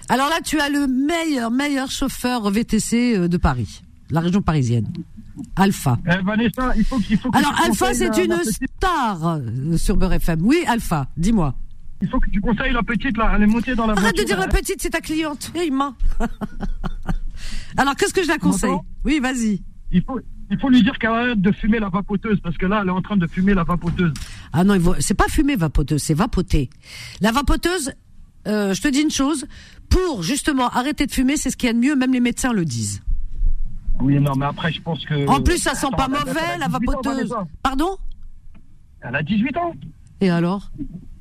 Alors 0.09 0.29
là, 0.29 0.39
tu 0.43 0.59
as 0.59 0.69
le 0.69 0.87
meilleur, 0.87 1.49
meilleur 1.49 1.89
chauffeur 1.89 2.49
VTC 2.51 3.15
euh, 3.15 3.27
de 3.27 3.37
Paris, 3.37 3.81
la 4.11 4.19
région 4.19 4.41
parisienne. 4.41 4.87
Alpha. 5.55 5.97
Eh, 6.05 6.23
Vanessa, 6.23 6.73
il 6.75 6.83
faut, 6.83 6.99
il 7.09 7.17
faut 7.17 7.29
Alors 7.33 7.55
Alpha, 7.65 7.93
c'est 7.93 8.23
une 8.23 8.37
star 8.43 9.25
euh, 9.25 9.77
sur 9.77 9.97
Beurre 9.97 10.13
FM. 10.13 10.41
Oui, 10.43 10.63
Alpha, 10.67 11.07
dis-moi. 11.17 11.55
Il 12.01 12.09
faut 12.09 12.19
que 12.19 12.29
tu 12.29 12.41
conseilles 12.41 12.73
la 12.73 12.83
petite 12.83 13.17
là, 13.17 13.31
elle 13.35 13.43
est 13.43 13.47
montée 13.47 13.73
dans 13.73 13.87
la 13.87 13.93
Arrête 13.93 14.17
de 14.17 14.23
dire 14.23 14.39
la 14.39 14.47
petite, 14.47 14.81
c'est 14.81 14.89
ta 14.89 15.01
cliente. 15.01 15.51
Hey, 15.55 15.71
Alors 17.77 17.95
qu'est-ce 17.95 18.13
que 18.13 18.23
je 18.23 18.27
la 18.27 18.37
conseille? 18.37 18.75
Oui, 19.05 19.19
vas-y. 19.19 19.63
Il 19.91 20.03
faut, 20.03 20.19
il 20.51 20.59
faut 20.59 20.69
lui 20.69 20.83
dire 20.83 20.99
qu'elle 20.99 21.11
arrête 21.11 21.41
de 21.41 21.51
fumer 21.53 21.79
la 21.79 21.89
vapoteuse 21.89 22.39
parce 22.41 22.57
que 22.57 22.65
là, 22.65 22.81
elle 22.83 22.89
est 22.89 22.91
en 22.91 23.01
train 23.01 23.15
de 23.15 23.25
fumer 23.25 23.53
la 23.53 23.63
vapoteuse. 23.63 24.13
Ah 24.51 24.65
non, 24.65 24.77
c'est 24.99 25.13
pas 25.13 25.29
fumer 25.29 25.55
vapoteuse, 25.55 26.03
c'est 26.03 26.13
vapoter. 26.13 26.69
La 27.21 27.31
vapoteuse, 27.31 27.93
euh, 28.47 28.73
je 28.73 28.81
te 28.81 28.89
dis 28.89 28.99
une 28.99 29.11
chose, 29.11 29.47
pour 29.89 30.23
justement 30.23 30.67
arrêter 30.67 31.05
de 31.05 31.11
fumer, 31.11 31.37
c'est 31.37 31.51
ce 31.51 31.57
qu'il 31.57 31.67
y 31.67 31.69
a 31.69 31.73
de 31.73 31.79
mieux, 31.79 31.95
même 31.95 32.11
les 32.11 32.19
médecins 32.19 32.51
le 32.51 32.65
disent. 32.65 33.01
Oui, 34.01 34.19
non, 34.19 34.33
mais 34.35 34.45
après, 34.45 34.73
je 34.73 34.81
pense 34.81 35.05
que. 35.05 35.27
En 35.27 35.41
plus, 35.41 35.57
ça 35.57 35.73
sent 35.73 35.87
pas 35.95 36.09
mauvais, 36.09 36.57
la 36.59 36.67
vapoteuse. 36.67 37.33
Pardon? 37.63 37.97
Elle 39.01 39.15
a 39.15 39.23
18 39.23 39.57
ans. 39.57 39.73
Et 40.19 40.29
alors? 40.29 40.69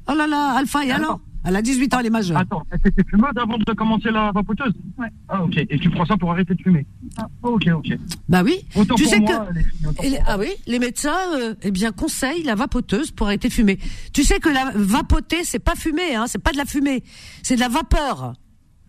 Oh 0.09 0.15
là 0.15 0.27
là, 0.27 0.57
Alpha, 0.59 0.85
et 0.85 0.91
alors? 0.91 1.21
Elle 1.45 1.57
a 1.57 1.63
18 1.63 1.95
ans, 1.95 1.99
elle 2.01 2.07
est 2.07 2.11
majeure. 2.11 2.37
Attends, 2.37 2.63
elle 2.71 2.81
était 2.85 3.03
fumeuse 3.09 3.31
avant 3.37 3.57
de 3.57 3.73
commencer 3.73 4.11
la 4.11 4.31
vapoteuse 4.33 4.75
Ouais. 4.99 5.09
Ah, 5.29 5.43
ok. 5.43 5.57
Et 5.57 5.79
tu 5.79 5.89
prends 5.89 6.05
ça 6.05 6.17
pour 6.19 6.31
arrêter 6.33 6.55
de 6.55 6.61
fumer 6.63 6.87
Ah. 7.17 7.27
Ok, 7.43 7.67
ok. 7.75 7.97
Bah 8.29 8.43
oui. 8.45 8.65
Autant 8.77 8.95
tu 8.95 9.05
pour 9.05 9.13
sais 9.13 9.21
moi, 9.21 9.47
que 9.49 9.55
les 9.55 9.63
filles, 9.65 9.87
autant 9.87 10.03
Et 10.03 10.11
les- 10.11 10.17
pour 10.17 10.25
moi. 10.27 10.35
ah 10.35 10.39
oui, 10.39 10.49
les 10.67 10.79
médecins 10.79 11.17
euh, 11.39 11.55
eh 11.63 11.71
bien 11.71 11.93
conseillent 11.93 12.43
la 12.43 12.55
vapoteuse 12.57 13.11
pour 13.11 13.27
arrêter 13.29 13.49
de 13.49 13.55
fumer. 13.55 13.79
Tu 14.13 14.23
sais 14.23 14.39
que 14.39 14.51
la 14.51 14.71
vapoter 14.75 15.45
c'est 15.45 15.59
pas 15.59 15.75
fumer 15.77 16.15
hein, 16.15 16.25
c'est 16.27 16.43
pas 16.43 16.53
de 16.53 16.59
la 16.59 16.67
fumée, 16.67 17.03
c'est 17.43 17.55
de 17.55 17.61
la 17.61 17.69
vapeur. 17.69 18.35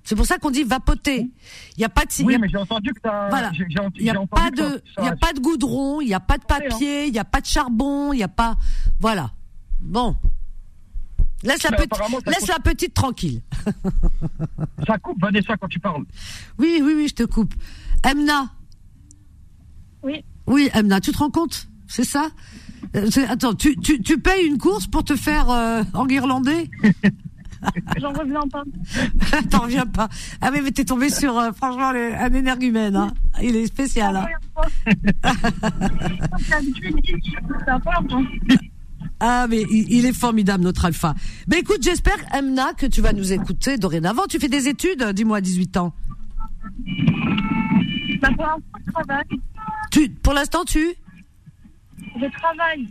C'est 0.03 0.15
pour 0.15 0.25
ça 0.25 0.37
qu'on 0.39 0.49
dit 0.51 0.63
vapoter. 0.63 1.29
Il 1.77 1.81
y 1.81 1.85
a 1.85 1.89
pas 1.89 2.05
de 2.05 2.11
il 2.19 2.25
Oui, 2.25 2.37
mais 2.41 2.49
j'ai 2.49 2.57
entendu 2.57 2.91
que 2.91 2.99
t'as. 3.01 3.29
voilà. 3.29 3.51
j'ai- 3.53 3.65
j'ai 3.69 3.79
ent- 3.79 3.91
Il 3.95 4.03
y 4.03 4.09
a 4.09 4.19
entendu 4.19 4.29
pas 4.29 4.49
que 4.49 4.55
de 4.55 4.63
ça- 4.63 4.79
il 4.97 5.03
y 5.03 5.07
a 5.07 5.09
ça- 5.11 5.15
pas 5.15 5.31
de 5.33 5.39
goudron, 5.39 6.01
il 6.01 6.07
y 6.09 6.13
a 6.13 6.19
pas 6.19 6.37
de 6.37 6.43
papier, 6.43 7.05
il 7.07 7.13
y 7.13 7.19
a 7.19 7.23
pas 7.23 7.39
de 7.39 7.45
charbon, 7.45 8.11
il 8.11 8.19
y 8.19 8.23
a 8.23 8.27
pas 8.27 8.55
voilà. 8.99 9.31
Bon. 9.79 10.15
Laisse 11.43 11.63
la, 11.63 11.71
petite, 11.71 11.93
apparemment, 11.93 12.17
ça 12.23 12.31
laisse 12.31 12.39
coûte- 12.41 12.49
la 12.49 12.59
petite 12.59 12.93
tranquille. 12.93 13.41
Ça 14.87 14.97
coupe, 14.99 15.19
Vanessa, 15.21 15.55
quand 15.57 15.67
tu 15.67 15.79
parles. 15.79 16.03
Oui, 16.59 16.81
oui, 16.83 16.93
oui, 16.95 17.07
je 17.07 17.15
te 17.15 17.23
coupe. 17.23 17.53
Emna. 18.03 18.49
Oui. 20.03 20.23
Oui, 20.47 20.69
Emna, 20.73 20.99
tu 20.99 21.11
te 21.11 21.17
rends 21.17 21.29
compte? 21.31 21.67
C'est 21.87 22.03
ça? 22.03 22.29
Euh, 22.95 23.07
Attends, 23.29 23.53
tu, 23.53 23.75
tu, 23.77 24.01
tu 24.01 24.19
payes 24.19 24.45
une 24.47 24.57
course 24.57 24.87
pour 24.87 25.03
te 25.03 25.15
faire 25.15 25.49
euh, 25.49 25.83
enguirlander? 25.93 26.69
J'en 27.97 28.11
reviens 28.11 28.41
pas. 28.51 28.63
T'en 29.51 29.59
reviens 29.59 29.85
pas. 29.85 30.09
Ah 30.41 30.49
mais, 30.51 30.61
mais 30.61 30.71
t'es 30.71 30.83
tombé 30.85 31.09
sur, 31.09 31.37
euh, 31.37 31.51
franchement, 31.51 31.89
un 31.89 32.33
énergumène. 32.33 32.95
Hein. 32.95 33.13
Il 33.41 33.55
est 33.55 33.67
spécial. 33.67 34.15
Hein. 34.15 34.25
Ah 39.19 39.45
mais 39.49 39.61
il, 39.69 40.05
est 40.05 40.13
formidable, 40.13 40.63
notre 40.63 40.85
alpha. 40.85 41.13
Ben 41.47 41.59
écoute, 41.59 41.79
j'espère, 41.81 42.17
Emna, 42.33 42.73
que 42.73 42.85
tu 42.85 43.01
vas 43.01 43.13
nous 43.13 43.33
écouter 43.33 43.77
dorénavant. 43.77 44.23
Tu 44.27 44.39
fais 44.39 44.47
des 44.49 44.67
études, 44.67 45.03
dis-moi, 45.13 45.37
à 45.37 45.41
18 45.41 45.77
ans. 45.77 45.93
Bah, 48.21 48.29
pour 48.35 48.45
l'instant, 48.45 48.61
je 48.85 48.91
travaille. 48.91 49.39
Tu, 49.91 50.09
pour 50.09 50.33
l'instant, 50.33 50.63
tu? 50.65 50.87
Je 51.99 52.37
travaille. 52.37 52.87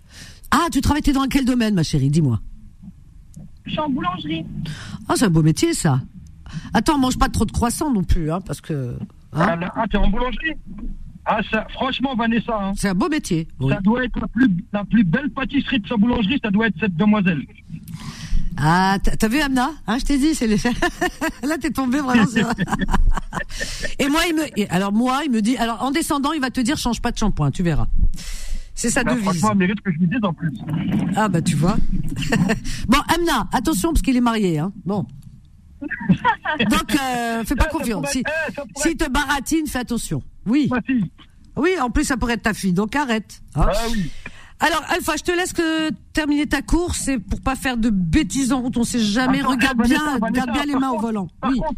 Ah, 0.50 0.66
tu 0.72 0.80
travailles, 0.80 1.02
t'es 1.02 1.12
dans 1.12 1.26
quel 1.28 1.44
domaine, 1.44 1.74
ma 1.74 1.82
chérie? 1.82 2.10
Dis-moi. 2.10 2.40
Je 3.64 3.70
suis 3.70 3.80
en 3.80 3.88
boulangerie. 3.88 4.44
Ah, 5.08 5.14
c'est 5.16 5.26
un 5.26 5.30
beau 5.30 5.42
métier, 5.42 5.74
ça. 5.74 6.00
Attends, 6.74 6.98
mange 6.98 7.18
pas 7.18 7.28
trop 7.28 7.44
de 7.44 7.52
croissants 7.52 7.92
non 7.92 8.02
plus, 8.02 8.30
hein, 8.32 8.40
parce 8.40 8.60
que... 8.60 8.96
hein, 9.32 9.58
Ah, 9.62 9.72
ah, 9.76 9.84
t'es 9.88 9.96
en 9.98 10.08
boulangerie? 10.08 10.54
Ah, 11.26 11.40
ça, 11.50 11.66
franchement, 11.72 12.14
Vanessa, 12.16 12.52
hein, 12.60 12.72
c'est 12.76 12.88
un 12.88 12.94
beau 12.94 13.08
métier. 13.08 13.46
Oui. 13.60 13.72
ça 13.72 13.80
doit 13.80 14.04
être 14.04 14.18
la 14.20 14.26
plus, 14.28 14.48
la 14.72 14.84
plus 14.84 15.04
belle 15.04 15.30
pâtisserie 15.30 15.78
de 15.80 15.86
sa 15.86 15.96
boulangerie, 15.96 16.40
ça 16.42 16.50
doit 16.50 16.66
être 16.68 16.74
cette 16.80 16.96
demoiselle. 16.96 17.42
Ah, 18.56 18.98
t'as 19.02 19.28
vu 19.28 19.40
Amna? 19.40 19.70
Hein, 19.86 19.98
Je 19.98 20.04
t'ai 20.04 20.18
dit, 20.18 20.34
c'est 20.34 20.46
les... 20.46 20.56
là 21.42 21.56
t'es 21.58 21.70
tombé 21.70 21.98
vraiment 22.00 22.26
sur... 22.26 22.46
Et 23.98 24.08
moi, 24.08 24.20
il 24.28 24.34
me, 24.34 24.72
alors 24.74 24.92
moi, 24.92 25.20
il 25.24 25.30
me 25.30 25.40
dit, 25.40 25.56
alors 25.56 25.82
en 25.82 25.90
descendant, 25.90 26.32
il 26.32 26.40
va 26.40 26.50
te 26.50 26.60
dire, 26.60 26.76
change 26.76 27.00
pas 27.00 27.12
de 27.12 27.18
shampoing, 27.18 27.50
tu 27.52 27.62
verras. 27.62 27.86
C'est 28.74 28.90
sa 28.90 29.04
Bah, 29.04 29.12
devise. 29.12 29.24
franchement, 29.24 29.50
elle 29.52 29.58
mérite 29.58 29.80
que 29.82 29.92
je 29.92 29.98
lui 29.98 30.06
dise 30.08 30.20
en 30.22 30.32
plus. 30.32 30.52
Ah 31.16 31.28
bah 31.28 31.42
tu 31.42 31.54
vois. 31.54 31.76
bon, 32.88 32.98
Amna, 33.14 33.46
attention 33.52 33.92
parce 33.92 34.02
qu'il 34.02 34.16
est 34.16 34.20
marié, 34.22 34.58
hein. 34.58 34.72
Bon. 34.84 35.06
Donc, 36.70 36.94
euh, 36.94 37.44
fais 37.44 37.54
pas 37.54 37.64
ça 37.64 37.70
confiance. 37.70 38.06
Si, 38.10 38.22
ça 38.54 38.62
pourrait 38.74 38.90
si 38.90 38.96
te 38.96 39.08
baratine, 39.10 39.66
fais 39.66 39.78
attention. 39.78 40.22
Oui. 40.46 40.68
Ma 40.70 40.80
fille. 40.82 41.10
Oui, 41.56 41.70
en 41.80 41.90
plus 41.90 42.04
ça 42.04 42.16
pourrait 42.16 42.34
être 42.34 42.42
ta 42.42 42.54
fille, 42.54 42.72
donc 42.72 42.94
arrête. 42.96 43.42
hein. 43.54 43.66
Ah 43.68 43.72
oui. 43.92 44.10
Alors, 44.60 44.82
Alpha, 44.90 45.16
je 45.16 45.22
te 45.22 45.32
laisse 45.32 45.52
que 45.54 45.90
terminer 46.12 46.46
ta 46.46 46.60
course, 46.62 46.98
c'est 47.04 47.18
pour 47.18 47.40
pas 47.40 47.56
faire 47.56 47.76
de 47.78 47.88
bêtises 47.90 48.52
en 48.52 48.60
route, 48.60 48.76
on 48.76 48.84
sait 48.84 49.00
jamais. 49.00 49.40
Attends, 49.40 49.50
regarde 49.52 49.78
Vanessa, 49.78 49.94
bien, 50.04 50.18
Vanessa, 50.18 50.46
bien 50.52 50.64
les 50.64 50.74
mains 50.76 50.90
au 50.90 50.98
volant. 50.98 51.28
Par 51.40 51.50
Oui. 51.50 51.58
contre, 51.58 51.74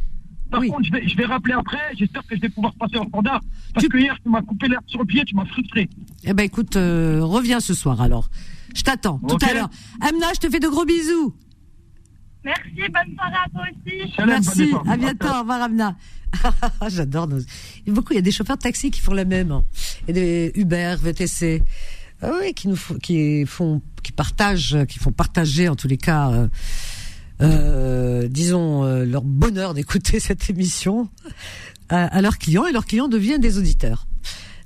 par 0.50 0.60
Oui. 0.60 0.68
contre, 0.68 0.84
je 0.84 0.92
vais, 0.92 1.08
je 1.08 1.16
vais 1.16 1.24
rappeler 1.24 1.54
après. 1.54 1.78
J'espère 1.96 2.26
que 2.26 2.34
je 2.36 2.40
vais 2.40 2.48
pouvoir 2.48 2.74
passer 2.74 2.98
en 2.98 3.06
standard. 3.06 3.40
Parce 3.72 3.84
Tu- 3.86 3.88
que 3.88 3.98
hier, 3.98 4.16
tu 4.22 4.28
m'as 4.28 4.42
coupé 4.42 4.66
l'herbe 4.68 4.82
sur 4.88 4.98
le 4.98 5.06
pied, 5.06 5.22
tu 5.24 5.34
m'as 5.36 5.46
frustré. 5.46 5.88
Eh 6.24 6.34
ben 6.34 6.42
écoute, 6.42 6.74
euh, 6.76 7.20
reviens 7.22 7.60
ce 7.60 7.72
soir 7.72 8.00
alors. 8.02 8.28
Je 8.74 8.82
t'attends 8.82 9.18
tout 9.28 9.38
à 9.48 9.52
l'heure. 9.54 9.70
Amna, 10.00 10.26
je 10.34 10.40
te 10.40 10.50
fais 10.50 10.58
de 10.60 10.68
gros 10.68 10.84
bisous. 10.84 11.34
Merci, 12.44 12.70
bonne 12.76 13.14
soirée 13.16 13.36
à 13.44 13.48
toi 13.50 13.62
aussi. 13.70 14.12
Merci, 14.26 14.74
à 14.88 14.96
bientôt, 14.96 15.28
au 15.28 15.40
revoir 15.40 15.62
Amna. 15.62 15.96
J'adore 16.88 17.28
nos... 17.28 17.38
Beaucoup, 17.86 18.12
il 18.12 18.16
y 18.16 18.18
a 18.18 18.22
des 18.22 18.32
chauffeurs 18.32 18.56
de 18.56 18.62
taxi 18.62 18.90
qui 18.90 19.00
font 19.00 19.12
la 19.14 19.24
même. 19.24 19.52
hein. 19.52 19.64
Et 20.08 20.12
des 20.12 20.52
Uber, 20.56 20.96
VTC. 21.00 21.62
Ah 22.22 22.30
oui, 22.40 22.54
qui 22.54 22.68
nous 22.68 22.76
font, 22.76 22.94
qui 22.96 23.44
font, 23.46 23.82
qui 24.02 24.12
partagent, 24.12 24.76
qui 24.88 24.98
font 24.98 25.12
partager 25.12 25.68
en 25.68 25.76
tous 25.76 25.88
les 25.88 25.96
cas, 25.96 26.30
euh, 26.30 26.48
euh, 27.42 28.28
disons 28.28 28.84
euh, 28.84 29.04
leur 29.04 29.22
bonheur 29.22 29.74
d'écouter 29.74 30.20
cette 30.20 30.48
émission 30.48 31.08
à, 31.88 32.04
à 32.06 32.22
leurs 32.22 32.38
clients 32.38 32.66
et 32.66 32.72
leurs 32.72 32.86
clients 32.86 33.08
deviennent 33.08 33.40
des 33.40 33.58
auditeurs. 33.58 34.06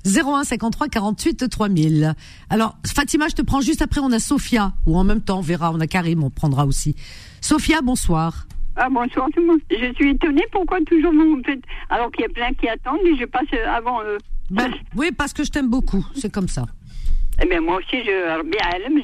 01 0.07 0.43
53 0.45 0.87
48 0.87 1.49
3000. 1.49 2.13
Alors 2.49 2.77
Fatima, 2.85 3.27
je 3.27 3.35
te 3.35 3.41
prends 3.41 3.61
juste 3.61 3.81
après. 3.81 4.01
On 4.01 4.11
a 4.11 4.19
Sophia 4.19 4.73
ou 4.85 4.97
en 4.97 5.03
même 5.03 5.21
temps, 5.21 5.39
on 5.39 5.41
verra. 5.41 5.71
On 5.71 5.79
a 5.79 5.87
Karim, 5.87 6.23
on 6.23 6.29
prendra 6.29 6.65
aussi. 6.65 6.95
Sophia, 7.41 7.81
bonsoir. 7.81 8.47
Ah, 8.75 8.89
bonsoir 8.89 9.27
tout 9.33 9.41
le 9.41 9.47
monde. 9.47 9.59
Je 9.71 9.91
suis 9.95 10.11
étonnée 10.11 10.45
pourquoi 10.51 10.79
toujours 10.85 11.11
vous 11.11 11.37
me 11.37 11.43
faites. 11.43 11.61
Alors 11.89 12.11
qu'il 12.11 12.21
y 12.21 12.25
a 12.25 12.29
plein 12.29 12.53
qui 12.53 12.67
attendent 12.69 12.99
et 13.05 13.17
je 13.17 13.25
passe 13.25 13.47
euh, 13.53 13.67
avant 13.69 14.01
eux. 14.03 14.17
Ben, 14.49 14.71
oui, 14.95 15.11
parce 15.11 15.33
que 15.33 15.43
je 15.43 15.49
t'aime 15.51 15.67
beaucoup. 15.69 16.05
C'est 16.15 16.31
comme 16.31 16.47
ça. 16.47 16.63
Eh 17.43 17.45
bien, 17.47 17.61
moi 17.61 17.77
aussi, 17.77 17.97
je, 18.03 18.41
bien, 18.49 18.59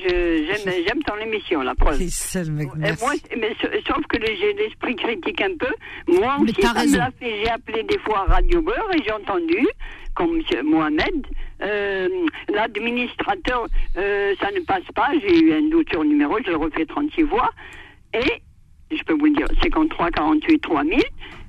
je, 0.07 0.83
j'aime, 0.87 1.03
ton 1.03 1.15
émission, 1.17 1.61
la 1.61 1.75
preuve. 1.75 2.01
C'est 2.09 2.43
le 2.45 2.51
mec, 2.51 2.69
merci. 2.75 3.03
moi, 3.03 3.13
mais 3.39 3.55
sa- 3.61 3.67
sauf 3.93 4.03
que 4.09 4.17
j'ai 4.25 4.53
l'esprit 4.53 4.95
critique 4.95 5.39
un 5.41 5.55
peu. 5.59 5.67
Moi 6.19 6.37
aussi, 6.41 6.53
t'as 6.53 6.67
ça 6.69 6.73
me 6.73 6.79
raison. 6.79 6.97
l'a 6.97 7.11
fait. 7.19 7.41
J'ai 7.43 7.49
appelé 7.51 7.83
des 7.83 7.99
fois 7.99 8.25
à 8.27 8.33
Radio 8.33 8.61
Beurre 8.63 8.89
et 8.95 9.03
j'ai 9.03 9.11
entendu, 9.11 9.67
comme 10.15 10.39
M. 10.51 10.65
Mohamed, 10.65 11.27
euh, 11.61 12.07
l'administrateur, 12.53 13.67
euh, 13.97 14.33
ça 14.39 14.51
ne 14.51 14.59
passe 14.61 14.83
pas. 14.95 15.09
J'ai 15.21 15.39
eu 15.39 15.53
un 15.53 15.69
doute 15.69 15.89
sur 15.89 16.03
le 16.03 16.09
numéro, 16.09 16.37
je 16.45 16.51
le 16.51 16.57
refais 16.57 16.85
36 16.85 17.23
fois. 17.23 17.49
Et, 18.13 18.41
je 18.95 19.03
peux 19.03 19.13
vous 19.13 19.29
dire, 19.29 19.47
53 19.61 20.11
48 20.11 20.59
3000. 20.59 20.99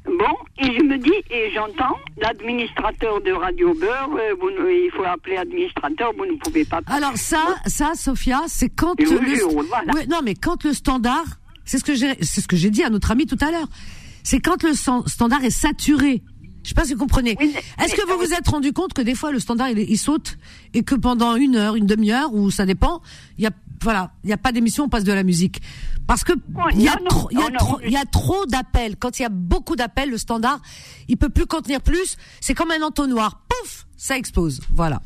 Bon, 0.07 0.37
et 0.59 0.67
je 0.77 0.83
me 0.83 0.99
dis, 0.99 1.15
et 1.31 1.51
j'entends, 1.55 1.97
l'administrateur 2.19 3.23
de 3.23 3.33
Radio 3.33 3.73
Beurre, 3.73 4.11
euh, 4.19 4.35
vous 4.39 4.51
il 4.51 4.91
faut 4.95 5.05
appeler 5.05 5.39
administrateur, 5.39 6.12
vous 6.17 6.27
ne 6.27 6.37
pouvez 6.37 6.67
pas. 6.67 6.81
Alors 6.87 7.17
ça, 7.17 7.57
ça, 7.67 7.93
Sophia, 7.95 8.43
c'est 8.47 8.69
quand 8.69 9.01
Et 9.01 9.05
le 9.05 9.35
jure, 9.35 9.49
voilà. 9.51 9.95
Ouais, 9.95 10.07
non, 10.07 10.19
mais 10.23 10.35
quand 10.35 10.62
le 10.65 10.75
standard, 10.75 11.25
c'est 11.65 11.79
ce 11.79 11.85
que 11.85 11.95
j'ai, 11.95 12.15
c'est 12.21 12.43
ce 12.43 12.49
que 12.49 12.57
j'ai 12.57 12.69
dit 12.69 12.83
à 12.83 12.91
notre 12.91 13.11
ami 13.12 13.25
tout 13.25 13.39
à 13.41 13.51
l'heure. 13.51 13.67
C'est 14.23 14.41
quand 14.41 14.62
le 14.62 14.75
standard 14.75 15.43
est 15.43 15.51
saturé. 15.51 16.23
Je 16.65 16.71
sais 16.71 16.75
pas 16.75 16.85
si 16.85 16.95
vous 16.95 16.99
comprenez. 17.01 17.37
Oui, 17.39 17.55
Est-ce 17.83 17.95
que 17.95 18.05
vous 18.11 18.19
vous 18.19 18.33
êtes 18.33 18.49
rendu 18.49 18.73
compte 18.73 18.93
que 18.95 19.03
des 19.03 19.15
fois 19.15 19.31
le 19.31 19.39
standard 19.39 19.69
il, 19.69 19.79
il 19.79 19.99
saute 19.99 20.39
et 20.73 20.83
que 20.83 20.95
pendant 20.97 21.37
une 21.37 21.55
heure, 21.57 21.77
une 21.77 21.87
demi-heure 21.87 22.33
ou 22.35 22.51
ça 22.51 22.67
dépend, 22.67 23.03
il 23.39 23.45
y 23.45 23.47
a 23.47 23.51
voilà, 23.83 24.12
il 24.25 24.31
y 24.31 24.33
a 24.33 24.39
pas 24.39 24.51
d'émission, 24.51 24.85
on 24.85 24.89
passe 24.89 25.05
de 25.05 25.12
la 25.12 25.25
musique. 25.25 25.61
Parce 26.07 26.25
que 26.25 26.33
il 26.73 26.81
y 26.83 26.89
a 26.89 26.97
non, 26.97 27.07
trop, 27.09 27.29
il 27.31 27.39
y 27.39 27.43
a 27.43 27.51
non, 27.51 27.59
trop, 27.59 27.77
oui. 27.79 27.85
il 27.87 27.93
y 27.93 27.97
a 27.97 28.05
trop 28.07 28.47
d'appels. 28.47 28.97
Quand 28.97 29.19
il 29.19 29.23
y 29.23 29.25
a 29.27 29.29
beaucoup 29.31 29.77
d'appels, 29.77 30.09
le 30.11 30.17
standard, 30.17 30.59
il 31.09 31.19
peut 31.19 31.29
plus 31.29 31.45
contenir 31.47 31.83
plus. 31.83 32.17
C'est 32.41 32.55
comme 32.55 32.71
un 32.71 32.81
entonnoir. 32.83 33.43
Pouf, 33.49 33.87
ça 33.99 34.17
explose. 34.17 34.61
Voilà. 34.71 35.03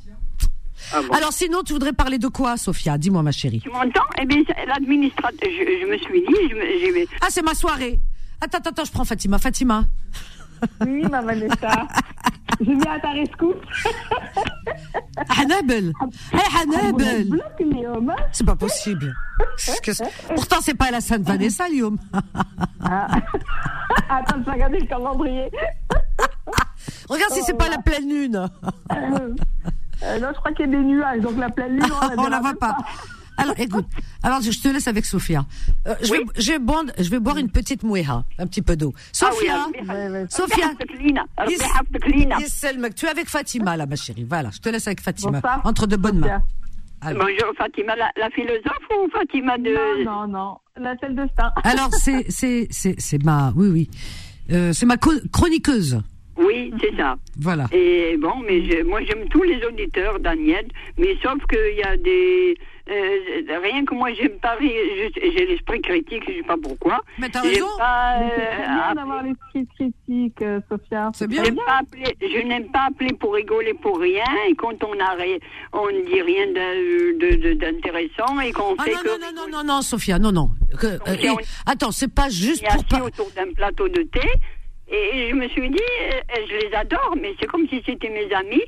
Ah 0.92 1.02
bon. 1.02 1.12
Alors 1.12 1.32
sinon, 1.32 1.62
tu 1.64 1.72
voudrais 1.72 1.92
parler 1.92 2.18
de 2.18 2.28
quoi, 2.28 2.56
Sophia? 2.56 2.98
Dis-moi, 2.98 3.22
ma 3.24 3.32
chérie. 3.32 3.60
Tu 3.60 3.68
m'entends? 3.70 4.00
Eh 4.22 4.26
bien, 4.26 4.38
l'administrateur, 4.68 5.48
je, 5.50 5.80
je 5.82 5.86
me 5.90 5.98
suis 5.98 6.20
dit, 6.20 6.48
je 6.50 6.54
me- 7.00 7.06
Ah, 7.20 7.26
c'est 7.30 7.42
ma 7.42 7.54
soirée. 7.54 7.98
Attends, 8.40 8.58
attends, 8.58 8.70
attends, 8.70 8.84
je 8.84 8.92
prends 8.92 9.04
Fatima. 9.04 9.38
Fatima. 9.40 9.86
Oui, 10.86 11.02
ma 11.10 11.22
Vanessa. 11.22 11.86
Je 12.60 12.64
viens 12.64 12.92
à 12.92 13.00
ta 13.00 13.10
rescousse. 13.10 13.56
Hannibal. 15.28 15.92
bloque, 17.26 17.60
Léom. 17.60 18.12
C'est 18.32 18.46
pas 18.46 18.56
possible. 18.56 19.14
Pourtant, 20.34 20.56
c'est 20.60 20.74
pas 20.74 20.90
la 20.90 21.00
Sainte 21.00 21.22
Vanessa, 21.22 21.68
Guillaume. 21.68 21.98
Attends, 24.10 24.36
je 24.38 24.44
vais 24.44 24.52
regarder 24.52 24.80
le 24.80 24.86
calendrier. 24.86 25.50
Regarde 27.08 27.32
si 27.32 27.42
c'est 27.42 27.56
pas 27.56 27.68
la 27.68 27.78
pleine 27.78 28.08
lune. 28.08 28.48
Euh, 30.02 30.20
non, 30.20 30.28
je 30.32 30.38
crois 30.38 30.52
qu'il 30.52 30.66
y 30.66 30.68
a 30.68 30.72
des 30.72 30.84
nuages, 30.84 31.20
donc 31.20 31.36
la 31.38 31.50
pleine 31.50 31.72
lune, 31.72 31.92
on 32.16 32.28
la, 32.28 32.40
voit 32.40 32.54
pas. 32.54 32.76
Alors, 33.38 33.54
écoute. 33.58 33.86
Alors, 34.22 34.42
je 34.42 34.50
te 34.60 34.68
laisse 34.68 34.88
avec 34.88 35.04
Sophia. 35.06 35.46
Euh, 35.86 35.94
je, 36.02 36.12
vais, 36.12 36.20
je, 36.36 36.52
vais 36.52 36.58
boire, 36.58 36.84
je 36.98 37.08
vais 37.08 37.18
boire 37.20 37.38
une 37.38 37.50
petite 37.50 37.82
moueha, 37.84 38.24
un 38.38 38.46
petit 38.46 38.62
peu 38.62 38.76
d'eau. 38.76 38.92
Sophia. 39.12 39.66
Ah 39.88 40.26
Sophia. 40.28 40.72
Yes. 41.48 41.60
Yes, 42.40 42.66
tu 42.96 43.06
es 43.06 43.08
avec 43.08 43.28
Fatima, 43.28 43.76
là, 43.76 43.86
ma 43.86 43.96
chérie. 43.96 44.26
Voilà, 44.28 44.50
je 44.52 44.58
te 44.58 44.68
laisse 44.68 44.86
avec 44.86 45.00
Fatima. 45.00 45.40
Bonsoir. 45.40 45.60
Entre 45.64 45.86
de 45.86 45.96
bonnes 45.96 46.18
mains. 46.18 46.42
Alors. 47.00 47.22
Bonjour 47.24 47.54
Fatima, 47.56 47.94
la, 47.94 48.10
la 48.16 48.28
philosophe 48.30 48.88
ou 48.90 49.08
Fatima 49.10 49.56
de... 49.56 50.02
Non, 50.04 50.26
non, 50.26 50.28
non, 50.28 50.58
la 50.82 50.96
celle 50.98 51.14
de 51.14 51.28
Star. 51.32 51.52
Alors, 51.64 51.90
c'est, 51.94 52.26
c'est, 52.28 52.66
c'est, 52.70 52.96
c'est 52.98 53.22
ma, 53.22 53.52
oui, 53.54 53.68
oui. 53.68 53.90
Euh, 54.50 54.72
c'est 54.72 54.84
ma 54.86 54.96
chroniqueuse. 54.96 56.00
Oui, 56.36 56.72
c'est 56.80 56.96
ça. 56.96 57.16
Voilà. 57.38 57.66
Et 57.72 58.16
bon, 58.16 58.34
mais 58.46 58.64
je- 58.68 58.84
moi 58.84 59.00
j'aime 59.04 59.28
tous 59.28 59.42
les 59.42 59.60
auditeurs, 59.64 60.18
Daniel, 60.20 60.66
mais 60.96 61.16
sauf 61.22 61.38
qu'il 61.50 61.76
y 61.76 61.82
a 61.82 61.96
des 61.96 62.56
euh, 62.90 63.60
rien 63.62 63.84
que 63.84 63.94
moi, 63.94 64.12
j'aime 64.14 64.38
pas 64.40 64.56
J'ai 64.60 65.46
l'esprit 65.46 65.80
critique, 65.82 66.22
je 66.26 66.36
sais 66.36 66.42
pas 66.42 66.56
pourquoi. 66.62 67.00
Mais 67.18 67.28
t'as 67.28 67.42
raison. 67.42 67.66
Pas, 67.76 68.20
euh, 68.20 68.28
c'est 68.38 68.66
bien 68.66 68.94
d'avoir 68.94 69.22
l'esprit 69.22 69.66
critique, 69.74 70.42
euh, 70.42 70.60
Sophia. 70.70 71.10
C'est 71.14 71.26
bien. 71.26 71.42
Pas 71.42 71.80
appeler, 71.80 72.16
je 72.20 72.46
n'aime 72.46 72.70
pas 72.70 72.86
appeler 72.88 73.12
pour 73.14 73.34
rigoler 73.34 73.74
pour 73.74 73.98
rien. 73.98 74.24
Et 74.48 74.54
quand 74.54 74.82
on 74.84 74.92
a, 74.92 75.16
on 75.72 75.86
ne 75.86 76.06
dit 76.06 76.22
rien 76.22 76.46
d'intéressant 77.58 78.34
de, 78.34 78.40
de, 78.40 78.48
et 78.48 78.52
qu'on 78.52 78.74
ah 78.78 78.84
fait 78.84 78.92
non, 78.92 79.00
que. 79.00 79.08
Non, 79.20 79.32
non, 79.34 79.48
non, 79.50 79.64
non, 79.64 79.82
Sophia, 79.82 80.18
non, 80.18 80.32
non. 80.32 80.50
Que, 80.80 80.86
euh, 80.86 81.14
et, 81.22 81.44
attends, 81.66 81.90
c'est 81.90 82.12
pas 82.12 82.30
juste 82.30 82.64
pour 82.72 82.84
pas. 82.84 83.04
autour 83.04 83.30
d'un 83.36 83.52
plateau 83.52 83.88
de 83.88 84.02
thé. 84.02 84.26
Et 84.90 85.28
je 85.28 85.34
me 85.34 85.46
suis 85.48 85.68
dit, 85.68 85.76
je 86.48 86.66
les 86.66 86.74
adore, 86.74 87.14
mais 87.20 87.34
c'est 87.38 87.46
comme 87.46 87.68
si 87.68 87.82
c'était 87.84 88.08
mes 88.08 88.32
amis. 88.32 88.62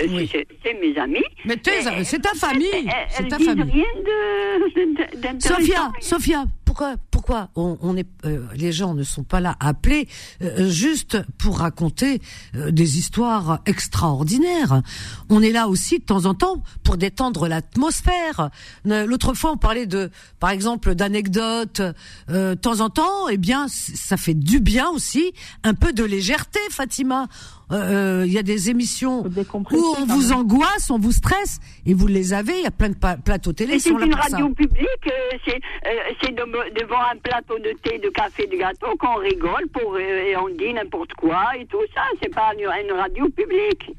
Euh, 0.00 0.06
oui. 0.10 0.30
c'est 0.32 0.74
mes 0.80 0.98
amis. 0.98 1.24
Mais 1.44 1.56
c'est 2.04 2.20
ta 2.20 2.34
famille. 2.34 2.90
C'est 3.10 3.28
ta 3.28 3.38
famille. 3.38 3.72
rien 3.72 5.32
de, 5.32 5.40
Sophia, 5.40 5.92
Sophia, 6.00 6.44
pourquoi, 6.64 6.96
pourquoi 7.10 7.48
on, 7.56 7.78
on 7.80 7.96
est, 7.96 8.06
euh, 8.24 8.46
les 8.54 8.72
gens 8.72 8.94
ne 8.94 9.02
sont 9.02 9.22
pas 9.22 9.40
là 9.40 9.56
appelés 9.60 10.08
euh, 10.42 10.68
juste 10.68 11.18
pour 11.38 11.58
raconter 11.58 12.20
des 12.54 12.98
histoires 12.98 13.60
extraordinaires? 13.66 14.82
On 15.30 15.42
est 15.42 15.52
là 15.52 15.68
aussi 15.68 15.98
de 15.98 16.04
temps 16.04 16.26
en 16.26 16.34
temps 16.34 16.62
pour 16.84 16.96
détendre 16.96 17.48
l'atmosphère. 17.48 18.50
L'autre 18.84 19.34
fois, 19.34 19.52
on 19.52 19.56
parlait 19.56 19.86
de, 19.86 20.10
par 20.40 20.50
exemple, 20.50 20.94
d'anecdotes. 20.94 21.80
de 22.28 22.54
temps 22.54 22.80
en 22.80 22.90
temps, 22.90 23.28
eh 23.30 23.38
bien, 23.38 23.66
ça 23.68 24.16
fait 24.16 24.34
du 24.34 24.60
bien 24.60 24.88
aussi, 24.90 25.32
un 25.62 25.74
peu 25.74 25.92
de 25.92 26.04
légèreté, 26.04 26.60
Fatima. 26.70 27.28
Euh, 27.72 28.22
il 28.24 28.32
y 28.32 28.38
a 28.38 28.44
des 28.44 28.70
émissions 28.70 29.24
où 29.24 29.94
on 29.98 30.06
vous 30.06 30.32
angoisse, 30.32 30.88
on 30.90 30.98
vous 30.98 31.10
stresse, 31.10 31.58
et 31.84 31.94
vous 31.94 32.06
les 32.06 32.32
avez. 32.32 32.58
Il 32.58 32.62
y 32.62 32.66
a 32.66 32.70
plein 32.70 32.90
de 32.90 32.96
plateaux 33.22 33.52
télé. 33.52 33.78
C'est 33.80 33.90
une 33.90 34.14
radio 34.14 34.48
publique. 34.50 34.86
Euh, 35.06 35.36
c'est 35.44 36.38
euh, 36.38 36.44
devant 36.80 37.00
un 37.12 37.16
plateau 37.16 37.58
de 37.58 37.72
thé, 37.82 37.98
de 37.98 38.08
café, 38.10 38.46
de 38.46 38.56
gâteau 38.56 38.96
qu'on 38.98 39.16
rigole 39.16 39.66
pour 39.72 39.98
et 39.98 40.36
on 40.36 40.48
dit 40.50 40.72
n'importe 40.72 41.12
quoi 41.14 41.56
et 41.58 41.66
tout 41.66 41.82
ça. 41.92 42.02
C'est 42.22 42.32
pas 42.32 42.52
une, 42.56 42.92
radio 42.92 43.28
publique. 43.30 43.90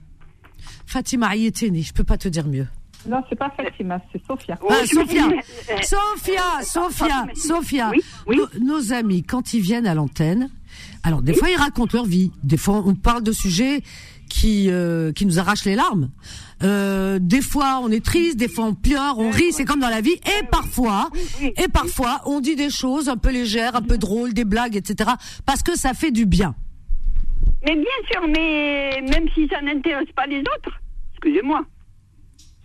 Fatima 0.86 1.28
Ayetini, 1.28 1.84
je 1.84 1.94
peux 1.94 2.06
pas 2.06 2.18
te 2.18 2.30
dire 2.30 2.48
mieux. 2.48 2.68
Non, 3.08 3.22
c'est 3.30 3.38
pas 3.38 3.50
Fatima, 3.56 4.02
c'est 4.12 4.26
Sophia. 4.26 4.58
Ah, 4.70 4.86
Sophia. 4.86 5.24
Sophia, 5.82 6.42
Sophia, 6.64 7.26
Sophia. 7.36 7.92
nos 8.62 8.94
amis, 8.94 9.24
quand 9.24 9.54
ils 9.54 9.62
viennent 9.62 9.88
à 9.88 9.94
l'antenne, 9.94 10.50
alors 11.08 11.22
des 11.22 11.34
fois 11.34 11.50
ils 11.50 11.56
racontent 11.56 11.98
leur 11.98 12.06
vie, 12.06 12.34
des 12.44 12.58
fois 12.58 12.84
on 12.86 12.94
parle 12.94 13.24
de 13.24 13.32
sujets 13.32 13.82
qui 14.30 14.70
euh, 14.70 15.14
qui 15.14 15.26
nous 15.26 15.40
arrachent 15.40 15.64
les 15.64 15.76
larmes. 15.76 16.10
Euh, 16.64 17.18
des 17.22 17.40
fois 17.40 17.80
on 17.82 17.90
est 17.90 18.04
triste, 18.04 18.36
des 18.36 18.50
fois 18.50 18.66
on 18.66 18.74
pleure, 18.74 19.18
on 19.18 19.30
rit, 19.30 19.54
c'est 19.54 19.64
comme 19.64 19.80
dans 19.80 19.88
la 19.88 20.02
vie. 20.02 20.20
Et 20.38 20.44
parfois, 20.52 21.10
et 21.42 21.70
parfois 21.70 22.20
on 22.26 22.42
dit 22.42 22.58
des 22.58 22.70
choses 22.70 23.08
un 23.08 23.16
peu 23.16 23.32
légères, 23.32 23.78
un 23.78 23.82
peu 23.82 23.98
drôles, 23.98 24.34
des 24.34 24.44
blagues, 24.44 24.76
etc. 24.76 25.12
Parce 25.46 25.64
que 25.64 25.78
ça 25.78 25.94
fait 25.94 26.12
du 26.12 26.26
bien. 26.26 26.56
Mais 27.66 27.76
bien 27.76 28.00
sûr, 28.12 28.28
mais 28.28 29.02
même 29.10 29.30
si 29.34 29.48
ça 29.48 29.62
n'intéresse 29.62 30.12
pas 30.14 30.26
les 30.26 30.42
autres, 30.42 30.78
excusez-moi. 31.14 31.64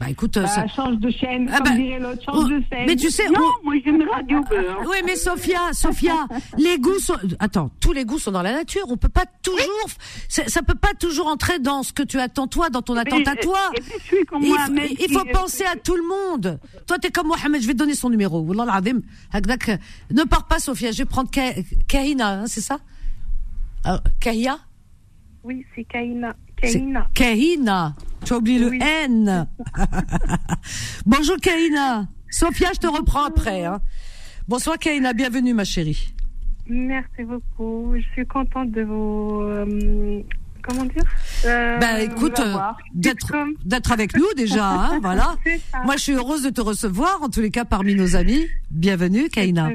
Bah 0.02 0.10
écoute, 0.10 0.34
bah, 0.34 0.48
ça... 0.48 0.66
change 0.66 0.96
de 0.96 1.10
chaîne, 1.10 1.48
ah, 1.52 1.58
comme 1.58 1.68
bah, 1.68 1.76
dirait 1.76 2.00
l'autre, 2.00 2.24
change 2.24 2.48
de 2.48 2.60
chaîne. 2.68 2.86
Mais 2.88 2.96
tu 2.96 3.08
sais, 3.08 3.28
non, 3.28 3.48
moi 3.62 3.74
j'aime 3.84 4.02
radio. 4.12 4.40
oui, 4.90 4.96
mais 5.06 5.14
Sophia, 5.14 5.72
Sophia, 5.72 6.26
les 6.58 6.80
goûts 6.80 6.98
sont. 6.98 7.14
Attends, 7.38 7.70
tous 7.78 7.92
les 7.92 8.04
goûts 8.04 8.18
sont 8.18 8.32
dans 8.32 8.42
la 8.42 8.52
nature. 8.52 8.82
On 8.88 8.96
peut 8.96 9.08
pas 9.08 9.26
toujours, 9.42 9.86
ça, 10.28 10.42
ça 10.48 10.62
peut 10.62 10.74
pas 10.74 10.92
toujours 10.98 11.28
entrer 11.28 11.60
dans 11.60 11.84
ce 11.84 11.92
que 11.92 12.02
tu 12.02 12.18
attends 12.18 12.48
toi, 12.48 12.68
dans 12.68 12.82
ton 12.82 12.96
attente 12.96 13.28
à 13.28 13.36
toi. 13.36 13.70
il, 14.40 14.56
il, 14.98 15.12
faut 15.12 15.24
penser 15.32 15.62
à 15.64 15.76
tout 15.76 15.94
le 15.94 16.02
monde. 16.02 16.58
Toi, 16.88 16.98
t'es 16.98 17.12
comme 17.12 17.28
Mohamed. 17.28 17.62
Je 17.62 17.68
vais 17.68 17.74
te 17.74 17.78
donner 17.78 17.94
son 17.94 18.10
numéro. 18.10 18.42
Ne 18.42 20.24
pars 20.24 20.48
pas, 20.48 20.58
Sophia. 20.58 20.90
Je 20.90 20.98
vais 20.98 21.04
prendre 21.04 21.30
Kahina, 21.86 22.40
hein, 22.40 22.46
c'est 22.48 22.60
ça? 22.60 22.80
Euh, 23.86 23.98
Kahia? 24.18 24.58
Oui, 25.44 25.64
c'est 25.76 25.84
Kahina. 25.84 26.34
Kahina. 26.62 27.08
Kahina. 27.14 27.96
Tu 28.24 28.32
as 28.32 28.36
oublié 28.36 28.58
le 28.60 28.72
N. 28.80 29.48
Bonjour 31.06 31.36
Kahina. 31.38 32.06
Sophia, 32.30 32.70
je 32.72 32.78
te 32.78 32.86
reprends 32.86 33.24
après. 33.24 33.64
Hein. 33.64 33.80
Bonsoir 34.46 34.78
Kahina, 34.78 35.12
bienvenue 35.12 35.54
ma 35.54 35.64
chérie. 35.64 36.14
Merci 36.68 37.24
beaucoup. 37.24 37.94
Je 37.96 38.02
suis 38.12 38.26
contente 38.26 38.70
de 38.70 38.82
vous... 38.82 39.40
Euh, 39.42 40.22
comment 40.62 40.84
dire 40.84 41.04
euh, 41.46 41.78
Ben 41.78 41.96
écoute, 41.96 42.38
euh, 42.38 42.56
d'être 42.94 43.32
d'être 43.64 43.90
avec 43.90 44.16
nous 44.16 44.32
déjà, 44.36 44.68
hein, 44.70 44.98
voilà. 45.02 45.34
Moi, 45.84 45.96
je 45.96 46.02
suis 46.02 46.12
heureuse 46.12 46.44
de 46.44 46.50
te 46.50 46.60
recevoir, 46.60 47.20
en 47.22 47.28
tous 47.28 47.40
les 47.40 47.50
cas 47.50 47.64
parmi 47.64 47.96
nos 47.96 48.14
amis. 48.14 48.46
Bienvenue, 48.70 49.28
Kaina. 49.28 49.70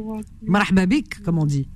Marhbabik, 0.45 1.21
comme 1.21 1.37
on 1.37 1.45
dit. 1.45 1.67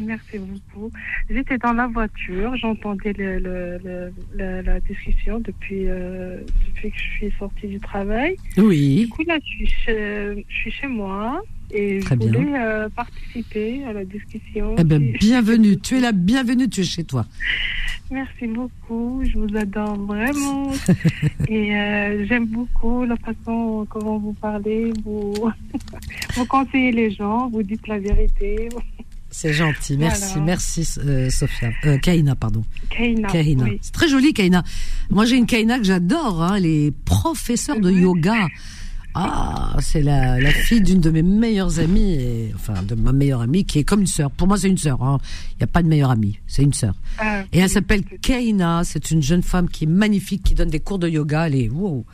Merci 0.00 0.38
beaucoup. 0.38 0.90
J'étais 1.28 1.58
dans 1.58 1.72
la 1.72 1.86
voiture, 1.86 2.56
j'entendais 2.56 3.12
le, 3.12 4.12
la 4.34 4.80
discussion 4.80 5.40
depuis, 5.40 5.88
euh, 5.88 6.38
depuis 6.66 6.90
que 6.90 6.98
je 6.98 7.10
suis 7.18 7.32
sortie 7.38 7.68
du 7.68 7.80
travail. 7.80 8.36
Oui. 8.56 9.04
Du 9.04 9.08
coup, 9.08 9.24
là, 9.26 9.38
je 9.42 9.46
suis 9.46 9.66
chez, 9.66 10.44
je 10.48 10.54
suis 10.54 10.70
chez 10.70 10.86
moi 10.86 11.42
et 11.72 12.00
je 12.00 12.14
voulais 12.14 12.52
euh, 12.56 12.88
participer 12.88 13.84
à 13.84 13.92
la 13.92 14.04
discussion. 14.04 14.74
Eh 14.78 14.84
ben, 14.84 15.12
bienvenue, 15.20 15.78
tu 15.78 15.96
es 15.96 16.00
la 16.00 16.12
bienvenue, 16.12 16.68
tu 16.68 16.80
es 16.80 16.84
chez 16.84 17.04
toi. 17.04 17.26
Merci 18.10 18.48
beaucoup, 18.48 19.22
je 19.24 19.38
vous 19.38 19.56
adore 19.56 19.96
vraiment. 19.96 20.72
et 21.48 21.76
euh, 21.76 22.26
j'aime 22.26 22.46
beaucoup 22.46 23.04
la 23.04 23.16
façon 23.16 23.86
comment 23.88 24.18
vous 24.18 24.32
parlez, 24.32 24.92
vous, 25.04 25.32
vous 26.34 26.46
conseillez 26.46 26.90
les 26.90 27.12
gens, 27.12 27.48
vous 27.48 27.62
dites 27.62 27.86
la 27.86 28.00
vérité. 28.00 28.68
C'est 29.30 29.52
gentil, 29.52 29.96
merci, 29.96 30.40
merci 30.40 30.86
euh, 30.98 31.30
Sophia. 31.30 31.70
Euh, 31.84 31.98
Kaina, 31.98 32.34
pardon. 32.34 32.64
Kaina. 32.90 33.28
C'est 33.80 33.92
très 33.92 34.08
joli, 34.08 34.32
Kaina. 34.32 34.64
Moi, 35.08 35.24
j'ai 35.24 35.36
une 35.36 35.46
Kaina 35.46 35.78
que 35.78 35.84
j'adore, 35.84 36.42
hein, 36.42 36.58
les 36.58 36.90
professeurs 37.04 37.78
de 37.78 37.90
yoga. 37.90 38.48
Ah, 39.14 39.76
c'est 39.80 40.02
la, 40.02 40.40
la 40.40 40.50
fille 40.50 40.80
d'une 40.82 41.00
de 41.00 41.10
mes 41.10 41.22
meilleures 41.22 41.80
amies, 41.80 42.14
et, 42.14 42.52
enfin 42.54 42.82
de 42.82 42.94
ma 42.94 43.12
meilleure 43.12 43.40
amie, 43.40 43.64
qui 43.64 43.80
est 43.80 43.84
comme 43.84 44.00
une 44.00 44.06
sœur. 44.06 44.30
Pour 44.30 44.46
moi, 44.46 44.56
c'est 44.56 44.68
une 44.68 44.78
sœur. 44.78 45.02
Hein. 45.02 45.18
Il 45.54 45.56
n'y 45.58 45.64
a 45.64 45.66
pas 45.66 45.82
de 45.82 45.88
meilleure 45.88 46.10
amie, 46.10 46.38
c'est 46.46 46.62
une 46.62 46.72
sœur. 46.72 46.94
Ah, 47.18 47.42
et 47.52 47.58
elle 47.58 47.68
s'appelle 47.68 48.04
Kaina. 48.04 48.82
C'est 48.84 49.10
une 49.10 49.22
jeune 49.22 49.42
femme 49.42 49.68
qui 49.68 49.84
est 49.84 49.88
magnifique, 49.88 50.44
qui 50.44 50.54
donne 50.54 50.70
des 50.70 50.80
cours 50.80 51.00
de 51.00 51.08
yoga. 51.08 51.48
Elle 51.48 51.56
est, 51.56 51.68
wow, 51.68 52.04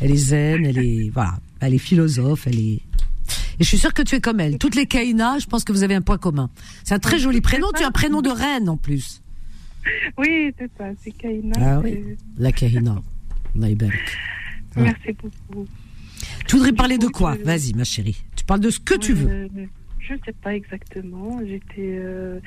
elle 0.00 0.10
est 0.10 0.16
zen, 0.16 0.64
elle 0.64 0.78
est, 0.78 1.10
voilà, 1.12 1.34
elle 1.60 1.74
est 1.74 1.78
philosophe, 1.78 2.46
elle 2.46 2.58
est 2.58 2.80
et 3.60 3.64
je 3.64 3.68
suis 3.68 3.78
sûre 3.78 3.94
que 3.94 4.02
tu 4.02 4.14
es 4.14 4.20
comme 4.20 4.40
elle. 4.40 4.58
Toutes 4.58 4.74
les 4.74 4.86
Kaina, 4.86 5.38
je 5.38 5.46
pense 5.46 5.64
que 5.64 5.72
vous 5.72 5.82
avez 5.82 5.94
un 5.94 6.00
point 6.00 6.18
commun. 6.18 6.50
C'est 6.84 6.94
un 6.94 6.98
très 6.98 7.18
joli 7.18 7.40
prénom. 7.40 7.68
Tu 7.76 7.82
as 7.82 7.86
un 7.86 7.92
prénom 7.92 8.22
de 8.22 8.30
reine 8.30 8.68
en 8.68 8.76
plus. 8.76 9.22
Oui, 10.16 10.52
c'est 10.58 10.70
ça. 10.78 10.84
C'est 11.02 11.12
Kaina. 11.12 11.56
Ah 11.60 11.80
oui. 11.82 12.16
La 12.36 12.52
Kaina. 12.52 13.02
Merci 13.54 15.12
beaucoup. 15.22 15.66
Tu 16.46 16.56
voudrais 16.56 16.72
parler 16.72 16.98
de 16.98 17.06
quoi 17.06 17.36
Vas-y, 17.44 17.74
ma 17.74 17.84
chérie. 17.84 18.22
Tu 18.36 18.44
parles 18.44 18.60
de 18.60 18.70
ce 18.70 18.80
que 18.80 18.94
tu 18.94 19.12
veux. 19.12 19.48
je 19.98 20.12
ne 20.12 20.18
sais 20.24 20.34
pas 20.42 20.54
exactement. 20.54 21.40
J'étais. 21.46 21.98
Euh, 21.98 22.40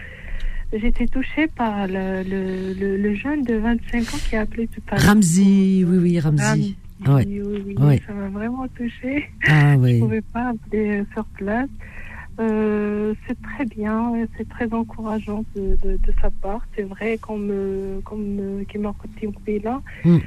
j'étais 0.73 1.07
touchée 1.07 1.47
par 1.47 1.87
le, 1.87 2.23
le, 2.23 2.97
le, 2.97 3.15
jeune 3.15 3.43
de 3.43 3.55
25 3.55 4.13
ans 4.13 4.17
qui 4.29 4.35
a 4.35 4.41
appelé 4.41 4.67
tout 4.67 4.81
à 4.89 4.95
l'heure. 4.95 5.05
Ramzi, 5.05 5.83
oui, 5.85 5.97
oui, 5.97 6.19
Ramzi. 6.19 6.77
Oui, 7.07 7.41
oui, 7.41 7.75
oui, 7.79 8.01
ça 8.05 8.13
m'a 8.13 8.29
vraiment 8.29 8.67
touchée. 8.69 9.29
Ah, 9.47 9.75
oui. 9.77 9.91
Je 9.91 9.95
ne 9.95 9.99
pouvais 10.01 10.21
pas 10.21 10.49
appeler 10.49 11.03
sur 11.13 11.25
place. 11.25 11.69
Euh, 12.39 13.13
c'est 13.27 13.39
très 13.41 13.65
bien, 13.65 14.13
c'est 14.37 14.47
très 14.47 14.71
encourageant 14.73 15.43
de, 15.55 15.77
de, 15.83 15.97
de 15.97 16.13
sa 16.21 16.29
part. 16.29 16.65
C'est 16.75 16.83
vrai, 16.83 17.17
comme, 17.21 17.51
comme 18.03 18.63
là, 18.77 19.81
mm. 20.05 20.17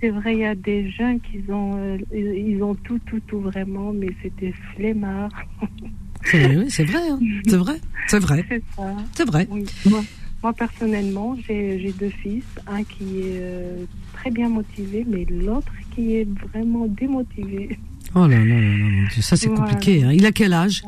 c'est 0.00 0.10
vrai, 0.10 0.32
il 0.34 0.40
y 0.40 0.44
a 0.44 0.54
des 0.54 0.90
jeunes 0.90 1.20
qui 1.20 1.42
ont, 1.50 1.76
euh, 1.76 1.98
ils 2.12 2.62
ont 2.62 2.74
tout, 2.74 2.98
tout, 3.06 3.20
tout 3.20 3.40
vraiment, 3.40 3.92
mais 3.92 4.08
c'est 4.22 4.34
des 4.36 4.52
flemmards. 4.74 5.30
oui, 6.34 6.66
c'est 6.68 6.84
vrai, 6.84 7.08
hein. 7.10 7.18
c'est 7.46 7.56
vrai, 7.56 7.76
c'est 8.08 8.20
vrai. 8.20 8.44
C'est 8.48 8.62
ça. 8.76 8.94
C'est 9.14 9.26
vrai. 9.26 9.48
Moi, 9.86 10.02
moi, 10.42 10.52
personnellement, 10.52 11.36
j'ai 11.46 11.94
deux 11.98 12.10
fils, 12.10 12.44
un 12.66 12.82
qui 12.82 13.20
est 13.20 13.38
euh, 13.40 13.84
très 14.12 14.30
bien 14.30 14.48
motivé, 14.48 15.06
mais 15.08 15.24
l'autre 15.24 15.72
qui 15.94 16.16
est 16.16 16.28
vraiment 16.48 16.86
démotivé. 16.86 17.78
Oh 18.14 18.26
là 18.26 18.44
là 18.44 18.60
là 18.60 18.60
là, 18.60 19.08
ça 19.20 19.36
c'est 19.36 19.48
compliqué. 19.48 20.04
Hein. 20.04 20.12
Il 20.12 20.26
a 20.26 20.32
quel 20.32 20.52
âge 20.52 20.82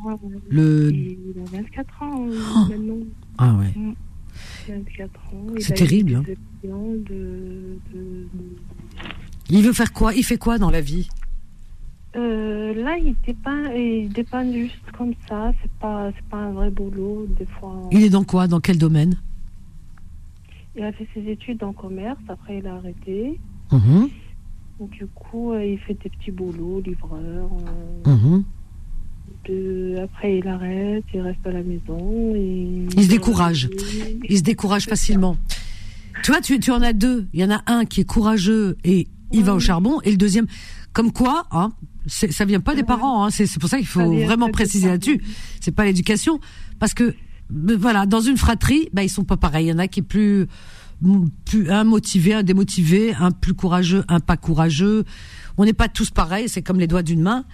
Le... 0.50 0.90
Il 0.92 1.34
a 1.40 1.56
24 1.56 2.02
ans 2.02 2.28
euh, 2.28 2.38
oh. 2.54 2.68
maintenant. 2.68 3.06
Ah 3.38 3.54
ouais. 3.54 3.72
24 4.68 5.10
mm. 5.10 5.36
ans. 5.36 5.54
C'est 5.58 5.72
terrible. 5.72 6.16
Hein. 6.16 6.22
De, 6.64 7.78
de... 7.92 8.28
Il 9.48 9.62
veut 9.62 9.72
faire 9.72 9.92
quoi? 9.92 10.12
Il 10.14 10.24
fait 10.24 10.36
quoi 10.36 10.58
dans 10.58 10.70
la 10.70 10.82
vie? 10.82 11.08
Euh, 12.16 12.74
là, 12.74 12.96
il 12.98 13.14
dépeint, 13.26 13.72
il 13.72 14.08
dépeint 14.10 14.52
juste 14.52 14.90
comme 14.96 15.14
ça. 15.28 15.52
C'est 15.62 15.72
pas, 15.80 16.10
c'est 16.14 16.24
pas 16.26 16.38
un 16.38 16.52
vrai 16.52 16.70
boulot. 16.70 17.26
Des 17.38 17.46
fois. 17.46 17.88
Il 17.90 18.02
est 18.04 18.10
dans 18.10 18.24
quoi? 18.24 18.46
Dans 18.46 18.60
quel 18.60 18.78
domaine? 18.78 19.16
Il 20.76 20.82
a 20.84 20.92
fait 20.92 21.08
ses 21.14 21.26
études 21.28 21.62
en 21.62 21.72
commerce. 21.72 22.20
Après, 22.28 22.58
il 22.58 22.66
a 22.66 22.74
arrêté. 22.74 23.38
Mmh. 23.72 24.06
Du 24.80 25.06
coup, 25.06 25.52
euh, 25.52 25.64
il 25.64 25.78
fait 25.78 25.94
des 25.94 26.10
petits 26.10 26.30
boulots, 26.30 26.80
livreur. 26.80 27.48
Euh. 28.06 28.10
Mhm. 28.10 28.44
après, 30.02 30.38
il 30.38 30.48
arrête, 30.48 31.04
il 31.14 31.20
reste 31.20 31.46
à 31.46 31.52
la 31.52 31.62
maison. 31.62 32.34
Et... 32.34 32.86
Il 32.96 33.04
se 33.04 33.08
décourage. 33.08 33.70
Il 34.28 34.38
se 34.38 34.42
décourage 34.42 34.86
facilement. 34.86 35.36
Tu 36.22 36.32
vois, 36.32 36.40
tu, 36.40 36.58
tu 36.58 36.70
en 36.70 36.82
as 36.82 36.92
deux. 36.92 37.28
Il 37.32 37.40
y 37.40 37.44
en 37.44 37.50
a 37.50 37.62
un 37.66 37.84
qui 37.84 38.00
est 38.00 38.04
courageux 38.04 38.76
et 38.84 39.06
il 39.32 39.44
va 39.44 39.54
au 39.54 39.60
charbon, 39.60 40.00
et 40.02 40.10
le 40.10 40.16
deuxième, 40.16 40.46
comme 40.92 41.12
quoi, 41.12 41.46
hein, 41.50 41.72
ça 42.06 42.44
vient 42.44 42.60
pas 42.60 42.74
des 42.74 42.84
parents. 42.84 43.24
Hein, 43.24 43.30
c'est 43.30 43.58
pour 43.58 43.68
ça 43.68 43.78
qu'il 43.78 43.86
faut 43.86 44.12
vraiment 44.24 44.50
préciser 44.50 44.88
là-dessus. 44.88 45.20
C'est 45.60 45.72
pas 45.72 45.84
l'éducation, 45.84 46.40
parce 46.78 46.94
que 46.94 47.14
ben, 47.50 47.76
voilà, 47.76 48.06
dans 48.06 48.20
une 48.20 48.36
fratrie, 48.36 48.88
bah, 48.92 49.02
ils 49.02 49.08
sont 49.08 49.24
pas 49.24 49.36
pareils. 49.36 49.66
Il 49.66 49.70
y 49.70 49.72
en 49.72 49.78
a 49.78 49.88
qui 49.88 50.00
est 50.00 50.04
plus 50.04 50.46
un 51.68 51.84
motivé, 51.84 52.34
un 52.34 52.42
démotivé, 52.42 53.14
un 53.14 53.30
plus 53.30 53.54
courageux, 53.54 54.04
un 54.08 54.20
pas 54.20 54.36
courageux. 54.36 55.04
On 55.56 55.64
n'est 55.64 55.72
pas 55.72 55.88
tous 55.88 56.10
pareils. 56.10 56.48
C'est 56.48 56.62
comme 56.62 56.80
les 56.80 56.86
doigts 56.86 57.02
d'une 57.02 57.22
main. 57.22 57.44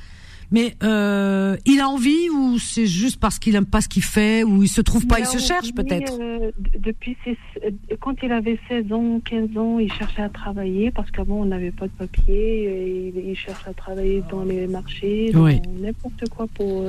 Mais 0.52 0.74
euh, 0.82 1.56
il 1.64 1.80
a 1.80 1.88
envie 1.88 2.28
ou 2.28 2.58
c'est 2.58 2.86
juste 2.86 3.20
parce 3.20 3.38
qu'il 3.38 3.54
aime 3.54 3.66
pas 3.66 3.80
ce 3.80 3.88
qu'il 3.88 4.02
fait 4.02 4.42
ou 4.42 4.64
il 4.64 4.68
se 4.68 4.80
trouve 4.80 5.06
pas, 5.06 5.20
il, 5.20 5.26
se 5.26 5.38
cherche 5.38 5.72
peut-être? 5.72 6.18
Euh, 6.20 6.50
depuis 6.76 7.16
euh, 7.28 7.70
quand 8.00 8.16
il 8.22 8.32
avait 8.32 8.58
16 8.68 8.92
ans, 8.92 9.20
15 9.24 9.56
ans, 9.56 9.78
il 9.78 9.92
cherchait 9.92 10.22
à 10.22 10.28
travailler 10.28 10.90
parce 10.90 11.08
qu'avant 11.12 11.36
on 11.36 11.44
n'avait 11.44 11.70
pas 11.70 11.86
de 11.86 11.92
papier. 11.92 12.64
Et 12.64 13.14
il, 13.30 13.36
cherche 13.36 13.66
à 13.68 13.74
travailler 13.74 14.24
dans 14.28 14.42
les 14.42 14.66
marchés, 14.66 15.32
n'importe 15.32 16.28
quoi 16.30 16.48
pour 16.52 16.84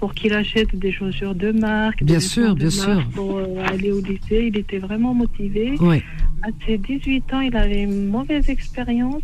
pour 0.00 0.14
qu'il 0.14 0.32
achète 0.32 0.74
des 0.74 0.90
chaussures 0.90 1.34
de 1.34 1.52
marque. 1.52 2.02
Bien 2.02 2.20
sûr, 2.20 2.54
bien 2.54 2.70
sûr. 2.70 3.06
Pour 3.14 3.38
aller 3.38 3.92
au 3.92 4.00
lycée, 4.00 4.46
il 4.48 4.56
était 4.56 4.78
vraiment 4.78 5.12
motivé. 5.12 5.76
À 6.42 6.48
ses 6.66 6.78
18 6.78 7.34
ans, 7.34 7.40
il 7.40 7.54
avait 7.54 7.82
une 7.82 8.06
mauvaise 8.06 8.48
expérience 8.48 9.22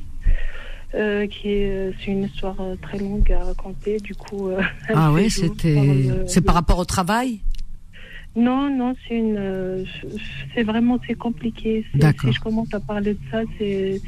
euh, 0.95 1.27
qui 1.27 1.49
est, 1.49 1.71
euh, 1.71 1.93
c'est 1.99 2.13
une 2.13 2.25
histoire 2.25 2.61
euh, 2.61 2.77
très 2.81 2.99
longue 2.99 3.33
à 3.33 3.45
raconter. 3.45 3.97
Du 4.01 4.15
coup, 4.15 4.51
ah 4.95 5.11
oui, 5.13 5.31
c'était, 5.31 6.11
c'est 6.27 6.43
par 6.43 6.55
rapport 6.55 6.79
au 6.79 6.85
travail? 6.85 7.41
Non, 8.37 8.69
non, 8.69 8.95
c'est 9.09 9.17
une, 9.17 9.87
c'est 10.55 10.63
vraiment 10.63 10.99
c'est 11.07 11.15
compliqué. 11.15 11.87
Si 11.95 12.33
je 12.33 12.41
commence 12.41 12.73
à 12.75 12.81
parler 12.81 13.15
de 13.15 13.19
ça, 13.31 13.41
c'est 13.59 13.99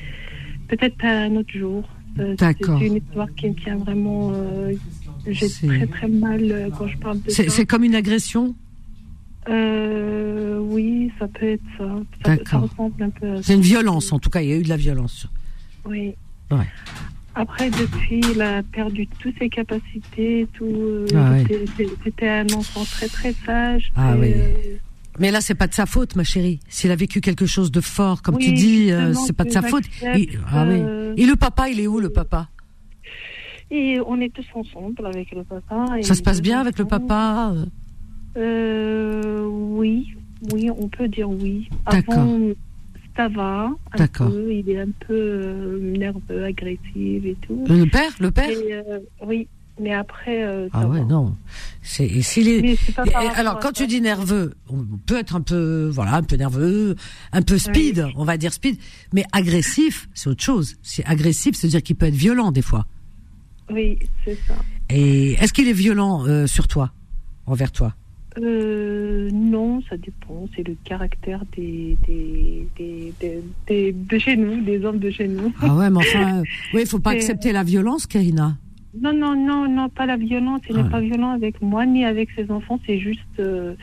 peut-être 0.68 1.02
un 1.02 1.34
autre 1.36 1.52
jour. 1.52 1.82
D'accord. 2.36 2.78
C'est 2.78 2.88
une 2.88 2.96
histoire 2.96 3.28
qui 3.36 3.48
me 3.48 3.54
tient 3.54 3.76
vraiment. 3.76 4.32
J'ai 5.26 5.48
très 5.48 5.86
très 5.86 6.08
mal 6.08 6.70
quand 6.76 6.86
je 6.86 6.96
parle 6.98 7.20
de 7.22 7.30
ça. 7.30 7.42
C'est 7.48 7.66
comme 7.66 7.84
une 7.84 7.94
agression. 7.94 8.54
oui, 9.48 11.10
ça 11.18 11.28
peut 11.28 11.52
être 11.52 11.62
ça. 11.76 11.84
Ça, 12.24 12.36
ça 12.50 12.58
ressemble 12.58 13.02
un 13.02 13.10
peu. 13.10 13.42
C'est 13.42 13.54
une 13.54 13.60
violence, 13.60 14.12
en 14.12 14.18
tout 14.18 14.30
cas. 14.30 14.42
Il 14.42 14.48
y 14.48 14.52
a 14.52 14.56
eu 14.56 14.62
de 14.62 14.68
la 14.68 14.76
violence. 14.76 15.26
Oui. 15.86 16.14
Après, 17.34 17.70
depuis, 17.70 18.20
il 18.32 18.42
a 18.42 18.64
perdu 18.64 19.06
toutes 19.20 19.38
ses 19.38 19.48
capacités. 19.48 20.48
Tout, 20.54 20.64
euh, 20.64 21.06
ah 21.14 21.34
C'était 22.02 22.28
un 22.28 22.46
enfant 22.52 22.84
très 22.84 23.06
très 23.06 23.32
sage. 23.46 23.92
Ah 23.94 24.16
oui. 24.18 24.32
Euh, 24.34 24.76
mais 25.20 25.30
là, 25.30 25.40
c'est 25.40 25.54
pas 25.54 25.68
de 25.68 25.74
sa 25.74 25.86
faute, 25.86 26.16
ma 26.16 26.24
chérie. 26.24 26.58
S'il 26.68 26.90
a 26.90 26.96
vécu 26.96 27.20
quelque 27.20 27.46
chose 27.46 27.70
de 27.70 27.80
fort, 27.80 28.22
comme 28.22 28.38
tu 28.38 28.52
dis, 28.52 28.90
euh, 28.90 29.14
c'est 29.14 29.32
pas 29.32 29.44
de 29.44 29.50
sa 29.50 29.62
faute. 29.62 29.84
Et, 30.02 30.30
ah 30.50 30.66
oui. 30.68 30.82
Et 31.16 31.26
le 31.26 31.36
papa, 31.36 31.68
il 31.68 31.78
est 31.78 31.86
où, 31.86 32.00
le 32.00 32.10
papa? 32.10 32.48
Et 33.70 34.00
on 34.06 34.20
est 34.20 34.32
tous 34.32 34.46
ensemble 34.54 35.06
avec 35.06 35.30
le 35.32 35.44
papa. 35.44 35.86
Ça 36.02 36.14
se 36.14 36.22
passe 36.22 36.40
bien 36.40 36.60
avec 36.60 36.78
le 36.78 36.84
papa 36.84 37.54
Oui, 38.36 40.14
oui, 40.52 40.70
on 40.70 40.88
peut 40.88 41.08
dire 41.08 41.28
oui. 41.28 41.68
D'accord 41.90 42.26
ça 43.18 43.28
va. 43.28 43.70
D'accord. 43.96 44.30
Il 44.30 44.70
est 44.70 44.80
un 44.80 44.90
peu 45.06 45.12
euh, 45.12 45.78
nerveux, 45.80 46.44
agressif 46.44 47.24
et 47.24 47.36
tout. 47.42 47.64
Le 47.68 47.84
père 47.86 48.12
Le 48.20 48.30
père 48.30 48.48
euh, 48.48 49.00
Oui. 49.26 49.48
Mais 49.80 49.92
après. 49.92 50.42
Euh, 50.44 50.68
ah 50.72 50.86
ouais, 50.86 51.04
non. 51.04 51.36
C'est 51.82 52.04
est. 52.06 52.78
alors 53.36 53.60
quand 53.60 53.72
tu 53.72 53.86
dis 53.86 54.00
nerveux, 54.00 54.54
on 54.68 54.84
peut 55.06 55.18
être 55.18 55.36
un 55.36 55.40
peu, 55.40 55.88
voilà, 55.92 56.14
un 56.14 56.22
peu 56.22 56.36
nerveux, 56.36 56.96
un 57.32 57.42
peu 57.42 57.58
speed, 57.58 58.04
on 58.16 58.24
va 58.24 58.36
dire 58.36 58.52
speed, 58.52 58.76
mais 59.12 59.24
agressif, 59.32 60.08
c'est 60.14 60.30
autre 60.30 60.42
chose. 60.42 60.76
C'est 60.82 61.04
agressif, 61.06 61.54
c'est-à-dire 61.54 61.82
qu'il 61.82 61.94
peut 61.94 62.06
être 62.06 62.14
violent 62.14 62.50
des 62.50 62.62
fois. 62.62 62.86
Oui, 63.70 63.98
c'est 64.24 64.38
ça. 64.46 64.54
Et 64.90 65.32
est-ce 65.34 65.52
qu'il 65.52 65.68
est 65.68 65.72
violent 65.72 66.46
sur 66.46 66.68
toi, 66.68 66.92
envers 67.46 67.72
toi? 67.72 67.94
Euh, 68.40 69.28
non, 69.32 69.80
ça 69.88 69.96
dépend. 69.96 70.48
C'est 70.54 70.66
le 70.66 70.76
caractère 70.84 71.42
des, 71.56 71.96
des, 72.06 73.12
des, 73.66 73.92
de 73.92 74.18
chez 74.18 74.36
nous, 74.36 74.62
des 74.62 74.84
hommes 74.84 74.98
de 74.98 75.10
chez 75.10 75.28
nous. 75.28 75.52
Ah 75.60 75.74
ouais, 75.74 75.90
mais 75.90 75.98
enfin, 75.98 76.42
oui, 76.74 76.82
il 76.82 76.86
faut 76.86 76.98
pas 76.98 77.10
accepter 77.10 77.52
la 77.52 77.64
violence, 77.64 78.06
Karina. 78.06 78.56
Non, 79.00 79.12
non, 79.12 79.34
non, 79.34 79.68
non, 79.68 79.88
pas 79.88 80.06
la 80.06 80.16
violence. 80.16 80.60
Il 80.68 80.76
n'est 80.76 80.82
ah 80.86 80.90
pas 80.90 81.00
violent 81.00 81.30
avec 81.30 81.60
moi 81.62 81.86
ni 81.86 82.04
avec 82.04 82.30
ses 82.36 82.50
enfants. 82.50 82.80
C'est 82.86 82.98
juste, 82.98 83.20
euh, 83.38 83.74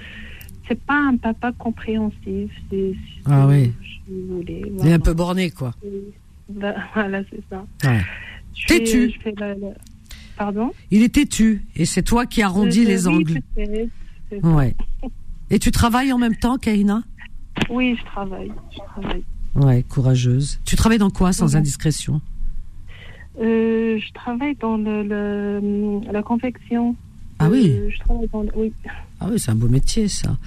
c'est 0.67 0.79
pas 0.79 0.97
un 0.97 1.17
papa 1.17 1.51
compréhensif. 1.51 2.51
ah 3.25 3.47
oui. 3.47 3.71
Il 4.07 4.87
est 4.87 4.93
un 4.93 4.99
peu 4.99 5.13
borné, 5.13 5.49
quoi. 5.49 5.73
Bah, 6.49 6.75
voilà, 6.93 7.21
c'est 7.29 7.41
ça. 7.49 7.65
Ouais. 7.83 8.01
Têtu. 8.67 9.13
Pardon 10.37 10.71
Il 10.91 11.01
est 11.03 11.13
têtu 11.13 11.63
et 11.75 11.85
c'est 11.85 12.03
toi 12.03 12.25
qui 12.25 12.41
arrondis 12.41 12.83
euh, 12.83 12.87
les 12.87 13.07
angles. 13.07 13.41
Ouais. 14.43 14.75
Et 15.49 15.59
tu 15.59 15.71
travailles 15.71 16.11
en 16.11 16.17
même 16.17 16.35
temps, 16.35 16.57
Kaina 16.57 17.03
Oui, 17.69 17.95
je 17.97 18.05
travaille. 18.05 18.51
Je 18.71 18.77
travaille. 18.77 19.23
Ouais, 19.55 19.83
courageuse. 19.83 20.59
Tu 20.65 20.75
travailles 20.75 20.97
dans 20.97 21.09
quoi, 21.09 21.31
sans 21.31 21.55
indiscrétion? 21.55 22.21
Euh, 23.39 23.97
Je 23.97 24.13
travaille 24.13 24.55
dans 24.55 24.77
le, 24.77 26.01
la 26.11 26.23
confection. 26.23 26.95
Ah 27.39 27.49
oui 27.49 27.71
euh, 27.71 27.89
Je 27.89 27.99
travaille 27.99 28.27
dans 28.31 28.45
oui. 28.55 28.73
Ah 29.19 29.27
oui, 29.29 29.39
c'est 29.39 29.51
un 29.51 29.55
beau 29.55 29.67
métier, 29.67 30.07
ça. 30.07 30.37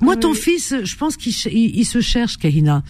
Moi, 0.00 0.16
ton 0.16 0.34
fils, 0.34 0.74
je 0.82 0.96
pense 0.96 1.16
qu'il 1.16 1.32
il, 1.52 1.84
se 1.84 2.00
cherche, 2.00 2.36
Kahina. 2.38 2.82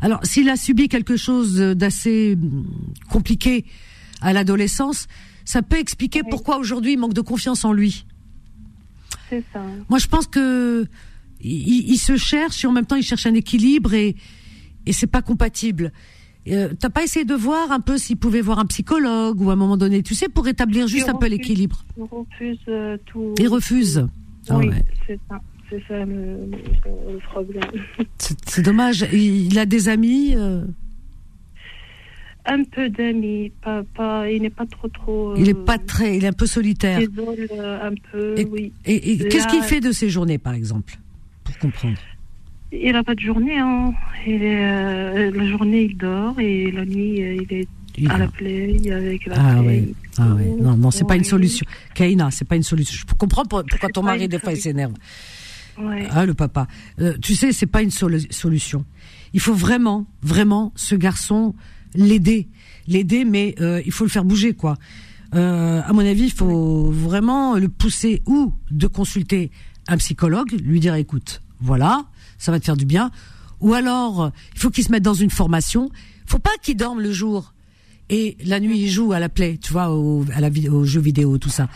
Alors, 0.00 0.20
s'il 0.24 0.48
a 0.48 0.56
subi 0.56 0.88
quelque 0.88 1.16
chose 1.16 1.56
d'assez 1.58 2.36
hum, 2.40 2.66
compliqué 3.08 3.64
à 4.22 4.32
l'adolescence, 4.32 5.08
ça 5.44 5.62
peut 5.62 5.78
expliquer 5.78 6.22
pourquoi 6.28 6.58
aujourd'hui 6.58 6.92
il 6.92 6.98
manque 6.98 7.14
de 7.14 7.20
confiance 7.20 7.64
en 7.64 7.72
lui. 7.72 8.06
Moi, 9.88 9.98
je 9.98 10.06
pense 10.06 10.26
que 10.26 10.86
il, 11.40 11.96
se 11.96 12.16
cherche 12.16 12.64
et 12.64 12.66
en 12.66 12.72
même 12.72 12.86
temps 12.86 12.96
il 12.96 13.02
cherche 13.02 13.26
un 13.26 13.34
équilibre 13.34 13.94
et 13.94 14.14
et 14.86 14.92
c'est 14.92 15.06
pas 15.06 15.22
compatible. 15.22 15.92
Euh, 16.48 16.74
T'as 16.78 16.90
pas 16.90 17.04
essayé 17.04 17.24
de 17.24 17.34
voir 17.34 17.70
un 17.70 17.78
peu 17.78 17.98
s'il 17.98 18.16
pouvait 18.16 18.40
voir 18.40 18.58
un 18.58 18.66
psychologue 18.66 19.40
ou 19.40 19.50
à 19.50 19.52
un 19.52 19.56
moment 19.56 19.76
donné, 19.76 20.02
tu 20.02 20.14
sais, 20.16 20.28
pour 20.28 20.48
établir 20.48 20.88
juste 20.88 21.08
un 21.08 21.14
peu 21.14 21.28
l'équilibre? 21.28 21.84
Il 21.96 22.02
refuse 22.02 22.58
euh, 22.68 22.96
tout. 23.06 23.34
Il 23.38 23.48
refuse. 23.48 24.08
Ah 24.48 24.58
c'est 25.06 25.20
ça. 25.28 25.40
C'est 25.70 25.82
ça 25.86 26.04
le, 26.04 26.50
problème. 27.30 27.62
C'est 28.18 28.62
dommage. 28.62 29.06
Il 29.12 29.56
a 29.58 29.66
des 29.66 29.88
amis. 29.88 30.34
Euh 30.36 30.64
un 32.44 32.64
peu 32.64 32.88
d'amis, 32.88 33.52
pas, 33.62 33.82
pas, 33.94 34.30
il 34.30 34.42
n'est 34.42 34.50
pas 34.50 34.66
trop 34.66 34.88
trop. 34.88 35.34
il 35.36 35.48
est 35.48 35.54
pas 35.54 35.78
très, 35.78 36.16
il 36.16 36.24
est 36.24 36.28
un 36.28 36.32
peu 36.32 36.46
solitaire. 36.46 37.00
Euh, 37.00 37.88
un 37.88 37.94
peu, 38.10 38.34
et, 38.36 38.44
oui. 38.44 38.72
Et, 38.84 39.18
qu'est-ce 39.28 39.46
qu'il 39.46 39.62
fait 39.62 39.80
de 39.80 39.92
ses 39.92 40.10
journées, 40.10 40.38
par 40.38 40.54
exemple, 40.54 40.98
pour 41.44 41.56
comprendre? 41.58 41.98
Il 42.72 42.92
n'a 42.92 43.04
pas 43.04 43.14
de 43.14 43.20
journée. 43.20 43.58
Hein. 43.58 43.92
Il 44.26 44.42
est, 44.42 44.64
euh, 44.64 45.30
la 45.30 45.46
journée, 45.46 45.82
il 45.82 45.96
dort 45.96 46.40
et 46.40 46.70
la 46.70 46.84
nuit, 46.84 47.22
euh, 47.22 47.42
il 47.42 47.58
est 47.58 48.10
à 48.10 48.18
la 48.18 48.26
play 48.26 48.90
avec 48.90 49.26
la 49.26 49.36
ah 49.38 49.60
Oui. 49.62 49.94
Ah 50.18 50.28
oui. 50.34 50.44
Non, 50.60 50.76
non, 50.76 50.90
c'est 50.90 51.06
pas 51.06 51.16
une 51.16 51.24
solution. 51.24 51.66
Kaina, 51.94 52.30
c'est 52.30 52.46
pas 52.46 52.56
une 52.56 52.62
solution. 52.62 53.04
Je 53.08 53.14
comprends 53.14 53.44
pourquoi 53.44 53.88
ton 53.90 54.02
mari 54.02 54.26
des 54.28 54.38
fois 54.38 54.52
il 54.52 54.60
s'énerve. 54.60 54.94
Ouais. 55.78 56.06
Ah 56.10 56.26
le 56.26 56.34
papa. 56.34 56.66
tu 57.20 57.34
sais, 57.34 57.52
c'est 57.52 57.66
pas 57.66 57.82
une 57.82 57.90
solution. 57.90 58.84
Il 59.34 59.40
faut 59.40 59.54
vraiment, 59.54 60.06
vraiment, 60.22 60.72
ce 60.74 60.94
garçon 60.94 61.54
l'aider, 61.94 62.48
l'aider, 62.86 63.24
mais 63.24 63.54
euh, 63.60 63.82
il 63.84 63.92
faut 63.92 64.04
le 64.04 64.10
faire 64.10 64.24
bouger, 64.24 64.54
quoi. 64.54 64.76
Euh, 65.34 65.80
à 65.84 65.92
mon 65.92 66.00
avis, 66.00 66.24
il 66.24 66.32
faut 66.32 66.90
vraiment 66.90 67.56
le 67.56 67.68
pousser 67.68 68.22
ou 68.26 68.52
de 68.70 68.86
consulter 68.86 69.50
un 69.88 69.96
psychologue, 69.96 70.52
lui 70.62 70.80
dire 70.80 70.94
écoute, 70.94 71.42
voilà, 71.60 72.04
ça 72.38 72.52
va 72.52 72.60
te 72.60 72.64
faire 72.64 72.76
du 72.76 72.84
bien, 72.84 73.10
ou 73.60 73.72
alors 73.72 74.30
il 74.54 74.60
faut 74.60 74.70
qu'il 74.70 74.84
se 74.84 74.90
mette 74.90 75.02
dans 75.02 75.14
une 75.14 75.30
formation. 75.30 75.90
Faut 76.26 76.38
pas 76.38 76.50
qu'il 76.62 76.76
dorme 76.76 77.00
le 77.00 77.12
jour 77.12 77.54
et 78.10 78.36
la 78.44 78.60
nuit 78.60 78.78
il 78.78 78.90
joue 78.90 79.12
à 79.12 79.20
la 79.20 79.28
play, 79.28 79.58
tu 79.58 79.72
vois, 79.72 79.90
au, 79.90 80.24
à 80.34 80.40
la 80.40 80.50
au 80.70 80.84
jeu 80.84 81.00
vidéo, 81.00 81.38
tout 81.38 81.48
ça. 81.48 81.68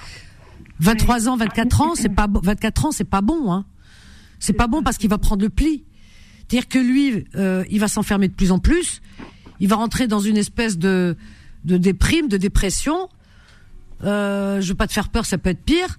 23 0.81 1.29
ans, 1.29 1.37
24 1.37 1.81
ans, 1.81 1.95
c'est 1.95 2.11
pas 2.11 2.29
24 2.31 2.87
ans, 2.87 2.93
c'est 2.93 3.05
pas 3.05 3.23
bon, 3.23 3.53
hein. 3.53 3.65
C'est 4.39 4.53
pas 4.53 4.67
bon 4.67 4.83
parce 4.83 4.99
qu'il 4.99 5.09
va 5.09 5.17
prendre 5.17 5.43
le 5.43 5.49
pli. 5.49 5.85
C'est-à-dire 6.41 6.69
que 6.69 6.79
lui, 6.79 7.25
euh, 7.37 7.65
il 7.71 7.81
va 7.81 7.89
s'enfermer 7.89 8.29
de 8.29 8.35
plus 8.35 8.53
en 8.53 8.59
plus 8.59 9.01
il 9.61 9.69
va 9.69 9.77
rentrer 9.77 10.07
dans 10.07 10.21
une 10.21 10.37
espèce 10.37 10.79
de 10.79 11.17
de 11.65 11.77
déprime, 11.77 12.29
de 12.29 12.37
dépression. 12.37 13.09
Euh, 14.05 14.61
je 14.61 14.69
veux 14.69 14.75
pas 14.75 14.87
te 14.87 14.93
faire 14.93 15.09
peur, 15.09 15.27
ça 15.27 15.37
peut 15.37 15.51
être 15.51 15.65
pire. 15.65 15.99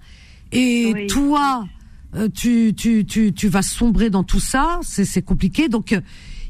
Et 0.51 1.07
toi, 1.09 1.67
euh, 2.15 2.29
tu, 2.34 2.73
tu, 2.75 3.05
tu, 3.05 3.34
tu 3.34 3.47
vas 3.49 3.61
sombrer 3.61 4.09
dans 4.09 4.23
tout 4.23 4.39
ça, 4.39 4.79
c'est 4.84 5.21
compliqué. 5.21 5.67
Donc, 5.67 5.91
euh, 5.91 6.01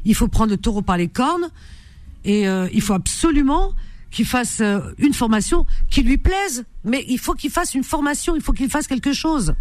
il 0.04 0.14
faut 0.14 0.28
prendre 0.28 0.50
le 0.50 0.56
taureau 0.56 0.82
par 0.82 0.96
les 0.96 1.08
cornes 1.08 1.50
et 2.24 2.48
euh, 2.48 2.68
il 2.72 2.80
faut 2.80 2.94
absolument 2.94 3.72
qu'il 4.10 4.24
fasse 4.24 4.60
euh, 4.60 4.80
une 4.98 5.12
formation 5.12 5.66
qui 5.90 6.02
lui 6.02 6.16
plaise, 6.16 6.64
mais 6.84 7.04
il 7.08 7.18
faut 7.18 7.34
qu'il 7.34 7.50
fasse 7.50 7.74
une 7.74 7.84
formation, 7.84 8.36
il 8.36 8.42
faut 8.42 8.52
qu'il 8.52 8.70
fasse 8.70 8.86
quelque 8.86 9.12
chose. 9.12 9.54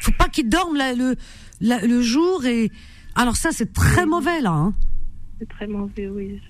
Il 0.00 0.04
faut 0.04 0.12
pas 0.18 0.28
qu'il 0.28 0.48
dorme 0.48 0.76
le, 0.76 1.16
le 1.60 2.02
jour 2.02 2.44
et 2.44 2.72
alors 3.14 3.36
ça 3.36 3.50
c'est 3.52 3.72
très 3.72 4.06
mauvais 4.06 4.40
là. 4.40 4.50
Hein. 4.50 4.74
C'est 5.42 5.48
très 5.48 5.66
mauvais, 5.66 6.06
oui. 6.06 6.40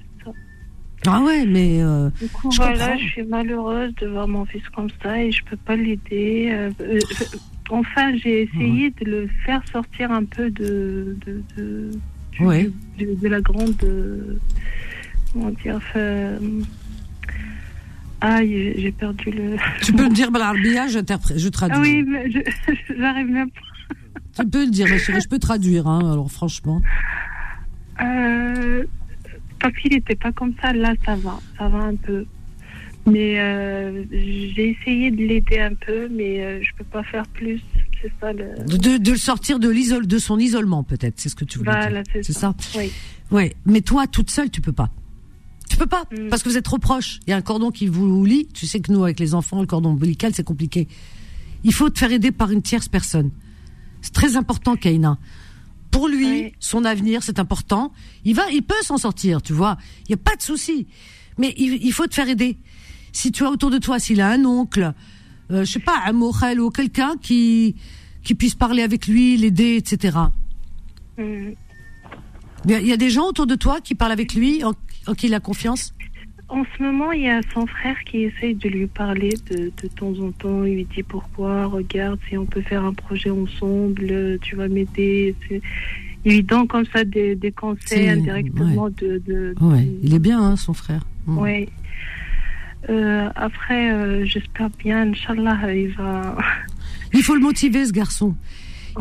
Ah 1.06 1.22
ouais, 1.22 1.46
mais 1.46 1.82
euh, 1.82 2.10
du 2.20 2.28
coup, 2.28 2.50
je 2.50 2.58
voilà, 2.58 2.94
je 2.98 3.06
suis 3.06 3.22
malheureuse 3.22 3.94
de 3.94 4.06
voir 4.06 4.28
mon 4.28 4.44
fils 4.44 4.62
comme 4.68 4.90
ça 5.02 5.18
et 5.18 5.32
je 5.32 5.42
peux 5.44 5.56
pas 5.56 5.76
l'aider. 5.76 6.50
Euh, 6.52 6.70
euh, 6.82 6.98
enfin, 7.70 8.14
j'ai 8.18 8.42
essayé 8.42 8.90
de 8.90 9.10
le 9.10 9.28
faire 9.46 9.62
sortir 9.72 10.12
un 10.12 10.24
peu 10.24 10.50
de 10.50 11.16
de 11.26 11.42
de, 11.56 11.90
de, 12.98 13.28
la 13.28 13.40
grande 13.40 13.74
comment 15.32 15.50
dire. 15.50 15.80
ah, 18.20 18.44
j'ai 18.44 18.92
perdu 18.92 19.30
le. 19.30 19.56
Tu 19.82 19.94
peux 19.94 20.04
me 20.04 20.10
dire 20.14 20.30
Balarbia, 20.30 20.86
je, 20.86 20.98
je 21.36 21.48
traduis. 21.48 21.76
Ah 21.76 21.80
oui, 21.80 22.04
mais 22.06 22.30
j'arrive 22.98 23.28
même 23.28 23.50
pas. 23.50 24.42
Tu 24.44 24.48
peux 24.50 24.66
le 24.66 24.70
dire, 24.70 24.86
je 24.86 25.28
peux 25.28 25.38
traduire, 25.38 25.86
hein, 25.86 26.12
alors 26.12 26.30
franchement. 26.30 26.82
Euh, 28.00 28.84
quand 29.60 29.70
il 29.84 29.92
n'était 29.92 30.16
pas 30.16 30.32
comme 30.32 30.54
ça, 30.60 30.72
là, 30.72 30.94
ça 31.04 31.14
va, 31.16 31.38
ça 31.58 31.68
va 31.68 31.78
un 31.78 31.96
peu. 31.96 32.24
Mais 33.06 33.40
euh, 33.40 34.04
j'ai 34.10 34.70
essayé 34.70 35.10
de 35.10 35.16
l'aider 35.16 35.58
un 35.58 35.74
peu, 35.74 36.08
mais 36.08 36.42
euh, 36.42 36.62
je 36.62 36.70
peux 36.76 36.84
pas 36.84 37.02
faire 37.02 37.26
plus. 37.28 37.60
C'est 38.00 38.12
ça 38.20 38.32
le... 38.32 38.64
De, 38.64 38.98
de 38.98 39.10
le 39.10 39.16
sortir 39.16 39.58
de, 39.58 39.68
l'isole, 39.68 40.06
de 40.06 40.18
son 40.18 40.38
isolement, 40.38 40.84
peut-être, 40.84 41.20
c'est 41.20 41.28
ce 41.28 41.34
que 41.34 41.44
tu 41.44 41.58
voulais 41.58 41.72
voilà, 41.72 42.02
dire. 42.02 42.22
C'est 42.22 42.32
ça. 42.32 42.54
Oui. 42.76 42.92
Ouais, 43.30 43.54
mais 43.66 43.80
toi, 43.80 44.06
toute 44.06 44.30
seule, 44.30 44.50
tu 44.50 44.60
peux 44.60 44.72
pas. 44.72 44.90
Tu 45.68 45.76
peux 45.76 45.86
pas, 45.86 46.04
mm. 46.12 46.28
parce 46.28 46.42
que 46.42 46.48
vous 46.48 46.56
êtes 46.56 46.64
trop 46.64 46.78
proches. 46.78 47.18
Il 47.26 47.30
y 47.30 47.32
a 47.32 47.36
un 47.36 47.42
cordon 47.42 47.70
qui 47.70 47.86
vous 47.86 48.24
lie. 48.24 48.46
Tu 48.52 48.66
sais 48.66 48.80
que 48.80 48.92
nous, 48.92 49.02
avec 49.02 49.18
les 49.18 49.34
enfants, 49.34 49.60
le 49.60 49.66
cordon 49.66 49.90
ombilical, 49.90 50.32
c'est 50.34 50.44
compliqué. 50.44 50.86
Il 51.64 51.72
faut 51.72 51.90
te 51.90 51.98
faire 51.98 52.12
aider 52.12 52.30
par 52.30 52.50
une 52.50 52.62
tierce 52.62 52.88
personne. 52.88 53.30
C'est 54.00 54.12
très 54.12 54.36
important, 54.36 54.76
Kaina. 54.76 55.18
Pour 55.92 56.08
lui, 56.08 56.54
son 56.58 56.84
avenir, 56.84 57.22
c'est 57.22 57.38
important. 57.38 57.92
Il 58.24 58.34
va, 58.34 58.50
il 58.50 58.62
peut 58.62 58.82
s'en 58.82 58.96
sortir, 58.96 59.42
tu 59.42 59.52
vois. 59.52 59.76
Il 60.06 60.10
y 60.10 60.14
a 60.14 60.16
pas 60.16 60.34
de 60.34 60.42
souci. 60.42 60.88
Mais 61.38 61.54
il, 61.56 61.92
faut 61.92 62.06
te 62.06 62.14
faire 62.14 62.28
aider. 62.28 62.58
Si 63.12 63.30
tu 63.30 63.44
as 63.44 63.50
autour 63.50 63.70
de 63.70 63.78
toi, 63.78 64.00
s'il 64.00 64.20
a 64.20 64.28
un 64.30 64.44
oncle, 64.44 64.92
euh, 65.50 65.64
je 65.64 65.70
sais 65.70 65.78
pas, 65.78 66.02
un 66.06 66.12
mochel 66.12 66.60
ou 66.60 66.70
quelqu'un 66.70 67.14
qui 67.20 67.76
qui 68.24 68.34
puisse 68.34 68.54
parler 68.54 68.82
avec 68.82 69.06
lui, 69.06 69.36
l'aider, 69.36 69.76
etc. 69.76 70.16
Mm. 71.18 71.50
Il 72.66 72.86
y, 72.86 72.92
a 72.92 72.96
des 72.96 73.10
gens 73.10 73.26
autour 73.26 73.48
de 73.48 73.56
toi 73.56 73.80
qui 73.80 73.96
parlent 73.96 74.12
avec 74.12 74.34
lui, 74.34 74.62
en, 74.62 74.72
en 75.08 75.14
qui 75.14 75.26
il 75.26 75.34
a 75.34 75.40
confiance? 75.40 75.92
En 76.52 76.64
ce 76.76 76.82
moment, 76.82 77.12
il 77.12 77.22
y 77.22 77.30
a 77.30 77.40
son 77.54 77.66
frère 77.66 77.96
qui 78.04 78.24
essaye 78.24 78.54
de 78.54 78.68
lui 78.68 78.86
parler 78.86 79.30
de, 79.50 79.72
de 79.82 79.88
temps 79.88 80.12
en 80.20 80.30
temps. 80.32 80.64
Il 80.64 80.74
lui 80.74 80.86
dit 80.94 81.02
pourquoi, 81.02 81.64
regarde, 81.64 82.18
si 82.28 82.36
on 82.36 82.44
peut 82.44 82.60
faire 82.60 82.84
un 82.84 82.92
projet 82.92 83.30
ensemble, 83.30 84.38
tu 84.42 84.54
vas 84.56 84.68
m'aider. 84.68 85.34
Il 86.24 86.32
lui 86.32 86.42
donne 86.42 86.68
comme 86.68 86.84
ça 86.92 87.04
des, 87.04 87.34
des 87.36 87.52
conseils 87.52 88.10
indirectement. 88.10 88.90
De, 88.90 89.22
de, 89.26 89.54
il 90.02 90.14
est 90.14 90.18
bien, 90.18 90.42
hein, 90.42 90.56
son 90.56 90.74
frère. 90.74 91.02
Oui. 91.26 91.70
Euh, 92.90 93.30
après, 93.34 93.90
euh, 93.90 94.26
j'espère 94.26 94.68
bien, 94.78 95.10
Inch'Allah, 95.10 95.74
il 95.74 95.92
va. 95.94 96.36
Il 97.14 97.22
faut 97.22 97.34
le 97.34 97.40
motiver, 97.40 97.86
ce 97.86 97.92
garçon. 97.92 98.34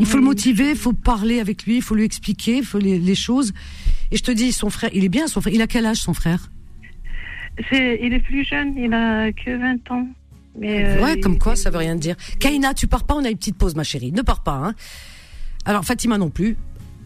Il 0.00 0.06
faut 0.06 0.16
le 0.18 0.22
motiver, 0.22 0.70
il 0.70 0.76
faut 0.76 0.92
parler 0.94 1.40
avec 1.40 1.64
lui, 1.64 1.76
il 1.76 1.82
faut 1.82 1.94
lui 1.94 2.04
expliquer, 2.04 2.58
il 2.58 2.64
faut 2.64 2.78
les, 2.78 2.98
les 2.98 3.14
choses. 3.14 3.52
Et 4.10 4.16
je 4.16 4.22
te 4.22 4.30
dis, 4.30 4.52
son 4.52 4.70
frère, 4.70 4.90
il 4.94 5.04
est 5.04 5.10
bien, 5.10 5.26
son 5.26 5.40
frère. 5.42 5.54
Il 5.54 5.60
a 5.60 5.66
quel 5.66 5.84
âge, 5.84 5.98
son 5.98 6.14
frère? 6.14 6.50
Il 7.72 8.12
est 8.12 8.22
plus 8.22 8.44
jeune, 8.44 8.76
il 8.76 8.92
a 8.92 9.32
que 9.32 9.56
20 9.56 9.90
ans. 9.90 10.06
Mais 10.58 10.84
euh, 10.84 11.02
ouais, 11.02 11.20
comme 11.20 11.38
quoi, 11.38 11.56
ça 11.56 11.70
veut 11.70 11.78
rien 11.78 11.96
dire. 11.96 12.16
Kaina, 12.38 12.74
tu 12.74 12.86
pars 12.86 13.04
pas, 13.04 13.14
on 13.14 13.24
a 13.24 13.30
une 13.30 13.36
petite 13.36 13.56
pause, 13.56 13.74
ma 13.74 13.84
chérie. 13.84 14.12
Ne 14.12 14.22
pars 14.22 14.42
pas, 14.42 14.54
hein. 14.54 14.74
Alors, 15.64 15.84
Fatima 15.84 16.18
non 16.18 16.30
plus. 16.30 16.56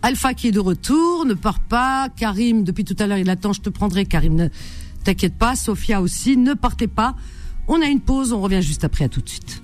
Alpha 0.02 0.34
qui 0.34 0.48
est 0.48 0.52
de 0.52 0.60
retour, 0.60 1.24
ne 1.24 1.34
pars 1.34 1.60
pas. 1.60 2.08
Karim, 2.16 2.64
depuis 2.64 2.84
tout 2.84 2.96
à 2.98 3.06
l'heure, 3.06 3.18
il 3.18 3.30
attend, 3.30 3.52
je 3.52 3.60
te 3.60 3.70
prendrai. 3.70 4.04
Karim, 4.04 4.34
ne 4.34 4.48
t'inquiète 5.04 5.36
pas. 5.36 5.56
Sophia 5.56 6.00
aussi, 6.00 6.36
ne 6.36 6.54
partez 6.54 6.86
pas. 6.86 7.14
On 7.68 7.80
a 7.80 7.86
une 7.86 8.00
pause, 8.00 8.32
on 8.32 8.40
revient 8.40 8.62
juste 8.62 8.84
après, 8.84 9.04
à 9.04 9.08
tout 9.08 9.20
de 9.20 9.28
suite. 9.28 9.62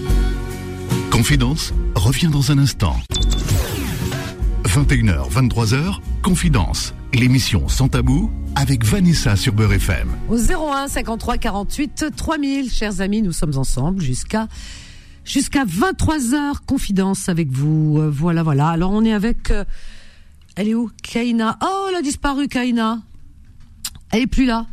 Confidence 1.11 1.73
revient 1.95 2.29
dans 2.29 2.51
un 2.51 2.59
instant. 2.59 2.97
21h, 4.65 5.31
23h, 5.31 5.99
Confidence, 6.23 6.95
l'émission 7.15 7.69
sans 7.69 7.89
tabou 7.89 8.31
avec 8.55 8.85
Vanessa 8.85 9.37
sur 9.37 9.53
Beurre 9.53 9.75
FM. 9.75 10.09
Au 10.29 10.37
01 10.37 10.89
53 10.89 11.39
48 11.39 12.07
3000, 12.17 12.71
chers 12.71 13.01
amis, 13.01 13.23
nous 13.23 13.33
sommes 13.33 13.57
ensemble 13.57 14.03
jusqu'à 14.03 14.49
jusqu'à 15.25 15.65
23h. 15.65 16.57
Confidence 16.67 17.29
avec 17.29 17.51
vous. 17.51 17.99
Euh, 17.99 18.11
voilà, 18.11 18.43
voilà. 18.43 18.69
Alors 18.69 18.93
on 18.93 19.05
est 19.05 19.13
avec. 19.13 19.51
Euh, 19.51 19.65
elle 20.57 20.69
est 20.69 20.75
où? 20.75 20.91
Kaina. 21.03 21.59
Oh, 21.63 21.87
elle 21.91 21.97
a 21.97 22.03
disparu, 22.03 22.49
Kaina. 22.49 23.01
Elle 24.11 24.23
est 24.23 24.27
plus 24.27 24.45
là. 24.45 24.67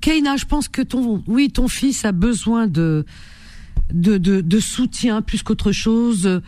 Kaina, 0.00 0.36
je 0.36 0.46
pense 0.46 0.68
que 0.68 0.82
ton, 0.82 1.22
oui, 1.26 1.50
ton 1.50 1.68
fils 1.68 2.04
a 2.04 2.12
besoin 2.12 2.66
de 2.66 3.04
de, 3.92 4.18
de, 4.18 4.40
de 4.40 4.60
soutien 4.60 5.22
plus 5.22 5.42
qu'autre 5.42 5.72
chose. 5.72 6.40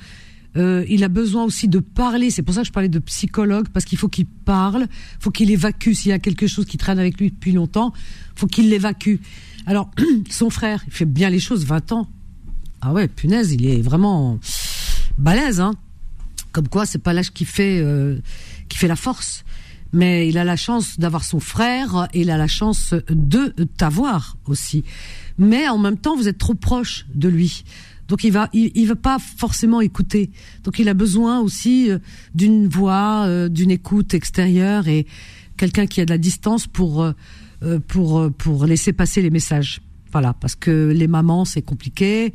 Euh, 0.57 0.85
il 0.89 1.03
a 1.03 1.09
besoin 1.09 1.45
aussi 1.45 1.69
de 1.69 1.81
parler. 1.81 2.31
C'est 2.31 2.43
pour 2.43 2.55
ça 2.55 2.63
que 2.63 2.67
je 2.67 2.73
parlais 2.73 2.89
de 2.89 2.99
psychologue 3.01 3.69
parce 3.73 3.85
qu'il 3.85 3.99
faut 3.99 4.09
qu'il 4.09 4.27
parle, 4.27 4.87
faut 5.19 5.31
qu'il 5.31 5.51
évacue. 5.51 5.93
S'il 5.93 6.11
y 6.11 6.13
a 6.13 6.19
quelque 6.19 6.47
chose 6.47 6.65
qui 6.67 6.77
traîne 6.77 6.99
avec 6.99 7.19
lui 7.19 7.31
depuis 7.31 7.53
longtemps, 7.53 7.93
faut 8.37 8.47
qu'il 8.47 8.69
l'évacue. 8.69 9.17
Alors, 9.67 9.91
son 10.31 10.51
frère, 10.51 10.85
il 10.87 10.93
fait 10.93 11.05
bien 11.05 11.31
les 11.31 11.41
choses, 11.41 11.65
20 11.65 11.93
ans. 11.93 12.09
Ah 12.81 12.93
ouais, 12.93 13.09
punaise, 13.09 13.53
il 13.53 13.67
est 13.67 13.81
vraiment 13.81 14.39
balèze, 15.19 15.61
hein. 15.61 15.73
Comme 16.53 16.69
quoi, 16.69 16.87
c'est 16.87 16.99
pas 16.99 17.13
l'âge 17.13 17.33
qui 17.33 17.45
fait 17.45 17.81
euh, 17.81 18.19
qui 18.69 18.79
fait 18.79 18.89
la 18.89 18.97
force. 18.97 19.45
Mais 19.93 20.29
il 20.29 20.39
a 20.39 20.45
la 20.45 20.57
chance 20.57 20.99
d'avoir 20.99 21.25
son 21.25 21.39
frère 21.39 22.09
et 22.13 22.23
il 22.23 22.31
a 22.31 22.37
la 22.37 22.49
chance 22.49 22.95
de 23.09 23.55
t'avoir 23.77 24.37
aussi. 24.47 24.85
Mais 25.39 25.69
en 25.69 25.79
même 25.79 25.99
temps, 25.99 26.17
vous 26.17 26.27
êtes 26.27 26.39
trop 26.39 26.55
proche 26.55 27.07
de 27.15 27.29
lui. 27.29 27.65
Donc 28.09 28.25
il 28.25 28.33
va, 28.33 28.49
il, 28.53 28.87
va 28.87 28.97
pas 28.97 29.19
forcément 29.19 29.81
écouter. 29.81 30.31
Donc 30.63 30.79
il 30.79 30.89
a 30.89 30.95
besoin 30.95 31.41
aussi 31.41 31.91
euh, 31.91 31.99
d'une 32.35 32.69
voix, 32.69 33.25
euh, 33.27 33.49
d'une 33.49 33.71
écoute 33.71 34.15
extérieure 34.15 34.89
et 34.89 35.07
quelqu'un 35.57 35.87
qui 35.87 36.01
a 36.01 36.05
de 36.05 36.11
la 36.11 36.19
distance 36.19 36.67
pour 36.67 37.03
euh, 37.03 37.13
pour 37.89 38.31
pour 38.37 38.67
laisser 38.67 38.93
passer 38.93 39.23
les 39.23 39.31
messages. 39.31 39.81
Voilà, 40.13 40.35
parce 40.35 40.55
que 40.55 40.93
les 40.95 41.09
mamans 41.09 41.45
c'est 41.45 41.63
compliqué. 41.63 42.35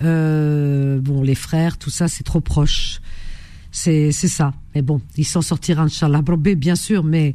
bon, 0.00 1.22
les 1.22 1.34
frères, 1.34 1.78
tout 1.78 1.90
ça 1.90 2.08
c'est 2.08 2.24
trop 2.24 2.40
proche. 2.40 3.00
C'est 3.72 4.12
c'est 4.12 4.28
ça. 4.28 4.52
Mais 4.74 4.82
bon, 4.82 5.00
il 5.16 5.24
s'en 5.24 5.42
sortira 5.42 5.82
inchallah 5.82 6.22
bien 6.22 6.76
sûr, 6.76 7.04
mais 7.04 7.34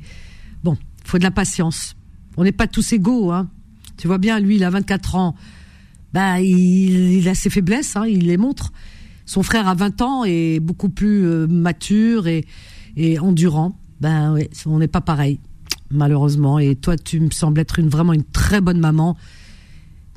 bon, 0.63 0.77
faut 1.03 1.17
de 1.17 1.23
la 1.23 1.31
patience. 1.31 1.95
On 2.37 2.43
n'est 2.43 2.51
pas 2.51 2.67
tous 2.67 2.93
égaux, 2.93 3.31
hein. 3.31 3.49
Tu 3.97 4.07
vois 4.07 4.17
bien, 4.17 4.39
lui, 4.39 4.55
il 4.55 4.63
a 4.63 4.69
24 4.69 5.15
ans 5.15 5.35
bah, 6.13 6.41
il, 6.41 7.27
a 7.27 7.35
ses 7.35 7.49
faiblesses, 7.49 7.95
hein, 7.95 8.05
il 8.07 8.27
les 8.27 8.37
montre. 8.37 8.71
Son 9.25 9.43
frère 9.43 9.67
a 9.67 9.75
20 9.75 10.01
ans 10.01 10.23
et 10.25 10.59
beaucoup 10.59 10.89
plus 10.89 11.25
euh, 11.25 11.47
mature 11.47 12.27
et, 12.27 12.45
et 12.97 13.19
endurant. 13.19 13.77
Ben 14.01 14.33
ouais, 14.33 14.49
on 14.65 14.79
n'est 14.79 14.87
pas 14.87 15.01
pareil, 15.01 15.39
malheureusement. 15.89 16.59
Et 16.59 16.75
toi, 16.75 16.97
tu 16.97 17.19
me 17.19 17.29
sembles 17.29 17.59
être 17.59 17.79
une 17.79 17.87
vraiment 17.87 18.13
une 18.13 18.23
très 18.23 18.61
bonne 18.61 18.79
maman, 18.79 19.15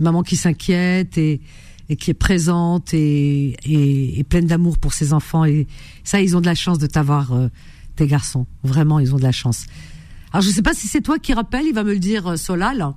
maman 0.00 0.22
qui 0.22 0.36
s'inquiète 0.36 1.18
et, 1.18 1.40
et 1.88 1.96
qui 1.96 2.10
est 2.10 2.14
présente 2.14 2.94
et, 2.94 3.56
et, 3.64 4.24
pleine 4.24 4.46
d'amour 4.46 4.78
pour 4.78 4.94
ses 4.94 5.12
enfants. 5.12 5.44
Et 5.44 5.66
ça, 6.02 6.20
ils 6.20 6.36
ont 6.36 6.40
de 6.40 6.46
la 6.46 6.54
chance 6.54 6.78
de 6.78 6.86
t'avoir, 6.86 7.32
euh, 7.32 7.48
tes 7.96 8.06
garçons. 8.06 8.46
Vraiment, 8.62 8.98
ils 8.98 9.14
ont 9.14 9.18
de 9.18 9.22
la 9.22 9.32
chance. 9.32 9.66
Alors, 10.32 10.42
je 10.42 10.50
sais 10.50 10.62
pas 10.62 10.74
si 10.74 10.88
c'est 10.88 11.00
toi 11.00 11.18
qui 11.18 11.32
rappelle, 11.32 11.66
il 11.66 11.74
va 11.74 11.84
me 11.84 11.92
le 11.92 11.98
dire, 11.98 12.26
euh, 12.26 12.36
Solal. 12.36 12.82
Un 12.82 12.94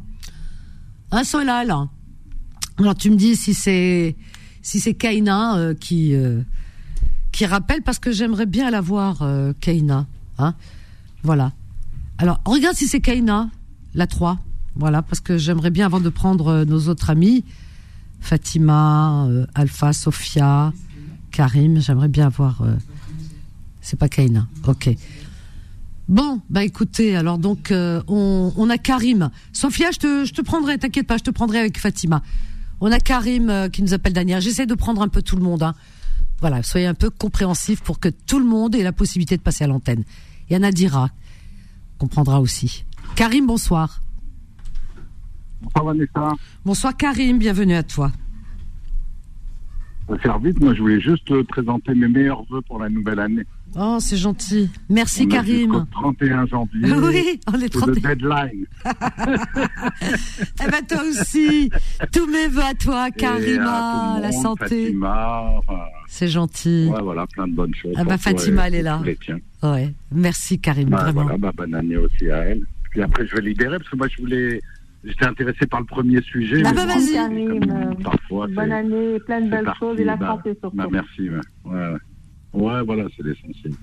hein, 1.11 1.23
Solal? 1.23 1.71
Alors 2.79 2.95
tu 2.95 3.09
me 3.09 3.15
dis 3.15 3.35
si 3.35 3.53
c'est 3.53 4.15
si 4.61 4.79
c'est 4.79 4.93
Kaina 4.93 5.57
euh, 5.57 5.73
qui 5.73 6.13
euh, 6.13 6.41
qui 7.31 7.45
rappelle 7.45 7.81
parce 7.81 7.97
que 7.97 8.11
j'aimerais 8.11 8.45
bien 8.45 8.69
la 8.69 8.81
voir 8.81 9.21
euh, 9.21 9.53
Kaina, 9.59 10.05
hein 10.37 10.53
Voilà. 11.23 11.53
Alors 12.19 12.39
regarde 12.45 12.75
si 12.75 12.87
c'est 12.87 13.01
Kaina, 13.01 13.49
la 13.95 14.05
3. 14.05 14.37
Voilà 14.75 15.01
parce 15.01 15.21
que 15.21 15.39
j'aimerais 15.39 15.71
bien 15.71 15.87
avant 15.87 15.99
de 15.99 16.09
prendre 16.09 16.63
nos 16.65 16.87
autres 16.87 17.09
amis 17.09 17.43
Fatima, 18.19 19.27
Alpha, 19.55 19.93
Sophia, 19.93 20.71
Karim, 21.31 21.79
j'aimerais 21.79 22.07
bien 22.07 22.27
avoir 22.27 22.63
c'est 23.81 23.97
pas 23.97 24.09
Kaina. 24.09 24.47
OK. 24.67 24.89
Bon, 26.09 26.41
bah 26.49 26.63
écoutez, 26.63 27.15
alors 27.15 27.37
donc 27.37 27.71
on, 27.71 28.53
on, 28.55 28.69
a 28.69 28.77
Karim. 28.77 29.29
Sophia, 29.51 29.89
je 29.91 29.99
te, 29.99 30.25
je 30.25 30.33
te 30.33 30.41
prendrai, 30.41 30.77
t'inquiète 30.77 31.07
pas, 31.07 31.17
je 31.17 31.23
te 31.23 31.31
prendrai 31.31 31.59
avec 31.59 31.79
Fatima. 31.79 32.21
On 32.79 32.91
a 32.91 32.99
Karim 32.99 33.49
euh, 33.49 33.69
qui 33.69 33.81
nous 33.81 33.93
appelle 33.93 34.13
Daniel. 34.13 34.41
J'essaie 34.41 34.65
de 34.65 34.75
prendre 34.75 35.01
un 35.01 35.07
peu 35.07 35.21
tout 35.21 35.35
le 35.35 35.43
monde. 35.43 35.63
Hein. 35.63 35.73
Voilà, 36.39 36.61
soyez 36.63 36.85
un 36.85 36.93
peu 36.93 37.09
compréhensifs 37.09 37.81
pour 37.81 37.99
que 37.99 38.09
tout 38.09 38.39
le 38.39 38.45
monde 38.45 38.75
ait 38.75 38.83
la 38.83 38.93
possibilité 38.93 39.37
de 39.37 39.41
passer 39.41 39.63
à 39.63 39.67
l'antenne. 39.67 40.03
Il 40.49 40.55
y 40.55 40.59
en 40.59 40.63
a 40.63 40.71
Dira 40.71 41.09
comprendra 41.97 42.39
aussi. 42.39 42.85
Karim, 43.15 43.47
bonsoir. 43.47 44.01
Bonsoir 45.61 45.85
Vanessa. 45.85 46.33
Bonsoir 46.63 46.95
Karim, 46.95 47.39
bienvenue 47.39 47.75
à 47.75 47.83
toi. 47.83 48.11
Ça 50.07 50.13
va 50.13 50.19
faire 50.19 50.39
vite, 50.39 50.59
moi 50.61 50.73
je 50.73 50.81
voulais 50.81 51.01
juste 51.01 51.25
te 51.25 51.41
présenter 51.41 51.93
mes 51.95 52.07
meilleurs 52.07 52.43
voeux 52.45 52.61
pour 52.61 52.79
la 52.79 52.89
nouvelle 52.89 53.19
année. 53.19 53.43
Oh, 53.75 53.97
c'est 53.99 54.17
gentil. 54.17 54.69
Merci 54.89 55.23
on 55.25 55.29
Karim. 55.29 55.85
31 55.91 56.47
janvier. 56.47 56.93
oui, 56.93 57.39
on 57.47 57.59
est 57.59 57.69
31. 57.69 57.93
le 57.93 58.15
deadline. 58.15 58.65
eh 60.65 60.71
ben 60.71 60.85
toi 60.87 61.03
aussi. 61.07 61.69
Tous 62.11 62.27
mes 62.27 62.47
voeux 62.47 62.63
à 62.63 62.73
toi, 62.73 63.11
Karima, 63.11 64.19
la 64.21 64.31
santé. 64.31 64.85
Fatima, 64.85 65.51
c'est 66.07 66.27
gentil. 66.27 66.89
Ouais, 66.91 67.01
voilà, 67.01 67.27
plein 67.27 67.47
de 67.47 67.53
bonnes 67.53 67.75
choses. 67.75 67.93
Ah 67.97 68.03
bah 68.03 68.17
Fatima, 68.17 68.67
elle 68.67 68.75
est 68.75 68.81
là. 68.81 69.01
Ouais. 69.63 69.93
Merci 70.11 70.59
Karim, 70.59 70.89
bah, 70.89 71.03
vraiment. 71.03 71.23
Voilà, 71.23 71.37
bah, 71.37 71.51
bonne 71.55 71.75
année 71.75 71.97
aussi 71.97 72.31
à 72.31 72.37
elle. 72.37 72.61
Puis 72.91 73.01
après, 73.01 73.27
je 73.27 73.35
vais 73.35 73.41
libérer 73.41 73.77
parce 73.77 73.89
que 73.89 73.97
moi, 73.97 74.07
je 74.07 74.17
voulais. 74.21 74.61
J'étais 75.03 75.25
intéressé 75.25 75.67
par 75.67 75.79
le 75.79 75.85
premier 75.85 76.21
sujet. 76.21 76.63
Ah 76.65 76.73
bah 76.73 76.85
vas-y. 76.85 77.15
Parfois, 78.03 78.47
bonne 78.47 78.71
année, 78.71 79.19
plein 79.25 79.41
de 79.41 79.49
belles 79.49 79.71
choses 79.79 79.99
et 79.99 80.03
la 80.03 80.15
bah, 80.15 80.27
santé 80.27 80.57
surtout. 80.59 80.75
Bah, 80.75 80.87
merci. 80.91 81.29
Ouais, 81.29 81.39
ouais. 81.65 81.97
Ouais 82.53 82.83
voilà, 82.83 83.05
c'est 83.15 83.23
l'essentiel. 83.23 83.73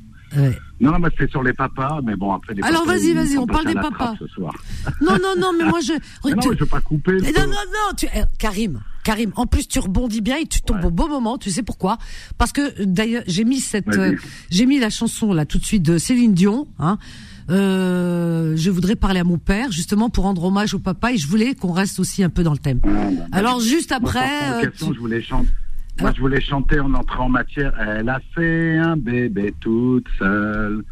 Non, 0.80 0.92
non, 0.92 0.98
mais 0.98 1.08
c'est 1.16 1.30
sur 1.30 1.42
les 1.42 1.52
papas, 1.52 2.00
mais 2.02 2.16
bon, 2.16 2.32
après 2.32 2.54
les 2.54 2.62
Alors 2.62 2.84
vas-y, 2.84 3.12
vas-y, 3.12 3.38
on 3.38 3.46
parle 3.46 3.66
des 3.66 3.74
papas. 3.74 4.14
Ce 4.18 4.26
soir. 4.26 4.52
Non, 5.00 5.16
non, 5.22 5.34
non, 5.38 5.52
mais 5.56 5.64
moi 5.64 5.80
je. 5.80 5.92
non, 6.28 6.52
je 6.52 6.58
veux 6.58 6.66
pas 6.66 6.80
couper. 6.80 7.18
Non, 7.18 7.46
non, 7.46 7.46
non, 7.46 7.94
tu... 7.96 8.06
Eh, 8.14 8.22
Karim, 8.38 8.80
Karim, 9.04 9.32
en 9.36 9.46
plus 9.46 9.68
tu 9.68 9.78
rebondis 9.78 10.20
bien 10.20 10.38
et 10.38 10.46
tu 10.46 10.60
tombes 10.60 10.84
au 10.84 10.90
bon 10.90 11.08
moment, 11.08 11.38
tu 11.38 11.50
sais 11.50 11.62
pourquoi? 11.62 11.98
Parce 12.38 12.52
que 12.52 12.84
d'ailleurs, 12.84 13.22
j'ai 13.26 13.44
mis 13.44 13.60
cette. 13.60 13.88
Euh, 13.96 14.16
j'ai 14.50 14.66
mis 14.66 14.78
la 14.78 14.90
chanson 14.90 15.32
là 15.32 15.46
tout 15.46 15.58
de 15.58 15.64
suite 15.64 15.82
de 15.82 15.98
Céline 15.98 16.34
Dion, 16.34 16.66
hein. 16.78 16.98
Euh, 17.50 18.56
je 18.56 18.70
voudrais 18.70 18.96
parler 18.96 19.20
à 19.20 19.24
mon 19.24 19.36
père 19.36 19.70
justement 19.70 20.08
pour 20.08 20.24
rendre 20.24 20.44
hommage 20.44 20.72
au 20.72 20.78
papa 20.78 21.12
et 21.12 21.18
je 21.18 21.28
voulais 21.28 21.54
qu'on 21.54 21.72
reste 21.72 22.00
aussi 22.00 22.24
un 22.24 22.30
peu 22.30 22.42
dans 22.42 22.52
le 22.52 22.58
thème. 22.58 22.80
Alors 23.32 23.60
juste 23.60 23.92
après, 23.92 24.64
euh, 24.64 24.70
je 24.80 24.98
voulais 24.98 25.20
chanter. 25.20 25.50
Moi, 26.00 26.12
je 26.14 26.20
voulais 26.20 26.40
chanter 26.40 26.80
en 26.80 26.92
entrant 26.94 27.26
en 27.26 27.28
matière. 27.28 27.72
Elle 27.78 28.08
a 28.08 28.20
fait 28.34 28.76
un 28.78 28.96
bébé 28.96 29.54
toute 29.60 30.06
seule. 30.18 30.84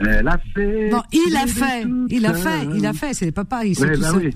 Elle 0.00 0.28
a 0.28 0.38
fait. 0.54 0.90
Non, 0.90 1.02
il 1.12 1.36
a 1.36 1.46
fait. 1.46 1.84
Il 2.08 2.26
a 2.26 2.34
fait. 2.34 2.66
Il 2.74 2.86
a 2.86 2.92
fait. 2.92 3.14
C'est. 3.14 3.34
Ils 3.64 3.74
sont 3.74 3.84
ouais, 3.84 3.96
bah 3.96 4.12
oui. 4.16 4.30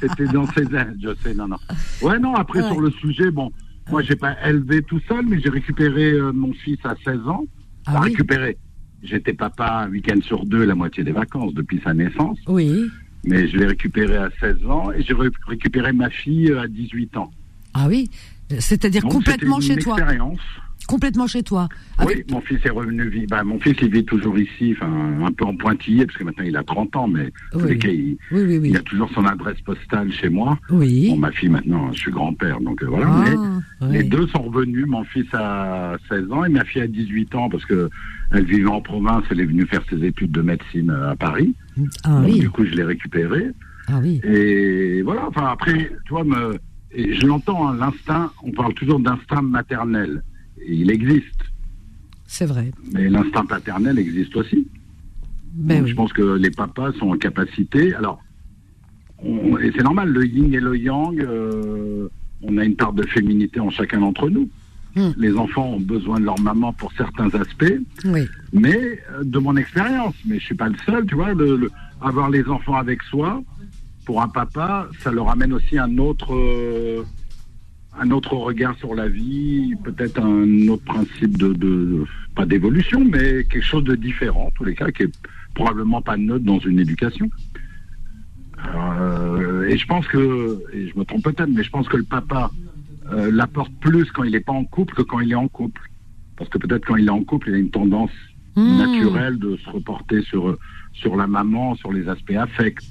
C'était 0.00 0.26
dans 0.26 0.46
ses 0.52 0.62
ailes. 0.62 0.96
Je 1.02 1.14
sais. 1.22 1.34
Non, 1.34 1.48
non. 1.48 1.56
Ouais, 2.02 2.18
non. 2.18 2.34
Après, 2.34 2.62
sur 2.62 2.80
le 2.80 2.90
sujet, 2.90 3.30
bon, 3.30 3.50
moi, 3.90 4.02
j'ai 4.02 4.16
pas 4.16 4.36
élevé 4.46 4.82
tout 4.82 5.00
seul, 5.08 5.24
mais 5.26 5.40
j'ai 5.40 5.48
récupéré 5.48 6.12
euh, 6.12 6.32
mon 6.32 6.52
fils 6.52 6.78
à 6.84 6.94
16 7.04 7.28
ans. 7.28 7.44
Ah, 7.86 8.00
oui. 8.02 8.10
récupéré. 8.10 8.58
J'étais 9.02 9.32
papa 9.32 9.84
un 9.86 9.90
week-end 9.90 10.20
sur 10.22 10.44
deux, 10.44 10.64
la 10.64 10.74
moitié 10.74 11.04
des 11.04 11.12
vacances 11.12 11.54
depuis 11.54 11.80
sa 11.84 11.94
naissance. 11.94 12.38
Oui. 12.48 12.86
Mais 13.24 13.46
je 13.48 13.56
l'ai 13.56 13.66
récupéré 13.66 14.16
à 14.16 14.30
16 14.40 14.66
ans 14.66 14.90
et 14.92 15.02
j'ai 15.02 15.14
récupéré 15.46 15.92
ma 15.92 16.10
fille 16.10 16.52
à 16.52 16.66
18 16.66 17.16
ans. 17.16 17.30
Ah 17.74 17.86
oui. 17.88 18.10
C'est-à-dire 18.58 19.02
complètement 19.02 19.60
chez 19.60 19.76
toi. 19.76 19.96
Expérience. 19.98 20.38
Complètement 20.86 21.26
chez 21.26 21.42
toi. 21.42 21.68
Oui, 22.04 22.22
mon 22.30 22.40
fils 22.40 22.58
est 22.64 22.70
revenu 22.70 23.08
vivre. 23.08 23.26
Bah, 23.28 23.42
mon 23.42 23.58
fils, 23.58 23.76
il 23.82 23.90
vit 23.90 24.04
toujours 24.04 24.38
ici, 24.38 24.74
un 24.80 25.32
peu 25.32 25.44
en 25.44 25.56
pointillé, 25.56 26.06
parce 26.06 26.16
que 26.16 26.24
maintenant 26.24 26.44
il 26.44 26.56
a 26.56 26.62
30 26.62 26.94
ans, 26.94 27.08
mais 27.08 27.32
en 27.52 27.58
tous 27.58 27.66
les 27.66 27.78
cas, 27.78 27.88
il, 27.88 28.16
il, 28.30 28.76
a 28.76 28.82
toujours 28.82 29.10
son 29.12 29.24
adresse 29.24 29.60
postale 29.62 30.12
chez 30.12 30.28
moi. 30.28 30.58
Oui. 30.70 31.08
Bon, 31.10 31.16
ma 31.16 31.32
fille, 31.32 31.48
maintenant, 31.48 31.90
je 31.92 31.98
suis 31.98 32.12
grand-père, 32.12 32.60
donc 32.60 32.82
euh, 32.82 32.86
voilà. 32.86 33.06
Ah, 33.08 33.86
mais 33.88 33.98
les 33.98 34.04
deux 34.04 34.28
sont 34.28 34.42
revenus. 34.42 34.86
Mon 34.86 35.02
fils 35.04 35.26
a 35.32 35.96
16 36.08 36.30
ans 36.30 36.44
et 36.44 36.50
ma 36.50 36.64
fille 36.64 36.82
a 36.82 36.86
18 36.86 37.34
ans, 37.34 37.48
parce 37.48 37.64
que 37.64 37.90
elle 38.30 38.44
vivait 38.44 38.68
en 38.68 38.80
province, 38.80 39.24
elle 39.30 39.40
est 39.40 39.46
venue 39.46 39.66
faire 39.66 39.82
ses 39.90 40.04
études 40.04 40.32
de 40.32 40.42
médecine 40.42 40.90
à 40.90 41.16
Paris. 41.16 41.52
Ah, 42.04 42.20
donc, 42.20 42.26
oui. 42.26 42.38
du 42.38 42.50
coup, 42.50 42.64
je 42.64 42.74
l'ai 42.74 42.84
récupérée. 42.84 43.50
Ah 43.88 43.98
oui. 44.00 44.20
Et 44.22 45.02
voilà, 45.02 45.26
enfin, 45.28 45.46
après, 45.46 45.90
tu 46.04 46.10
vois, 46.10 46.24
me 46.24 46.58
et 46.98 47.14
je 47.14 47.26
l'entends, 47.26 47.68
hein, 47.68 47.76
l'instinct, 47.76 48.32
on 48.42 48.50
parle 48.52 48.74
toujours 48.74 49.00
d'instinct 49.00 49.42
maternel. 49.42 50.22
Et 50.64 50.74
il 50.74 50.90
existe. 50.90 51.40
C'est 52.26 52.46
vrai. 52.46 52.70
Mais 52.92 53.08
l'instinct 53.08 53.44
paternel 53.46 53.98
existe 53.98 54.34
aussi. 54.36 54.66
Ben 55.54 55.76
Donc, 55.76 55.84
oui. 55.84 55.90
Je 55.90 55.94
pense 55.96 56.12
que 56.12 56.22
les 56.36 56.50
papas 56.50 56.92
sont 56.98 57.10
en 57.10 57.16
capacité. 57.18 57.94
Alors, 57.94 58.20
on- 59.18 59.58
et 59.58 59.72
c'est 59.74 59.82
normal, 59.82 60.10
le 60.10 60.26
yin 60.26 60.52
et 60.52 60.60
le 60.60 60.76
yang, 60.76 61.20
euh, 61.20 62.08
on 62.42 62.58
a 62.58 62.64
une 62.64 62.76
part 62.76 62.92
de 62.92 63.02
féminité 63.06 63.60
en 63.60 63.70
chacun 63.70 64.00
d'entre 64.00 64.28
nous. 64.28 64.48
Hmm. 64.94 65.10
Les 65.18 65.34
enfants 65.36 65.74
ont 65.74 65.80
besoin 65.80 66.18
de 66.20 66.24
leur 66.24 66.40
maman 66.40 66.72
pour 66.72 66.90
certains 66.94 67.28
aspects, 67.34 67.80
Oui. 68.06 68.22
mais 68.52 68.98
euh, 69.12 69.24
de 69.24 69.38
mon 69.38 69.54
expérience, 69.56 70.14
mais 70.26 70.38
je 70.38 70.44
suis 70.44 70.54
pas 70.54 70.68
le 70.70 70.76
seul, 70.86 71.04
tu 71.06 71.14
vois, 71.14 71.34
le- 71.34 71.56
le- 71.56 71.70
avoir 72.00 72.30
les 72.30 72.44
enfants 72.46 72.76
avec 72.76 73.02
soi, 73.02 73.42
pour 74.06 74.22
un 74.22 74.28
papa, 74.28 74.88
ça 75.00 75.10
leur 75.10 75.28
amène 75.28 75.52
aussi 75.52 75.78
un 75.78 75.98
autre, 75.98 76.34
euh, 76.34 77.02
un 77.98 78.10
autre 78.12 78.34
regard 78.34 78.74
sur 78.78 78.94
la 78.94 79.08
vie, 79.08 79.74
peut-être 79.84 80.18
un 80.20 80.68
autre 80.68 80.84
principe 80.84 81.36
de, 81.36 81.52
de 81.52 82.04
pas 82.34 82.46
d'évolution, 82.46 83.04
mais 83.04 83.44
quelque 83.44 83.64
chose 83.64 83.84
de 83.84 83.96
différent, 83.96 84.46
en 84.46 84.50
tous 84.52 84.64
les 84.64 84.74
cas, 84.74 84.90
qui 84.90 85.02
est 85.02 85.12
probablement 85.54 86.00
pas 86.00 86.16
neutre 86.16 86.44
dans 86.44 86.60
une 86.60 86.78
éducation. 86.78 87.28
Euh, 88.74 89.68
et 89.68 89.76
je 89.76 89.86
pense 89.86 90.06
que, 90.06 90.62
et 90.72 90.88
je 90.88 90.98
me 90.98 91.04
trompe 91.04 91.24
peut-être, 91.24 91.50
mais 91.50 91.64
je 91.64 91.70
pense 91.70 91.88
que 91.88 91.96
le 91.96 92.04
papa 92.04 92.50
euh, 93.12 93.30
l'apporte 93.30 93.72
plus 93.80 94.10
quand 94.12 94.24
il 94.24 94.32
n'est 94.32 94.40
pas 94.40 94.52
en 94.52 94.64
couple 94.64 94.94
que 94.94 95.02
quand 95.02 95.20
il 95.20 95.32
est 95.32 95.42
en 95.46 95.48
couple. 95.48 95.82
Parce 96.36 96.48
que 96.48 96.58
peut-être 96.58 96.86
quand 96.86 96.96
il 96.96 97.06
est 97.06 97.10
en 97.10 97.24
couple, 97.24 97.48
il 97.48 97.54
a 97.54 97.58
une 97.58 97.70
tendance 97.70 98.10
Mmh. 98.56 98.78
naturelle 98.78 99.38
de 99.38 99.58
se 99.58 99.68
reporter 99.68 100.22
sur, 100.22 100.56
sur 100.94 101.14
la 101.16 101.26
maman, 101.26 101.74
sur 101.74 101.92
les 101.92 102.08
aspects 102.08 102.32
affects. 102.32 102.88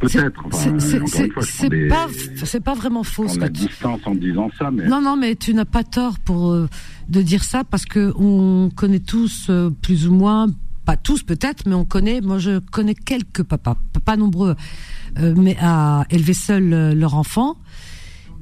Peut-être. 0.00 0.40
Enfin, 0.46 0.78
C'est- 0.78 1.68
des- 1.68 1.88
pas, 1.88 2.06
c'est 2.44 2.60
pas 2.64 2.74
vraiment 2.74 3.02
faux. 3.04 3.26
la 3.38 3.48
que 3.48 3.52
tu- 3.58 3.66
distance 3.66 4.00
en 4.06 4.14
disant 4.14 4.50
ça, 4.58 4.70
mais 4.70 4.86
Non, 4.88 5.00
non, 5.00 5.16
mais 5.16 5.36
tu 5.36 5.52
n'as 5.54 5.64
pas 5.64 5.84
tort 5.84 6.18
pour 6.18 6.50
euh, 6.50 6.68
de 7.08 7.22
dire 7.22 7.44
ça 7.44 7.64
parce 7.64 7.84
que 7.84 8.12
on 8.16 8.70
connaît 8.74 8.98
tous 9.00 9.46
euh, 9.50 9.70
plus 9.82 10.08
ou 10.08 10.14
moins, 10.14 10.46
pas 10.86 10.96
tous 10.96 11.22
peut-être, 11.22 11.66
mais 11.66 11.74
on 11.74 11.84
connaît. 11.84 12.20
Moi, 12.20 12.38
je 12.38 12.58
connais 12.60 12.94
quelques 12.94 13.42
papas, 13.42 13.76
pas 14.04 14.16
nombreux, 14.16 14.56
euh, 15.18 15.34
mais 15.36 15.56
à 15.60 16.04
élever 16.10 16.34
seuls 16.34 16.94
leur 16.98 17.14
enfant 17.14 17.56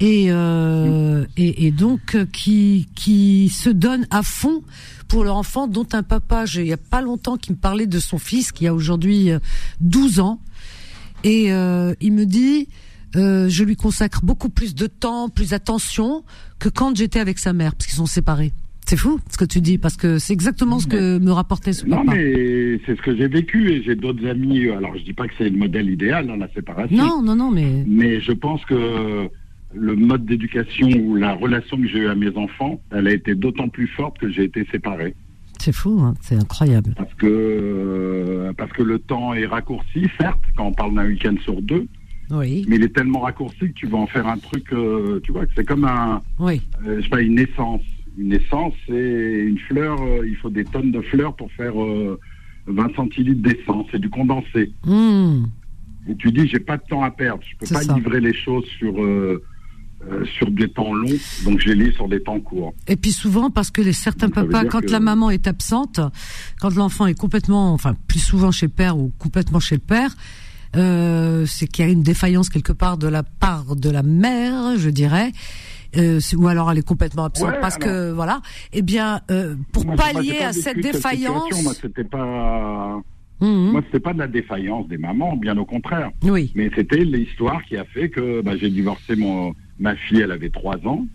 et 0.00 0.26
euh, 0.30 1.24
et, 1.36 1.66
et 1.66 1.70
donc 1.72 2.16
qui 2.32 2.86
qui 2.94 3.48
se 3.48 3.68
donnent 3.68 4.06
à 4.10 4.22
fond 4.22 4.62
pour 5.08 5.24
leur 5.24 5.36
enfant, 5.36 5.66
dont 5.66 5.86
un 5.92 6.02
papa, 6.02 6.44
j'ai- 6.46 6.62
il 6.62 6.68
y 6.68 6.72
a 6.72 6.76
pas 6.76 7.00
longtemps, 7.00 7.36
qui 7.36 7.50
me 7.52 7.56
parlait 7.56 7.86
de 7.86 7.98
son 7.98 8.18
fils 8.18 8.52
qui 8.52 8.66
a 8.66 8.74
aujourd'hui 8.74 9.30
euh, 9.32 9.38
12 9.80 10.20
ans 10.20 10.38
et 11.24 11.52
euh, 11.52 11.94
il 12.00 12.12
me 12.12 12.24
dit, 12.24 12.68
euh, 13.16 13.48
je 13.48 13.64
lui 13.64 13.76
consacre 13.76 14.24
beaucoup 14.24 14.48
plus 14.48 14.74
de 14.74 14.86
temps, 14.86 15.28
plus 15.28 15.50
d'attention 15.50 16.24
que 16.58 16.68
quand 16.68 16.96
j'étais 16.96 17.20
avec 17.20 17.38
sa 17.38 17.52
mère, 17.52 17.74
parce 17.74 17.86
qu'ils 17.86 17.96
sont 17.96 18.06
séparés. 18.06 18.52
C'est 18.86 18.96
fou 18.96 19.20
ce 19.30 19.36
que 19.36 19.44
tu 19.44 19.60
dis, 19.60 19.76
parce 19.76 19.98
que 19.98 20.18
c'est 20.18 20.32
exactement 20.32 20.78
ce 20.78 20.86
que 20.86 21.18
me 21.18 21.30
rapportait 21.30 21.74
ce 21.74 21.84
Non, 21.84 22.06
papa. 22.06 22.14
mais 22.16 22.80
c'est 22.86 22.96
ce 22.96 23.02
que 23.02 23.14
j'ai 23.14 23.28
vécu 23.28 23.70
et 23.70 23.82
j'ai 23.82 23.94
d'autres 23.94 24.26
amis. 24.26 24.66
Alors, 24.70 24.96
je 24.96 25.02
dis 25.02 25.12
pas 25.12 25.28
que 25.28 25.34
c'est 25.36 25.50
le 25.50 25.58
modèle 25.58 25.90
idéal, 25.90 26.30
hein, 26.30 26.38
la 26.38 26.48
séparation. 26.54 26.96
Non, 26.96 27.20
non, 27.22 27.36
non, 27.36 27.50
mais 27.50 27.84
Mais 27.86 28.20
je 28.22 28.32
pense 28.32 28.64
que 28.64 29.28
le 29.74 29.94
mode 29.94 30.24
d'éducation 30.24 30.88
ou 31.02 31.16
la 31.16 31.34
relation 31.34 31.76
que 31.76 31.86
j'ai 31.86 31.98
eue 31.98 32.08
à 32.08 32.14
mes 32.14 32.34
enfants, 32.38 32.80
elle 32.90 33.08
a 33.08 33.12
été 33.12 33.34
d'autant 33.34 33.68
plus 33.68 33.88
forte 33.88 34.16
que 34.18 34.30
j'ai 34.30 34.44
été 34.44 34.66
séparé. 34.72 35.14
C'est 35.60 35.72
fou, 35.74 36.00
hein, 36.00 36.14
c'est 36.20 36.36
incroyable. 36.36 36.94
Parce 36.96 37.12
que, 37.14 37.26
euh, 37.26 38.52
parce 38.56 38.72
que 38.72 38.82
le 38.82 38.98
temps 38.98 39.34
est 39.34 39.46
raccourci, 39.46 40.08
certes, 40.20 40.40
quand 40.56 40.66
on 40.66 40.72
parle 40.72 40.94
d'un 40.94 41.06
week-end 41.06 41.34
sur 41.42 41.60
deux, 41.62 41.86
Oui, 42.30 42.64
mais 42.68 42.76
il 42.76 42.82
est 42.84 42.94
tellement 42.94 43.20
raccourci 43.20 43.58
que 43.60 43.72
tu 43.74 43.86
vas 43.86 43.98
en 43.98 44.06
faire 44.06 44.26
un 44.26 44.38
truc, 44.38 44.72
euh, 44.72 45.20
tu 45.22 45.32
vois, 45.32 45.46
que 45.46 45.52
c'est 45.56 45.64
comme 45.64 45.84
un, 45.84 46.20
oui, 46.38 46.60
euh, 46.86 46.96
je 46.98 47.02
sais 47.02 47.08
pas, 47.08 47.20
une 47.22 47.34
naissance. 47.36 47.82
Une 48.18 48.28
naissance, 48.30 48.74
c'est 48.86 49.44
une 49.46 49.58
fleur, 49.60 49.96
euh, 50.02 50.26
il 50.28 50.34
faut 50.36 50.50
des 50.50 50.64
tonnes 50.64 50.90
de 50.90 51.00
fleurs 51.02 51.36
pour 51.36 51.50
faire 51.52 51.80
euh, 51.80 52.18
20 52.66 52.94
centilitres 52.96 53.40
d'essence, 53.42 53.86
c'est 53.92 54.00
du 54.00 54.10
condensé. 54.10 54.72
Hmm, 54.84 55.44
Et 56.08 56.16
tu 56.16 56.32
dis, 56.32 56.46
j'ai 56.48 56.58
pas 56.58 56.76
de 56.78 56.82
temps 56.82 57.02
à 57.04 57.10
perdre, 57.12 57.42
je 57.48 57.56
peux 57.56 57.72
pas 57.72 57.82
ça. 57.82 57.94
livrer 57.94 58.20
les 58.20 58.34
choses 58.34 58.64
sur, 58.78 58.94
euh, 60.06 60.24
sur 60.24 60.50
des 60.50 60.68
temps 60.68 60.92
longs, 60.94 61.18
donc 61.44 61.58
je 61.60 61.70
les 61.70 61.86
lis 61.86 61.94
sur 61.94 62.08
des 62.08 62.22
temps 62.22 62.38
courts. 62.40 62.72
Et 62.86 62.96
puis 62.96 63.10
souvent 63.12 63.50
parce 63.50 63.70
que 63.70 63.80
les 63.82 63.92
certains 63.92 64.26
Donc, 64.28 64.34
papas, 64.50 64.64
quand 64.66 64.80
que- 64.80 64.90
la 64.92 65.00
maman 65.00 65.30
est 65.30 65.46
absente, 65.48 66.00
quand 66.60 66.74
l'enfant 66.74 67.06
est 67.06 67.14
complètement, 67.18 67.72
enfin 67.72 67.96
plus 68.06 68.20
souvent 68.20 68.50
chez 68.52 68.66
le 68.66 68.72
père 68.72 68.96
ou 68.96 69.12
complètement 69.18 69.60
chez 69.60 69.74
le 69.74 69.80
père, 69.80 70.14
euh, 70.76 71.46
c'est 71.46 71.66
qu'il 71.66 71.84
y 71.84 71.88
a 71.88 71.90
une 71.90 72.02
défaillance 72.02 72.48
quelque 72.48 72.72
part 72.72 72.96
de 72.98 73.08
la 73.08 73.22
part 73.22 73.74
de 73.74 73.90
la 73.90 74.02
mère, 74.02 74.76
je 74.76 74.90
dirais. 74.90 75.32
Euh, 75.96 76.20
ou 76.36 76.46
alors 76.48 76.70
elle 76.70 76.76
est 76.78 76.82
complètement 76.86 77.24
absente 77.24 77.48
Ouais, 77.48 77.60
parce 77.60 77.78
que 77.78 78.12
voilà. 78.12 78.42
Eh 78.74 78.82
bien, 78.82 79.22
pour 79.72 79.86
Moi, 79.86 79.96
pallier 79.96 80.34
pas 80.40 80.48
à 80.48 80.52
cette 80.52 80.80
défaillance, 80.80 81.54
c'était 81.80 82.04
pas, 82.04 83.00
Mhm. 83.40 83.70
moi, 83.72 83.82
c'était 83.86 84.00
pas 84.00 84.12
de 84.14 84.18
la 84.18 84.26
défaillance 84.26 84.88
des 84.88 84.98
mamans, 84.98 85.36
bien 85.36 85.56
au 85.58 85.64
contraire. 85.64 86.10
oui, 86.24 86.50
Mais 86.54 86.70
c'était 86.74 87.04
l'histoire 87.04 87.62
qui 87.64 87.76
a 87.76 87.84
fait 87.84 88.08
que 88.08 88.40
bah, 88.42 88.56
j'ai 88.56 88.70
divorcé 88.70 89.14
mon, 89.16 89.54
ma 89.78 89.94
fille, 89.94 90.20
elle 90.20 90.32
avait 90.32 90.50
trois 90.50 90.76
ans. 90.86 91.06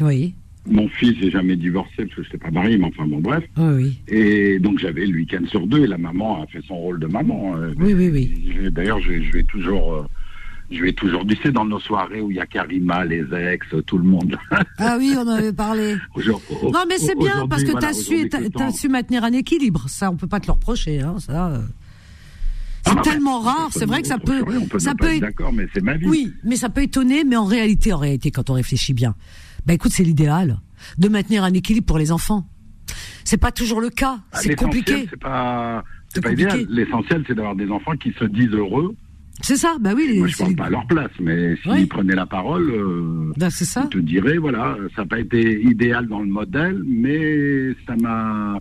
oui, 0.00 0.34
Mon 0.68 0.88
fils, 0.88 1.14
j'ai 1.20 1.30
jamais 1.30 1.54
divorcé 1.56 1.92
parce 1.98 2.10
que 2.14 2.22
je 2.22 2.28
n'étais 2.28 2.38
pas 2.38 2.50
marié, 2.50 2.76
mais 2.78 2.86
enfin 2.86 3.06
bon, 3.06 3.18
bref. 3.20 3.44
oui, 3.56 3.64
oui, 3.76 3.98
Et 4.08 4.58
donc 4.58 4.78
j'avais 4.78 5.06
le 5.06 5.14
week-end 5.14 5.44
sur 5.46 5.66
deux 5.66 5.84
et 5.84 5.86
la 5.86 5.98
maman 5.98 6.42
a 6.42 6.46
fait 6.46 6.62
son 6.66 6.76
rôle 6.76 6.98
de 6.98 7.06
maman. 7.06 7.56
Euh, 7.56 7.72
oui, 7.78 7.92
oui, 7.94 8.08
oui. 8.12 8.70
D'ailleurs, 8.72 9.00
je, 9.00 9.20
je 9.22 9.32
vais 9.32 9.42
toujours, 9.44 9.92
euh, 9.92 10.02
je 10.70 10.82
vais 10.82 10.92
toujours 10.92 11.24
dire, 11.24 11.38
c'est 11.42 11.52
dans 11.52 11.64
nos 11.64 11.78
soirées 11.78 12.20
où 12.20 12.30
il 12.30 12.36
y 12.36 12.40
a 12.40 12.46
Karima, 12.46 13.04
les 13.04 13.24
ex, 13.32 13.66
tout 13.86 13.98
le 13.98 14.04
monde. 14.04 14.36
Ah 14.78 14.96
oui, 14.98 15.14
on 15.16 15.22
en 15.22 15.28
avait 15.28 15.52
parlé. 15.52 15.96
non, 16.16 16.84
mais 16.88 16.98
c'est 16.98 17.16
bien 17.16 17.46
parce 17.48 17.64
que 17.64 17.78
tu 17.78 17.84
as, 17.84 17.92
su, 17.94 18.28
su 18.78 18.88
maintenir 18.88 19.24
un 19.24 19.32
équilibre. 19.32 19.88
Ça, 19.88 20.10
on 20.10 20.16
peut 20.16 20.26
pas 20.26 20.38
te 20.38 20.46
le 20.46 20.52
reprocher. 20.52 21.00
Hein, 21.00 21.16
ça. 21.18 21.48
Euh. 21.48 21.62
C'est 22.84 22.94
ah, 22.98 23.02
tellement 23.02 23.40
rare. 23.40 23.70
C'est 23.72 23.86
vrai 23.86 24.02
que 24.02 24.08
ça 24.08 24.18
peut, 24.18 24.44
ça 24.78 24.94
peut. 24.94 25.18
D'accord, 25.18 25.52
mais 25.52 25.66
c'est 25.72 25.82
ma 25.82 25.94
vie. 25.94 26.06
Oui, 26.06 26.32
mais 26.44 26.56
ça 26.56 26.68
peut 26.68 26.82
étonner. 26.82 27.24
Mais 27.24 27.36
en 27.36 27.44
réalité, 27.44 27.92
en 27.92 27.98
réalité, 27.98 28.30
quand 28.30 28.50
on 28.50 28.54
réfléchit 28.54 28.92
bien, 28.92 29.14
bah 29.64 29.72
écoute, 29.74 29.92
c'est 29.92 30.04
l'idéal 30.04 30.60
de 30.98 31.08
maintenir 31.08 31.42
un 31.42 31.52
équilibre 31.52 31.86
pour 31.86 31.98
les 31.98 32.12
enfants. 32.12 32.46
C'est 33.24 33.38
pas 33.38 33.50
toujours 33.50 33.80
le 33.80 33.90
cas. 33.90 34.18
Ah, 34.32 34.38
c'est 34.40 34.54
compliqué. 34.54 35.08
C'est 35.10 35.18
pas, 35.18 35.84
c'est 36.12 36.20
pas 36.20 36.32
idéal. 36.32 36.66
L'essentiel, 36.68 37.24
c'est 37.26 37.34
d'avoir 37.34 37.56
des 37.56 37.70
enfants 37.70 37.96
qui 37.96 38.12
se 38.12 38.24
disent 38.24 38.52
heureux 38.52 38.94
c'est 39.42 39.56
ça, 39.56 39.76
bah 39.80 39.90
oui. 39.94 40.18
Moi, 40.18 40.28
je 40.28 40.36
parle 40.36 40.56
pas 40.56 40.64
à 40.66 40.70
leur 40.70 40.86
place, 40.86 41.10
mais 41.20 41.56
s'ils 41.62 41.88
prenaient 41.88 42.14
la 42.14 42.26
parole, 42.26 42.70
euh, 42.70 43.48
ça. 43.50 43.82
je 43.84 43.98
te 43.98 43.98
dirais, 43.98 44.38
voilà, 44.38 44.76
ça 44.94 45.02
n'a 45.02 45.08
pas 45.08 45.20
été 45.20 45.62
idéal 45.62 46.08
dans 46.08 46.20
le 46.20 46.26
modèle, 46.26 46.82
mais 46.86 47.74
ça 47.86 47.96
m'a, 47.96 48.58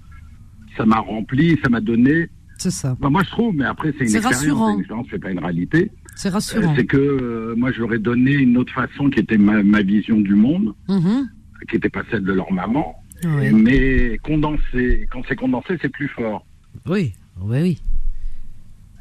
ça 0.77 0.85
m'a 0.85 0.99
rempli, 0.99 1.57
ça 1.63 1.69
m'a 1.69 1.81
donné. 1.81 2.29
C'est 2.57 2.71
ça. 2.71 2.95
Bah, 2.99 3.09
moi, 3.09 3.23
je 3.23 3.31
trouve, 3.31 3.55
mais 3.55 3.65
après, 3.65 3.93
c'est 3.97 4.05
une 4.05 4.15
expérience. 4.15 4.81
C'est 5.09 5.19
pas 5.19 5.31
une 5.31 5.39
réalité. 5.39 5.91
C'est 6.15 6.29
rassurant. 6.29 6.73
c'est 6.75 6.85
que 6.85 6.97
euh, 6.97 7.55
moi, 7.57 7.71
j'aurais 7.71 7.99
donné 7.99 8.31
une 8.31 8.57
autre 8.57 8.73
façon 8.73 9.09
qui 9.09 9.19
était 9.19 9.37
ma, 9.37 9.63
ma 9.63 9.81
vision 9.81 10.19
du 10.19 10.35
monde, 10.35 10.73
mm-hmm. 10.87 11.23
qui 11.69 11.75
n'était 11.75 11.89
pas 11.89 12.03
celle 12.09 12.23
de 12.23 12.33
leur 12.33 12.51
maman, 12.51 12.95
mais 13.23 14.17
condensée. 14.23 15.07
Quand 15.11 15.21
c'est 15.27 15.35
condensé, 15.35 15.77
c'est 15.81 15.89
plus 15.89 16.07
fort. 16.07 16.45
Oui, 16.87 17.13
oui, 17.41 17.59
oui. 17.61 17.81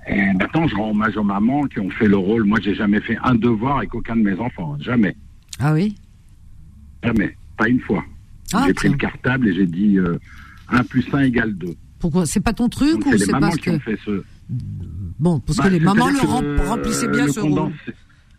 Et 0.07 0.33
maintenant, 0.35 0.67
je 0.67 0.75
rends 0.75 0.91
hommage 0.91 1.17
aux 1.17 1.23
mamans 1.23 1.65
qui 1.65 1.81
ont 1.81 1.91
fait 1.91 2.09
le 2.09 2.17
rôle. 2.17 2.45
Moi, 2.45 2.59
j'ai 2.63 2.75
jamais 2.75 3.01
fait 3.01 3.17
un 3.23 3.35
devoir 3.35 3.79
avec 3.79 3.95
aucun 3.95 4.17
de 4.17 4.23
mes 4.23 4.39
enfants. 4.39 4.77
Jamais. 4.81 5.17
Ah 5.59 5.73
oui 5.73 5.95
Jamais. 7.03 7.37
Pas 7.57 7.69
une 7.69 7.81
fois. 7.81 8.05
Ah, 8.53 8.65
j'ai 8.67 8.75
pris 8.75 8.89
le 8.89 8.97
cartable 8.97 9.49
et 9.49 9.55
j'ai 9.55 9.67
dit 9.67 9.99
euh, 9.99 10.19
1 10.69 10.85
plus 10.85 11.07
1 11.13 11.21
égale 11.21 11.55
2. 11.55 11.75
Pourquoi? 11.99 12.27
C'est 12.27 12.41
pas 12.41 12.53
ton 12.53 12.69
truc 12.69 13.05
ou 13.07 13.17
c'est 13.17 13.31
parce 13.31 13.57
que... 13.57 13.71
Ont 13.71 13.81
fait 13.81 13.99
ce... 14.05 14.23
Bon, 15.19 15.41
parce 15.41 15.59
que 15.59 15.65
bah, 15.65 15.71
les 15.71 15.81
mamans 15.81 16.11
le 16.11 16.67
remplissaient 16.69 17.09
bien 17.09 17.29
ce 17.29 17.41
rôle. 17.41 17.73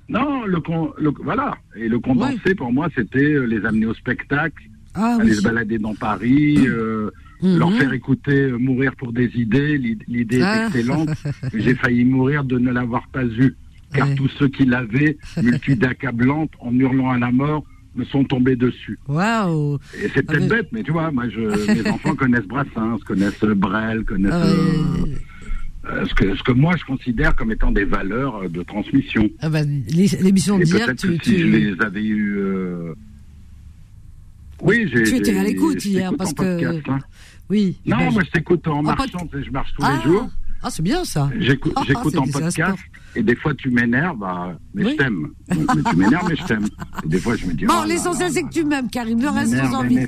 Non, 0.08 0.46
le, 0.46 0.62
voilà. 1.24 1.58
Et 1.76 1.88
le 1.88 2.00
condensé, 2.00 2.54
pour 2.54 2.72
moi, 2.72 2.90
c'était 2.96 3.18
euh, 3.18 3.46
les 3.46 3.66
amener 3.66 3.88
au 3.88 3.94
spectacle, 3.96 4.64
ah, 4.94 5.18
aller 5.20 5.34
se 5.34 5.42
balader 5.42 5.80
dans 5.80 5.96
Paris, 5.96 6.68
euh, 6.68 7.10
leur 7.42 7.70
mhm. 7.70 7.78
faire 7.78 7.94
écouter 7.94 8.52
euh, 8.52 8.58
Mourir 8.58 8.96
pour 8.96 9.12
des 9.12 9.30
idées. 9.36 9.78
L'idée 10.08 10.40
est 10.40 10.42
ah. 10.42 10.66
excellente. 10.68 11.10
J'ai 11.54 11.76
failli 11.76 12.06
mourir 12.06 12.44
de 12.44 12.58
ne 12.58 12.72
l'avoir 12.72 13.08
pas 13.10 13.26
eu. 13.26 13.56
Car 13.94 14.14
tous 14.16 14.30
ceux 14.40 14.50
qui 14.50 14.66
l'avaient, 14.66 15.18
multitude 15.42 15.84
accablante, 15.86 16.52
en 16.60 16.74
hurlant 16.74 17.12
à 17.12 17.18
la 17.18 17.32
mort, 17.32 17.64
me 17.96 18.04
sont 18.04 18.26
tombés 18.26 18.58
dessus. 18.58 19.00
Waouh 19.08 19.80
Et 20.02 20.10
c'est 20.14 20.24
peut-être 20.24 20.50
bête, 20.50 20.68
mais 20.74 20.84
tu 20.84 20.92
vois, 20.92 21.12
moi, 21.12 21.30
je, 21.30 21.40
mes 21.82 21.90
enfants 21.90 22.14
connaissent 22.16 22.46
Brassens, 22.46 22.98
connaissent 23.06 23.40
Brel, 23.40 24.04
connaissent 24.04 24.34
ah 24.34 24.46
euh, 25.88 26.04
ce, 26.08 26.14
que, 26.16 26.36
ce 26.36 26.42
que 26.42 26.52
moi 26.52 26.76
je 26.78 26.84
considère 26.84 27.36
comme 27.36 27.52
étant 27.52 27.72
des 27.72 27.86
valeurs 27.86 28.50
de 28.50 28.64
transmission. 28.64 29.30
Ah 29.40 29.50
bah, 29.50 29.62
l'émission 29.64 30.58
d'hier, 30.58 30.90
tu, 30.98 31.18
si 31.24 31.40
je 31.40 31.46
les 31.46 31.82
avais 31.82 32.04
eu. 32.04 32.40
Oui, 34.62 34.90
j'ai. 34.92 35.04
Tu 35.04 35.16
étais 35.18 35.38
à 35.38 35.44
l'écoute 35.44 35.84
hier 35.86 36.12
parce 36.18 36.34
que. 36.34 36.90
Hein. 36.90 37.00
Oui. 37.50 37.78
Non, 37.86 37.98
ben, 37.98 38.12
moi 38.12 38.24
je 38.26 38.32
t'écoute 38.32 38.68
en, 38.68 38.82
marchant, 38.82 39.28
je 39.32 39.52
marche 39.52 39.74
tous 39.76 39.82
les 39.84 39.88
ah. 39.88 40.02
jours. 40.04 40.30
Ah, 40.64 40.70
c'est 40.72 40.82
bien 40.82 41.06
ça. 41.06 41.30
J'écoute 41.38 41.74
ah, 41.76 42.20
en 42.20 42.28
podcast. 42.28 42.60
Et 43.16 43.24
des 43.24 43.36
fois, 43.36 43.54
tu 43.54 43.70
m'énerves, 43.70 44.18
bah, 44.18 44.58
mais 44.74 44.92
je 44.92 44.96
t'aime. 44.98 45.30
tu 45.50 45.96
m'énerves, 45.96 46.28
mais 46.30 46.36
je 46.36 46.44
t'aime. 46.44 46.66
Et 47.04 47.08
des 47.08 47.20
fois, 47.20 47.36
je 47.36 47.46
me 47.46 47.54
dis. 47.54 47.66
Bon, 47.66 47.74
oh 47.82 47.86
l'essentiel, 47.88 48.32
c'est 48.32 48.44
que 48.44 48.50
tu 48.50 48.64
m'aimes, 48.66 48.90
Karim. 48.90 49.22
Le 49.22 49.30
reste, 49.30 49.56
sans 49.56 49.74
envie. 49.76 50.00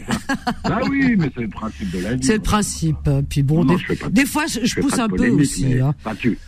Ah 0.63 0.79
oui, 0.89 1.15
mais 1.17 1.31
c'est 1.33 1.43
le 1.43 1.47
principe 1.47 1.91
de 1.91 1.99
la 1.99 2.15
vie. 2.15 2.23
C'est 2.23 2.35
le 2.35 2.41
principe. 2.41 3.09
Puis 3.29 3.43
bon, 3.43 3.63
des, 3.63 3.77
des, 4.11 4.25
fois, 4.25 4.45
je, 4.47 4.79
pousse 4.79 4.99
un 4.99 5.07
peu 5.07 5.29
aussi. 5.29 5.79
Hein. 5.79 5.93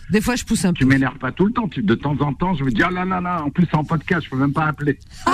des 0.09 0.21
fois, 0.21 0.35
je 0.35 0.43
pousse 0.43 0.65
un 0.65 0.73
peu. 0.73 0.79
Tu 0.79 0.85
m'énerves 0.85 1.17
pas 1.17 1.31
tout 1.31 1.45
le 1.45 1.53
temps. 1.53 1.67
Tu, 1.67 1.81
de 1.81 1.95
temps 1.95 2.17
en 2.19 2.33
temps, 2.33 2.53
je 2.55 2.63
me 2.63 2.71
dis, 2.71 2.83
ah 2.83 2.91
là 2.91 3.05
là 3.05 3.21
là, 3.21 3.43
en 3.43 3.49
plus, 3.49 3.67
en 3.73 3.83
podcast, 3.83 4.25
je 4.25 4.29
peux 4.29 4.37
même 4.37 4.53
pas 4.53 4.65
appeler. 4.65 4.99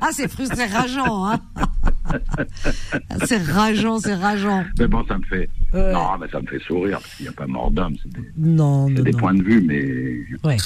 ah, 0.00 0.10
c'est 0.12 0.28
frustré, 0.28 0.66
rageant, 0.66 1.26
hein. 1.26 1.40
c'est 3.24 3.42
rageant, 3.42 3.98
c'est 3.98 4.14
rageant. 4.14 4.64
Mais 4.78 4.86
bon, 4.86 5.04
ça 5.06 5.18
me 5.18 5.24
fait. 5.24 5.48
Non, 5.72 6.18
mais 6.20 6.28
ça 6.30 6.40
me 6.40 6.46
fait 6.46 6.60
sourire 6.60 6.98
parce 7.00 7.14
qu'il 7.16 7.24
n'y 7.24 7.30
a 7.30 7.32
pas 7.32 7.46
mort 7.46 7.70
d'homme. 7.70 7.94
C'est 8.02 8.12
des, 8.12 8.28
non, 8.36 8.88
des 8.88 9.10
points 9.12 9.34
de 9.34 9.42
vue, 9.42 9.63
mais. 9.64 10.18
Ouais. 10.44 10.56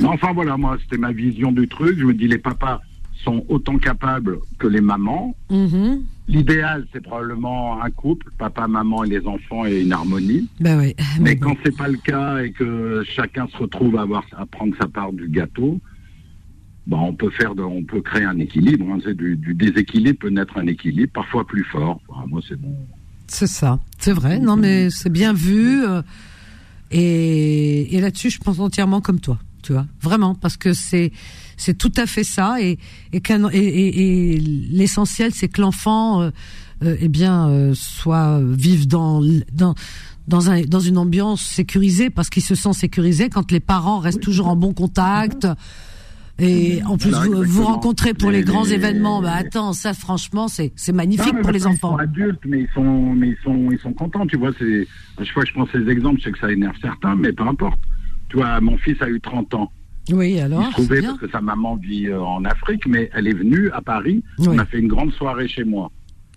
Non, 0.00 0.10
enfin 0.10 0.32
voilà, 0.32 0.56
moi, 0.56 0.76
c'était 0.82 0.98
ma 0.98 1.12
vision 1.12 1.52
du 1.52 1.66
truc. 1.68 1.98
Je 1.98 2.04
me 2.04 2.14
dis, 2.14 2.28
les 2.28 2.38
papas 2.38 2.80
sont 3.24 3.44
autant 3.48 3.78
capables 3.78 4.38
que 4.58 4.66
les 4.66 4.80
mamans. 4.80 5.34
Mm-hmm. 5.50 6.02
L'idéal, 6.28 6.86
c'est 6.92 7.00
probablement 7.00 7.82
un 7.82 7.90
couple, 7.90 8.30
papa, 8.38 8.68
maman 8.68 9.04
et 9.04 9.08
les 9.08 9.26
enfants 9.26 9.64
et 9.64 9.80
une 9.80 9.92
harmonie. 9.92 10.48
Oui. 10.60 10.94
Mais 11.20 11.36
quand 11.36 11.56
c'est 11.64 11.76
pas 11.76 11.88
le 11.88 11.96
cas 11.96 12.38
et 12.42 12.52
que 12.52 13.02
chacun 13.06 13.46
se 13.48 13.56
retrouve 13.56 13.96
à, 13.96 14.02
avoir, 14.02 14.24
à 14.36 14.46
prendre 14.46 14.74
sa 14.80 14.86
part 14.86 15.12
du 15.12 15.28
gâteau, 15.28 15.80
ben 16.86 16.98
on 16.98 17.14
peut 17.14 17.30
faire, 17.30 17.54
de, 17.54 17.62
on 17.62 17.82
peut 17.82 18.00
créer 18.00 18.24
un 18.24 18.38
équilibre. 18.38 18.86
Hein. 18.90 18.98
Du, 19.14 19.36
du, 19.36 19.54
déséquilibre 19.54 20.18
peut 20.20 20.30
naître 20.30 20.56
un 20.58 20.66
équilibre, 20.66 21.12
parfois 21.12 21.46
plus 21.46 21.64
fort. 21.64 22.00
moi, 22.28 22.40
c'est 22.46 22.60
bon. 22.60 22.74
C'est 23.26 23.46
ça, 23.46 23.78
c'est 23.98 24.12
vrai. 24.12 24.38
Non, 24.38 24.56
mais 24.56 24.88
c'est 24.90 25.12
bien 25.12 25.34
vu. 25.34 25.82
Et, 26.90 27.94
et 27.94 28.00
là-dessus, 28.00 28.30
je 28.30 28.38
pense 28.38 28.58
entièrement 28.58 29.00
comme 29.00 29.20
toi 29.20 29.38
tu 29.62 29.72
vois, 29.72 29.86
vraiment, 30.00 30.34
parce 30.34 30.56
que 30.56 30.72
c'est 30.72 31.12
c'est 31.56 31.76
tout 31.76 31.92
à 31.96 32.06
fait 32.06 32.24
ça, 32.24 32.60
et 32.60 32.78
et, 33.12 33.20
et, 33.52 34.34
et, 34.34 34.40
l'essentiel, 34.40 35.34
c'est 35.34 35.48
que 35.48 35.60
l'enfant, 35.60 36.22
euh, 36.22 36.30
euh, 36.84 36.96
eh 37.00 37.08
bien, 37.08 37.48
euh, 37.48 37.74
soit 37.74 38.40
vive 38.42 38.86
dans 38.86 39.20
dans 39.52 39.74
dans, 40.28 40.50
un, 40.50 40.62
dans 40.62 40.80
une 40.80 40.98
ambiance 40.98 41.42
sécurisée, 41.42 42.10
parce 42.10 42.30
qu'il 42.30 42.42
se 42.42 42.54
sent 42.54 42.72
sécurisé 42.72 43.30
quand 43.30 43.50
les 43.50 43.60
parents 43.60 43.98
restent 43.98 44.20
toujours 44.20 44.48
en 44.48 44.56
bon 44.56 44.72
contact. 44.72 45.46
Et 46.40 46.82
en 46.84 46.96
plus, 46.96 47.10
vous, 47.10 47.42
vous 47.42 47.64
rencontrez 47.64 48.14
pour 48.14 48.30
les, 48.30 48.42
grands 48.42 48.64
événements. 48.64 49.20
Bah 49.20 49.32
attends, 49.34 49.72
ça 49.72 49.92
franchement, 49.92 50.46
c'est 50.48 50.92
magnifique 50.92 51.40
pour 51.42 51.50
les 51.50 51.66
enfants. 51.66 51.96
Ils 51.98 52.04
sont 52.04 52.10
adultes, 52.10 52.40
mais 52.46 52.60
ils 52.60 52.68
sont 52.74 53.14
mais 53.14 53.28
ils 53.28 53.38
sont 53.42 53.70
ils 53.70 53.78
sont 53.78 53.92
contents. 53.92 54.26
Tu 54.26 54.36
vois, 54.36 54.52
c'est 54.58 54.86
chaque 55.18 55.32
fois 55.32 55.42
que 55.42 55.48
je 55.48 55.54
prends 55.54 55.68
ces 55.72 55.88
exemples, 55.88 56.20
je 56.20 56.24
sais 56.24 56.32
que 56.32 56.38
ça 56.38 56.52
énerve 56.52 56.76
certains, 56.80 57.16
mais 57.16 57.32
peu 57.32 57.44
importe. 57.44 57.80
Tu 58.28 58.36
vois, 58.36 58.60
mon 58.60 58.76
fils 58.78 59.00
a 59.02 59.08
eu 59.08 59.20
30 59.20 59.54
ans. 59.54 59.72
Oui, 60.12 60.38
alors. 60.40 60.62
Il 60.62 60.70
trouvait 60.70 61.02
parce 61.02 61.18
que 61.18 61.28
sa 61.28 61.40
maman 61.40 61.76
vit 61.76 62.08
euh, 62.08 62.20
en 62.20 62.44
Afrique, 62.44 62.86
mais 62.86 63.10
elle 63.14 63.26
est 63.26 63.34
venue 63.34 63.70
à 63.70 63.80
Paris. 63.80 64.22
On 64.38 64.58
a 64.58 64.64
fait 64.64 64.78
une 64.78 64.88
grande 64.88 65.12
soirée 65.12 65.48
chez 65.48 65.64
moi. 65.64 65.90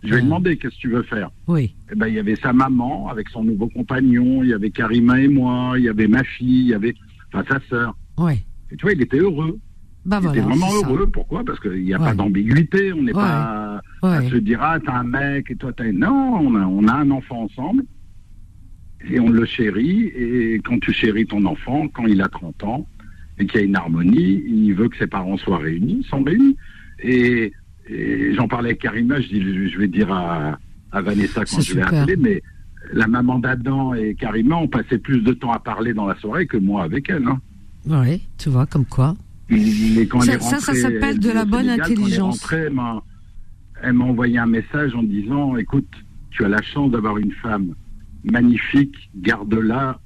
Je 0.03 0.09
lui 0.09 0.15
ai 0.15 0.19
ah. 0.19 0.21
demandé 0.23 0.57
qu'est-ce 0.57 0.75
que 0.75 0.81
tu 0.81 0.89
veux 0.89 1.03
faire? 1.03 1.29
Oui. 1.47 1.63
Et 1.63 1.73
eh 1.91 1.95
ben 1.95 2.07
il 2.07 2.15
y 2.15 2.19
avait 2.19 2.35
sa 2.35 2.53
maman 2.53 3.09
avec 3.09 3.29
son 3.29 3.43
nouveau 3.43 3.67
compagnon, 3.67 4.41
il 4.41 4.49
y 4.49 4.53
avait 4.53 4.71
Karima 4.71 5.19
et 5.19 5.27
moi, 5.27 5.73
il 5.77 5.83
y 5.83 5.89
avait 5.89 6.07
ma 6.07 6.23
fille, 6.23 6.61
il 6.61 6.67
y 6.69 6.73
avait 6.73 6.95
enfin 7.31 7.45
sa 7.47 7.59
sœur. 7.69 7.95
Oui. 8.17 8.33
Et 8.71 8.77
tu 8.77 8.81
vois, 8.81 8.93
il 8.93 9.01
était 9.01 9.19
heureux. 9.19 9.59
Bah 10.03 10.19
il 10.21 10.29
était 10.29 10.39
vraiment 10.39 10.73
heureux. 10.73 11.07
Pourquoi? 11.11 11.43
Parce 11.43 11.59
qu'il 11.59 11.83
n'y 11.83 11.93
a 11.93 11.99
pas 11.99 12.13
d'ambiguïté. 12.13 12.93
On 12.93 13.03
n'est 13.03 13.11
pas 13.13 13.81
à 14.01 14.21
se 14.29 14.35
dire 14.35 14.59
ah 14.61 14.79
t'as 14.83 14.95
un 14.95 15.03
mec 15.03 15.51
et 15.51 15.55
toi 15.55 15.71
t'as 15.73 15.91
non 15.91 16.39
on 16.41 16.55
a, 16.55 16.65
on 16.65 16.87
a 16.87 16.93
un 16.93 17.11
enfant 17.11 17.43
ensemble 17.43 17.83
et 19.09 19.19
on 19.19 19.29
le 19.29 19.45
chérit. 19.45 20.07
Et 20.15 20.61
quand 20.63 20.79
tu 20.79 20.93
chéris 20.93 21.25
ton 21.25 21.45
enfant, 21.45 21.87
quand 21.87 22.05
il 22.05 22.21
a 22.21 22.27
30 22.27 22.63
ans 22.63 22.87
et 23.37 23.45
qu'il 23.45 23.59
y 23.59 23.63
a 23.63 23.65
une 23.65 23.75
harmonie, 23.75 24.43
il 24.45 24.73
veut 24.73 24.89
que 24.89 24.97
ses 24.97 25.07
parents 25.07 25.37
soient 25.37 25.57
réunis, 25.57 26.05
sont 26.09 26.23
réunis. 26.23 26.57
Et, 27.03 27.53
j'en 28.35 28.47
parlais 28.47 28.69
avec 28.69 28.81
Karima, 28.81 29.19
je, 29.19 29.27
dis, 29.27 29.69
je 29.69 29.77
vais 29.77 29.87
dire 29.87 30.11
à, 30.11 30.57
Vanessa 30.93 31.43
quand 31.45 31.61
je 31.61 31.73
vais 31.73 31.81
appeler, 31.81 32.15
mais 32.15 32.41
la 32.93 33.07
maman 33.07 33.39
d'Adam 33.39 33.93
et 33.93 34.15
Karima 34.15 34.55
ont 34.55 34.67
passé 34.67 34.97
plus 34.97 35.21
de 35.21 35.33
temps 35.33 35.51
à 35.51 35.59
parler 35.59 35.93
dans 35.93 36.05
la 36.05 36.15
soirée 36.15 36.45
que 36.45 36.57
moi 36.57 36.83
avec 36.83 37.09
elle. 37.09 37.25
Hein. 37.25 37.39
Oui, 37.87 38.21
tu 38.37 38.49
vois, 38.49 38.65
comme 38.65 38.85
quoi. 38.85 39.15
Ça, 40.39 40.59
ça, 40.59 40.73
s'appelle 40.73 41.19
de 41.19 41.31
la 41.31 41.45
bonne 41.45 41.69
intelligence. 41.69 42.45
elle 42.51 42.71
m'a 42.73 44.03
envoyé 44.03 44.37
un 44.37 44.45
message 44.45 44.93
en 44.95 45.03
disant, 45.03 45.55
écoute, 45.57 45.89
tu 46.29 46.45
as 46.45 46.49
la 46.49 46.61
chance 46.61 46.91
d'avoir 46.91 47.17
une 47.17 47.31
femme 47.33 47.73
magnifique, 48.23 48.95
garde-la, 49.15 49.99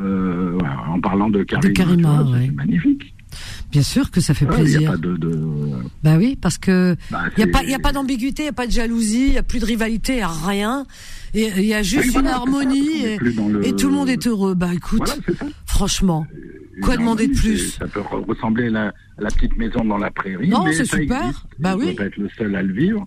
euh, 0.00 0.58
en 0.88 1.00
parlant 1.00 1.30
de 1.30 1.42
Karima. 1.42 2.26
C'est 2.32 2.50
magnifique. 2.50 3.14
Bien 3.70 3.82
sûr 3.82 4.10
que 4.10 4.20
ça 4.20 4.32
fait 4.32 4.46
plaisir. 4.46 4.80
Il 4.80 4.86
a 4.86 4.90
pas 4.92 4.96
de, 4.96 5.18
Bah 6.02 6.16
oui, 6.16 6.38
parce 6.40 6.56
que 6.56 6.96
il 7.10 7.12
bah, 7.12 7.24
n'y 7.36 7.44
a 7.44 7.46
pas, 7.46 7.62
il 7.64 7.74
a 7.74 7.78
pas 7.78 7.92
d'ambiguïté, 7.92 8.42
il 8.42 8.46
n'y 8.46 8.50
a 8.50 8.54
pas 8.54 8.66
de 8.66 8.72
jalousie, 8.72 9.26
il 9.26 9.32
n'y 9.32 9.38
a 9.38 9.42
plus 9.42 9.58
de 9.58 9.66
rivalité, 9.66 10.14
il 10.14 10.16
n'y 10.16 10.22
a 10.22 10.28
rien. 10.28 10.86
Il 11.34 11.64
y 11.64 11.74
a 11.74 11.82
juste 11.82 12.16
une 12.16 12.26
harmonie 12.26 13.04
et, 13.04 13.18
tout 13.76 13.88
le 13.88 13.94
monde 13.94 14.08
est 14.08 14.26
heureux. 14.26 14.54
Bah 14.54 14.70
écoute, 14.72 15.20
franchement, 15.66 16.26
quoi 16.82 16.96
demander 16.96 17.28
de 17.28 17.34
plus 17.34 17.72
Ça 17.72 17.86
peut 17.86 18.00
ressembler 18.00 18.68
à 18.74 18.92
la, 19.18 19.28
petite 19.30 19.56
maison 19.56 19.84
dans 19.84 19.98
la 19.98 20.10
prairie. 20.10 20.48
Non, 20.48 20.64
c'est 20.72 20.84
super. 20.84 21.46
bah 21.58 21.76
oui. 21.78 21.94
peut 21.94 22.04
être 22.04 22.16
le 22.16 22.28
seul 22.36 22.54
à 22.54 22.62
le 22.62 22.72
vivre. 22.72 23.06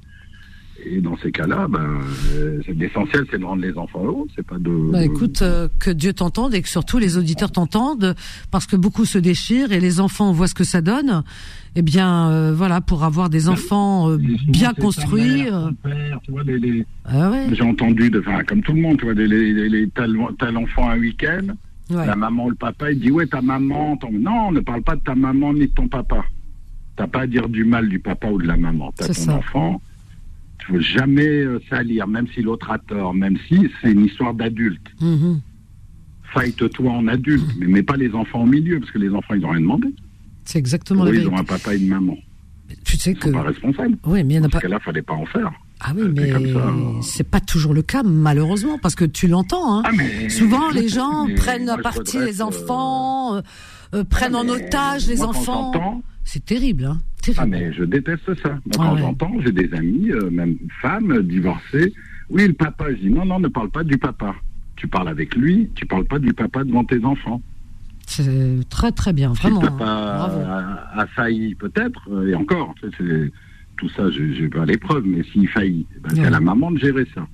Et 0.85 0.99
dans 0.99 1.17
ces 1.17 1.31
cas-là, 1.31 1.67
ben, 1.69 1.99
euh, 2.33 2.61
l'essentiel, 2.75 3.25
c'est 3.29 3.37
de 3.37 3.45
rendre 3.45 3.61
les 3.61 3.77
enfants 3.77 4.03
heureux. 4.03 4.25
C'est 4.35 4.45
pas 4.45 4.57
de. 4.57 4.91
Bah, 4.91 5.03
écoute, 5.03 5.41
euh, 5.41 5.67
que 5.79 5.91
Dieu 5.91 6.13
t'entende 6.13 6.53
et 6.53 6.61
que 6.61 6.69
surtout 6.69 6.97
les 6.97 7.17
auditeurs 7.17 7.51
t'entendent, 7.51 8.15
parce 8.49 8.65
que 8.65 8.75
beaucoup 8.75 9.05
se 9.05 9.17
déchirent 9.17 9.71
et 9.71 9.79
les 9.79 9.99
enfants 9.99 10.31
voient 10.31 10.47
ce 10.47 10.55
que 10.55 10.63
ça 10.63 10.81
donne. 10.81 11.23
Eh 11.75 11.81
bien, 11.81 12.29
euh, 12.29 12.53
voilà, 12.55 12.81
pour 12.81 13.03
avoir 13.03 13.29
des 13.29 13.47
enfants 13.47 14.15
bien 14.17 14.73
construits. 14.73 15.45
Ah 17.05 17.31
J'ai 17.51 17.63
entendu, 17.63 18.09
de, 18.09 18.19
enfin, 18.19 18.43
comme 18.43 18.61
tout 18.61 18.73
le 18.73 18.81
monde, 18.81 18.97
tu 18.97 19.05
vois, 19.05 19.13
les, 19.13 19.27
les, 19.27 19.69
les, 19.69 19.89
t'as 19.89 20.51
l'enfant 20.51 20.89
un 20.89 20.97
week-end, 20.97 21.47
la 21.91 22.15
maman 22.15 22.45
ou 22.45 22.49
le 22.49 22.55
papa, 22.55 22.91
il 22.91 22.99
dit 22.99 23.11
ouais, 23.11 23.27
ta 23.27 23.41
maman. 23.41 23.97
Ton... 23.97 24.11
Non, 24.11 24.51
ne 24.51 24.59
parle 24.59 24.81
pas 24.81 24.95
de 24.95 25.01
ta 25.01 25.15
maman 25.15 25.53
ni 25.53 25.67
de 25.67 25.73
ton 25.73 25.87
papa. 25.87 26.25
T'as 26.95 27.07
pas 27.07 27.21
à 27.21 27.27
dire 27.27 27.49
du 27.49 27.63
mal 27.63 27.87
du 27.89 27.99
papa 27.99 28.27
ou 28.27 28.41
de 28.41 28.47
la 28.47 28.57
maman. 28.57 28.91
T'as 28.95 29.13
ton 29.13 29.31
enfant 29.33 29.81
tu 30.61 30.73
veux 30.73 30.81
jamais 30.81 31.27
euh, 31.27 31.59
salir, 31.69 32.07
même 32.07 32.27
si 32.33 32.41
l'autre 32.41 32.69
a 32.71 32.77
tort, 32.77 33.13
même 33.13 33.37
si 33.47 33.69
c'est 33.81 33.91
une 33.91 34.05
histoire 34.05 34.33
d'adulte. 34.33 34.87
Mm 34.99 35.35
Fight-toi 36.33 36.89
en 36.89 37.09
adulte, 37.09 37.43
mais 37.59 37.67
mets 37.67 37.83
pas 37.83 37.97
les 37.97 38.13
enfants 38.13 38.43
au 38.43 38.45
milieu, 38.45 38.79
parce 38.79 38.91
que 38.91 38.99
les 38.99 39.09
enfants, 39.09 39.33
ils 39.33 39.41
n'ont 39.41 39.49
rien 39.49 39.59
demandé. 39.59 39.89
C'est 40.45 40.59
exactement 40.59 41.03
oui, 41.03 41.17
Ils 41.17 41.27
ont 41.27 41.37
un 41.37 41.43
papa 41.43 41.75
et 41.75 41.77
une 41.77 41.89
maman. 41.89 42.15
tu 42.85 42.95
sais 42.95 43.11
ils 43.11 43.17
que. 43.17 43.25
sont 43.25 43.33
pas 43.33 43.41
responsables. 43.41 43.97
Oui, 44.05 44.23
mais 44.23 44.35
il 44.35 44.37
n'y 44.37 44.39
en 44.39 44.43
a 44.43 44.43
pas. 44.43 44.51
Parce 44.51 44.63
que 44.63 44.67
là, 44.69 44.79
fallait 44.79 45.01
pas 45.01 45.13
en 45.13 45.25
faire. 45.25 45.51
Ah 45.83 45.93
oui, 45.95 46.03
mais 46.15 46.31
c'est 47.01 47.29
pas 47.29 47.39
toujours 47.39 47.73
le 47.73 47.81
cas, 47.81 48.03
malheureusement, 48.03 48.77
parce 48.77 48.95
que 48.95 49.05
tu 49.05 49.27
l'entends. 49.27 49.79
Hein. 49.79 49.83
Ah, 49.85 50.29
Souvent, 50.29 50.69
les 50.69 50.87
gens 50.87 51.27
prennent 51.35 51.69
à 51.69 51.77
partie 51.77 52.19
les 52.19 52.41
enfants, 52.41 53.35
euh, 53.35 53.41
euh, 53.95 54.03
prennent 54.03 54.35
en 54.35 54.47
otage 54.47 55.07
les 55.07 55.23
enfants. 55.23 56.03
C'est 56.23 56.45
terrible, 56.45 56.85
hein. 56.85 57.01
Ah, 57.37 57.45
mais 57.45 57.71
je 57.73 57.83
déteste 57.83 58.33
ça. 58.41 58.57
quand 58.75 58.97
j'entends, 58.97 59.33
j'ai 59.43 59.51
des 59.51 59.73
amis, 59.73 60.11
euh, 60.11 60.29
même 60.29 60.57
femmes, 60.81 61.21
divorcées. 61.23 61.93
Oui, 62.29 62.47
le 62.47 62.53
papa. 62.53 62.85
Je 62.91 62.95
dis 62.95 63.09
non, 63.09 63.25
non, 63.25 63.39
ne 63.39 63.47
parle 63.47 63.69
pas 63.69 63.83
du 63.83 63.97
papa. 63.97 64.35
Tu 64.75 64.87
parles 64.87 65.09
avec 65.09 65.35
lui, 65.35 65.69
tu 65.75 65.85
parles 65.85 66.05
pas 66.05 66.19
du 66.19 66.33
papa 66.33 66.63
devant 66.63 66.83
tes 66.83 67.03
enfants. 67.05 67.41
C'est 68.07 68.67
très 68.69 68.91
très 68.91 69.13
bien, 69.13 69.33
vraiment. 69.33 69.59
Si 69.59 69.65
le 69.65 69.71
papa 69.71 70.85
a, 70.95 71.07
failli, 71.07 71.55
peut-être, 71.55 72.01
euh, 72.11 72.27
et 72.27 72.35
encore, 72.35 72.73
tout 73.81 73.89
ça, 73.89 74.11
je 74.11 74.21
n'ai 74.21 74.47
pas 74.47 74.63
l'épreuve, 74.63 75.03
mais 75.07 75.23
s'il 75.23 75.47
faillit, 75.47 75.87
ben, 76.01 76.11
c'est 76.13 76.23
à 76.23 76.29
la 76.29 76.39
maman 76.39 76.69
de 76.69 76.77
gérer 76.77 77.05
ça. 77.15 77.27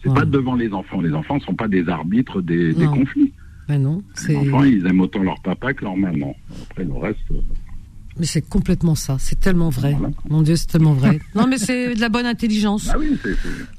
C'est 0.00 0.14
pas 0.14 0.24
devant 0.24 0.54
les 0.54 0.72
enfants. 0.72 1.00
Les 1.00 1.12
enfants 1.12 1.34
ne 1.34 1.40
sont 1.40 1.54
pas 1.54 1.66
des 1.66 1.88
arbitres 1.88 2.40
des, 2.40 2.72
conflits. 2.86 3.32
Ben 3.66 3.82
non, 3.82 4.00
les 4.28 4.36
enfants, 4.36 4.62
ils 4.62 4.86
aiment 4.86 5.00
autant 5.00 5.24
leur 5.24 5.40
papa 5.40 5.74
que 5.74 5.82
leur 5.82 5.96
maman. 5.96 6.36
Après, 6.70 6.84
le 6.84 6.92
reste. 6.92 7.18
Euh, 7.32 7.40
mais 8.16 8.26
c'est 8.26 8.48
complètement 8.48 8.94
ça. 8.94 9.16
C'est 9.18 9.40
tellement 9.40 9.70
vrai. 9.70 9.96
Mon 10.30 10.42
Dieu, 10.42 10.54
c'est 10.54 10.68
tellement 10.68 10.92
vrai. 10.92 11.18
non, 11.34 11.48
mais 11.48 11.58
c'est 11.58 11.96
de 11.96 12.00
la 12.00 12.08
bonne 12.08 12.26
intelligence. 12.26 12.88
Ah 12.92 12.96
oui, 12.96 13.18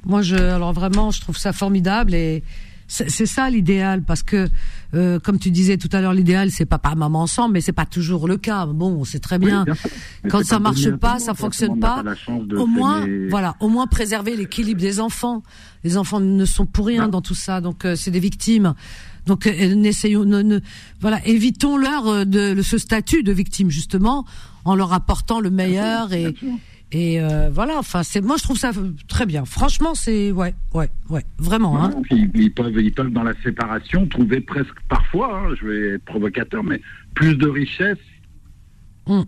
Moi, 0.06 0.22
je, 0.22 0.36
alors 0.36 0.74
vraiment, 0.74 1.12
je 1.12 1.22
trouve 1.22 1.38
ça 1.38 1.54
formidable 1.54 2.14
et 2.14 2.44
c'est 2.88 3.26
ça 3.26 3.50
l'idéal 3.50 4.02
parce 4.04 4.24
que, 4.24 4.48
euh, 4.94 5.20
comme 5.20 5.40
tu 5.40 5.52
disais 5.52 5.78
tout 5.78 5.90
à 5.92 6.02
l'heure, 6.02 6.14
l'idéal 6.14 6.52
c'est 6.52 6.66
papa, 6.66 6.96
maman 6.96 7.22
ensemble, 7.24 7.54
mais 7.54 7.62
c'est 7.62 7.74
pas 7.74 7.86
toujours 7.86 8.28
le 8.28 8.38
cas. 8.38 8.66
Bon, 8.66 9.04
c'est 9.04 9.20
très 9.20 9.40
bien. 9.40 9.66
Quand 10.30 10.44
ça 10.46 10.60
marche 10.60 10.90
pas, 10.92 11.20
ça 11.20 11.34
fonctionne 11.34 11.80
pas. 11.80 12.04
Au 12.56 12.66
moins, 12.66 13.06
voilà, 13.30 13.56
au 13.60 13.70
moins 13.70 13.88
préserver 13.88 14.36
l'équilibre 14.36 14.80
des 14.80 15.00
enfants. 15.00 15.44
Les 15.84 15.98
enfants 15.98 16.20
ne 16.20 16.46
sont 16.46 16.66
pour 16.66 16.88
rien 16.88 17.08
dans 17.08 17.22
tout 17.22 17.36
ça, 17.36 17.62
donc 17.62 17.86
euh, 17.86 17.96
c'est 17.96 18.12
des 18.12 18.20
victimes. 18.20 18.74
Donc, 19.28 19.46
euh, 19.46 19.76
n'essayons, 19.76 20.26
voilà, 21.02 21.26
évitons-leur 21.28 22.08
euh, 22.08 22.26
de, 22.26 22.62
ce 22.62 22.78
statut 22.78 23.24
de 23.24 23.32
victime 23.32 23.70
justement, 23.70 24.26
en 24.66 24.76
leur 24.76 24.94
apportant 24.94 25.40
le 25.40 25.50
meilleur 25.50 26.14
et 26.14 26.34
et 26.92 27.22
euh, 27.22 27.50
voilà. 27.52 27.78
Enfin, 27.78 28.04
c'est 28.04 28.22
moi 28.22 28.38
je 28.38 28.44
trouve 28.44 28.58
ça 28.58 28.72
très 29.08 29.26
bien. 29.26 29.46
Franchement, 29.46 29.96
c'est 29.96 30.32
ouais, 30.32 30.54
ouais, 30.74 30.90
ouais, 31.10 31.24
vraiment. 31.38 31.84
Hein. 31.84 31.92
Ils, 32.12 32.52
peuvent, 32.52 32.80
ils 32.80 32.94
peuvent 32.94 33.12
dans 33.12 33.24
la 33.24 33.34
séparation 33.44 34.08
trouver 34.08 34.42
presque 34.42 34.80
parfois, 34.90 35.38
hein, 35.38 35.56
je 35.60 35.68
vais 35.68 35.96
être 35.96 36.06
provocateur, 36.06 36.64
mais 36.64 36.82
plus 37.14 37.36
de 37.36 37.48
richesse. 37.48 37.98
Hum. 39.06 39.24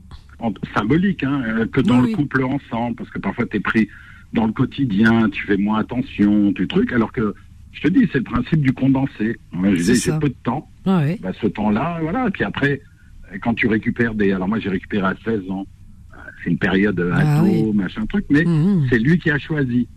symbolique 0.73 1.23
hein, 1.23 1.65
que 1.71 1.79
dans 1.79 2.01
le 2.01 2.07
couple 2.07 2.43
ensemble, 2.43 2.97
parce 2.97 3.09
que 3.09 3.19
parfois 3.19 3.45
tu 3.45 3.57
es 3.57 3.59
pris 3.61 3.87
dans 4.33 4.45
le 4.45 4.51
quotidien, 4.51 5.29
tu 5.29 5.45
fais 5.45 5.55
moins 5.55 5.79
attention, 5.79 6.51
tu 6.51 6.67
trucs, 6.67 6.91
alors 6.91 7.13
que 7.13 7.33
je 7.71 7.81
te 7.81 7.87
dis, 7.87 8.07
c'est 8.11 8.19
le 8.19 8.23
principe 8.23 8.61
du 8.61 8.73
condensé. 8.73 9.37
j'ai 9.75 10.11
peu 10.19 10.29
de 10.29 10.35
temps. 10.43 10.69
Bah, 11.21 11.31
ce 11.39 11.47
temps-là, 11.47 11.99
voilà. 12.01 12.27
Et 12.27 12.31
puis 12.31 12.43
après, 12.43 12.81
quand 13.41 13.53
tu 13.53 13.67
récupères 13.67 14.15
des. 14.15 14.31
Alors 14.31 14.47
moi, 14.47 14.59
j'ai 14.59 14.69
récupéré 14.69 15.05
à 15.05 15.15
16 15.23 15.49
ans. 15.49 15.65
C'est 16.43 16.51
une 16.51 16.57
période 16.57 17.11
ah, 17.13 17.41
ado, 17.41 17.73
machin 17.73 18.05
truc, 18.05 18.25
mais 18.29 18.43
mmh, 18.43 18.49
mmh. 18.49 18.87
c'est 18.89 18.99
lui 18.99 19.19
qui 19.19 19.29
a 19.29 19.37
choisi. 19.37 19.87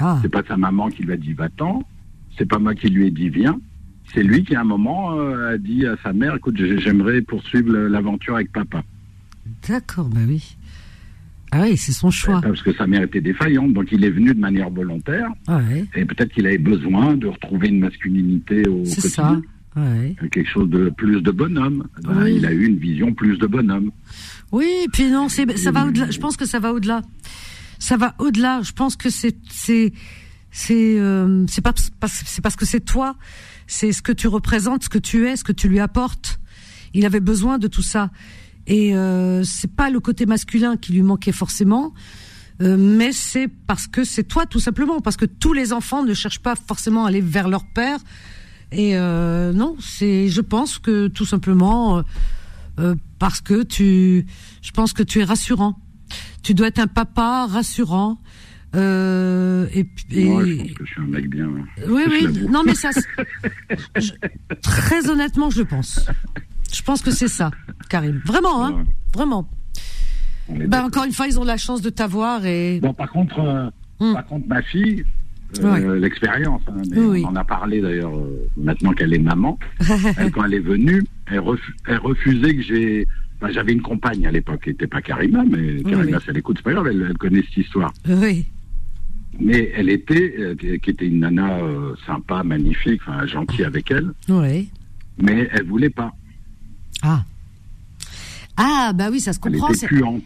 Ah. 0.00 0.18
C'est 0.22 0.30
pas 0.30 0.42
sa 0.46 0.56
maman 0.56 0.88
qui 0.88 1.02
lui 1.02 1.12
a 1.12 1.16
dit 1.16 1.32
va-t'en. 1.32 1.82
C'est 2.36 2.46
pas 2.46 2.58
moi 2.58 2.74
qui 2.74 2.88
lui 2.88 3.06
ai 3.06 3.10
dit 3.10 3.28
viens. 3.28 3.58
C'est 4.14 4.22
lui 4.22 4.44
qui 4.44 4.54
à 4.54 4.60
un 4.60 4.64
moment 4.64 5.18
euh, 5.18 5.54
a 5.54 5.58
dit 5.58 5.86
à 5.86 5.96
sa 6.02 6.12
mère 6.12 6.36
écoute, 6.36 6.56
j'aimerais 6.56 7.20
poursuivre 7.20 7.72
l'aventure 7.72 8.36
avec 8.36 8.52
papa. 8.52 8.82
D'accord, 9.68 10.08
bah 10.08 10.20
oui. 10.26 10.56
Ah 11.50 11.62
oui, 11.62 11.76
c'est 11.76 11.92
son 11.92 12.10
choix. 12.10 12.40
Parce 12.42 12.62
que 12.62 12.72
sa 12.74 12.86
mère 12.86 13.02
était 13.02 13.20
défaillante, 13.20 13.72
donc 13.72 13.90
il 13.90 14.04
est 14.04 14.10
venu 14.10 14.34
de 14.34 14.40
manière 14.40 14.70
volontaire. 14.70 15.28
Et 15.94 16.04
peut-être 16.04 16.32
qu'il 16.32 16.46
avait 16.46 16.58
besoin 16.58 17.16
de 17.16 17.26
retrouver 17.26 17.68
une 17.68 17.80
masculinité 17.80 18.68
au 18.68 18.78
quotidien. 18.78 19.00
C'est 19.00 19.08
ça. 19.08 19.40
Ouais. 19.76 20.16
Quelque 20.30 20.48
chose 20.48 20.68
de 20.68 20.90
plus 20.90 21.22
de 21.22 21.30
bonhomme. 21.30 21.86
Il 22.26 22.44
a 22.44 22.52
eu 22.52 22.66
une 22.66 22.78
vision 22.78 23.12
plus 23.14 23.38
de 23.38 23.46
bonhomme. 23.46 23.90
Oui, 24.52 24.86
puis 24.92 25.10
non, 25.10 25.28
c'est 25.28 25.56
ça 25.58 25.70
va 25.70 25.84
au-delà. 25.86 26.10
Je 26.10 26.18
pense 26.18 26.36
que 26.36 26.46
ça 26.46 26.58
va 26.58 26.72
au-delà. 26.72 27.02
Ça 27.78 27.96
va 27.96 28.14
au-delà. 28.18 28.62
Je 28.62 28.72
pense 28.72 28.96
que 28.96 29.10
c'est 29.10 29.36
c'est 29.50 29.92
c'est 30.50 30.98
euh, 30.98 31.44
c'est 31.48 31.60
pas 31.62 31.72
c'est 31.76 32.40
parce 32.40 32.56
que 32.56 32.64
c'est 32.64 32.80
toi. 32.80 33.16
C'est 33.66 33.92
ce 33.92 34.00
que 34.00 34.12
tu 34.12 34.28
représentes, 34.28 34.84
ce 34.84 34.88
que 34.88 34.98
tu 34.98 35.28
es, 35.28 35.36
ce 35.36 35.44
que 35.44 35.52
tu 35.52 35.68
lui 35.68 35.80
apportes. 35.80 36.40
Il 36.94 37.04
avait 37.04 37.20
besoin 37.20 37.58
de 37.58 37.68
tout 37.68 37.82
ça. 37.82 38.10
Et 38.66 38.94
euh, 38.94 39.44
c'est 39.44 39.74
pas 39.74 39.90
le 39.90 40.00
côté 40.00 40.26
masculin 40.26 40.76
qui 40.76 40.92
lui 40.92 41.02
manquait 41.02 41.32
forcément, 41.32 41.94
euh, 42.60 42.76
mais 42.78 43.12
c'est 43.12 43.48
parce 43.48 43.86
que 43.86 44.04
c'est 44.04 44.24
toi 44.24 44.44
tout 44.44 44.60
simplement, 44.60 45.00
parce 45.00 45.16
que 45.16 45.24
tous 45.24 45.54
les 45.54 45.72
enfants 45.72 46.02
ne 46.02 46.12
cherchent 46.12 46.42
pas 46.42 46.54
forcément 46.54 47.06
à 47.06 47.08
aller 47.08 47.22
vers 47.22 47.48
leur 47.48 47.64
père. 47.64 47.98
Et 48.70 48.98
euh, 48.98 49.54
non, 49.54 49.76
c'est, 49.80 50.28
je 50.28 50.42
pense 50.42 50.78
que 50.78 51.08
tout 51.08 51.24
simplement 51.24 52.02
euh, 52.78 52.94
parce 53.18 53.40
que 53.40 53.62
tu, 53.62 54.26
je 54.62 54.70
pense 54.70 54.92
que 54.92 55.02
tu 55.02 55.20
es 55.20 55.24
rassurant. 55.24 55.78
Tu 56.42 56.54
dois 56.54 56.68
être 56.68 56.78
un 56.78 56.86
papa 56.86 57.46
rassurant. 57.46 58.18
Euh, 58.76 59.66
et, 59.72 59.86
et... 60.10 60.24
Je 60.24 60.64
pense 60.64 60.72
que 60.74 60.84
je 60.84 60.90
suis 60.92 61.00
un 61.00 61.06
mec 61.06 61.28
bien. 61.28 61.48
Oui, 61.88 62.02
oui. 62.08 62.46
Non, 62.50 62.62
mais 62.64 62.74
ça, 62.74 62.90
très 64.62 65.08
honnêtement, 65.08 65.50
je 65.50 65.62
pense. 65.62 66.06
Je 66.72 66.82
pense 66.82 67.02
que 67.02 67.10
c'est 67.10 67.28
ça, 67.28 67.50
Karim. 67.88 68.20
Vraiment, 68.24 68.66
hein 68.66 68.84
Vraiment. 69.14 69.48
Ben, 70.48 70.84
encore 70.84 71.04
une 71.04 71.12
fois, 71.12 71.26
ils 71.26 71.38
ont 71.38 71.44
la 71.44 71.56
chance 71.56 71.82
de 71.82 71.90
t'avoir 71.90 72.44
et. 72.46 72.80
Bon, 72.80 72.94
par 72.94 73.10
contre, 73.10 73.38
euh, 73.40 73.70
hmm. 74.00 74.14
par 74.14 74.26
contre, 74.26 74.46
ma 74.48 74.62
fille, 74.62 75.04
euh, 75.60 75.98
l'expérience, 75.98 76.62
hein, 76.68 76.82
on 76.96 77.24
en 77.24 77.36
a 77.36 77.44
parlé 77.44 77.80
d'ailleurs 77.80 78.16
euh, 78.16 78.48
maintenant 78.56 78.92
qu'elle 78.92 79.14
est 79.14 79.18
maman. 79.18 79.58
quand 80.32 80.44
elle 80.44 80.54
est 80.54 80.60
venue, 80.60 81.04
elle, 81.26 81.40
refusait 81.40 82.54
que 82.54 82.62
j'ai. 82.62 83.06
j'avais 83.50 83.72
une 83.72 83.82
compagne 83.82 84.26
à 84.26 84.30
l'époque, 84.30 84.62
qui 84.64 84.70
n'était 84.70 84.86
pas 84.86 85.00
Karima, 85.00 85.44
mais 85.44 85.82
Karima, 85.82 86.20
si 86.20 86.30
elle 86.30 86.38
écoute, 86.38 86.58
c'est 86.58 86.64
pas 86.64 86.72
grave, 86.72 86.88
elle, 86.88 87.16
connaît 87.18 87.42
cette 87.48 87.56
histoire. 87.56 87.92
Oui. 88.06 88.46
Mais 89.40 89.72
elle 89.74 89.88
était, 89.88 90.56
qui 90.82 90.90
était 90.90 91.06
une 91.06 91.20
nana 91.20 91.58
sympa, 92.06 92.42
magnifique, 92.42 93.00
enfin, 93.06 93.26
gentille 93.26 93.64
avec 93.64 93.90
elle. 93.90 94.10
Oui. 94.28 94.70
Mais 95.20 95.48
elle 95.52 95.64
voulait 95.64 95.90
pas. 95.90 96.12
Ah. 97.02 97.24
Ah, 98.56 98.92
bah 98.94 99.08
oui, 99.10 99.20
ça 99.20 99.32
se 99.32 99.38
comprend. 99.38 99.68
Elle 99.68 99.76
était 99.76 99.86
puante. 99.86 100.22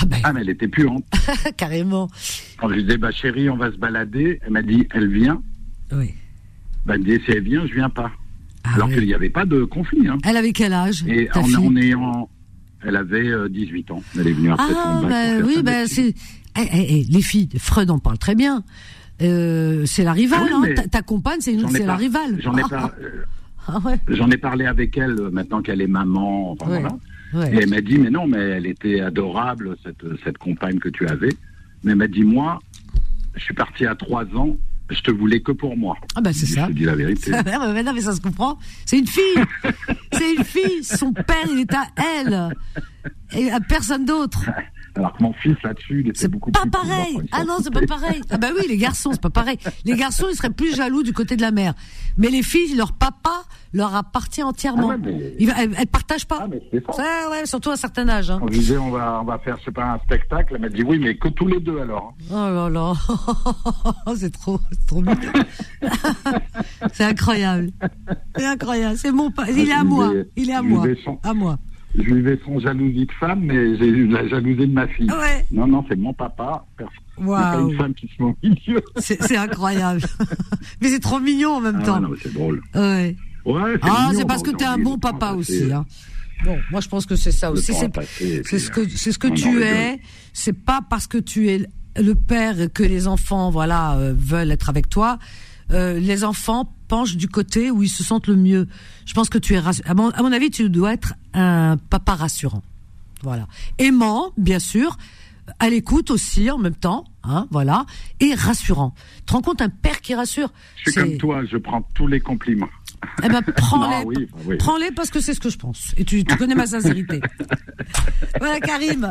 Ah, 0.00 0.04
bah... 0.06 0.16
ah, 0.22 0.32
mais 0.32 0.40
elle 0.42 0.50
était 0.50 0.68
puante. 0.68 1.04
Carrément. 1.56 2.08
Quand 2.58 2.68
je 2.68 2.80
disais, 2.80 2.96
bah 2.96 3.10
chérie, 3.10 3.50
on 3.50 3.56
va 3.56 3.72
se 3.72 3.76
balader, 3.76 4.40
elle 4.44 4.52
m'a 4.52 4.62
dit, 4.62 4.86
elle 4.92 5.08
vient. 5.08 5.42
Oui. 5.92 6.14
Bah, 6.86 6.94
elle 6.94 7.00
me 7.00 7.18
dit, 7.18 7.24
si 7.24 7.32
elle 7.32 7.42
vient, 7.42 7.66
je 7.66 7.74
viens 7.74 7.90
pas. 7.90 8.10
Ah 8.64 8.74
Alors 8.74 8.88
qu'il 8.88 9.04
n'y 9.04 9.14
avait 9.14 9.30
pas 9.30 9.44
de 9.44 9.64
conflit. 9.64 10.08
Hein. 10.08 10.18
Elle 10.24 10.36
avait 10.36 10.52
quel 10.52 10.72
âge 10.72 11.04
Et 11.06 11.26
ta 11.26 11.40
en, 11.40 12.28
Elle 12.84 12.96
avait 12.96 13.48
18 13.48 13.90
euh, 13.90 13.94
ans. 13.94 14.02
Elle 14.18 14.28
est 14.28 14.32
venue 14.32 14.50
après 14.52 14.72
ah, 14.76 15.00
son. 15.00 15.08
Bah, 15.08 15.46
oui, 15.46 15.62
bah, 15.62 15.86
c'est. 15.86 16.14
Eh, 16.58 16.68
eh, 16.72 16.98
eh, 16.98 17.04
les 17.08 17.22
filles, 17.22 17.48
Freud 17.58 17.90
en 17.90 17.98
parle 17.98 18.18
très 18.18 18.34
bien. 18.34 18.64
Euh, 19.20 19.84
c'est 19.86 20.04
la 20.04 20.12
rivale, 20.12 20.48
ah 20.52 20.62
hein. 20.64 20.88
ta, 20.90 21.02
compagne, 21.02 21.40
c'est 21.40 21.52
une, 21.52 21.62
la 21.62 21.96
rivale. 21.96 22.40
J'en 22.40 22.56
ai 22.56 22.62
ah 22.70 24.36
parlé 24.42 24.66
avec 24.66 24.96
elle 24.96 25.16
euh, 25.18 25.30
maintenant 25.30 25.60
qu'elle 25.60 25.80
est 25.80 25.88
maman. 25.88 26.56
Et 27.34 27.56
elle 27.56 27.68
m'a 27.68 27.80
dit, 27.80 27.98
mais 27.98 28.10
non, 28.10 28.26
mais 28.26 28.38
elle 28.38 28.66
était 28.66 29.00
adorable, 29.00 29.76
cette, 29.84 30.04
cette 30.24 30.38
compagne 30.38 30.78
que 30.78 30.88
tu 30.88 31.06
avais. 31.06 31.32
Mais 31.82 31.92
elle 31.92 31.98
m'a 31.98 32.08
dit, 32.08 32.24
moi, 32.24 32.58
je 33.34 33.42
suis 33.42 33.54
parti 33.54 33.86
à 33.86 33.94
trois 33.94 34.24
ans, 34.34 34.56
je 34.90 35.02
te 35.02 35.10
voulais 35.10 35.40
que 35.40 35.52
pour 35.52 35.76
moi. 35.76 35.96
Ah 36.14 36.20
ben 36.20 36.32
c'est 36.32 36.46
ça. 36.46 36.62
Je 36.62 36.72
te 36.72 36.78
dis 36.78 36.84
la 36.84 36.96
vérité. 36.96 37.30
mais 37.44 37.82
non, 37.82 37.92
mais 37.92 38.00
ça 38.00 38.14
se 38.14 38.20
comprend. 38.20 38.58
C'est 38.86 38.98
une 38.98 39.06
fille. 39.06 39.44
c'est 40.12 40.34
une 40.34 40.44
fille. 40.44 40.82
Son 40.82 41.12
père, 41.12 41.46
il 41.50 41.60
est 41.60 41.74
à 41.74 41.86
elle. 41.96 42.54
Et 43.32 43.50
à 43.50 43.60
personne 43.60 44.04
d'autre. 44.04 44.48
Alors 44.94 45.16
que 45.16 45.22
mon 45.22 45.32
fils 45.34 45.56
là-dessus, 45.62 46.00
il 46.00 46.08
était 46.08 46.28
beaucoup 46.28 46.50
pas 46.50 46.66
pareil. 46.66 47.18
Ah 47.32 47.44
non, 47.44 47.58
c'est 47.62 47.72
pas 47.72 47.86
pareil. 47.86 48.20
Ah 48.30 48.38
bah 48.38 48.48
oui, 48.56 48.64
les 48.68 48.78
garçons, 48.78 49.10
c'est 49.12 49.20
pas 49.20 49.30
pareil. 49.42 49.58
Les 49.84 49.94
garçons, 49.94 50.26
ils 50.30 50.36
seraient 50.36 50.50
plus 50.50 50.74
jaloux 50.74 51.02
du 51.02 51.12
côté 51.12 51.36
de 51.36 51.42
la 51.42 51.50
mère. 51.50 51.74
Mais 52.16 52.30
les 52.30 52.42
filles, 52.42 52.74
leur 52.74 52.92
papa 52.92 53.44
leur 53.72 53.94
appartient 53.94 54.42
entièrement. 54.42 54.90
Ah 54.90 54.96
elles, 55.06 55.74
elles, 55.78 55.86
partagent 55.86 56.26
pas. 56.26 56.40
Ah, 56.42 56.48
mais 56.48 56.60
ça. 56.92 57.30
ouais, 57.30 57.46
surtout 57.46 57.70
à 57.70 57.74
un 57.74 57.76
certain 57.76 58.08
âge. 58.08 58.30
Hein. 58.30 58.38
On 58.42 58.46
disait, 58.46 58.78
on 58.78 58.90
va, 58.90 59.20
on 59.20 59.24
va 59.24 59.38
faire, 59.38 59.58
c'est 59.64 59.74
pas 59.74 59.92
un 59.92 59.98
spectacle. 59.98 60.54
Elle 60.54 60.62
m'a 60.62 60.68
dit 60.68 60.82
oui, 60.82 60.98
mais 60.98 61.16
que 61.16 61.28
tous 61.28 61.46
les 61.46 61.60
deux 61.60 61.80
alors. 61.80 62.14
Oh 62.30 62.34
là 62.34 62.68
là, 62.68 62.92
c'est 64.16 64.32
trop, 64.32 64.60
trop 64.86 65.02
c'est 66.92 67.04
incroyable. 67.04 67.70
C'est 68.36 68.46
incroyable. 68.46 68.96
C'est 68.96 69.12
mon, 69.12 69.30
il 69.48 69.68
est 69.68 69.72
à 69.72 69.84
moi. 69.84 70.12
Il 70.36 70.50
est 70.50 70.54
à 70.54 70.62
moi. 70.62 70.84
À 71.22 71.34
moi 71.34 71.58
je 71.94 72.14
vivais 72.14 72.38
sans 72.44 72.58
jalousie 72.58 73.06
de 73.06 73.12
femme, 73.12 73.40
mais 73.40 73.76
j'ai 73.76 73.86
eu 73.86 74.08
la 74.08 74.26
jalousie 74.28 74.66
de 74.66 74.72
ma 74.72 74.86
fille. 74.88 75.10
Non, 75.50 75.66
non, 75.66 75.84
c'est 75.88 75.96
mon 75.96 76.12
papa. 76.12 76.64
Wow. 77.18 77.70
une 77.70 77.76
femme 77.76 77.94
qui 77.94 78.08
se 78.08 78.22
met 78.22 78.28
au 78.28 78.36
milieu. 78.42 78.80
C'est 78.96 79.36
incroyable. 79.36 80.02
mais 80.80 80.88
c'est 80.88 81.00
trop 81.00 81.18
mignon 81.18 81.54
en 81.54 81.60
même 81.60 81.78
ah, 81.82 81.86
temps. 81.86 82.00
Non, 82.00 82.10
c'est 82.22 82.32
drôle. 82.32 82.62
Ouais. 82.74 83.16
Ouais 83.52 83.78
ah, 83.82 84.10
c'est 84.14 84.26
parce 84.26 84.42
que 84.42 84.50
t'es 84.50 84.64
un 84.64 84.78
bon 84.78 84.98
papa 84.98 85.32
aussi. 85.32 85.72
Hein. 85.72 85.84
Bon, 86.44 86.58
moi 86.70 86.80
je 86.80 86.88
pense 86.88 87.06
que 87.06 87.16
c'est 87.16 87.32
ça 87.32 87.50
aussi. 87.50 87.72
C'est 87.72 88.58
ce 88.58 88.70
que 88.70 88.88
c'est 88.88 89.12
ce 89.12 89.18
que 89.18 89.28
tu 89.28 89.62
es. 89.62 90.00
C'est 90.32 90.52
pas 90.52 90.80
parce 90.88 91.06
que 91.06 91.18
tu 91.18 91.48
es 91.48 91.66
le 91.96 92.14
père 92.14 92.54
que 92.72 92.82
les 92.82 93.08
enfants 93.08 93.50
voilà 93.50 93.96
euh, 93.96 94.14
veulent 94.16 94.52
être 94.52 94.68
avec 94.68 94.88
toi. 94.88 95.18
Euh, 95.70 95.98
les 95.98 96.24
enfants 96.24 96.72
penchent 96.88 97.16
du 97.16 97.28
côté 97.28 97.70
où 97.70 97.82
ils 97.82 97.88
se 97.88 98.02
sentent 98.02 98.26
le 98.26 98.36
mieux. 98.36 98.68
Je 99.04 99.12
pense 99.12 99.28
que 99.28 99.38
tu 99.38 99.54
es, 99.54 99.58
à 99.58 99.94
mon, 99.94 100.08
à 100.10 100.22
mon 100.22 100.32
avis, 100.32 100.50
tu 100.50 100.70
dois 100.70 100.94
être 100.94 101.14
un 101.34 101.76
papa 101.90 102.14
rassurant. 102.14 102.62
Voilà. 103.22 103.46
Aimant, 103.78 104.32
bien 104.38 104.58
sûr, 104.58 104.96
à 105.58 105.68
l'écoute 105.68 106.10
aussi 106.10 106.50
en 106.50 106.58
même 106.58 106.74
temps, 106.74 107.04
hein, 107.24 107.46
voilà, 107.50 107.84
et 108.20 108.34
rassurant. 108.34 108.94
Tu 109.18 109.24
te 109.24 109.32
rends 109.32 109.42
compte 109.42 109.60
un 109.60 109.68
père 109.68 110.00
qui 110.00 110.14
rassure 110.14 110.52
Je 110.76 110.90
suis 110.90 111.00
comme 111.00 111.16
toi, 111.18 111.44
je 111.44 111.56
prends 111.56 111.82
tous 111.94 112.06
les 112.06 112.20
compliments. 112.20 112.68
Eh 113.22 113.28
ben, 113.28 113.42
prends-les. 113.42 114.28
Prends-les 114.58 114.90
parce 114.92 115.10
que 115.10 115.20
c'est 115.20 115.34
ce 115.34 115.40
que 115.40 115.50
je 115.50 115.58
pense. 115.58 115.94
Et 115.96 116.04
tu, 116.04 116.24
tu 116.24 116.36
connais 116.36 116.54
ma 116.54 116.66
sincérité. 116.66 117.20
voilà, 118.38 118.60
Karim. 118.60 119.10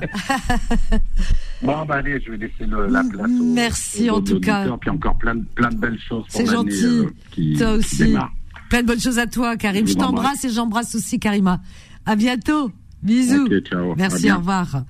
bon, 1.61 1.85
bah, 1.85 1.95
allez, 1.95 2.21
je 2.25 2.31
vais 2.31 2.37
laisser 2.37 2.65
le, 2.65 2.87
la 2.87 3.03
place. 3.03 3.29
Merci, 3.29 4.09
en 4.09 4.21
tout 4.21 4.39
cas. 4.39 4.67
Puis 4.79 4.89
encore 4.89 5.17
plein, 5.17 5.41
plein 5.55 5.69
de 5.69 5.77
belles 5.77 5.99
choses. 5.99 6.25
C'est 6.29 6.45
gentil. 6.45 6.85
Euh, 6.85 7.09
qui, 7.31 7.55
toi 7.57 7.71
aussi. 7.73 8.15
plein 8.69 8.81
de 8.81 8.87
bonnes 8.87 8.99
choses 8.99 9.19
à 9.19 9.27
toi, 9.27 9.57
Karim. 9.57 9.87
Je, 9.87 9.95
t'embrasse 9.95 10.43
et 10.45 10.49
j'embrasse 10.49 10.95
aussi 10.95 11.19
Karima. 11.19 11.61
À 12.05 12.15
bientôt. 12.15 12.71
Bisous. 13.03 13.47
ciao. 13.61 13.95
Merci, 13.95 14.31
au 14.31 14.37
revoir. 14.37 14.83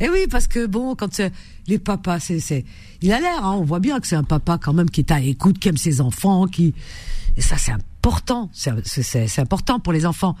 Et 0.00 0.08
oui, 0.08 0.26
parce 0.30 0.48
que 0.48 0.66
bon, 0.66 0.94
quand 0.94 1.20
euh, 1.20 1.28
les 1.68 1.78
papas, 1.78 2.18
c'est, 2.18 2.40
c'est, 2.40 2.64
il 3.02 3.12
a 3.12 3.20
l'air, 3.20 3.44
hein, 3.44 3.52
on 3.56 3.64
voit 3.64 3.78
bien 3.78 4.00
que 4.00 4.06
c'est 4.06 4.16
un 4.16 4.24
papa 4.24 4.58
quand 4.60 4.72
même 4.72 4.90
qui 4.90 5.00
est 5.00 5.12
à 5.12 5.20
écoute, 5.20 5.58
qui 5.58 5.68
aime 5.68 5.76
ses 5.76 6.00
enfants, 6.00 6.46
qui, 6.46 6.74
et 7.36 7.40
ça 7.40 7.56
c'est 7.56 7.72
c'est 8.52 9.38
important 9.38 9.78
pour 9.78 9.92
les 9.92 10.06
enfants. 10.06 10.36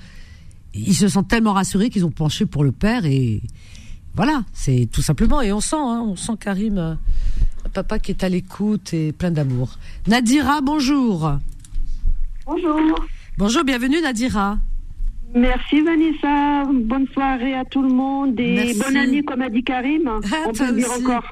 Ils 0.74 0.94
se 0.94 1.08
sentent 1.08 1.28
tellement 1.28 1.52
rassurés 1.52 1.90
qu'ils 1.90 2.04
ont 2.04 2.10
penché 2.10 2.46
pour 2.46 2.64
le 2.64 2.72
père 2.72 3.04
et 3.04 3.42
voilà, 4.14 4.44
c'est 4.52 4.88
tout 4.90 5.02
simplement. 5.02 5.40
Et 5.42 5.52
on 5.52 5.60
sent, 5.60 5.76
hein, 5.76 6.04
on 6.06 6.16
sent 6.16 6.32
Karim, 6.40 6.78
un 6.78 7.68
papa 7.72 7.98
qui 7.98 8.10
est 8.12 8.24
à 8.24 8.28
l'écoute 8.28 8.92
et 8.94 9.12
plein 9.12 9.30
d'amour. 9.30 9.78
Nadira, 10.06 10.60
bonjour. 10.60 11.32
Bonjour. 12.46 12.80
Bonjour, 13.38 13.64
bienvenue 13.64 14.00
Nadira. 14.00 14.58
Merci 15.34 15.80
Vanessa, 15.80 16.64
bonne 16.70 17.06
soirée 17.08 17.54
à 17.54 17.64
tout 17.64 17.82
le 17.82 17.88
monde 17.88 18.38
et 18.38 18.74
bonne 18.74 18.96
année 18.96 19.22
comme 19.22 19.40
a 19.40 19.48
dit 19.48 19.64
Karim. 19.64 20.06
Ah, 20.06 20.36
on 20.46 20.52
peut 20.52 20.72
dire 20.74 20.90
encore. 20.92 21.24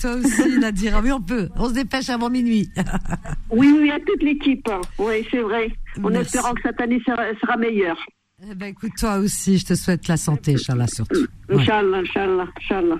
Toi 0.00 0.12
aussi, 0.14 0.58
Nadira. 0.60 1.00
Oui, 1.00 1.12
on 1.12 1.20
peut. 1.20 1.48
On 1.56 1.68
se 1.68 1.74
dépêche 1.74 2.08
avant 2.08 2.30
minuit. 2.30 2.68
oui, 3.50 3.74
oui, 3.78 3.90
à 3.90 4.00
toute 4.00 4.22
l'équipe. 4.22 4.68
Oui, 4.98 5.26
c'est 5.30 5.40
vrai. 5.40 5.70
En 6.02 6.10
espérant 6.12 6.54
que 6.54 6.62
cette 6.62 6.80
année 6.80 7.00
sera, 7.04 7.56
meilleure. 7.56 7.98
Eh 8.42 8.54
ben, 8.54 8.66
écoute, 8.66 8.92
toi 8.98 9.18
aussi, 9.18 9.58
je 9.58 9.66
te 9.66 9.74
souhaite 9.74 10.08
la 10.08 10.16
santé, 10.16 10.54
Inch'Allah, 10.54 10.86
surtout. 10.86 11.26
Inch'Allah, 11.50 11.98
Inch'Allah, 11.98 12.46
Inch'Allah. 12.56 12.96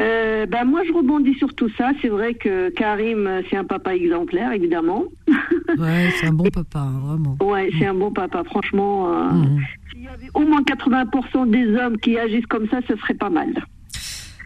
Euh, 0.00 0.46
ben, 0.46 0.64
moi, 0.64 0.82
je 0.86 0.92
rebondis 0.92 1.34
sur 1.34 1.52
tout 1.54 1.68
ça. 1.76 1.90
C'est 2.00 2.08
vrai 2.08 2.32
que 2.32 2.70
Karim, 2.70 3.42
c'est 3.50 3.56
un 3.56 3.64
papa 3.64 3.94
exemplaire, 3.94 4.52
évidemment. 4.52 5.04
ouais, 5.78 6.10
c'est 6.18 6.28
un 6.28 6.32
bon 6.32 6.44
papa, 6.44 6.78
hein, 6.78 7.00
vraiment. 7.04 7.36
Ouais, 7.42 7.68
c'est 7.78 7.86
un 7.86 7.94
bon 7.94 8.12
papa. 8.12 8.44
Franchement, 8.44 9.12
euh, 9.12 9.32
mmh. 9.32 9.60
s'il 9.92 10.02
y 10.04 10.08
avait 10.08 10.30
au 10.32 10.40
moins 10.40 10.62
80% 10.62 11.50
des 11.50 11.76
hommes 11.76 11.98
qui 11.98 12.16
agissent 12.16 12.46
comme 12.46 12.68
ça, 12.68 12.78
ce 12.88 12.96
serait 12.96 13.14
pas 13.14 13.28
mal. 13.28 13.52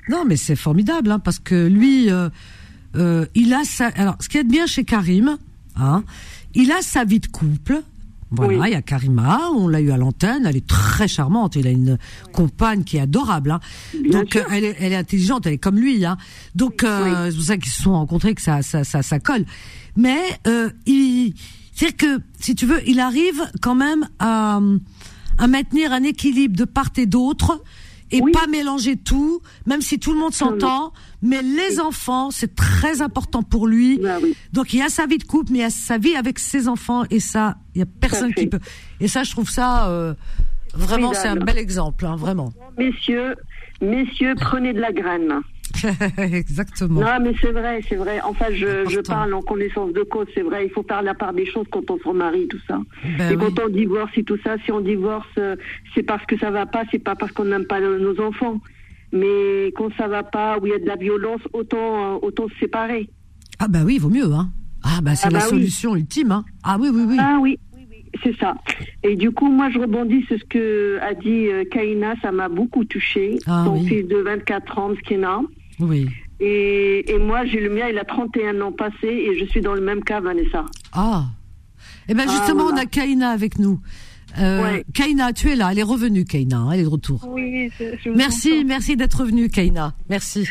Non, 0.08 0.24
mais 0.26 0.36
c'est 0.36 0.56
formidable, 0.56 1.10
hein, 1.10 1.18
parce 1.18 1.38
que 1.38 1.66
lui, 1.66 2.10
euh, 2.10 2.28
euh, 2.96 3.26
il 3.34 3.52
a 3.54 3.64
sa. 3.64 3.86
Alors, 3.88 4.16
ce 4.20 4.28
qui 4.28 4.38
est 4.38 4.44
bien 4.44 4.66
chez 4.66 4.84
Karim, 4.84 5.36
hein, 5.76 6.04
il 6.54 6.72
a 6.72 6.82
sa 6.82 7.04
vie 7.04 7.20
de 7.20 7.26
couple. 7.28 7.82
Voilà, 8.34 8.68
il 8.68 8.72
y 8.72 8.74
a 8.74 8.80
Karima, 8.80 9.50
on 9.54 9.68
l'a 9.68 9.82
eu 9.82 9.90
à 9.90 9.98
l'antenne, 9.98 10.46
elle 10.46 10.56
est 10.56 10.66
très 10.66 11.06
charmante, 11.06 11.54
il 11.54 11.66
a 11.66 11.70
une 11.70 11.98
compagne 12.32 12.82
qui 12.82 12.96
est 12.96 13.00
adorable. 13.00 13.50
Hein. 13.50 13.60
Donc 14.10 14.42
elle 14.50 14.64
est, 14.64 14.76
elle 14.80 14.92
est, 14.92 14.96
intelligente, 14.96 15.46
elle 15.46 15.52
est 15.52 15.58
comme 15.58 15.78
lui. 15.78 16.06
Hein. 16.06 16.16
Donc 16.54 16.82
euh, 16.82 17.30
c'est 17.30 17.36
pour 17.36 17.44
ça 17.44 17.56
qu'ils 17.58 17.70
se 17.70 17.82
sont 17.82 17.92
rencontrés 17.92 18.34
que 18.34 18.40
ça, 18.40 18.62
ça, 18.62 18.84
ça, 18.84 19.02
ça 19.02 19.20
colle. 19.20 19.44
Mais 19.96 20.18
euh, 20.46 20.70
il, 20.86 21.34
c'est 21.74 21.92
que 21.92 22.20
si 22.40 22.54
tu 22.54 22.64
veux, 22.64 22.80
il 22.88 23.00
arrive 23.00 23.42
quand 23.60 23.74
même 23.74 24.08
à, 24.18 24.60
à 25.36 25.46
maintenir 25.46 25.92
un 25.92 26.02
équilibre 26.02 26.56
de 26.56 26.64
part 26.64 26.88
et 26.96 27.04
d'autre 27.04 27.62
et 28.12 28.20
pas 28.32 28.46
mélanger 28.46 28.96
tout, 28.96 29.40
même 29.66 29.80
si 29.80 29.98
tout 29.98 30.12
le 30.12 30.18
monde 30.18 30.34
s'entend. 30.34 30.92
Mais 31.22 31.42
les 31.42 31.80
enfants, 31.80 32.30
c'est 32.30 32.54
très 32.54 33.02
important 33.02 33.42
pour 33.42 33.66
lui. 33.66 33.98
Bah 33.98 34.18
Donc 34.52 34.72
il 34.72 34.80
y 34.80 34.82
a 34.82 34.88
sa 34.88 35.06
vie 35.06 35.18
de 35.18 35.24
couple, 35.24 35.52
mais 35.52 35.58
il 35.58 35.62
y 35.62 35.64
a 35.64 35.70
sa 35.70 35.98
vie 35.98 36.14
avec 36.14 36.38
ses 36.38 36.68
enfants, 36.68 37.04
et 37.10 37.20
ça, 37.20 37.56
il 37.74 37.78
y 37.78 37.82
a 37.82 37.86
personne 37.86 38.34
qui 38.34 38.46
peut. 38.46 38.60
Et 39.00 39.08
ça, 39.08 39.24
je 39.24 39.30
trouve 39.30 39.50
ça 39.50 39.88
euh, 39.88 40.14
vraiment, 40.74 41.12
c'est 41.14 41.28
un 41.28 41.36
bel 41.36 41.58
exemple, 41.58 42.06
hein, 42.06 42.16
vraiment. 42.16 42.52
Messieurs, 42.78 43.34
messieurs, 43.80 44.34
prenez 44.36 44.72
de 44.72 44.80
la 44.80 44.92
graine. 44.92 45.40
Exactement. 46.18 47.00
Non, 47.00 47.20
mais 47.22 47.32
c'est 47.40 47.52
vrai, 47.52 47.80
c'est 47.88 47.96
vrai. 47.96 48.20
Enfin, 48.22 48.46
je, 48.50 48.88
je, 48.88 49.00
parle 49.00 49.34
en 49.34 49.42
connaissance 49.42 49.92
de 49.92 50.02
cause, 50.02 50.26
c'est 50.34 50.42
vrai. 50.42 50.66
Il 50.66 50.70
faut 50.70 50.82
faire 50.82 51.02
la 51.02 51.14
part 51.14 51.32
des 51.32 51.46
choses 51.46 51.66
quand 51.70 51.90
on 51.90 51.98
se 51.98 52.08
remarie, 52.08 52.46
tout 52.48 52.60
ça. 52.66 52.78
Ben 53.18 53.32
et 53.32 53.36
quand 53.36 53.58
on 53.60 53.68
divorce 53.68 54.12
et 54.16 54.24
tout 54.24 54.38
ça, 54.44 54.56
si 54.64 54.72
on 54.72 54.80
divorce, 54.80 55.26
euh, 55.38 55.56
c'est 55.94 56.02
parce 56.02 56.24
que 56.26 56.38
ça 56.38 56.50
va 56.50 56.66
pas, 56.66 56.82
c'est 56.90 56.98
pas 56.98 57.14
parce 57.14 57.32
qu'on 57.32 57.44
n'aime 57.44 57.66
pas 57.66 57.80
nos 57.80 58.20
enfants. 58.20 58.60
Mais 59.12 59.66
quand 59.76 59.90
ça 59.96 60.08
va 60.08 60.22
pas, 60.22 60.58
où 60.58 60.66
il 60.66 60.70
y 60.70 60.74
a 60.74 60.78
de 60.78 60.86
la 60.86 60.96
violence, 60.96 61.40
autant, 61.52 62.14
euh, 62.16 62.18
autant 62.22 62.48
se 62.48 62.54
séparer. 62.58 63.08
Ah 63.58 63.68
bah 63.68 63.80
oui, 63.84 63.94
il 63.96 64.00
vaut 64.00 64.08
mieux, 64.08 64.32
hein. 64.32 64.50
Ah 64.82 65.00
bah 65.02 65.14
c'est 65.14 65.28
ah 65.28 65.30
la 65.30 65.38
bah 65.40 65.44
solution 65.46 65.94
ultime, 65.94 66.32
hein. 66.32 66.44
Ah 66.64 66.76
oui, 66.80 66.88
oui, 66.92 67.04
oui. 67.06 67.16
Ah 67.20 67.38
oui, 67.40 67.58
c'est 68.22 68.36
ça. 68.38 68.56
Et 69.02 69.16
du 69.16 69.30
coup, 69.30 69.50
moi, 69.50 69.70
je 69.70 69.78
rebondis 69.78 70.22
sur 70.26 70.38
ce 70.38 70.44
que 70.44 70.98
a 71.00 71.14
dit 71.14 71.48
euh, 71.48 71.64
Kaina, 71.70 72.14
ça 72.22 72.32
m'a 72.32 72.48
beaucoup 72.48 72.84
touché. 72.84 73.38
Ah, 73.46 73.64
Son 73.66 73.82
fils 73.82 74.06
de 74.06 74.16
24 74.16 74.78
ans, 74.78 74.94
Skina. 75.00 75.40
Oui. 75.80 76.08
Et, 76.40 77.12
et 77.12 77.18
moi, 77.18 77.44
j'ai 77.44 77.60
le 77.60 77.70
mien, 77.70 77.88
il 77.88 77.98
a 77.98 78.04
31 78.04 78.60
ans 78.60 78.72
passé 78.72 79.06
et 79.06 79.38
je 79.38 79.44
suis 79.46 79.60
dans 79.60 79.74
le 79.74 79.80
même 79.80 80.02
cas, 80.02 80.20
Vanessa. 80.20 80.64
Ah. 80.92 81.26
Eh 82.08 82.14
bien, 82.14 82.24
justement, 82.28 82.64
ah, 82.68 82.72
on 82.74 82.76
a 82.76 82.86
Kaina 82.86 83.30
avec 83.30 83.58
nous. 83.58 83.80
Euh, 84.38 84.82
Kaina, 84.94 85.32
tu 85.32 85.50
es 85.50 85.56
là, 85.56 85.70
elle 85.72 85.78
est 85.78 85.84
revenue, 85.84 86.24
Kaina, 86.24 86.56
hein, 86.56 86.70
elle 86.72 86.80
est 86.80 86.84
de 86.84 86.88
retour. 86.88 87.20
Oui, 87.28 87.70
je 87.78 88.10
Merci, 88.10 88.64
merci 88.64 88.96
d'être 88.96 89.20
revenue, 89.20 89.48
Kaina. 89.48 89.94
Merci. 90.08 90.48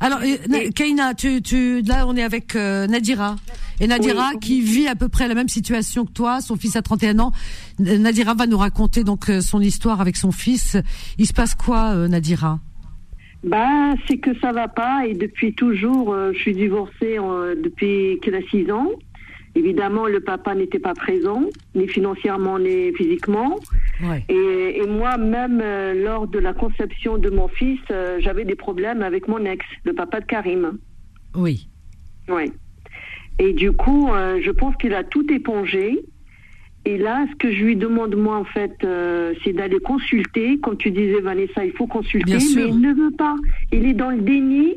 Alors, 0.00 0.20
euh, 0.22 0.70
Kaina, 0.74 1.14
tu, 1.14 1.40
tu, 1.40 1.82
là, 1.82 2.06
on 2.06 2.16
est 2.16 2.22
avec 2.22 2.54
euh, 2.54 2.86
Nadira. 2.86 3.36
Et 3.80 3.86
Nadira, 3.86 4.32
qui 4.40 4.60
vit 4.60 4.88
à 4.88 4.94
peu 4.94 5.08
près 5.08 5.28
la 5.28 5.34
même 5.34 5.48
situation 5.48 6.04
que 6.04 6.12
toi, 6.12 6.40
son 6.40 6.56
fils 6.56 6.76
a 6.76 6.82
31 6.82 7.18
ans. 7.20 7.32
Nadira 7.78 8.34
va 8.34 8.46
nous 8.46 8.58
raconter 8.58 9.04
donc 9.04 9.30
son 9.40 9.60
histoire 9.60 10.00
avec 10.00 10.16
son 10.16 10.32
fils. 10.32 10.76
Il 11.16 11.26
se 11.26 11.32
passe 11.32 11.54
quoi, 11.54 11.94
Nadira? 12.08 12.60
Bah, 13.44 13.94
c'est 14.06 14.18
que 14.18 14.36
ça 14.40 14.52
va 14.52 14.68
pas 14.68 15.06
et 15.06 15.14
depuis 15.14 15.54
toujours, 15.54 16.12
euh, 16.12 16.32
je 16.32 16.38
suis 16.38 16.54
divorcée 16.54 17.18
euh, 17.18 17.54
depuis 17.54 18.18
qu'il 18.22 18.34
a 18.34 18.42
6 18.50 18.70
ans. 18.70 18.90
Évidemment, 19.54 20.06
le 20.06 20.20
papa 20.20 20.54
n'était 20.54 20.78
pas 20.78 20.94
présent, 20.94 21.42
ni 21.74 21.88
financièrement, 21.88 22.58
ni 22.58 22.92
physiquement. 22.94 23.56
Et, 24.28 24.78
et, 24.78 24.86
moi, 24.86 25.16
même 25.16 25.60
euh, 25.62 25.94
lors 25.94 26.28
de 26.28 26.38
la 26.38 26.52
conception 26.52 27.18
de 27.18 27.30
mon 27.30 27.48
fils, 27.48 27.80
j'avais 28.18 28.44
des 28.44 28.54
problèmes 28.54 29.02
avec 29.02 29.26
mon 29.26 29.44
ex, 29.44 29.64
le 29.84 29.94
papa 29.94 30.20
de 30.20 30.26
Karim. 30.26 30.78
Oui. 31.34 31.68
Oui. 32.28 32.52
Et 33.40 33.52
du 33.52 33.72
coup, 33.72 34.10
je 34.12 34.50
pense 34.50 34.76
qu'il 34.76 34.94
a 34.94 35.02
tout 35.02 35.32
épongé. 35.32 36.04
Et 36.88 36.96
là, 36.96 37.26
ce 37.30 37.36
que 37.36 37.52
je 37.52 37.64
lui 37.64 37.76
demande, 37.76 38.14
moi, 38.16 38.38
en 38.38 38.44
fait, 38.44 38.72
euh, 38.82 39.34
c'est 39.44 39.52
d'aller 39.52 39.78
consulter. 39.78 40.56
Comme 40.58 40.78
tu 40.78 40.90
disais, 40.90 41.20
Vanessa, 41.20 41.62
il 41.62 41.72
faut 41.72 41.86
consulter. 41.86 42.32
mais 42.32 42.64
il 42.66 42.80
ne 42.80 42.94
veut 42.94 43.10
pas. 43.10 43.36
Il 43.70 43.84
est 43.84 43.92
dans 43.92 44.08
le 44.08 44.22
déni. 44.22 44.74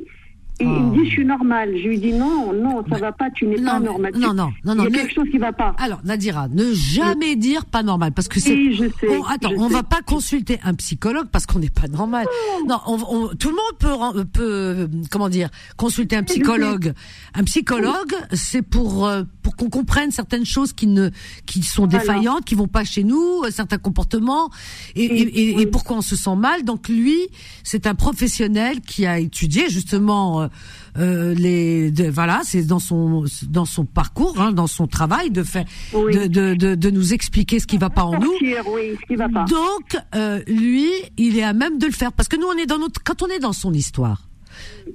Il 0.62 0.68
me 0.68 0.92
ah. 0.92 0.94
dit 1.04 1.06
je 1.10 1.12
suis 1.12 1.26
normale. 1.26 1.70
Je 1.78 1.88
lui 1.88 1.98
dis, 2.00 2.14
non, 2.14 2.54
non, 2.54 2.84
ça 2.90 2.98
va 2.98 3.12
pas, 3.12 3.30
tu 3.32 3.46
n'es 3.48 3.56
pas 3.56 3.80
normale. 3.80 4.14
Non, 4.16 4.34
non, 4.34 4.52
non, 4.64 4.76
non. 4.76 4.86
Il 4.88 4.96
y 4.96 5.00
a 5.00 5.02
quelque 5.02 5.14
chose 5.14 5.30
qui 5.32 5.38
va 5.38 5.52
pas. 5.54 5.76
Alors, 5.78 6.00
Nadira, 6.04 6.48
ne 6.50 6.74
jamais 6.74 7.36
dire 7.36 7.66
pas 7.66 7.84
normal, 7.84 8.12
parce 8.14 8.28
que 8.28 8.40
c'est. 8.40 8.54
Oui, 8.54 8.76
je 8.76 8.86
sais. 9.00 9.08
Oh, 9.10 9.24
attends, 9.30 9.50
je 9.52 9.56
on 9.56 9.68
sais. 9.68 9.74
va 9.76 9.84
pas 9.84 10.02
consulter 10.06 10.60
un 10.64 10.74
psychologue 10.76 11.28
parce 11.32 11.46
qu'on 11.46 11.60
n'est 11.60 11.70
pas 11.70 11.88
normal. 11.88 12.26
Non, 12.68 12.80
on, 12.88 12.98
on- 13.10 13.28
tout 13.36 13.50
le 13.50 13.56
monde 13.56 13.78
peut, 14.16 14.24
peut, 14.26 14.42
euh, 14.44 14.88
comment 15.10 15.30
dire, 15.30 15.50
consulter 15.78 16.16
un 16.16 16.24
psychologue. 16.24 16.94
Un 17.34 17.44
psychologue, 17.44 18.14
c'est 18.34 18.62
pour 18.62 19.08
euh, 19.08 19.24
pour 19.42 19.56
qu'on 19.56 19.70
comprenne 19.70 20.12
certaines 20.12 20.46
choses 20.46 20.74
qui 20.74 20.88
ne, 20.88 21.10
qui 21.46 21.64
sont 21.64 21.88
défaillantes, 21.88 22.46
qui 22.46 22.56
vont 22.56 22.68
pas 22.68 22.84
chez 22.84 23.04
nous, 23.04 23.42
euh, 23.44 23.50
certains 23.52 23.78
comportements, 23.78 24.50
et, 24.96 25.04
et, 25.06 25.22
et- 25.22 25.62
et 25.62 25.66
pourquoi 25.66 25.98
on 25.98 26.02
se 26.02 26.16
sent 26.16 26.36
mal. 26.36 26.64
Donc 26.64 26.88
lui, 26.90 27.18
c'est 27.64 27.88
un 27.88 27.96
professionnel 27.96 28.82
qui 28.82 29.06
a 29.06 29.20
étudié 29.20 29.70
justement. 29.70 30.50
Euh, 30.98 31.34
les 31.34 31.92
de, 31.92 32.10
voilà 32.10 32.42
c'est 32.44 32.64
dans 32.64 32.80
son 32.80 33.26
dans 33.48 33.66
son 33.66 33.86
parcours 33.86 34.40
hein, 34.42 34.52
dans 34.52 34.68
son 34.68 34.88
travail 34.88 35.32
de 35.32 35.44
faire 35.44 35.66
Oui. 35.94 36.14
de, 36.14 36.28
de, 36.28 36.54
de, 36.56 36.76
de 36.76 36.90
nous 36.90 37.14
expliquer 37.14 37.60
ce 37.60 37.68
qui 37.68 37.78
va 37.78 37.90
pas 37.90 38.04
en 38.04 38.20
nous. 38.20 38.32
Sortir, 38.32 38.64
oui, 38.74 38.98
ce 39.02 39.06
qui 39.08 39.16
va 39.16 39.30
pas. 39.30 39.46
donc 39.46 39.98
euh, 40.16 40.42
lui 40.48 40.90
il 41.18 41.38
est 41.38 41.44
à 41.44 41.54
même 41.54 41.78
de 41.78 41.86
le 41.86 41.92
faire. 41.94 42.12
Parce 42.12 42.28
que 42.28 42.36
nous 42.36 42.48
on 42.48 42.58
est 42.58 42.66
dans 42.66 42.78
notre 42.80 43.02
quand 43.04 43.22
on 43.22 43.28
est 43.28 43.40
dans 43.40 43.54
son 43.54 43.74
histoire 43.74 44.28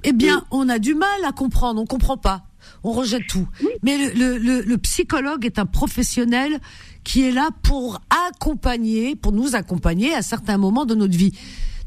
eh 0.03 0.13
bien 0.13 0.43
on 0.51 0.69
a 0.69 0.77
du 0.79 0.93
mal 0.93 1.23
à 1.27 1.31
comprendre. 1.31 1.81
On 1.81 1.85
comprend 1.85 2.17
pas. 2.17 2.43
On 2.83 2.91
rejette 2.91 3.25
tout. 3.27 3.47
Mais 3.81 3.97
le, 3.97 4.13
le, 4.13 4.37
le, 4.37 4.61
le 4.61 4.77
psychologue 4.77 5.45
est 5.45 5.57
un 5.57 5.65
professionnel 5.65 6.59
qui 7.03 7.23
est 7.23 7.31
là 7.31 7.49
pour 7.63 7.99
accompagner 8.29 9.15
pour 9.15 9.31
nous 9.31 9.55
accompagner 9.55 10.13
à 10.13 10.21
certains 10.21 10.57
moments 10.57 10.85
de 10.85 10.93
notre 10.93 11.17
vie 11.17 11.33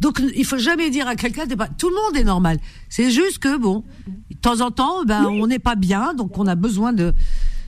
donc 0.00 0.20
il 0.36 0.44
faut 0.44 0.58
jamais 0.58 0.90
dire 0.90 1.06
à 1.08 1.16
quelqu'un 1.16 1.44
tout 1.78 1.88
le 1.88 1.94
monde 1.94 2.16
est 2.16 2.24
normal 2.24 2.58
c'est 2.88 3.10
juste 3.10 3.38
que 3.38 3.56
bon 3.56 3.84
de 4.30 4.36
temps 4.36 4.60
en 4.60 4.70
temps 4.70 5.04
ben 5.04 5.26
on 5.26 5.46
n'est 5.46 5.58
pas 5.58 5.76
bien 5.76 6.14
donc 6.14 6.38
on 6.38 6.46
a 6.46 6.54
besoin 6.54 6.92
de 6.92 7.12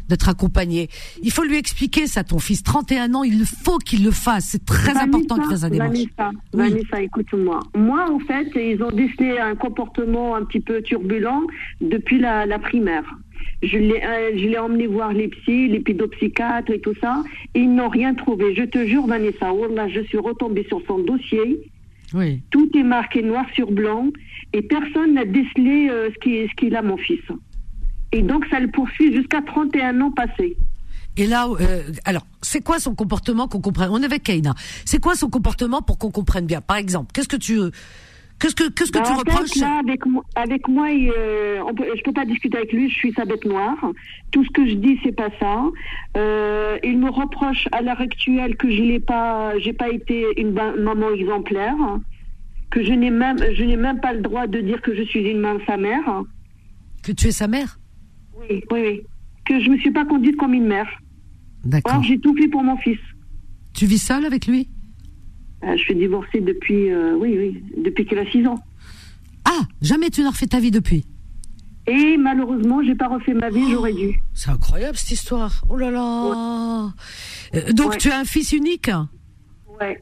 d'être 0.09 0.29
accompagné. 0.29 0.89
Il 1.23 1.31
faut 1.33 1.45
lui 1.45 1.57
expliquer 1.57 2.07
ça, 2.07 2.25
ton 2.25 2.39
fils, 2.39 2.63
31 2.63 3.15
ans, 3.15 3.23
il 3.23 3.45
faut 3.45 3.79
qu'il 3.79 4.05
le 4.05 4.11
fasse. 4.11 4.47
C'est 4.51 4.65
très 4.65 4.93
Vanessa, 4.93 5.05
important 5.05 5.37
qu'il 5.37 5.45
fasse 5.45 5.61
sa 5.61 5.71
démarche. 5.71 5.91
Vanessa, 5.91 6.31
Oui. 6.55 6.71
Vanessa, 6.71 7.03
écoute-moi. 7.03 7.61
Moi, 7.75 8.11
en 8.11 8.19
fait, 8.19 8.49
ils 8.57 8.83
ont 8.83 8.91
décelé 8.91 9.39
un 9.39 9.55
comportement 9.55 10.35
un 10.35 10.45
petit 10.45 10.61
peu 10.61 10.83
turbulent 10.83 11.47
depuis 11.81 12.19
la, 12.19 12.47
la 12.47 12.59
primaire. 12.59 13.05
Je 13.63 13.79
l'ai, 13.79 14.03
euh, 14.05 14.33
je 14.37 14.49
l'ai 14.49 14.59
emmené 14.59 14.87
voir 14.87 15.13
les 15.13 15.29
psys, 15.29 15.69
les 15.69 15.81
pédopsychiatres 15.81 16.73
et 16.73 16.81
tout 16.81 16.95
ça. 17.01 17.23
Et 17.55 17.61
ils 17.61 17.75
n'ont 17.75 17.89
rien 17.89 18.15
trouvé. 18.15 18.55
Je 18.55 18.65
te 18.65 18.85
jure, 18.85 19.07
Vanessa, 19.07 19.53
Wallah, 19.53 19.89
je 19.89 20.01
suis 20.01 20.19
retombée 20.19 20.65
sur 20.69 20.83
son 20.87 20.99
dossier. 20.99 21.71
Oui. 22.15 22.43
Tout 22.51 22.71
est 22.77 22.83
marqué 22.83 23.23
noir 23.23 23.45
sur 23.55 23.71
blanc. 23.71 24.09
Et 24.53 24.63
personne 24.63 25.15
n'a 25.15 25.25
décelé 25.25 25.89
euh, 25.91 26.11
ce 26.15 26.19
qui- 26.21 26.47
ce 26.49 26.55
qu'il 26.57 26.77
a, 26.77 26.83
mon 26.83 26.97
fils. 26.99 27.21
Et 28.13 28.23
donc, 28.23 28.45
ça 28.51 28.61
le 28.61 28.69
poursuit 28.71 29.15
jusqu'à 29.15 29.41
31 29.43 30.01
ans 30.03 30.11
passés. 30.11 30.57
Et 31.17 31.27
là, 31.27 31.47
euh, 31.61 31.83
alors, 32.05 32.27
c'est 32.43 32.63
quoi 32.63 32.79
son 32.79 32.95
comportement 32.95 33.49
qu'on 33.49 33.61
comprenne? 33.61 33.89
On 33.93 34.01
est 34.03 34.05
avec 34.07 34.23
Kaina. 34.23 34.55
C'est 34.85 34.99
quoi 35.01 35.15
son 35.15 35.29
comportement 35.31 35.81
pour 35.83 35.99
qu'on 35.99 36.11
comprenne 36.11 36.47
bien? 36.47 36.61
Par 36.61 36.77
exemple, 36.79 37.13
qu'est-ce 37.15 37.29
que 37.29 37.37
tu, 37.37 37.59
qu'est-ce 38.43 38.55
que, 38.55 38.69
qu'est-ce 38.71 38.93
que 38.93 38.99
Bah, 38.99 39.05
tu 39.07 39.13
en 39.13 39.19
fait, 39.21 39.31
reproches 39.31 39.57
là, 39.57 39.79
avec, 39.79 40.05
moi- 40.05 40.25
avec 40.35 40.69
moi, 40.69 40.91
il, 40.91 41.11
euh, 41.17 41.63
on 41.67 41.73
peut, 41.75 41.85
je 41.97 42.03
peux 42.03 42.13
pas 42.13 42.25
discuter 42.27 42.59
avec 42.59 42.73
lui. 42.73 42.91
Je 42.91 42.95
suis 42.95 43.13
sa 43.15 43.25
bête 43.25 43.45
noire. 43.47 43.79
Tout 44.33 44.45
ce 44.45 44.51
que 44.51 44.67
je 44.69 44.75
dis, 44.75 44.99
c'est 45.03 45.13
pas 45.17 45.29
ça. 45.41 45.63
Euh, 46.17 46.77
il 46.85 46.99
me 46.99 47.09
reproche 47.11 47.69
à 47.73 47.81
l'heure 47.83 48.01
actuelle 48.01 48.57
que 48.57 48.71
je 48.71 48.83
n'ai 48.83 49.01
pas, 49.01 49.59
j'ai 49.61 49.73
pas 49.73 49.89
été 49.91 50.27
une 50.37 50.51
maman 50.53 51.11
exemplaire, 51.15 51.77
que 52.71 52.83
je 52.83 52.93
n'ai 52.93 53.11
même, 53.11 53.39
je 53.55 53.65
n'ai 53.65 53.77
même 53.77 54.01
pas 54.01 54.13
le 54.13 54.21
droit 54.21 54.47
de 54.47 54.61
dire 54.61 54.83
que 54.83 54.95
je 54.95 55.03
suis 55.05 55.21
une 55.21 55.39
maman 55.41 55.61
sa 55.67 55.77
mère. 55.77 56.23
Que 57.03 57.13
tu 57.13 57.29
es 57.29 57.33
sa 57.33 57.49
mère? 57.49 57.79
Oui, 58.37 58.63
oui, 58.71 58.81
oui. 58.85 59.01
Que 59.45 59.61
je 59.61 59.71
me 59.71 59.79
suis 59.79 59.91
pas 59.91 60.05
conduite 60.05 60.37
comme 60.37 60.55
une 60.55 60.67
mère. 60.67 60.89
D'accord. 61.65 61.97
Or, 61.97 62.03
j'ai 62.03 62.19
tout 62.19 62.35
fait 62.37 62.49
pour 62.49 62.63
mon 62.63 62.77
fils. 62.79 62.99
Tu 63.75 63.87
vis 63.87 63.99
seule 63.99 64.25
avec 64.25 64.47
lui? 64.47 64.69
Je 65.63 65.77
suis 65.83 65.95
divorcée 65.95 66.41
depuis, 66.41 66.91
euh, 66.91 67.15
oui, 67.17 67.37
oui, 67.39 67.63
depuis 67.85 68.05
qu'il 68.07 68.19
a 68.19 68.31
6 68.31 68.47
ans. 68.47 68.59
Ah, 69.45 69.61
jamais 69.81 70.11
tu 70.11 70.23
n'as 70.23 70.31
refait 70.31 70.47
ta 70.47 70.61
vie 70.61 70.71
depuis 70.71 71.05
Et 71.87 72.17
malheureusement, 72.17 72.83
j'ai 72.83 72.95
pas 72.95 73.09
refait 73.09 73.35
ma 73.35 73.51
vie, 73.51 73.71
j'aurais 73.71 73.93
dû. 73.93 74.21
C'est 74.35 74.51
incroyable 74.51 74.97
cette 74.97 75.11
histoire. 75.13 75.63
Oh 75.69 75.77
là 75.77 75.91
là. 75.91 76.93
Euh, 77.55 77.73
donc 77.73 77.91
Ouais. 77.93 77.99
tu 77.99 78.11
as 78.11 78.19
un 78.19 78.25
fils 78.25 78.53
unique? 78.53 78.91
Ouais. 79.81 79.99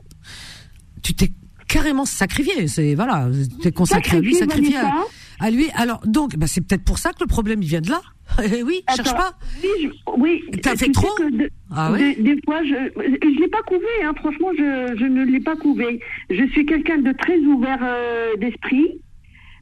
Tu 1.03 1.15
t'es 1.15 1.31
carrément 1.69 2.05
sacrifié. 2.05 2.69
C'est 2.69 2.95
voilà, 2.95 3.29
tu 3.33 3.57
t'es 3.59 3.73
consacré 3.73 4.19
à 4.19 4.21
lui, 4.21 4.35
Sacrifié, 4.35 4.77
à. 4.77 4.93
À 5.41 5.51
lui. 5.51 5.67
Alors 5.75 6.01
donc, 6.07 6.37
bah, 6.37 6.47
c'est 6.47 6.61
peut-être 6.61 6.85
pour 6.85 6.99
ça 6.99 7.11
que 7.11 7.19
le 7.21 7.27
problème 7.27 7.63
il 7.63 7.69
vient 7.69 7.81
de 7.81 7.91
là. 7.91 8.01
Eh 8.45 8.63
oui, 8.63 8.83
cherche 8.95 9.09
Attends, 9.09 9.17
pas. 9.17 9.33
Oui, 9.65 9.69
je- 9.83 9.89
oui. 10.19 10.45
T'as 10.63 10.77
fait 10.77 10.93
trop 10.93 11.09
de- 11.19 11.51
Ah 11.75 11.91
ouais 11.91 12.15
de- 12.15 12.23
Des 12.23 12.41
fois, 12.45 12.63
je 12.63 12.75
je 12.97 13.41
l'ai 13.41 13.49
pas 13.49 13.63
couvé. 13.67 13.87
Hein, 14.05 14.13
franchement, 14.17 14.49
je, 14.57 14.95
je 15.01 15.05
ne 15.05 15.25
l'ai 15.25 15.41
pas 15.41 15.57
couvé. 15.57 15.99
Je 16.31 16.45
suis 16.53 16.65
quelqu'un 16.65 16.99
de 16.99 17.11
très 17.13 17.39
ouvert 17.39 17.81
euh, 17.83 18.37
d'esprit. 18.37 18.87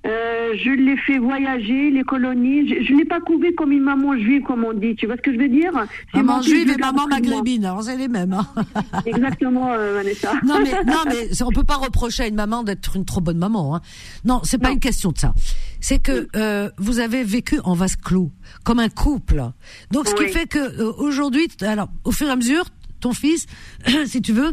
Euh, 0.06 0.52
je 0.62 0.70
l'ai 0.70 0.96
fait 0.98 1.18
voyager, 1.18 1.90
les 1.90 2.02
colonies. 2.05 2.68
Je, 2.68 2.84
je 2.84 2.94
l'ai 2.94 3.05
pas 3.05 3.20
couvé 3.20 3.52
comme 3.55 3.72
une 3.72 3.82
maman 3.82 4.16
juive, 4.16 4.42
comme 4.42 4.64
on 4.64 4.72
dit. 4.72 4.94
Tu 4.94 5.06
vois 5.06 5.16
ce 5.16 5.22
que 5.22 5.32
je 5.32 5.38
veux 5.38 5.48
dire? 5.48 5.72
Maman 6.14 6.40
juive 6.40 6.70
et 6.70 6.76
maman 6.76 7.06
maghrébine, 7.09 7.64
alors 7.64 7.82
c'est 7.82 7.96
les 7.96 8.06
mêmes. 8.06 8.32
hein. 8.32 8.46
Exactement, 9.06 9.72
euh, 9.72 9.94
Vanessa. 9.94 10.34
Non 10.46 10.60
mais 10.62 10.70
non 10.86 11.00
mais 11.09 11.42
on 11.42 11.50
peut 11.50 11.64
pas 11.64 11.74
reprocher 11.76 12.22
à 12.22 12.26
une 12.28 12.36
maman 12.36 12.62
d'être 12.62 12.94
une 12.96 13.05
trop 13.05 13.20
bonne 13.20 13.38
maman. 13.38 13.74
Hein. 13.76 13.80
Non, 14.24 14.40
c'est 14.44 14.59
pas 14.59 14.70
une 14.70 14.78
question 14.80 15.10
de 15.10 15.18
ça. 15.18 15.34
C'est 15.80 16.02
que 16.02 16.28
euh, 16.36 16.70
vous 16.78 16.98
avez 16.98 17.24
vécu 17.24 17.60
en 17.64 17.74
vase 17.74 17.96
clos, 17.96 18.30
comme 18.64 18.78
un 18.78 18.88
couple. 18.88 19.42
Donc 19.90 20.09
ce 20.09 20.14
qui 20.14 20.28
fait 20.28 20.46
que 20.46 20.59
euh, 20.59 20.92
aujourd'hui, 20.98 21.48
alors 21.60 21.88
au 22.05 22.12
fur 22.12 22.28
et 22.28 22.30
à 22.30 22.36
mesure, 22.36 22.64
ton 23.00 23.12
fils, 23.12 23.46
si 24.06 24.20
tu 24.20 24.32
veux, 24.32 24.52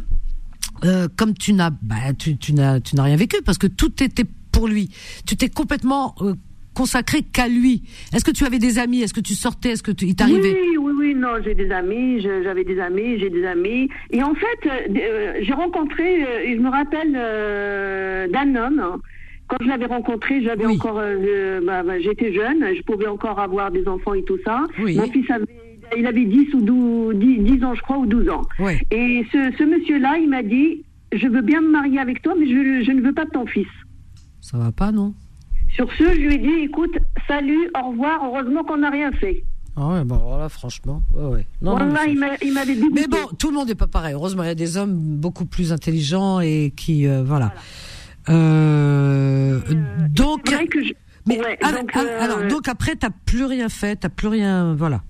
euh, 0.84 1.08
comme 1.16 1.34
tu 1.34 1.54
n'as, 1.54 1.72
bah, 1.72 2.14
tu, 2.18 2.38
tu 2.38 2.54
n'as, 2.54 2.80
tu 2.80 2.96
n'as 2.96 3.04
rien 3.04 3.16
vécu 3.16 3.42
parce 3.44 3.58
que 3.58 3.68
tout 3.68 4.04
était 4.04 4.26
pour 4.52 4.68
lui. 4.68 4.90
Tu 5.26 5.36
t'es 5.36 5.50
complètement 5.50 6.16
consacré 6.76 7.24
qu'à 7.24 7.48
lui. 7.48 7.82
Est-ce 8.14 8.24
que 8.24 8.32
tu 8.32 8.46
avais 8.46 8.60
des 8.60 8.78
amis? 8.78 9.02
Est-ce 9.02 9.14
que 9.14 9.22
tu 9.22 9.34
sortais? 9.34 9.70
Est-ce 9.70 9.82
que 9.82 9.92
tu, 9.92 10.06
il 10.06 10.16
t'arrivait? 10.16 10.54
Oui, 10.54 10.78
oui, 10.78 10.92
oui, 11.00 11.16
non, 11.16 11.42
j'ai 11.44 11.56
des 11.56 11.72
amis, 11.72 12.22
j'avais 12.22 12.64
des 12.64 12.80
amis, 12.80 13.18
j'ai 13.18 13.30
des 13.32 13.46
amis. 13.46 13.90
Et 14.12 14.22
en 14.22 14.36
fait, 14.36 14.70
euh, 14.70 15.40
j'ai 15.42 15.54
rencontré, 15.54 16.24
euh, 16.24 16.56
je 16.56 16.62
me 16.62 16.70
rappelle 16.70 17.14
euh, 17.16 18.28
d'un 18.28 18.56
homme. 18.56 19.02
Quand 19.48 19.58
je 19.62 19.68
l'avais 19.68 19.86
rencontré, 19.86 20.42
j'avais 20.44 20.66
encore, 20.66 20.98
euh, 20.98 21.60
le- 21.60 21.66
bah, 21.66 21.84
bah, 21.84 22.00
j'étais 22.00 22.34
jeune, 22.34 22.64
je 22.76 22.82
pouvais 22.82 23.08
encore 23.08 23.40
avoir 23.40 23.70
des 23.72 23.88
enfants 23.88 24.14
et 24.16 24.24
tout 24.24 24.40
ça. 24.44 24.64
Oui. 24.84 24.96
Mon 24.98 25.10
fils 25.12 25.30
avait, 25.30 25.46
il 25.96 26.08
avait 26.08 26.26
10 26.26 26.54
ou 26.56 26.62
12, 26.62 27.16
10, 27.16 27.38
10 27.40 27.64
ans, 27.64 27.76
je 27.76 27.82
crois, 27.82 27.98
ou 28.00 28.06
12 28.08 28.28
ans. 28.30 28.42
Ouais. 28.60 28.80
Et 28.92 29.24
ce, 29.32 29.52
ce 29.58 29.64
monsieur-là, 29.64 30.18
il 30.20 30.30
m'a 30.30 30.42
dit, 30.42 30.84
je 31.14 31.28
veux 31.28 31.42
bien 31.42 31.62
me 31.62 31.70
marier 31.70 32.00
avec 32.00 32.22
toi, 32.24 32.34
mais 32.40 32.48
je, 32.48 32.84
je 32.84 32.92
ne 32.92 33.02
veux 33.02 33.14
pas 33.14 33.26
de 33.26 33.30
ton 33.30 33.46
fils. 33.46 33.68
Ça 34.42 34.58
va 34.58 34.72
pas, 34.72 34.92
non? 34.92 35.14
Sur 35.76 35.92
ce, 35.94 36.04
je 36.06 36.20
lui 36.22 36.36
ai 36.36 36.38
dit, 36.40 36.64
écoute, 36.64 36.98
salut, 37.28 37.70
au 37.80 37.90
revoir, 37.92 38.22
heureusement 38.26 38.64
qu'on 38.64 38.78
n'a 38.78 38.90
rien 38.90 39.12
fait. 39.12 39.44
Ah 39.78 39.90
ouais, 39.90 40.04
bon 40.06 40.16
voilà, 40.16 40.48
franchement, 40.48 41.02
ouais, 41.14 41.26
ouais. 41.36 41.48
Non, 41.62 41.72
non, 41.78 41.86
Wallah, 41.92 42.02
mais 42.08 42.38
il 42.42 42.54
m'avait 42.54 42.76
dit. 42.76 42.90
Mais 42.94 43.08
bon, 43.08 43.18
tout 43.38 43.50
le 43.50 43.56
monde 43.56 43.68
n'est 43.68 43.76
pas 43.76 43.88
pareil. 43.88 44.14
Heureusement, 44.14 44.44
il 44.44 44.48
y 44.48 44.50
a 44.50 44.56
des 44.56 44.78
hommes 44.78 44.94
beaucoup 44.96 45.46
plus 45.46 45.74
intelligents 45.74 46.40
et 46.40 46.72
qui, 46.76 47.08
euh, 47.08 47.24
voilà. 47.26 47.54
Euh, 48.30 49.60
donc, 50.10 50.42
mais 51.28 51.40
ouais, 51.40 51.58
ah, 51.64 51.72
donc, 51.72 51.92
ah, 51.94 52.00
euh, 52.02 52.24
alors, 52.24 52.44
donc 52.48 52.68
après, 52.68 52.96
t'as 52.96 53.10
plus 53.26 53.46
rien 53.46 53.70
fait, 53.70 53.96
t'as 53.96 54.10
plus 54.10 54.28
rien, 54.28 54.74
voilà. 54.76 55.02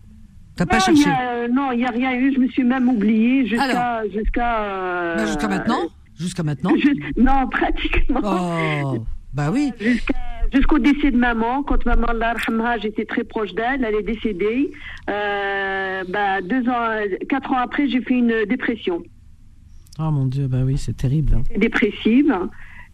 T'as 0.56 0.66
pas 0.66 0.78
y 0.78 0.82
cherché. 0.82 1.10
a- 1.10 1.32
euh, 1.34 1.48
non, 1.50 1.72
il 1.74 1.80
n'y 1.80 1.86
a 1.86 1.90
rien 1.92 2.14
eu. 2.16 2.34
Je 2.34 2.40
me 2.40 2.48
suis 2.48 2.64
même 2.64 2.88
oubliée 2.88 3.46
jusqu'à. 3.46 4.04
Jusqu'à 4.14 4.62
euh, 4.64 5.16
Bah, 5.18 5.26
jusqu'à 5.26 5.48
maintenant 5.50 5.80
Jusqu'à 6.18 6.44
maintenant 6.44 6.74
Jus- 6.78 7.14
Non, 7.18 7.46
pratiquement. 7.52 8.22
Oh, 8.24 9.04
bah 9.34 9.50
oui. 9.52 9.74
Jusqu'à- 9.80 10.14
Jusqu'au 10.54 10.78
décès 10.80 11.10
de 11.12 11.18
maman, 11.18 11.64
quand 11.64 11.84
maman, 11.86 12.08
j'étais 12.82 13.04
très 13.04 13.24
proche 13.26 13.54
d'elle, 13.56 13.84
elle 13.84 13.96
est 13.96 14.04
décédée. 14.04 14.72
Euh, 15.10 16.04
bah, 16.08 16.40
deux 16.42 16.70
ans, 16.70 16.88
quatre 17.28 17.52
ans 17.52 17.58
après, 17.58 17.90
j'ai 17.90 18.00
fait 18.02 18.14
une 18.14 18.46
dépression. 18.48 19.02
Oh 20.00 20.12
mon 20.12 20.28
Dieu, 20.28 20.48
bah 20.48 20.60
oui, 20.64 20.78
c'est 20.78 20.96
terrible. 20.96 21.34
hein. 21.36 21.44
dépressive. 21.58 22.34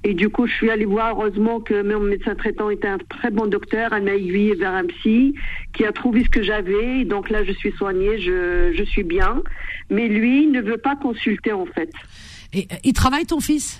Et 0.04 0.14
du 0.16 0.30
coup, 0.30 0.48
je 0.48 0.54
suis 0.54 0.70
allée 0.72 0.86
voir, 0.86 1.12
heureusement 1.12 1.60
que 1.60 1.84
mon 1.84 2.00
médecin 2.00 2.34
traitant 2.34 2.70
était 2.72 2.88
un 2.88 2.98
très 2.98 3.30
bon 3.30 3.46
docteur. 3.46 3.94
Elle 3.94 4.04
m'a 4.04 4.16
aiguillée 4.16 4.56
vers 4.56 4.74
un 4.74 4.86
psy 4.86 5.36
qui 5.74 5.86
a 5.86 5.92
trouvé 5.92 6.24
ce 6.24 6.30
que 6.30 6.42
j'avais. 6.42 7.06
Donc 7.06 7.30
là, 7.30 7.44
je 7.44 7.52
suis 7.52 7.72
soignée, 7.74 8.20
je, 8.20 8.74
je 8.76 8.84
suis 8.84 9.04
bien. 9.04 9.44
Mais 9.90 10.08
lui 10.08 10.48
ne 10.48 10.60
veut 10.62 10.78
pas 10.78 10.96
consulter, 10.96 11.54
en 11.54 11.68
fait. 11.68 11.92
Et 12.54 12.68
euh, 12.72 12.76
il 12.84 12.94
travaille, 12.94 13.26
ton 13.26 13.40
fils? 13.40 13.80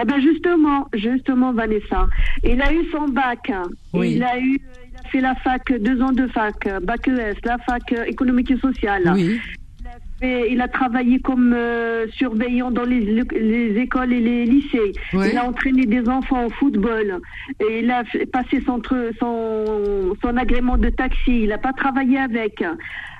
Eh 0.00 0.04
ben 0.04 0.20
justement, 0.20 0.88
justement, 0.92 1.52
Vanessa. 1.52 2.06
Il 2.44 2.62
a 2.62 2.72
eu 2.72 2.88
son 2.92 3.08
bac. 3.08 3.50
Oui. 3.92 4.12
Il 4.14 4.22
a 4.22 4.38
eu, 4.38 4.52
il 4.52 4.96
a 4.96 5.08
fait 5.10 5.20
la 5.20 5.34
fac, 5.34 5.72
deux 5.80 6.00
ans 6.00 6.12
de 6.12 6.28
fac, 6.28 6.68
bac 6.82 7.08
ES, 7.08 7.34
la 7.44 7.58
fac 7.58 7.92
euh, 7.92 8.04
économique 8.04 8.52
et 8.52 8.58
sociale. 8.58 9.12
Oui. 9.16 9.40
Il 10.22 10.28
a 10.28 10.46
il 10.46 10.60
a 10.60 10.68
travaillé 10.68 11.20
comme 11.20 11.54
euh, 11.54 12.06
surveillant 12.12 12.70
dans 12.70 12.84
les, 12.84 13.00
les, 13.00 13.80
écoles 13.80 14.12
et 14.12 14.20
les 14.20 14.44
lycées. 14.44 14.92
Il 15.14 15.38
a 15.38 15.46
entraîné 15.46 15.86
des 15.86 16.06
enfants 16.06 16.46
au 16.46 16.50
football. 16.50 17.20
Et 17.60 17.80
il 17.80 17.90
a 17.90 18.02
passé 18.30 18.62
son, 18.66 18.82
son, 19.18 20.14
son 20.22 20.36
agrément 20.36 20.76
de 20.76 20.90
taxi. 20.90 21.44
Il 21.44 21.48
n'a 21.48 21.58
pas 21.58 21.72
travaillé 21.72 22.18
avec. 22.18 22.62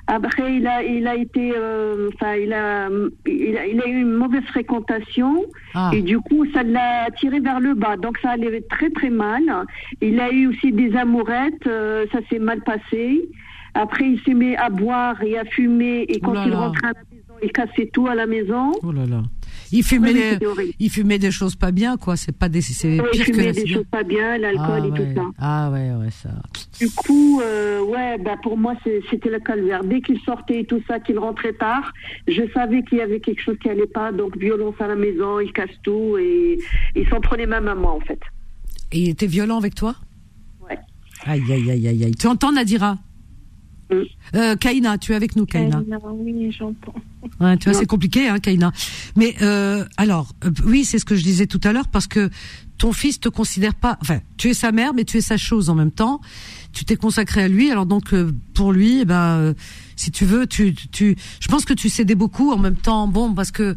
Après, 0.07 0.57
il 0.57 0.67
a, 0.67 0.83
il 0.83 1.07
a 1.07 1.15
été, 1.15 1.53
euh, 1.57 2.11
enfin, 2.15 2.35
il 2.35 2.53
a, 2.53 2.89
il 3.27 3.57
a, 3.57 3.67
il 3.67 3.81
a, 3.81 3.87
eu 3.87 4.01
une 4.01 4.13
mauvaise 4.13 4.43
fréquentation 4.45 5.45
ah. 5.75 5.93
et 5.95 6.03
du 6.03 6.19
coup, 6.19 6.45
ça 6.53 6.65
l'a 6.65 7.09
tiré 7.19 7.39
vers 7.39 7.61
le 7.61 7.75
bas. 7.75 7.97
Donc, 7.97 8.19
ça 8.19 8.31
allait 8.31 8.61
très 8.63 8.91
très 8.91 9.11
mal. 9.11 9.43
Il 10.01 10.19
a 10.19 10.33
eu 10.33 10.49
aussi 10.49 10.73
des 10.73 10.97
amourettes, 10.97 11.67
euh, 11.67 12.07
ça 12.13 12.19
s'est 12.29 12.41
mal 12.41 12.61
passé. 12.63 13.29
Après, 13.75 14.05
il 14.05 14.21
s'est 14.23 14.35
mis 14.35 14.57
à 14.57 14.69
boire 14.71 15.23
et 15.23 15.39
à 15.39 15.45
fumer 15.45 16.03
et 16.09 16.21
quand 16.21 16.45
il 16.45 16.55
rentrait 16.55 16.89
à 16.89 16.93
la 16.93 17.05
maison, 17.11 17.35
il 17.43 17.53
cassait 17.53 17.91
tout 17.93 18.07
à 18.07 18.15
la 18.15 18.27
maison. 18.27 18.73
Oh 18.83 18.93
là 18.93 19.07
là. 19.07 19.23
Il 19.73 19.85
fumait, 19.85 20.13
des, 20.13 20.39
il 20.81 20.91
fumait 20.91 21.19
des 21.21 21.31
choses 21.31 21.55
pas 21.55 21.71
bien, 21.71 21.97
quoi. 21.97 22.17
C'est 22.17 22.37
pas 22.37 22.49
des, 22.49 22.61
c'est 22.61 23.01
oui, 23.01 23.07
pire 23.13 23.29
il 23.29 23.35
fumait 23.35 23.53
des 23.53 23.67
choses 23.69 23.87
pas 23.89 24.03
bien, 24.03 24.37
l'alcool 24.37 24.81
ah, 24.83 24.87
et 24.87 24.91
ouais. 24.91 24.99
tout 24.99 25.15
ça. 25.15 25.23
Ah 25.39 25.71
ouais, 25.71 25.93
ouais, 25.93 26.11
ça. 26.11 26.31
Du 26.81 26.91
coup, 26.91 27.41
euh, 27.41 27.81
ouais, 27.85 28.19
bah 28.19 28.37
pour 28.43 28.59
moi 28.59 28.75
c'était 28.85 29.31
le 29.31 29.39
calvaire. 29.39 29.85
Dès 29.85 30.01
qu'il 30.01 30.19
sortait 30.21 30.61
et 30.61 30.65
tout 30.65 30.83
ça, 30.89 30.99
qu'il 30.99 31.21
rentrait 31.21 31.53
tard, 31.53 31.93
je 32.27 32.43
savais 32.53 32.83
qu'il 32.83 32.99
y 32.99 33.01
avait 33.01 33.21
quelque 33.21 33.41
chose 33.41 33.57
qui 33.63 33.69
allait 33.69 33.87
pas. 33.87 34.11
Donc 34.11 34.37
violence 34.37 34.75
à 34.81 34.89
la 34.89 34.97
maison, 34.97 35.39
il 35.39 35.53
casse 35.53 35.71
tout 35.85 36.17
et 36.19 36.59
il 36.97 37.09
s'en 37.09 37.21
prenait 37.21 37.47
même 37.47 37.69
à 37.69 37.77
moi 37.77 37.93
en 37.93 38.01
fait. 38.01 38.21
Et 38.91 39.03
il 39.03 39.09
était 39.11 39.29
violent 39.29 39.59
avec 39.59 39.77
toi? 39.77 39.95
Ouais. 40.69 40.79
Aïe 41.27 41.43
aïe 41.49 41.71
aïe 41.71 41.89
aïe 41.89 42.05
aïe. 42.05 42.15
Tu 42.17 42.27
entends 42.27 42.51
Nadira? 42.51 42.99
Euh, 44.35 44.57
Kaina, 44.57 44.99
tu 44.99 45.13
es 45.13 45.15
avec 45.15 45.37
nous, 45.37 45.47
Kaina. 45.47 45.83
oui, 46.13 46.55
j'entends. 46.57 46.95
Ouais, 47.41 47.57
tu 47.57 47.69
vois, 47.71 47.79
c'est 47.79 47.87
compliqué, 47.87 48.29
hein, 48.29 48.39
Kaina. 48.39 48.73
Mais 49.17 49.35
euh, 49.43 49.85
alors, 49.97 50.33
euh, 50.45 50.51
oui, 50.65 50.85
c'est 50.85 50.99
ce 50.99 51.05
que 51.05 51.17
je 51.17 51.23
disais 51.23 51.47
tout 51.47 51.61
à 51.65 51.73
l'heure, 51.73 51.89
parce 51.89 52.07
que 52.07 52.31
ton 52.79 52.93
fils 52.93 53.21
te 53.21 53.29
considère 53.29 53.75
pas. 53.75 53.99
Enfin, 54.01 54.21
tu 54.39 54.49
es 54.49 54.55
sa 54.55 54.73
mère, 54.73 54.95
mais 54.95 55.05
tu 55.05 55.19
es 55.19 55.21
sa 55.21 55.37
chose 55.37 55.69
en 55.69 55.75
même 55.75 55.91
temps. 55.91 56.21
Tu 56.73 56.85
t'es 56.85 56.97
consacré 56.97 57.43
à 57.43 57.49
lui, 57.49 57.71
alors 57.71 57.85
donc 57.85 58.15
euh, 58.15 58.33
pour 58.55 58.73
lui, 58.73 59.01
eh 59.01 59.05
ben, 59.05 59.37
euh, 59.37 59.55
si 59.97 60.11
tu 60.11 60.25
veux, 60.25 60.47
tu, 60.47 60.75
tu, 60.75 61.17
je 61.41 61.49
pense 61.49 61.65
que 61.65 61.75
tu 61.75 61.89
cédais 61.89 62.15
beaucoup 62.15 62.53
en 62.53 62.59
même 62.59 62.77
temps. 62.77 63.07
Bon, 63.07 63.35
parce 63.35 63.51
que 63.51 63.77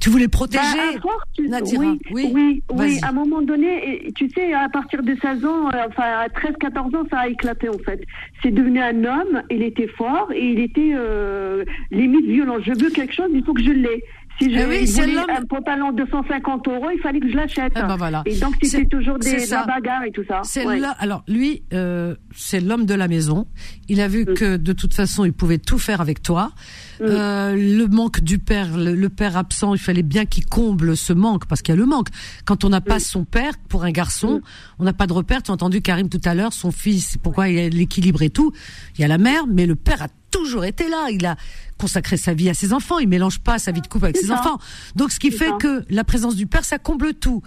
tu 0.00 0.10
voulais 0.10 0.28
protéger. 0.28 0.62
Bah, 0.62 0.96
à 0.96 1.00
force, 1.00 1.24
tu- 1.34 1.48
Nadira. 1.48 1.84
oui, 2.12 2.30
Oui, 2.32 2.62
oui. 2.72 2.98
À 3.02 3.08
un 3.08 3.12
moment 3.12 3.42
donné, 3.42 4.10
tu 4.14 4.28
sais, 4.30 4.52
à 4.52 4.68
partir 4.68 5.02
de 5.02 5.16
16 5.20 5.44
ans, 5.44 5.68
euh, 5.74 5.86
enfin 5.88 6.04
à 6.04 6.28
13-14 6.28 6.94
ans, 6.96 7.04
ça 7.10 7.18
a 7.20 7.28
éclaté 7.28 7.68
en 7.68 7.78
fait. 7.78 8.00
C'est 8.42 8.50
devenu 8.52 8.80
un 8.80 9.04
homme, 9.04 9.42
il 9.50 9.62
était 9.62 9.88
fort 9.88 10.28
et 10.34 10.44
il 10.52 10.60
était 10.60 10.92
euh, 10.94 11.64
limite 11.90 12.26
violent. 12.26 12.56
Je 12.64 12.72
veux 12.72 12.90
quelque 12.90 13.14
chose, 13.14 13.28
il 13.32 13.44
faut 13.44 13.54
que 13.54 13.62
je 13.62 13.70
l'ai. 13.72 14.02
Si 14.40 14.54
je 14.54 14.60
Eh 14.60 14.66
oui, 14.66 14.84
voulais 14.84 15.18
un 15.36 15.44
pantalon 15.46 15.90
de 15.90 16.06
150 16.08 16.68
euros, 16.68 16.90
il 16.94 17.00
fallait 17.00 17.18
que 17.18 17.28
je 17.28 17.34
l'achète. 17.34 17.72
Eh 17.74 17.80
ben 17.80 17.96
voilà. 17.96 18.22
Et 18.24 18.36
donc 18.38 18.54
c'était 18.62 18.84
toujours 18.84 19.18
des, 19.18 19.46
la 19.46 19.64
bagarre 19.66 20.04
et 20.04 20.12
tout 20.12 20.22
ça. 20.28 20.42
Ouais. 20.64 20.80
alors 21.00 21.24
lui, 21.26 21.64
euh, 21.72 22.14
c'est 22.36 22.60
l'homme 22.60 22.86
de 22.86 22.94
la 22.94 23.08
maison. 23.08 23.46
Il 23.88 24.00
a 24.00 24.06
vu 24.06 24.22
Mm. 24.22 24.34
que 24.34 24.56
de 24.56 24.72
toute 24.72 24.94
façon, 24.94 25.24
il 25.24 25.32
pouvait 25.32 25.58
tout 25.58 25.78
faire 25.78 26.00
avec 26.00 26.22
toi. 26.22 26.52
Euh, 27.00 27.54
le 27.54 27.86
manque 27.86 28.20
du 28.20 28.38
père, 28.38 28.76
le, 28.76 28.94
le 28.94 29.08
père 29.08 29.36
absent, 29.36 29.74
il 29.74 29.80
fallait 29.80 30.02
bien 30.02 30.24
qu'il 30.26 30.46
comble 30.46 30.96
ce 30.96 31.12
manque 31.12 31.46
parce 31.46 31.62
qu'il 31.62 31.74
y 31.74 31.78
a 31.78 31.80
le 31.80 31.86
manque. 31.86 32.08
Quand 32.44 32.64
on 32.64 32.68
n'a 32.68 32.80
pas 32.80 32.98
son 33.00 33.24
père 33.24 33.54
pour 33.68 33.84
un 33.84 33.90
garçon, 33.90 34.40
on 34.78 34.84
n'a 34.84 34.92
pas 34.92 35.06
de 35.06 35.12
repère. 35.12 35.42
Tu 35.42 35.50
as 35.50 35.54
entendu 35.54 35.80
Karim 35.82 36.08
tout 36.08 36.20
à 36.24 36.34
l'heure, 36.34 36.52
son 36.52 36.70
fils, 36.70 37.16
pourquoi 37.22 37.48
il 37.48 37.56
y 37.56 37.60
a 37.60 37.68
l'équilibre 37.68 38.22
et 38.22 38.30
tout. 38.30 38.52
Il 38.96 39.00
y 39.00 39.04
a 39.04 39.08
la 39.08 39.18
mère, 39.18 39.46
mais 39.46 39.66
le 39.66 39.74
père 39.76 40.02
a 40.02 40.08
toujours 40.30 40.64
été 40.64 40.88
là. 40.88 41.08
Il 41.10 41.24
a 41.24 41.36
consacré 41.78 42.16
sa 42.16 42.34
vie 42.34 42.48
à 42.48 42.54
ses 42.54 42.72
enfants. 42.72 42.98
Il 42.98 43.08
mélange 43.08 43.38
pas 43.40 43.58
sa 43.58 43.72
vie 43.72 43.80
de 43.80 43.86
couple 43.86 44.06
avec 44.06 44.16
ses 44.16 44.26
ça. 44.26 44.40
enfants. 44.40 44.58
Donc, 44.96 45.12
ce 45.12 45.18
qui 45.18 45.30
fait 45.30 45.48
ça. 45.48 45.56
que 45.58 45.84
la 45.88 46.04
présence 46.04 46.34
du 46.36 46.46
père, 46.46 46.64
ça 46.64 46.78
comble 46.78 47.14
tout. 47.14 47.42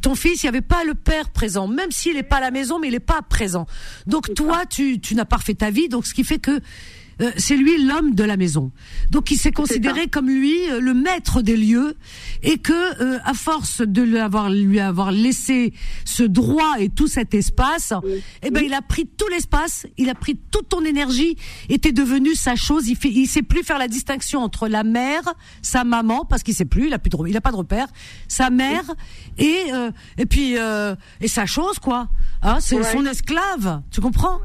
Ton 0.00 0.14
fils, 0.14 0.42
il 0.42 0.46
n'y 0.46 0.48
avait 0.48 0.60
pas 0.60 0.84
le 0.84 0.94
père 0.94 1.30
présent, 1.30 1.66
même 1.68 1.90
s'il 1.90 2.14
n'est 2.14 2.22
pas 2.22 2.36
à 2.36 2.40
la 2.40 2.50
maison, 2.50 2.78
mais 2.78 2.88
il 2.88 2.92
n'est 2.92 3.00
pas 3.00 3.20
présent. 3.22 3.66
Donc, 4.06 4.32
toi, 4.34 4.64
tu, 4.66 5.00
tu 5.00 5.14
n'as 5.14 5.24
pas 5.24 5.36
refait 5.36 5.54
ta 5.54 5.70
vie. 5.70 5.88
Donc, 5.88 6.06
ce 6.06 6.14
qui 6.14 6.24
fait 6.24 6.38
que 6.38 6.60
euh, 7.20 7.30
c'est 7.36 7.56
lui 7.56 7.84
l'homme 7.84 8.14
de 8.14 8.24
la 8.24 8.36
maison. 8.36 8.70
Donc, 9.10 9.30
il 9.30 9.36
s'est 9.36 9.52
considéré 9.52 10.06
comme 10.08 10.28
lui 10.28 10.70
euh, 10.70 10.80
le 10.80 10.94
maître 10.94 11.42
des 11.42 11.56
lieux 11.56 11.96
et 12.42 12.58
que, 12.58 12.72
euh, 13.02 13.18
à 13.24 13.34
force 13.34 13.82
de 13.82 14.02
lui 14.02 14.18
avoir, 14.18 14.50
lui 14.50 14.80
avoir 14.80 15.12
laissé 15.12 15.72
ce 16.04 16.22
droit 16.22 16.74
et 16.78 16.88
tout 16.88 17.06
cet 17.08 17.34
espace, 17.34 17.92
eh 18.42 18.50
ben, 18.50 18.62
il 18.64 18.74
a 18.74 18.82
pris 18.82 19.06
tout 19.06 19.28
l'espace, 19.28 19.86
il 19.98 20.08
a 20.08 20.14
pris 20.14 20.38
toute 20.50 20.68
ton 20.68 20.84
énergie, 20.84 21.36
et 21.68 21.78
t'es 21.78 21.92
devenu 21.92 22.34
sa 22.34 22.56
chose. 22.56 22.88
Il 22.88 22.96
fait, 22.96 23.10
il 23.10 23.26
sait 23.26 23.42
plus 23.42 23.62
faire 23.62 23.78
la 23.78 23.88
distinction 23.88 24.40
entre 24.42 24.68
la 24.68 24.84
mère, 24.84 25.22
sa 25.60 25.84
maman, 25.84 26.24
parce 26.24 26.42
qu'il 26.42 26.54
sait 26.54 26.64
plus, 26.64 26.86
il 26.86 26.92
a 26.94 26.98
plus 26.98 27.10
de, 27.10 27.16
il 27.28 27.36
a 27.36 27.40
pas 27.40 27.50
de 27.52 27.56
repère, 27.56 27.88
sa 28.28 28.50
mère 28.50 28.84
et 29.38 29.56
euh, 29.72 29.90
et 30.18 30.26
puis 30.26 30.56
euh, 30.58 30.94
et 31.20 31.28
sa 31.28 31.46
chose 31.46 31.78
quoi. 31.78 32.08
Hein, 32.42 32.58
c'est 32.60 32.76
Ouais. 32.76 32.92
son 32.92 33.04
esclave. 33.06 33.82
Tu 33.90 34.00
comprends? 34.00 34.40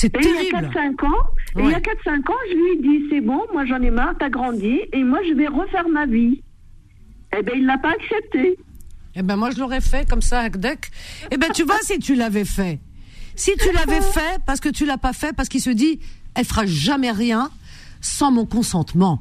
C'est 0.00 0.14
Et 0.16 0.20
il 0.22 0.28
y 0.30 0.32
terrible. 0.50 0.56
a 0.56 0.90
4-5 0.90 1.06
ans, 1.06 1.24
il 1.56 1.70
y 1.70 1.74
a 1.74 1.80
4-5 1.80 2.30
ans, 2.30 2.34
je 2.50 2.54
lui 2.54 2.72
ai 2.72 2.82
dit, 2.82 3.04
c'est 3.10 3.20
bon, 3.20 3.40
moi 3.52 3.64
j'en 3.66 3.82
ai 3.82 3.90
marre, 3.90 4.14
t'as 4.18 4.28
grandi, 4.30 4.78
et 4.92 5.02
moi 5.02 5.18
je 5.28 5.34
vais 5.34 5.48
refaire 5.48 5.88
ma 5.88 6.06
vie. 6.06 6.40
Eh 7.36 7.42
ben, 7.42 7.52
il 7.56 7.66
l'a 7.66 7.78
pas 7.78 7.90
accepté. 7.90 8.56
Eh 9.16 9.22
ben 9.22 9.34
moi 9.34 9.50
je 9.50 9.58
l'aurais 9.58 9.80
fait 9.80 10.08
comme 10.08 10.22
ça, 10.22 10.40
Hakdek. 10.42 10.90
Eh 11.32 11.36
ben 11.36 11.50
tu 11.52 11.64
vois 11.64 11.80
si 11.82 11.98
tu 11.98 12.14
l'avais 12.14 12.44
fait. 12.44 12.78
Si 13.34 13.50
tu 13.58 13.72
l'avais 13.72 14.00
fait 14.00 14.38
parce 14.46 14.60
que 14.60 14.68
tu 14.68 14.86
l'as 14.86 14.98
pas 14.98 15.12
fait 15.12 15.34
parce 15.34 15.48
qu'il 15.48 15.60
se 15.60 15.70
dit 15.70 15.98
elle 16.36 16.44
fera 16.44 16.64
jamais 16.66 17.10
rien 17.10 17.50
sans 18.00 18.30
mon 18.30 18.46
consentement. 18.46 19.20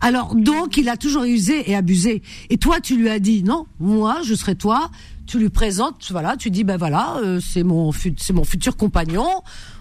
Alors 0.00 0.36
donc 0.36 0.76
il 0.76 0.88
a 0.88 0.96
toujours 0.96 1.24
usé 1.24 1.68
et 1.68 1.74
abusé. 1.74 2.22
Et 2.50 2.56
toi 2.58 2.80
tu 2.80 2.96
lui 2.96 3.08
as 3.08 3.18
dit 3.18 3.42
non, 3.42 3.66
moi 3.80 4.18
je 4.24 4.34
serai 4.34 4.54
toi. 4.54 4.90
Tu 5.26 5.38
lui 5.38 5.48
présentes, 5.48 6.06
voilà, 6.10 6.36
tu 6.36 6.50
dis 6.50 6.64
ben 6.64 6.76
voilà, 6.76 7.16
euh, 7.16 7.40
c'est 7.40 7.62
mon 7.64 7.90
c'est 7.92 8.32
mon 8.34 8.44
futur 8.44 8.76
compagnon, 8.76 9.26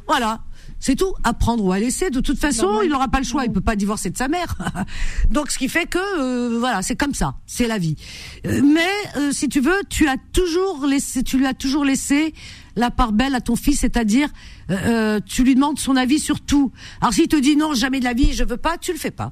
voilà. 0.08 0.42
C'est 0.80 0.96
tout, 0.96 1.14
à 1.24 1.34
prendre 1.34 1.64
ou 1.64 1.72
à 1.72 1.80
laisser. 1.80 2.10
De 2.10 2.20
toute 2.20 2.38
façon, 2.38 2.82
il 2.84 2.90
n'aura 2.90 3.08
pas 3.08 3.20
le 3.20 3.24
choix. 3.24 3.46
Il 3.46 3.54
peut 3.54 3.62
pas 3.62 3.78
divorcer 3.78 4.10
de 4.10 4.18
sa 4.18 4.28
mère. 4.28 4.58
Donc, 5.30 5.50
ce 5.50 5.58
qui 5.58 5.70
fait 5.70 5.86
que, 5.86 5.98
euh, 5.98 6.60
voilà, 6.60 6.82
c'est 6.82 6.98
comme 6.98 7.14
ça. 7.14 7.36
C'est 7.46 7.68
la 7.68 7.78
vie. 7.78 7.96
Euh, 8.46 8.62
mais, 8.62 8.90
euh, 9.18 9.32
si 9.32 9.48
tu 9.48 9.62
veux, 9.62 9.82
tu 9.90 10.10
as 10.10 10.18
toujours 10.34 10.86
laissé, 10.86 11.24
tu 11.24 11.38
lui 11.38 11.46
as 11.46 11.54
toujours 11.54 11.86
laissé 11.86 12.34
la 12.76 12.92
part 12.92 13.14
belle 13.14 13.34
à 13.34 13.40
ton 13.40 13.56
fils, 13.56 13.80
c'est-à-dire, 13.80 14.28
tu 15.26 15.44
lui 15.44 15.56
demandes 15.56 15.80
son 15.80 15.96
avis 15.96 16.20
sur 16.20 16.42
tout. 16.42 16.72
Alors, 17.00 17.14
s'il 17.14 17.30
te 17.30 17.36
dit 17.36 17.56
non, 17.56 17.74
jamais 17.74 18.00
de 18.00 18.06
la 18.06 18.14
vie, 18.14 18.34
je 18.34 18.44
veux 18.44 18.58
pas, 18.58 18.78
tu 18.78 18.92
le 18.92 18.98
fais 18.98 19.12
pas. 19.12 19.32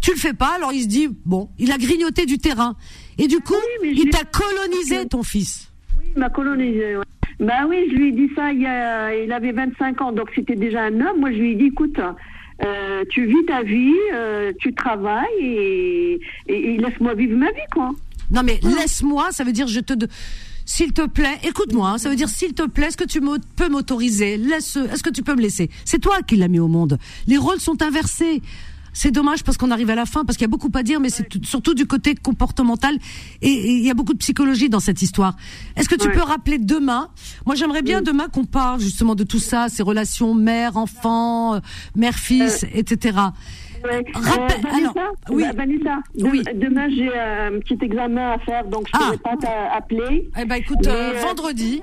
Tu 0.00 0.10
le 0.10 0.16
fais 0.16 0.32
pas, 0.32 0.56
alors 0.56 0.72
il 0.72 0.82
se 0.82 0.88
dit, 0.88 1.08
bon, 1.24 1.48
il 1.58 1.70
a 1.70 1.78
grignoté 1.78 2.26
du 2.26 2.38
terrain. 2.38 2.74
Et 3.18 3.28
du 3.28 3.38
coup, 3.38 3.54
il 3.84 4.10
t'a 4.10 4.24
colonisé, 4.24 5.06
ton 5.06 5.22
fils. 5.22 5.68
Il 6.14 6.18
m'a 6.18 6.30
colonisé, 6.30 6.96
ouais. 6.96 7.04
Bah 7.40 7.66
oui, 7.68 7.76
je 7.90 7.96
lui 7.96 8.08
ai 8.08 8.12
dit 8.12 8.30
ça, 8.34 8.52
il, 8.52 8.60
y 8.60 8.66
a- 8.66 9.14
il 9.14 9.32
avait 9.32 9.52
25 9.52 10.00
ans, 10.00 10.12
donc 10.12 10.28
c'était 10.34 10.54
déjà 10.56 10.84
un 10.84 10.94
homme. 11.00 11.18
Moi, 11.20 11.32
je 11.32 11.38
lui 11.38 11.52
ai 11.52 11.54
dit, 11.54 11.66
écoute, 11.66 11.98
euh, 12.64 13.04
tu 13.10 13.26
vis 13.26 13.44
ta 13.46 13.62
vie, 13.62 13.92
euh, 14.14 14.52
tu 14.60 14.72
travailles 14.74 15.26
et, 15.40 16.20
et- 16.48 16.74
et 16.74 16.76
laisse-moi 16.78 17.14
vivre 17.14 17.36
ma 17.36 17.50
vie, 17.50 17.68
quoi. 17.72 17.90
Non 18.30 18.42
mais 18.44 18.60
laisse-moi, 18.62 19.28
ça 19.32 19.44
veut 19.44 19.52
dire 19.52 19.66
je 19.66 19.80
te 19.80 19.92
de- 19.92 20.08
s'il 20.64 20.92
te 20.92 21.06
plaît, 21.06 21.38
écoute-moi, 21.46 21.98
ça 21.98 22.08
veut 22.08 22.16
dire 22.16 22.28
s'il 22.28 22.54
te 22.54 22.62
plaît, 22.66 22.86
est-ce 22.86 22.96
que 22.96 23.04
tu 23.04 23.20
peux 23.56 23.68
m'autoriser? 23.68 24.36
Laisse 24.38 24.76
est-ce 24.76 25.02
que 25.02 25.10
tu 25.10 25.22
peux 25.22 25.34
me 25.34 25.42
laisser? 25.42 25.68
C'est 25.84 25.98
toi 25.98 26.22
qui 26.26 26.36
l'as 26.36 26.48
mis 26.48 26.60
au 26.60 26.68
monde. 26.68 26.98
Les 27.26 27.36
rôles 27.36 27.58
sont 27.60 27.82
inversés. 27.82 28.40
C'est 28.92 29.10
dommage 29.10 29.42
parce 29.44 29.56
qu'on 29.56 29.70
arrive 29.70 29.90
à 29.90 29.94
la 29.94 30.06
fin, 30.06 30.24
parce 30.24 30.36
qu'il 30.36 30.44
y 30.44 30.50
a 30.50 30.54
beaucoup 30.56 30.70
à 30.74 30.82
dire, 30.82 31.00
mais 31.00 31.08
c'est 31.10 31.28
tout- 31.28 31.40
surtout 31.44 31.74
du 31.74 31.86
côté 31.86 32.14
comportemental 32.14 32.94
et 33.40 33.48
et 33.52 33.72
il 33.78 33.84
y 33.84 33.90
a 33.90 33.94
beaucoup 33.94 34.12
de 34.12 34.18
psychologie 34.18 34.68
dans 34.68 34.80
cette 34.80 35.00
histoire. 35.02 35.34
Est-ce 35.76 35.88
que 35.88 35.94
tu 35.94 36.08
Ouais. 36.08 36.14
peux 36.14 36.22
rappeler 36.22 36.58
demain? 36.58 37.08
Moi, 37.46 37.54
j'aimerais 37.54 37.82
bien 37.82 38.02
demain 38.02 38.28
qu'on 38.28 38.44
parle 38.44 38.80
justement 38.80 39.14
de 39.14 39.24
tout 39.24 39.38
ça, 39.38 39.68
ces 39.68 39.82
relations 39.82 40.34
mère-enfant, 40.34 41.54
euh, 41.54 41.60
mère-fils, 41.96 42.64
etc. 42.74 43.18
Ouais. 43.84 44.04
Rappel- 44.14 44.58
Euh, 44.64 44.68
Vanessa, 44.70 44.90
alors, 45.00 45.12
oui. 45.30 45.42
Bah, 45.42 45.52
Vanessa, 45.56 45.98
dem- 46.14 46.60
demain 46.60 46.88
j'ai 46.90 47.08
euh, 47.08 47.48
un 47.56 47.60
petit 47.60 47.78
examen 47.84 48.32
à 48.32 48.38
faire, 48.38 48.64
donc 48.68 48.86
je 48.92 48.96
ne 48.98 49.02
pourrai 49.04 49.18
pas 49.18 49.36
t'appeler. 49.36 50.30
Eh 50.40 50.44
ben 50.44 50.54
écoute, 50.56 50.86
euh, 50.86 51.14
vendredi. 51.20 51.82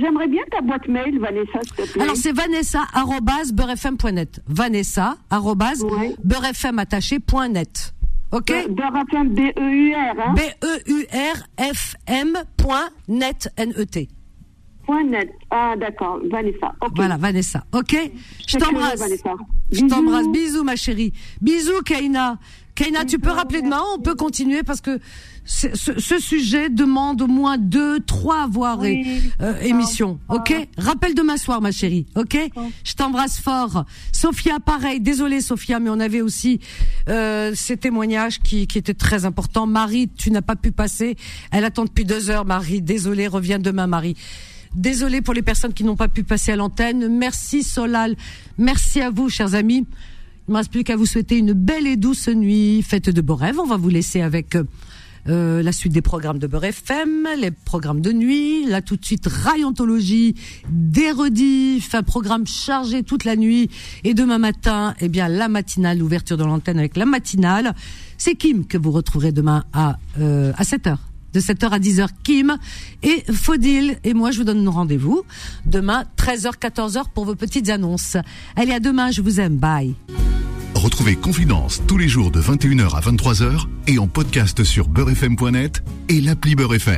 J'aimerais 0.00 0.28
bien 0.28 0.42
ta 0.50 0.60
boîte 0.60 0.86
mail, 0.88 1.18
Vanessa, 1.18 1.60
s'il 1.62 1.72
te 1.72 1.92
plaît. 1.92 2.02
Alors 2.02 2.16
c'est 2.16 2.32
Vanessa 2.32 2.86
arobase 2.92 3.52
beurrefm.net. 3.52 4.40
Vanessa 4.46 5.16
arobase 5.30 5.84
beurrefmattaché.net. 6.24 7.94
Ok? 8.30 8.52
Beurrefm 8.68 9.28
B 9.30 9.40
E 9.56 9.60
U 9.60 9.94
R. 9.94 10.20
Hein? 10.20 10.34
B 10.34 10.40
U 10.90 11.06
R 11.12 11.72
F 11.74 11.96
M 12.06 12.36
point 12.56 12.90
net 13.08 13.48
E. 13.58 14.06
Net. 15.04 15.28
Ah, 15.50 15.74
d'accord, 15.76 16.18
Vanessa. 16.30 16.74
Voilà, 16.96 17.18
Vanessa. 17.18 17.62
Ok? 17.72 17.94
Je 18.46 18.56
t'embrasse. 18.56 19.02
Je 19.70 19.86
t'embrasse. 19.86 20.28
Bisous, 20.28 20.64
ma 20.64 20.76
chérie. 20.76 21.12
Bisous, 21.42 21.82
Kaina. 21.84 22.38
Kaina, 22.78 23.04
tu 23.04 23.18
peux 23.18 23.30
rappeler 23.30 23.60
demain 23.60 23.82
On 23.96 23.98
peut 23.98 24.14
continuer 24.14 24.62
parce 24.62 24.80
que 24.80 25.00
ce, 25.44 25.66
ce, 25.74 26.20
sujet 26.20 26.68
demande 26.70 27.22
au 27.22 27.26
moins 27.26 27.58
deux, 27.58 27.98
trois 27.98 28.46
voire 28.46 28.80
euh, 28.82 29.60
émissions. 29.62 30.20
Ok? 30.28 30.54
Rappelle 30.76 31.14
demain 31.14 31.38
soir, 31.38 31.60
ma 31.60 31.72
chérie. 31.72 32.06
Ok? 32.14 32.38
Je 32.84 32.92
t'embrasse 32.92 33.40
fort. 33.40 33.84
Sophia, 34.12 34.60
pareil. 34.60 35.00
Désolée, 35.00 35.40
Sophia, 35.40 35.80
mais 35.80 35.90
on 35.90 35.98
avait 35.98 36.20
aussi 36.20 36.60
euh, 37.08 37.52
ces 37.56 37.76
témoignages 37.76 38.40
qui, 38.40 38.68
qui 38.68 38.78
étaient 38.78 38.94
très 38.94 39.24
importants. 39.24 39.66
Marie, 39.66 40.08
tu 40.08 40.30
n'as 40.30 40.42
pas 40.42 40.54
pu 40.54 40.70
passer. 40.70 41.16
Elle 41.50 41.64
attend 41.64 41.84
depuis 41.84 42.04
deux 42.04 42.30
heures, 42.30 42.44
Marie. 42.44 42.80
Désolée, 42.80 43.26
reviens 43.26 43.58
demain, 43.58 43.88
Marie. 43.88 44.16
Désolée 44.74 45.20
pour 45.20 45.34
les 45.34 45.42
personnes 45.42 45.72
qui 45.72 45.82
n'ont 45.82 45.96
pas 45.96 46.08
pu 46.08 46.22
passer 46.22 46.52
à 46.52 46.56
l'antenne. 46.56 47.08
Merci 47.08 47.64
Solal. 47.64 48.14
Merci 48.56 49.00
à 49.00 49.10
vous, 49.10 49.28
chers 49.28 49.54
amis. 49.54 49.86
Il 50.48 50.52
ne 50.52 50.54
me 50.54 50.58
reste 50.60 50.72
plus 50.72 50.82
qu'à 50.82 50.96
vous 50.96 51.04
souhaiter 51.04 51.36
une 51.36 51.52
belle 51.52 51.86
et 51.86 51.98
douce 51.98 52.26
nuit. 52.28 52.80
Faites 52.80 53.10
de 53.10 53.20
beaux 53.20 53.34
rêves. 53.34 53.60
On 53.60 53.66
va 53.66 53.76
vous 53.76 53.90
laisser 53.90 54.22
avec 54.22 54.56
euh, 54.56 54.64
euh, 55.28 55.62
la 55.62 55.72
suite 55.72 55.92
des 55.92 56.00
programmes 56.00 56.38
de 56.38 56.46
Beurre 56.46 56.64
FM, 56.64 57.28
les 57.38 57.50
programmes 57.50 58.00
de 58.00 58.12
nuit, 58.12 58.64
là 58.64 58.80
tout 58.80 58.96
de 58.96 59.04
suite 59.04 59.26
Rayontologie, 59.26 60.36
des 60.70 61.10
rediffs, 61.10 61.94
un 61.94 62.02
programme 62.02 62.46
chargé 62.46 63.02
toute 63.02 63.24
la 63.24 63.36
nuit 63.36 63.68
et 64.04 64.14
demain 64.14 64.38
matin, 64.38 64.94
eh 65.00 65.10
bien 65.10 65.28
la 65.28 65.48
matinale, 65.48 65.98
l'ouverture 65.98 66.38
de 66.38 66.44
l'antenne 66.44 66.78
avec 66.78 66.96
la 66.96 67.04
matinale. 67.04 67.74
C'est 68.16 68.34
Kim 68.34 68.64
que 68.64 68.78
vous 68.78 68.90
retrouverez 68.90 69.32
demain 69.32 69.64
à 69.74 69.98
euh, 70.18 70.52
à 70.56 70.62
7h. 70.62 70.96
De 71.38 71.40
7h 71.40 71.68
à 71.68 71.78
10h, 71.78 72.08
Kim 72.24 72.58
et 73.04 73.22
Faudil. 73.32 73.96
Et 74.02 74.12
moi, 74.12 74.32
je 74.32 74.38
vous 74.38 74.44
donne 74.44 74.66
rendez-vous 74.66 75.22
demain, 75.66 76.02
13h, 76.16 76.58
14h 76.60 77.04
pour 77.14 77.26
vos 77.26 77.36
petites 77.36 77.68
annonces. 77.68 78.16
Allez, 78.56 78.72
à 78.72 78.80
demain, 78.80 79.12
je 79.12 79.22
vous 79.22 79.38
aime. 79.38 79.56
Bye. 79.56 79.94
Retrouvez 80.74 81.14
Confidence 81.14 81.80
tous 81.86 81.96
les 81.96 82.08
jours 82.08 82.32
de 82.32 82.40
21h 82.40 82.92
à 82.92 83.00
23h 83.00 83.66
et 83.86 84.00
en 84.00 84.08
podcast 84.08 84.64
sur 84.64 84.88
beurrefm.net 84.88 85.84
et 86.08 86.20
l'appli 86.20 86.56
Beurrefm. 86.56 86.96